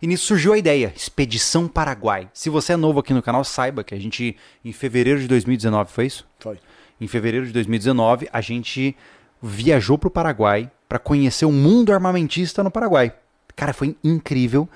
[0.02, 2.30] E nisso surgiu a ideia, Expedição Paraguai.
[2.34, 5.92] Se você é novo aqui no canal, saiba que a gente, em fevereiro de 2019,
[5.92, 6.26] foi isso?
[6.40, 6.58] Foi.
[7.02, 8.96] Em fevereiro de 2019, a gente
[9.42, 13.14] viajou pro Paraguai para conhecer o mundo armamentista no Paraguai.
[13.56, 14.68] Cara, foi incrível.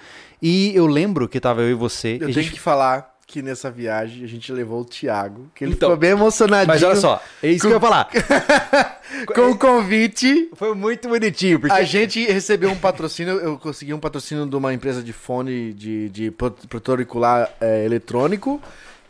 [0.41, 2.14] E eu lembro que tava eu e você.
[2.22, 2.51] Eu e tenho gente...
[2.51, 6.09] que falar que nessa viagem a gente levou o Thiago, que ele Então, ficou bem
[6.11, 8.09] emocionadinho Mas olha só, é isso que eu ia falar.
[9.35, 10.49] com o convite.
[10.56, 14.74] Foi muito bonitinho, porque A gente recebeu um patrocínio, eu consegui um patrocínio de uma
[14.74, 18.59] empresa de fone de, de pro- protetor auricular é, eletrônico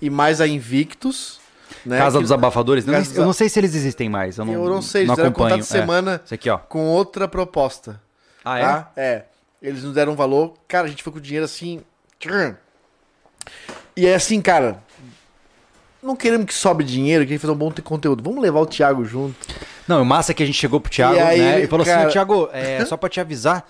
[0.02, 1.40] e mais a Invictus.
[1.86, 4.38] Né, Casa dos Abafadores, eu, Casa eu não sei se eles existem mais.
[4.38, 5.34] Eu não, Eu não sei, eles não acompanho.
[5.56, 5.64] contato É.
[5.64, 6.58] semana aqui, ó.
[6.58, 8.02] com outra proposta.
[8.44, 8.92] Ah, tá?
[8.98, 9.24] É.
[9.62, 10.54] Eles nos deram um valor.
[10.68, 11.82] Cara, a gente foi com o dinheiro assim.
[13.96, 14.82] E é assim, cara.
[16.02, 18.24] Não queremos que sobe dinheiro, queremos fazer um bom conteúdo.
[18.24, 19.36] Vamos levar o Thiago junto.
[19.88, 21.64] Não, o massa é que a gente chegou pro Thiago, E aí, né?
[21.64, 23.70] E falou cara- assim, Thiago, é, só pra te avisar,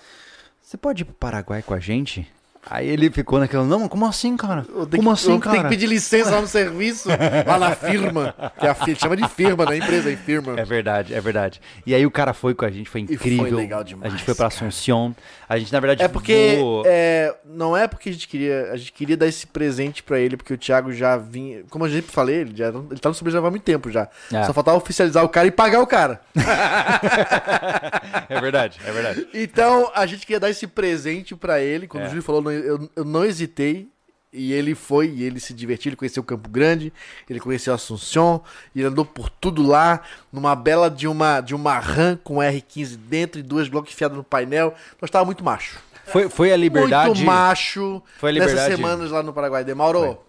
[0.61, 2.27] você pode ir pro Paraguai com a gente?
[2.69, 4.65] Aí ele ficou naquela, não, como assim, cara?
[4.69, 5.51] Eu Como que, assim, cara?
[5.51, 7.07] tenho que pedir licença lá no serviço,
[7.47, 8.35] lá na firma.
[8.59, 9.77] Que é a firma, chama de firma, né?
[9.77, 10.59] Empresa, é firma.
[10.59, 11.61] É verdade, é verdade.
[11.85, 13.57] E aí o cara foi com a gente, foi foi incrível.
[13.57, 15.13] legal demais, A gente foi pra Assunción.
[15.47, 18.77] A gente, na verdade, É porque voou- é, não é porque a gente queria, a
[18.77, 22.11] gente queria dar esse presente pra ele, porque o Thiago já vinha, como eu sempre
[22.11, 24.07] falei, ele já ele tá no Sobreviver há muito tempo já.
[24.31, 24.43] É.
[24.43, 26.21] Só faltava oficializar o cara e pagar o cara.
[28.29, 29.27] É verdade, é verdade.
[29.33, 31.87] Então, a gente queria dar esse presente pra ele.
[31.87, 32.05] Quando É.
[32.05, 33.89] o Júlio falou, não- eu, eu não hesitei.
[34.31, 36.93] E ele foi, e ele se divertiu, ele conheceu Campo Grande,
[37.27, 38.43] ele conheceu Assunção,
[38.75, 42.95] e ele andou por tudo lá, numa bela de uma, de uma RAM com R15
[42.95, 44.75] dentro e duas blocos enfiadas no painel.
[45.01, 45.79] Nós tava muito macho.
[46.05, 47.07] Foi, foi a liberdade.
[47.07, 48.03] Muito macho.
[48.19, 48.75] Foi a Nessas liberdade.
[48.75, 49.63] semanas lá no Paraguai.
[49.63, 50.19] Demauro,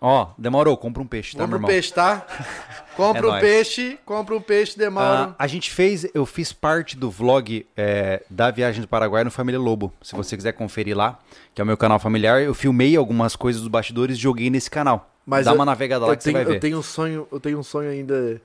[0.00, 1.70] Ó, demorou, compra um peixe, tá, meu compra um irmão?
[1.70, 2.26] peixe, tá?
[2.96, 3.40] Compra É um nóis.
[3.40, 5.30] peixe, compra um peixe, Demauro.
[5.30, 9.30] Ah, a gente fez, eu fiz parte do vlog é, da viagem do Paraguai no
[9.30, 9.90] Família Lobo.
[10.02, 11.18] Se você quiser conferir lá,
[11.54, 14.68] que é o meu canal familiar, eu filmei algumas coisas dos bastidores e joguei nesse
[14.70, 15.10] canal.
[15.24, 16.60] Mas Dá eu- uma navegada lá eu que tenho, você vai Eu ver.
[16.60, 18.42] tenho um sonho, eu tenho um sonho ainda.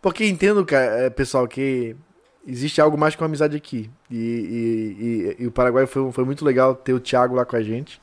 [0.00, 1.96] Porque entendo, cara, é, pessoal, que
[2.46, 3.90] existe algo mais que uma amizade aqui.
[4.08, 5.04] E, e-
[5.40, 8.00] e- e o Paraguai foi, foi muito legal ter o Thiago lá com a gente.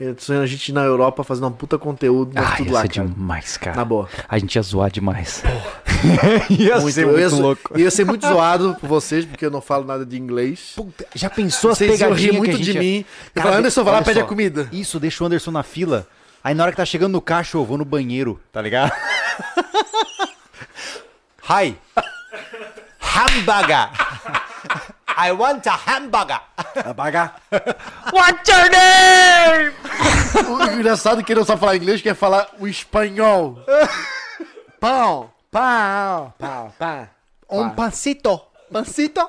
[0.00, 2.68] Eu tô sonhando a gente ir na Europa fazendo um puta conteúdo, mas Ah, tudo
[2.68, 3.08] ia lá, ser cara.
[3.08, 3.76] demais, cara.
[3.76, 4.08] Na boa.
[4.26, 5.42] A gente ia zoar demais.
[6.48, 7.78] ia Muito, ser eu muito ia, louco.
[7.78, 10.72] ia ser muito zoado por vocês, porque eu não falo nada de inglês.
[10.74, 12.98] Puta, já pensou as Vocês iam pegadinhas rir muito que a gente de ia- mim.
[13.00, 13.04] Eu
[13.34, 14.24] Cara, falo, Anderson, vai lá, pede só.
[14.24, 14.68] a comida.
[14.72, 16.06] Isso, deixa o Anderson na fila.
[16.42, 18.92] Aí na hora que tá chegando no caixa, eu vou no banheiro, tá ligado?
[21.46, 21.76] Hi.
[23.02, 23.90] Hamburger.
[25.16, 26.40] I want a hamburger.
[26.84, 27.40] Apagar.
[28.12, 29.72] What's your name?
[30.48, 33.58] O engraçado é que ele não sabe falar inglês, quer falar o espanhol.
[34.78, 37.08] Pão, pão, pão, pão.
[37.50, 38.40] Um pancito.
[38.72, 39.20] Pancito.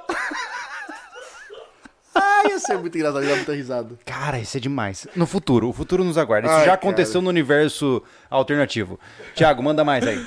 [2.13, 3.95] Ah, ia ser muito engraçado, ia dar muita risada.
[4.05, 5.07] Cara, isso é demais.
[5.15, 6.47] No futuro, o futuro nos aguarda.
[6.47, 8.99] Isso Ai, já aconteceu no universo alternativo.
[9.33, 10.23] Tiago, manda mais aí.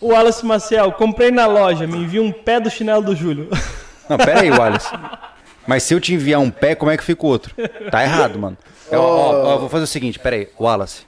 [0.00, 3.48] O Wallace Maciel, comprei na loja, me envia um pé do chinelo do Júlio.
[4.08, 4.88] Não, pera aí, Wallace.
[5.66, 7.54] Mas se eu te enviar um pé, como é que fica o outro?
[7.90, 8.56] Tá errado, mano.
[8.90, 10.48] Eu, ó, ó, vou fazer o seguinte, pera aí.
[10.58, 11.02] Wallace.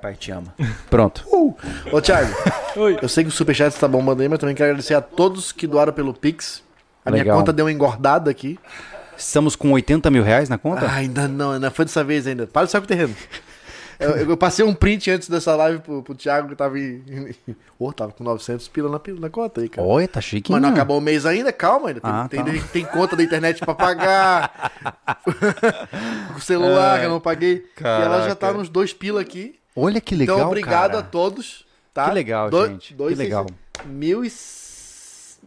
[0.00, 0.54] Pai te ama.
[0.90, 1.24] Pronto.
[1.90, 2.30] Ô, Thiago,
[2.76, 2.98] Oi.
[3.00, 5.66] eu sei que o Superchat tá bombando aí, mas também quero agradecer a todos que
[5.66, 6.62] doaram pelo Pix.
[7.04, 7.38] A minha Legal.
[7.38, 8.58] conta deu uma engordada aqui.
[9.16, 10.86] Estamos com 80 mil reais na conta?
[10.86, 12.46] Ah, ainda não, ainda foi dessa vez ainda.
[12.46, 13.14] Para de sair com o terreno.
[13.98, 17.34] Eu, eu passei um print antes dessa live pro, pro Thiago que tava em.
[17.78, 19.86] Ô, tava com 900 pila na, na conta aí, cara.
[19.86, 20.50] Olha, tá chique.
[20.50, 22.50] Mas não acabou o mês ainda, calma, ainda tem, Ah, tem, tá.
[22.50, 24.72] tem, tem conta da internet pra pagar.
[26.36, 27.66] o celular que eu não paguei.
[27.80, 28.58] E ela já tá Caraca.
[28.58, 29.58] nos dois pila aqui.
[29.76, 30.98] Olha que legal, então, obrigado cara.
[31.00, 31.64] a todos.
[31.92, 32.06] Tá?
[32.08, 32.94] Que legal, Do- gente.
[32.94, 33.46] dois, que legal.
[33.84, 34.32] Mil e...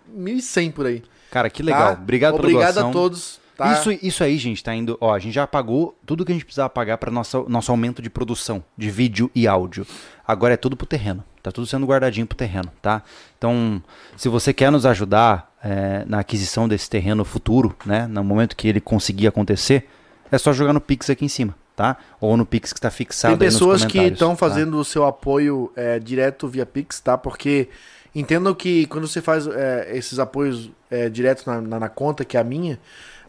[0.10, 1.04] Mil e cem por aí.
[1.32, 1.96] Cara, que legal.
[1.96, 2.02] tá?
[2.02, 2.90] Obrigado pela Obrigado doação.
[2.90, 3.37] a todos.
[3.58, 3.74] Tá?
[3.74, 4.98] Isso, isso aí, gente, tá indo.
[5.02, 8.02] Ó, a gente já pagou tudo que a gente precisava pagar para nosso, nosso aumento
[8.04, 9.86] de produção de vídeo e áudio.
[10.28, 11.24] Agora é tudo pro terreno.
[11.42, 13.02] Tá tudo sendo guardadinho pro terreno, tá?
[13.38, 13.82] Então,
[14.16, 18.06] se você quer nos ajudar é, na aquisição desse terreno futuro, né?
[18.06, 19.88] No momento que ele conseguir acontecer,
[20.32, 21.98] é só jogar no Pix aqui em cima, tá?
[22.22, 24.36] Ou no Pix que está fixado Tem pessoas que estão tá?
[24.36, 27.18] fazendo o seu apoio é, direto via Pix, tá?
[27.18, 27.70] Porque
[28.14, 32.36] entendam que quando você faz é, esses apoios é, direto na, na- na conta, que
[32.36, 32.78] é a minha,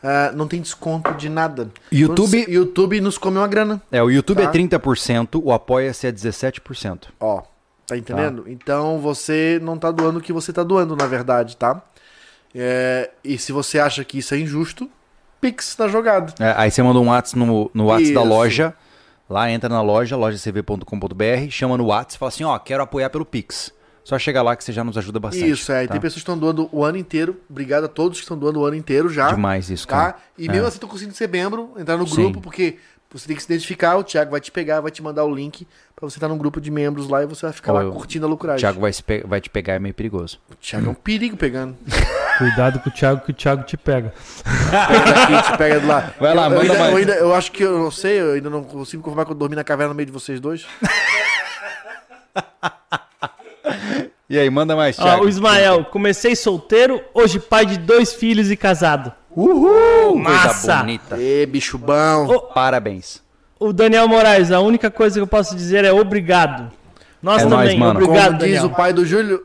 [0.03, 1.71] ah, não tem desconto de nada.
[1.93, 3.81] YouTube- Quando YouTube nos come uma grana.
[3.91, 4.49] É, o YouTube Tá.
[4.49, 7.09] é 30%, o Apoia-se é 17%.
[7.21, 7.43] Ó,
[7.87, 8.45] tá entendendo?
[8.47, 11.83] Então você não tá doando o que você tá doando, na verdade, tá?
[12.55, 14.89] É, e se você acha que isso é injusto,
[15.41, 16.33] Pix tá jogado.
[16.43, 18.75] É, aí você manda um WhatsApp no, no WhatsApp da loja,
[19.31, 23.27] Lá entra na loja, lojacv.com.br, chama no WhatsApp e fala assim, ó, quero apoiar pelo
[23.27, 23.71] Pix.
[24.09, 25.51] Só chegar lá que você já nos ajuda bastante.
[25.51, 25.85] Isso, é.
[25.85, 25.93] E tá?
[25.93, 27.37] tem pessoas que estão doando o ano inteiro.
[27.51, 29.29] Obrigado a todos que estão doando o ano inteiro já.
[29.29, 30.13] Demais isso, cara.
[30.15, 30.19] Tá?
[30.39, 30.69] E mesmo É.
[30.69, 32.15] assim estão conseguindo ser membro, entrar no Sim.
[32.23, 32.79] grupo, porque
[33.13, 35.67] você tem que se identificar, o Thiago vai te pegar, vai te mandar o link
[35.95, 38.25] pra você estar num grupo de membros lá e você vai ficar lá eu- curtindo
[38.25, 38.61] a O lucragem.
[38.61, 40.39] Thiago vai, pe- vai te pegar, é meio perigoso.
[40.51, 41.77] O Thiago é um perigo pegando.
[42.39, 44.15] Cuidado com o Thiago, que o Thiago te pega.
[44.71, 46.15] Pega aqui, te pega do lá.
[46.19, 46.93] Vai lá, eu, eu manda ainda, mais.
[46.93, 49.37] Eu, ainda- eu acho que eu não sei, eu ainda não consigo confirmar que eu
[49.37, 50.67] dormi na caverna no meio de vocês dois.
[54.31, 55.25] E aí, manda mais, Ó, Thiago.
[55.25, 59.13] o Ismael, comecei solteiro, hoje pai de dois filhos e casado.
[59.35, 60.13] Uhul!
[60.23, 60.77] Coisa Massa!
[60.79, 61.17] bonita.
[61.19, 62.27] Ê, bicho bom.
[62.27, 63.23] Ô, Parabéns.
[63.59, 66.71] O Daniel Moraes, a única coisa que eu posso dizer é obrigado.
[67.23, 68.01] Nós É também, nóis, mano.
[68.05, 68.67] obrigado, Como diz Daniel.
[68.67, 69.45] o pai do Júlio.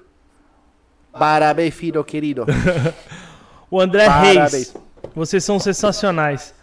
[1.12, 2.46] Parabéns, filho querido.
[3.72, 4.52] O André Parabéns.
[4.54, 4.76] Reis,
[5.16, 6.54] vocês são sensacionais.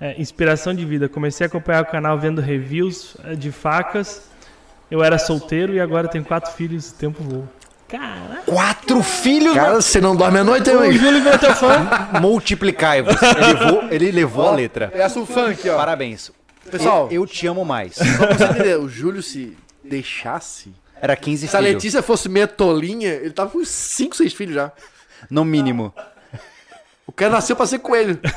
[0.00, 1.08] É, inspiração de vida.
[1.08, 4.30] Comecei a acompanhar o canal vendo reviews é, de facas.
[4.92, 6.90] Eu era solteiro e agora tenho quatro filhos.
[6.90, 7.50] O tempo voa.
[7.88, 8.42] Caraca.
[8.44, 10.92] Quatro filhos Cara, você não dorme à noite, hein, O?
[10.92, 12.10] Júlio virou teu fã.
[12.20, 13.16] Multiplicai-vos.
[13.22, 14.88] Ele levou, ele levou a letra.
[14.88, 15.78] Peça o funk, ó.
[15.78, 16.30] Parabéns.
[16.70, 17.94] Pessoal, eu, eu te amo mais.
[17.94, 20.74] só pra você entender, o Júlio se deixasse.
[21.00, 21.74] Era 15 Se a filhos.
[21.74, 24.72] Letícia fosse meia tolinha, ele tava com 5, 6 filhos já.
[25.30, 25.90] No mínimo.
[27.06, 28.18] O cara nasceu pra ser coelho.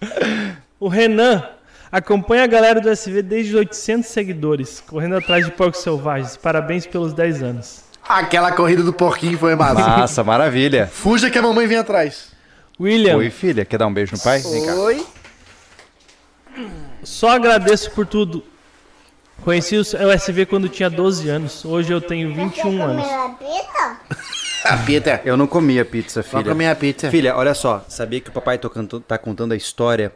[0.80, 1.46] O Renan
[1.90, 6.36] acompanha a galera do SV desde 800 seguidores, correndo atrás de porcos selvagens.
[6.36, 7.84] Parabéns pelos 10 anos.
[8.08, 9.74] Aquela corrida do porquinho foi massa.
[9.74, 10.86] Massa, maravilha.
[10.86, 12.32] Fuja que a mamãe vem atrás.
[12.80, 13.64] William, Oi, filha.
[13.64, 14.40] Quer dar um beijo no pai?
[14.40, 14.74] Vem cá.
[14.74, 15.06] Oi?
[17.02, 18.42] só agradeço por tudo.
[19.44, 21.64] Conheci o SV quando tinha 12 anos.
[21.64, 23.06] Hoje eu tenho 21 anos.
[24.64, 25.22] A pita.
[25.24, 26.44] Eu não comia pizza, filha.
[26.44, 27.10] comer a pizza.
[27.10, 27.84] Filha, olha só.
[27.88, 30.12] Sabia que o papai tá contando a história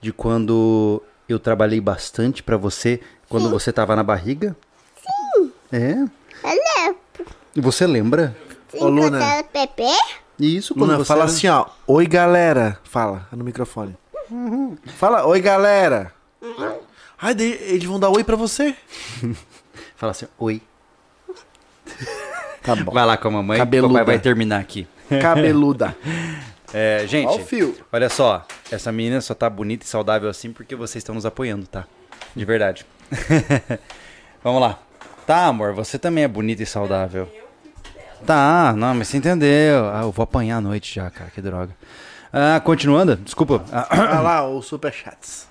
[0.00, 4.56] de quando eu trabalhei bastante pra você, quando você tava na barriga?
[5.34, 5.52] Sim.
[5.72, 5.94] É?
[6.42, 6.94] Olha,
[7.54, 8.36] E você lembra?
[8.74, 9.18] Ô, Luna.
[9.18, 9.44] Luna.
[9.52, 9.82] Pepe?
[10.38, 11.66] Isso, quando Luna, você fala era- assim, ó.
[11.86, 12.78] Oi, galera.
[12.84, 13.96] Fala no microfone.
[14.96, 16.12] Fala, oi, galera.
[17.20, 18.76] Ai, daí eles vão dar oi pra você.
[19.96, 20.62] Fala assim, oi.
[22.62, 22.92] Tá bom.
[22.92, 23.88] Vai lá com a mamãe, Cabeluda.
[23.88, 24.86] o papai vai terminar aqui.
[25.20, 25.96] Cabeluda.
[26.72, 27.76] É, gente, fio.
[27.92, 28.46] olha só.
[28.70, 31.84] Essa menina só tá bonita e saudável assim porque vocês estão nos apoiando, tá?
[32.34, 32.84] De verdade.
[34.42, 34.78] Vamos lá.
[35.26, 37.28] Tá, amor, você também é bonita e saudável.
[38.26, 39.88] Tá, não, mas você entendeu.
[39.90, 41.74] Ah, eu vou apanhar à noite já, cara, que droga.
[42.32, 43.64] Ah, continuando, desculpa.
[43.72, 45.46] Ah, Olha lá, o Superchats.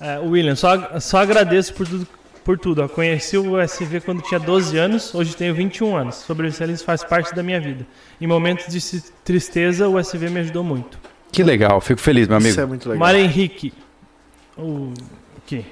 [0.00, 2.06] É, William, só, só agradeço por tudo.
[2.46, 2.88] Por tudo ó.
[2.88, 6.14] Conheci o SV quando tinha 12 anos, hoje tenho 21 anos.
[6.14, 7.84] Sobrevivencialismo faz parte da minha vida.
[8.20, 10.96] Em momentos de tristeza, o SV me ajudou muito.
[11.32, 12.50] que legal, fico feliz, meu amigo.
[12.50, 13.00] Isso é muito legal.
[13.00, 13.72] Mário Henrique.
[14.56, 14.92] O
[15.44, 15.66] que?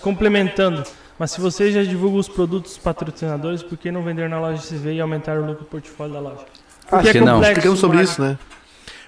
[0.00, 0.82] complementando.
[1.18, 4.94] Mas se você já divulga os produtos patrocinadores, por que não vender na loja SV
[4.94, 6.46] e aumentar o lucro do portfólio da loja?
[6.90, 7.42] Acho que não.
[7.42, 8.38] Explicamos sobre isso, né?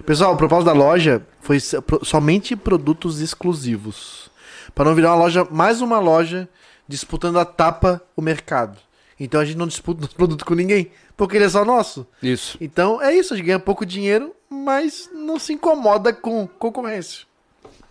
[0.05, 1.57] Pessoal, o propósito da loja foi
[2.03, 4.29] somente produtos exclusivos.
[4.75, 6.47] Para não virar uma loja, mais uma loja
[6.87, 8.77] disputando a tapa o mercado.
[9.19, 12.05] Então a gente não disputa nosso produto com ninguém, porque ele é só nosso.
[12.21, 12.57] Isso.
[12.59, 17.25] Então é isso, a gente ganha pouco dinheiro, mas não se incomoda com concorrência.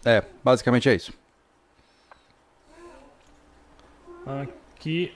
[0.04, 1.12] É, basicamente é isso.
[4.26, 5.12] Aqui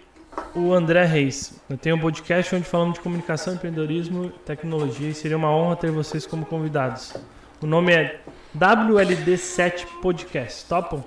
[0.55, 1.55] o André Reis.
[1.69, 5.77] Eu tenho um podcast onde falamos de comunicação, empreendedorismo e tecnologia e seria uma honra
[5.77, 7.15] ter vocês como convidados.
[7.61, 8.21] O nome é
[8.57, 10.65] WLD7 Podcast.
[10.67, 11.05] Topam?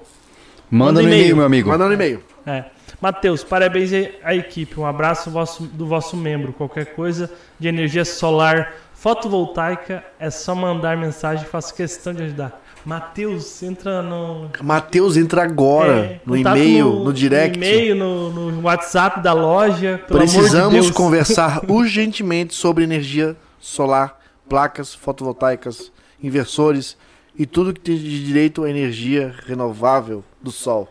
[0.72, 1.36] Manda, Manda no e-mail.
[1.36, 1.70] meu amigo.
[1.70, 2.24] Manda um e-mail.
[2.46, 2.64] É.
[3.02, 3.92] Matheus, parabéns
[4.24, 4.80] à equipe.
[4.80, 6.54] Um abraço vosso- do vosso membro.
[6.54, 11.46] Qualquer coisa de energia solar fotovoltaica é só mandar mensagem.
[11.46, 12.62] Faço questão de ajudar.
[12.86, 14.50] Matheus, entra no.
[14.64, 17.60] Matheus, entra agora é, no e-mail, no, direct.
[17.60, 20.02] No e-mail, no, no WhatsApp da loja.
[20.08, 20.92] Pelo amor de Precisamos Deus.
[20.92, 24.20] conversar urgentemente sobre energia solar,
[24.50, 25.92] placas fotovoltaicas,
[26.24, 26.98] inversores
[27.38, 30.88] e tudo que tem de direito à energia renovável do sol.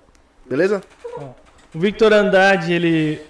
[0.48, 0.82] Beleza?
[1.74, 3.20] O Victor Andrade, ele,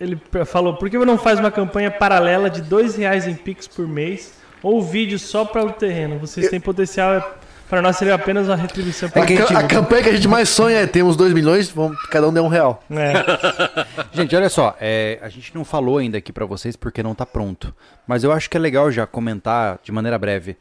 [0.00, 3.86] ele falou: por que não faz uma campanha paralela de dois reais em Pix por
[3.88, 6.18] mês ou vídeo só para o terreno?
[6.18, 7.36] Vocês têm potencial.
[7.68, 9.10] Para nós seria apenas uma retribuição.
[9.10, 9.26] A, Pra...
[9.26, 12.32] ca- a campanha que a gente mais sonha é temos 2 milhões, vamos, cada um
[12.32, 12.82] der um real.
[12.90, 13.12] É.
[14.16, 17.26] Gente, olha só, é, a gente não falou ainda aqui pra vocês porque não tá
[17.26, 17.74] pronto.
[18.06, 20.56] Mas eu acho que é legal já comentar de maneira breve.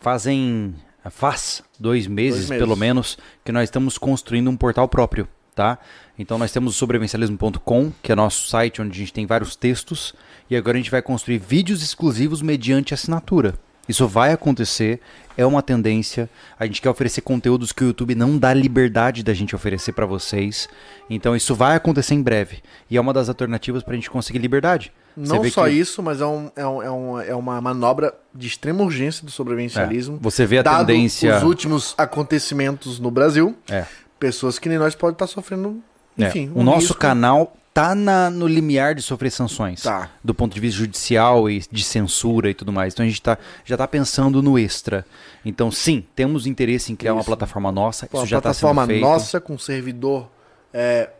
[0.00, 0.74] Fazem.
[1.10, 2.58] Faz dois meses, meses.
[2.58, 5.78] pelo menos, que nós estamos construindo um portal próprio, tá?
[6.18, 10.14] Então nós temos o sobrevivencialismo.com, que é nosso site onde a gente tem vários textos,
[10.48, 13.54] e agora a gente vai construir vídeos exclusivos mediante assinatura.
[13.88, 15.00] Isso vai acontecer,
[15.36, 16.28] é uma tendência.
[16.58, 20.06] A gente quer oferecer conteúdos que o YouTube não dá liberdade da gente oferecer para
[20.06, 20.68] vocês.
[21.08, 22.62] Então isso vai acontecer em breve.
[22.90, 24.92] E é uma das alternativas para a gente conseguir liberdade.
[25.16, 28.46] Não só que- isso, mas é, um, é, um, é, um- é uma manobra de
[28.46, 30.16] extrema urgência do sobrevivencialismo.
[30.16, 31.36] É, Você vê a tendência.
[31.38, 33.86] os últimos acontecimentos no Brasil, É.
[34.18, 35.82] pessoas que nem nós podem estar sofrendo,
[36.18, 36.50] É, enfim.
[36.54, 36.98] o nosso risco.
[36.98, 39.82] canal tá na- no limiar de sofrer sanções.
[39.82, 40.10] Tá.
[40.24, 42.94] Do ponto de vista judicial e de censura e tudo mais.
[42.94, 43.36] Então a gente tá,
[43.66, 45.04] já está pensando no extra.
[45.44, 47.26] Então, sim, temos interesse em criar uma Isso.
[47.28, 48.06] plataforma nossa.
[48.06, 49.02] Pô, isso uma já está sendo plataforma feito.
[49.02, 50.28] nossa com servidor
[50.72, 51.10] é,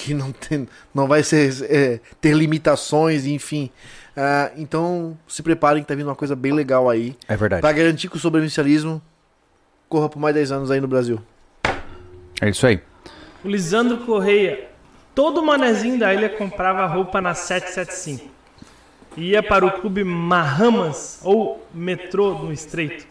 [0.00, 3.70] que não, tem, não vai ser, é, ter limitações, enfim.
[4.16, 7.16] Ah, então, se preparem que tá vindo uma coisa bem legal aí.
[7.28, 7.60] É verdade.
[7.60, 9.00] Pra garantir que o sobrevivencialismo
[9.88, 11.20] corra por mais 10 anos aí no Brasil.
[12.40, 12.80] É isso aí.
[13.44, 14.68] O Lisandro Correia.
[15.14, 18.30] Todo manezinho da ilha comprava roupa na 775.
[19.16, 23.06] Ia para o clube Mahamas ou metrô no Estreito.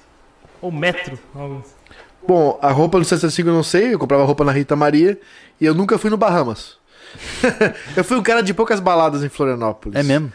[0.61, 1.19] Ou metro.
[1.35, 1.80] algo assim.
[2.27, 5.19] Bom, a roupa no 65 eu não sei, eu comprava roupa na Rita Maria
[5.59, 6.78] e eu nunca fui no Bahamas.
[7.95, 9.97] eu fui um cara de poucas baladas em Florianópolis.
[9.99, 10.31] É mesmo.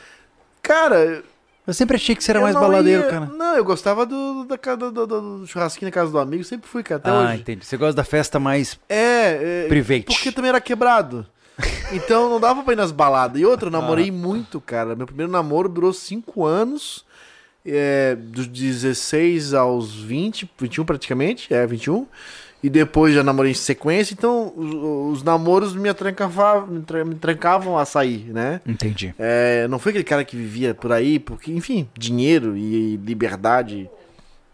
[0.62, 1.22] Cara,
[1.66, 3.26] Eu sempre achei que você era mais baladeiro, ia- cara.
[3.26, 5.06] Não, eu gostava do, da do, do-
[5.40, 7.40] do churrasquinho na casa do amigo, sempre fui, cara, até ah, hoje.
[7.40, 7.64] entendi.
[7.64, 10.04] Você gosta da festa mais É, é private.
[10.04, 11.26] porque também era quebrado.
[11.92, 13.40] Então não dava pra ir nas baladas.
[13.40, 14.96] E outra, eu namorei muito, cara.
[14.96, 17.04] Meu primeiro namoro durou 5 anos.
[17.64, 21.52] É, dos 16 aos 20, 21 praticamente.
[21.54, 22.06] É, 21.
[22.64, 24.14] E depois já namorei em sequência.
[24.14, 28.58] Então os, os namoros me, atrancavam, me, tra- me trancavam a sair, né?
[28.66, 29.14] Entendi.
[29.18, 33.90] É, não foi aquele cara que vivia por aí, porque, enfim, dinheiro e liberdade,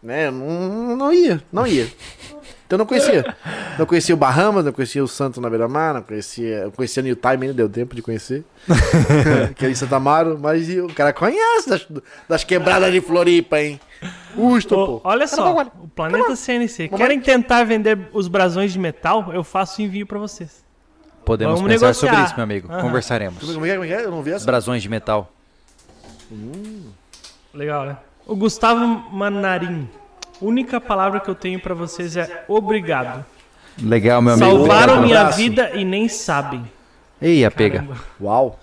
[0.03, 0.29] né?
[0.29, 1.87] Não, não ia, não ia.
[2.71, 3.35] Então não conhecia.
[3.77, 6.59] Não conhecia o Bahamas, não conhecia o Santo na Beira-Mar, não conhecia.
[6.59, 8.45] Eu conhecia New Time, ainda deu tempo de conhecer.
[9.57, 11.85] que é em Santa Amaro, mas o cara conhece das,
[12.29, 13.77] das quebradas de Floripa, hein?
[14.33, 15.01] Custo, pô.
[15.03, 16.87] olha só, o Planeta CNC.
[16.87, 19.33] Querem tentar vender os brasões de metal?
[19.33, 20.63] Eu faço envio pra vocês.
[21.25, 22.09] Podemos Vamos pensar negociar.
[22.09, 22.71] sobre isso, meu amigo.
[22.71, 22.81] Aham.
[22.83, 23.53] Conversaremos.
[23.53, 23.75] Como é que é?
[23.75, 24.05] Como é é?
[24.05, 24.45] Eu não vi essa.
[24.45, 25.29] Brasões de metal.
[27.53, 27.97] Legal, né?
[28.25, 29.89] O Gustavo Manarim.
[30.41, 33.23] Única palavra que eu tenho pra vocês é obrigado.
[33.81, 34.47] Legal, meu amigo.
[34.49, 35.05] Salvaram Obrigado.
[35.05, 35.37] minha abraço.
[35.37, 36.63] vida e nem sabem.
[37.21, 37.85] Ei, a pega.
[38.19, 38.59] Uau.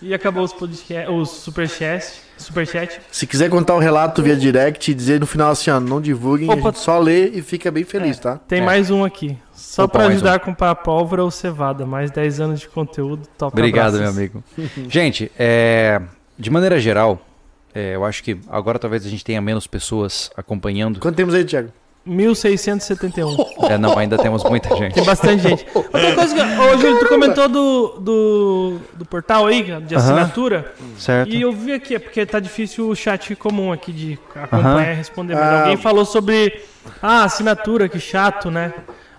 [0.00, 2.04] E acabou os, podcast, os superchat.
[2.36, 3.00] Superchat.
[3.10, 6.50] Se quiser contar um relato via direct e dizer no final assim, ó, não divulguem,
[6.50, 6.70] a Opa.
[6.70, 8.36] gente só lê e fica bem feliz, tá?
[8.48, 8.64] Tem É.
[8.64, 9.38] mais um aqui.
[9.54, 11.86] Só mais ajudar a comprar pólvora ou cevada.
[11.86, 13.28] Mais 10 anos de conteúdo.
[13.38, 14.16] Top Obrigado, abraços.
[14.16, 14.44] meu amigo.
[14.88, 16.02] Gente, é,
[16.36, 17.20] de maneira geral,
[17.74, 21.00] é, eu acho que agora talvez a gente tenha menos pessoas acompanhando.
[21.00, 21.70] Quanto temos aí, Thiago?
[22.04, 23.36] 1671.
[23.70, 24.94] É, não, ainda temos muita gente.
[24.94, 25.64] Tem bastante gente.
[25.74, 26.40] Outra coisa que.
[26.40, 30.72] Ô, Júlio, tu comentou do, do, do portal aí, de assinatura.
[30.98, 31.30] Certo?
[31.32, 34.94] E eu vi aqui, é porque tá difícil o chat comum aqui de acompanhar e
[34.96, 35.34] responder.
[35.34, 35.60] Mas Ah.
[35.60, 36.60] alguém falou sobre.
[37.00, 38.72] Ah, assinatura, que chato, né?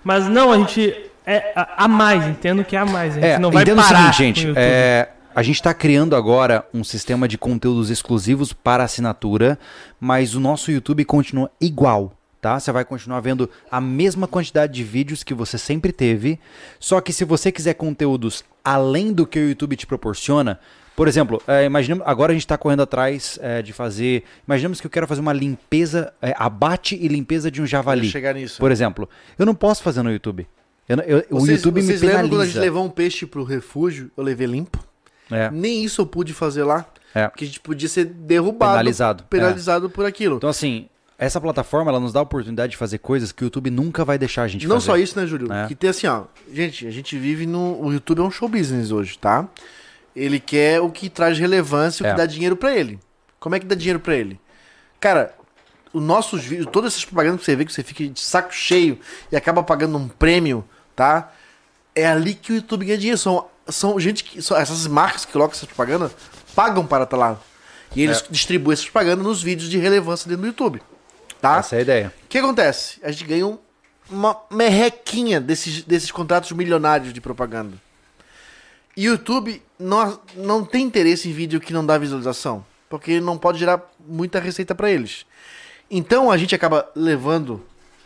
[0.04, 0.94] Mas não, a gente.
[1.26, 3.14] É a, mais, entendo que é a mais.
[3.14, 4.14] A gente É, não vai parar.
[4.14, 4.42] seguinte, gente.
[4.42, 4.58] com o YouTube.
[4.62, 9.58] é, a gente está criando agora um sistema de conteúdos exclusivos para assinatura,
[10.00, 12.14] mas o nosso YouTube continua igual.
[12.42, 12.60] Tá?
[12.60, 16.38] Você vai continuar vendo a mesma quantidade de vídeos que você sempre teve.
[16.80, 20.60] Só que se você quiser conteúdos além do que o YouTube te proporciona,
[20.94, 24.24] por exemplo, é, imaginemos, agora a gente está correndo atrás é, de fazer.
[24.46, 28.10] Imaginemos que eu quero fazer uma limpeza, é, abate e limpeza de um javali.
[28.10, 28.60] chegar nisso.
[28.60, 30.46] Por exemplo, eu não posso fazer no YouTube.
[30.88, 32.60] Eu eu- o Vocês- YouTube me vocês lembram quando a gente penaliza.
[32.60, 34.78] levou um peixe pro refúgio, eu levei limpo?
[35.32, 35.50] É.
[35.52, 36.86] Nem isso eu pude fazer lá.
[37.16, 37.28] É.
[37.28, 38.72] Porque a gente podia ser derrubado.
[38.74, 39.28] Penalizado, é.
[39.30, 40.38] Penalizado por aquilo.
[40.38, 40.88] Então, assim,
[41.18, 44.18] essa plataforma ela nos dá a oportunidade de fazer coisas que o YouTube nunca vai
[44.18, 44.86] deixar a gente Não fazer.
[44.88, 45.52] só isso, né, Júlio?
[45.54, 45.68] É.
[45.68, 46.24] Que tem assim, ó.
[46.52, 47.80] Gente, a gente vive no.
[47.84, 49.48] O YouTube é um show business hoje, tá?
[50.16, 52.12] Ele quer o que traz relevância, o É.
[52.12, 53.00] que dá dinheiro pra ele.
[53.40, 54.40] Como é que dá dinheiro pra ele?
[55.00, 55.34] Cara,
[55.92, 58.98] os nossos vídeos, todas essas propagandas que você vê, que você fica de saco cheio
[59.32, 60.64] e acaba pagando um prêmio,
[60.96, 61.32] tá?
[61.96, 63.18] É ali que o YouTube ganha dinheiro.
[63.20, 64.42] São, são gente que.
[64.42, 66.12] São, essas marcas que colocam essas propagandas
[66.56, 67.40] pagam para estar lá.
[67.96, 68.26] E eles É.
[68.30, 70.82] distribuem essas propagandas nos vídeos de relevância dentro do YouTube.
[71.42, 71.58] Tá?
[71.58, 72.14] Essa é a ideia.
[72.26, 73.00] O que acontece?
[73.04, 73.58] A gente ganha um-
[74.10, 77.78] uma merrequinha desses, desses contratos milionários de propaganda.
[78.96, 83.38] E o YouTube não, não tem interesse em vídeo que não dá visualização, porque não
[83.38, 85.26] pode gerar muita receita para eles.
[85.90, 87.64] Então a gente acaba levando,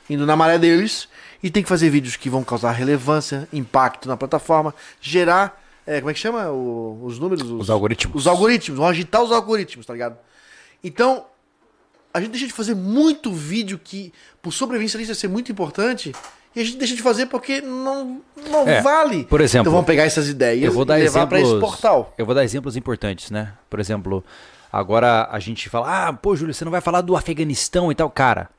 [0.09, 1.07] indo na maré deles,
[1.41, 5.63] e tem que fazer vídeos que vão causar relevância, impacto na plataforma, gerar.
[5.85, 6.49] é, como é que chama?
[6.51, 7.49] O- os números?
[7.49, 8.15] Os algoritmos.
[8.23, 10.17] Os algoritmos, vão agitar os algoritmos, tá ligado?
[10.83, 11.25] Então,
[12.13, 16.13] a gente deixa de fazer muito vídeo que, por sobrevivência, isso vai ser muito importante,
[16.55, 19.23] e a gente deixa de fazer porque não, não É, vale.
[19.25, 22.13] por exemplo, então vamos pegar essas ideias Eu vou dar e levar para esse portal.
[22.17, 23.53] Eu vou dar exemplos importantes, né?
[23.69, 24.23] Por exemplo,
[24.71, 28.09] agora a gente fala: "Ah, pô, Júlio, você não vai falar do Afeganistão e tal,
[28.09, 28.49] cara.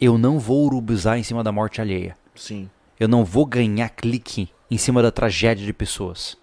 [0.00, 2.16] Eu não vou urubuzar em cima da morte alheia.
[2.34, 2.68] Sim.
[2.98, 6.36] Eu não vou ganhar clique em cima da tragédia de pessoas.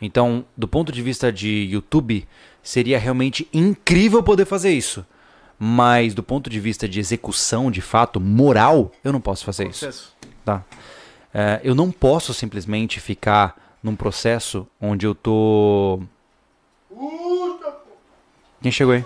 [0.00, 2.26] Então, do ponto de vista de YouTube,
[2.62, 5.04] seria realmente incrível poder fazer isso.
[5.58, 9.80] Mas do ponto de vista de execução, de fato, moral, eu não posso fazer isso.
[9.86, 10.12] Processo.
[10.44, 10.64] Tá?
[11.34, 16.00] É, eu não posso simplesmente ficar num processo onde eu tô.
[18.62, 19.04] Quem chegou aí?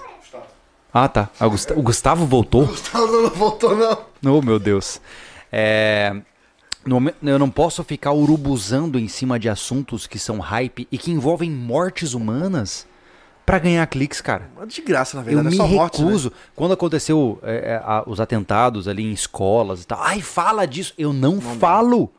[0.93, 1.31] Ah, tá.
[1.41, 2.67] Ah, o, Gusta- o Gustavo voltou?
[2.93, 4.05] Não, não, não voltou não.
[4.37, 5.01] Oh, meu Deus.
[5.53, 6.15] É,
[7.23, 11.51] eu não posso ficar urubuzando em cima de assuntos que são hype e que envolvem
[11.51, 12.87] mortes humanas
[13.45, 14.49] pra ganhar cliques, cara.
[14.67, 16.07] De graça, na Eu verdade, me é só morte, né?
[16.07, 16.33] recuso.
[16.57, 20.95] Quando aconteceu é, é, a- os atentados ali em escolas e tal, ai, fala disso.
[20.97, 22.11] Eu não, falo.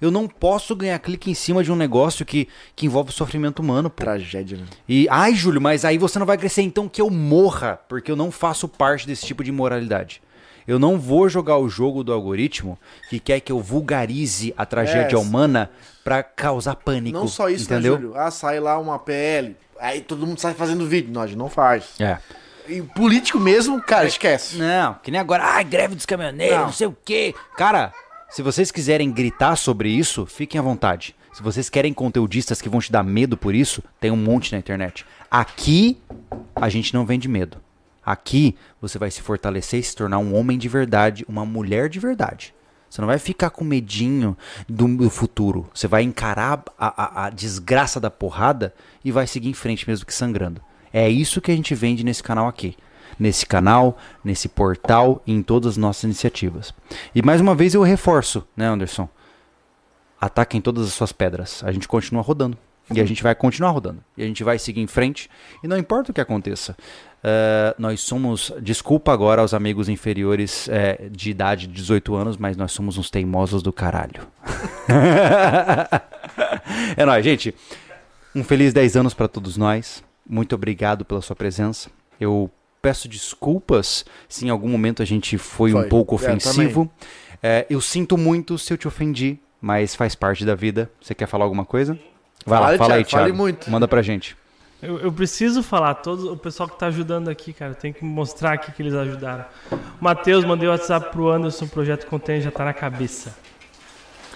[0.00, 3.88] Eu não posso ganhar clique em cima de um negócio que, que envolve sofrimento humano,
[3.88, 4.02] pô.
[4.02, 4.64] Tragédia, né?
[4.88, 8.16] E, ai, Júlio, mas aí você não vai crescer então que eu morra, porque eu
[8.16, 10.20] não faço parte desse tipo de imoralidade.
[10.66, 15.16] Eu não vou jogar o jogo do algoritmo que quer que eu vulgarize a tragédia
[15.16, 15.70] É, humana
[16.04, 17.18] pra causar pânico.
[17.18, 17.94] Não só isso, entendeu?
[17.94, 18.16] né, Júlio?
[18.18, 21.12] Ah, sai lá uma PL, aí todo mundo sai fazendo vídeo.
[21.12, 22.00] Não, a gente não faz.
[22.00, 22.18] É.
[22.68, 24.56] E político mesmo, cara, esquece.
[24.56, 26.64] Não, que nem agora, ai, greve dos caminhoneiros, não.
[26.66, 26.72] Não.
[26.72, 27.34] sei o quê.
[27.56, 27.92] Cara,
[28.30, 31.14] se vocês quiserem gritar sobre isso, fiquem à vontade.
[31.32, 34.58] Se vocês querem conteudistas que vão te dar medo por isso, tem um monte na
[34.58, 35.04] internet.
[35.30, 35.98] Aqui,
[36.54, 37.56] a gente não vende medo.
[38.04, 42.00] Aqui, você vai se fortalecer e se tornar um homem de verdade, uma mulher de
[42.00, 42.54] verdade.
[42.90, 44.36] Você não vai ficar com medinho
[44.68, 45.68] do, futuro.
[45.72, 48.74] Você vai encarar a, a- a desgraça da porrada
[49.04, 50.60] e vai seguir em frente mesmo que sangrando.
[50.92, 52.76] É isso que a gente vende nesse canal aqui.
[53.18, 56.74] Nesse canal, nesse portal e em todas as nossas iniciativas.
[57.14, 59.08] E mais uma vez eu reforço, né, Anderson?
[60.20, 61.62] Ataquem todas as suas pedras.
[61.64, 62.56] A gente continua rodando.
[62.92, 64.02] E a gente vai continuar rodando.
[64.16, 65.30] E a gente vai seguir em frente.
[65.62, 66.76] E não importa o que aconteça.
[67.24, 68.52] Eh, nós somos.
[68.60, 73.10] Desculpa agora aos amigos inferiores eh, de idade de 18 anos, mas nós somos uns
[73.10, 74.26] teimosos do caralho.
[76.96, 77.54] é nóis, gente.
[78.34, 80.02] Um feliz 10 anos para todos nós.
[80.28, 81.90] Muito obrigado pela sua presença.
[82.20, 85.88] Eu peço desculpas se em algum momento a gente foi, um Foi.
[85.88, 86.90] pouco É, ofensivo.
[87.42, 90.90] É, eu sinto muito se eu te ofendi, mas faz parte da vida.
[91.00, 91.98] Você quer falar alguma coisa?
[92.44, 93.36] Vai lá, Fale, fala aí, Thiago, fale Thiago.
[93.36, 93.70] muito.
[93.70, 94.36] Manda pra gente.
[94.82, 98.54] Eu, eu preciso falar, todo o pessoal que tá ajudando aqui, cara, tem que mostrar
[98.54, 99.44] aqui que eles ajudaram.
[99.70, 103.32] O Matheus mandei o WhatsApp pro Anderson, o projeto Contém já tá na cabeça.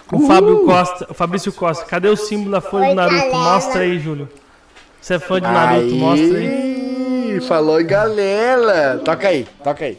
[0.09, 3.35] O Fábio Costa, o Fabrício Costa, cadê o símbolo da folha do Naruto?
[3.35, 4.29] Mostra aí, Júlio.
[5.01, 7.41] Você é fã de Naruto, mostra aí.
[7.45, 8.99] Falou, galera.
[8.99, 9.97] Toca aí, toca aí.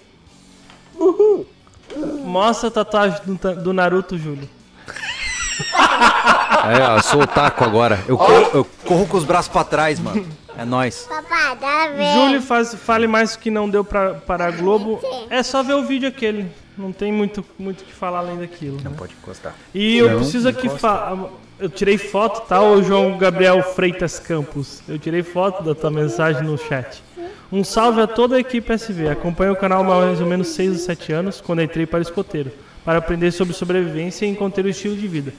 [2.24, 4.48] Mostra a tatuagem do, do Naruto, Júlio.
[6.64, 8.02] É, ó, eu sou otaku agora.
[8.08, 10.26] Eu corro, eu corro com os braços pra trás, mano.
[10.56, 11.06] É nóis.
[11.08, 12.12] Papai, dá ver.
[12.14, 15.00] Júlio faz, fale mais o que não deu pra, para a Globo.
[15.30, 16.50] É só ver o vídeo aquele.
[16.76, 18.76] Não tem muito muito o que falar além daquilo.
[18.82, 18.90] né?
[18.96, 19.54] Pode encostar.
[19.74, 21.16] E eu preciso aqui falar.
[21.60, 24.80] Eu tirei foto, tá, ô João Gabriel Freitas Campos?
[24.88, 27.02] Eu tirei foto da tua mensagem no chat.
[27.50, 29.08] Um salve a toda a equipe SV.
[29.08, 32.52] Acompanho o canal há mais ou menos 6 ou 7 anos, quando entrei para escoteiro,
[32.84, 35.32] para aprender sobre sobrevivência e encontrar o estilo de vida.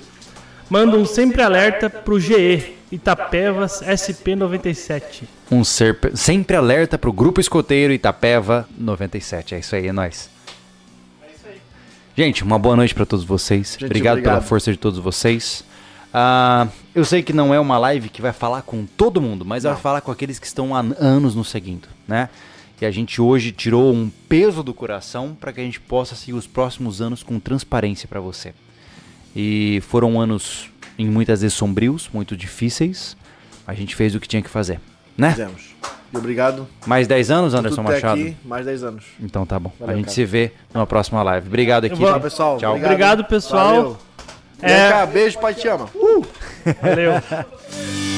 [0.70, 5.24] Manda um sempre alerta pro GE, Itapevas SP97.
[5.52, 9.56] Um ser sempre alerta pro Grupo Escoteiro Itapeva 97.
[9.56, 10.30] É isso aí, é nóis.
[12.16, 13.72] Gente, uma boa noite pra todos vocês.
[13.72, 14.48] Gente, obrigado, pela obrigado.
[14.48, 15.64] força de todos vocês.
[16.14, 19.64] Ah, eu sei que não é uma live que vai falar com todo mundo, mas
[19.64, 22.30] vai falar com aqueles que estão há anos nos seguindo, né?
[22.80, 26.34] E a gente hoje tirou um peso do coração para que a gente possa seguir
[26.34, 28.54] os próximos anos com transparência pra você.
[29.36, 33.16] E foram anos, em muitas vezes, sombrios, muito difíceis.
[33.68, 34.80] A gente fez o que tinha que fazer,
[35.18, 35.32] né?
[35.32, 35.70] Fizemos.
[36.12, 36.68] E obrigado.
[36.88, 38.20] Mais 10 anos, Anderson Machado?
[38.20, 39.04] aqui, mais 10 anos.
[39.22, 39.72] Então tá bom.
[39.80, 40.16] Valeu, a gente cara.
[40.16, 41.48] se vê numa próxima live.
[41.48, 42.58] Obrigado, vou- Tchau, pessoal.
[42.58, 42.76] Tchau.
[42.76, 43.76] Obrigado, pessoal.
[43.76, 43.98] Valeu.
[44.62, 45.88] É- cá, beijo, pai te ama.
[46.82, 47.12] Valeu.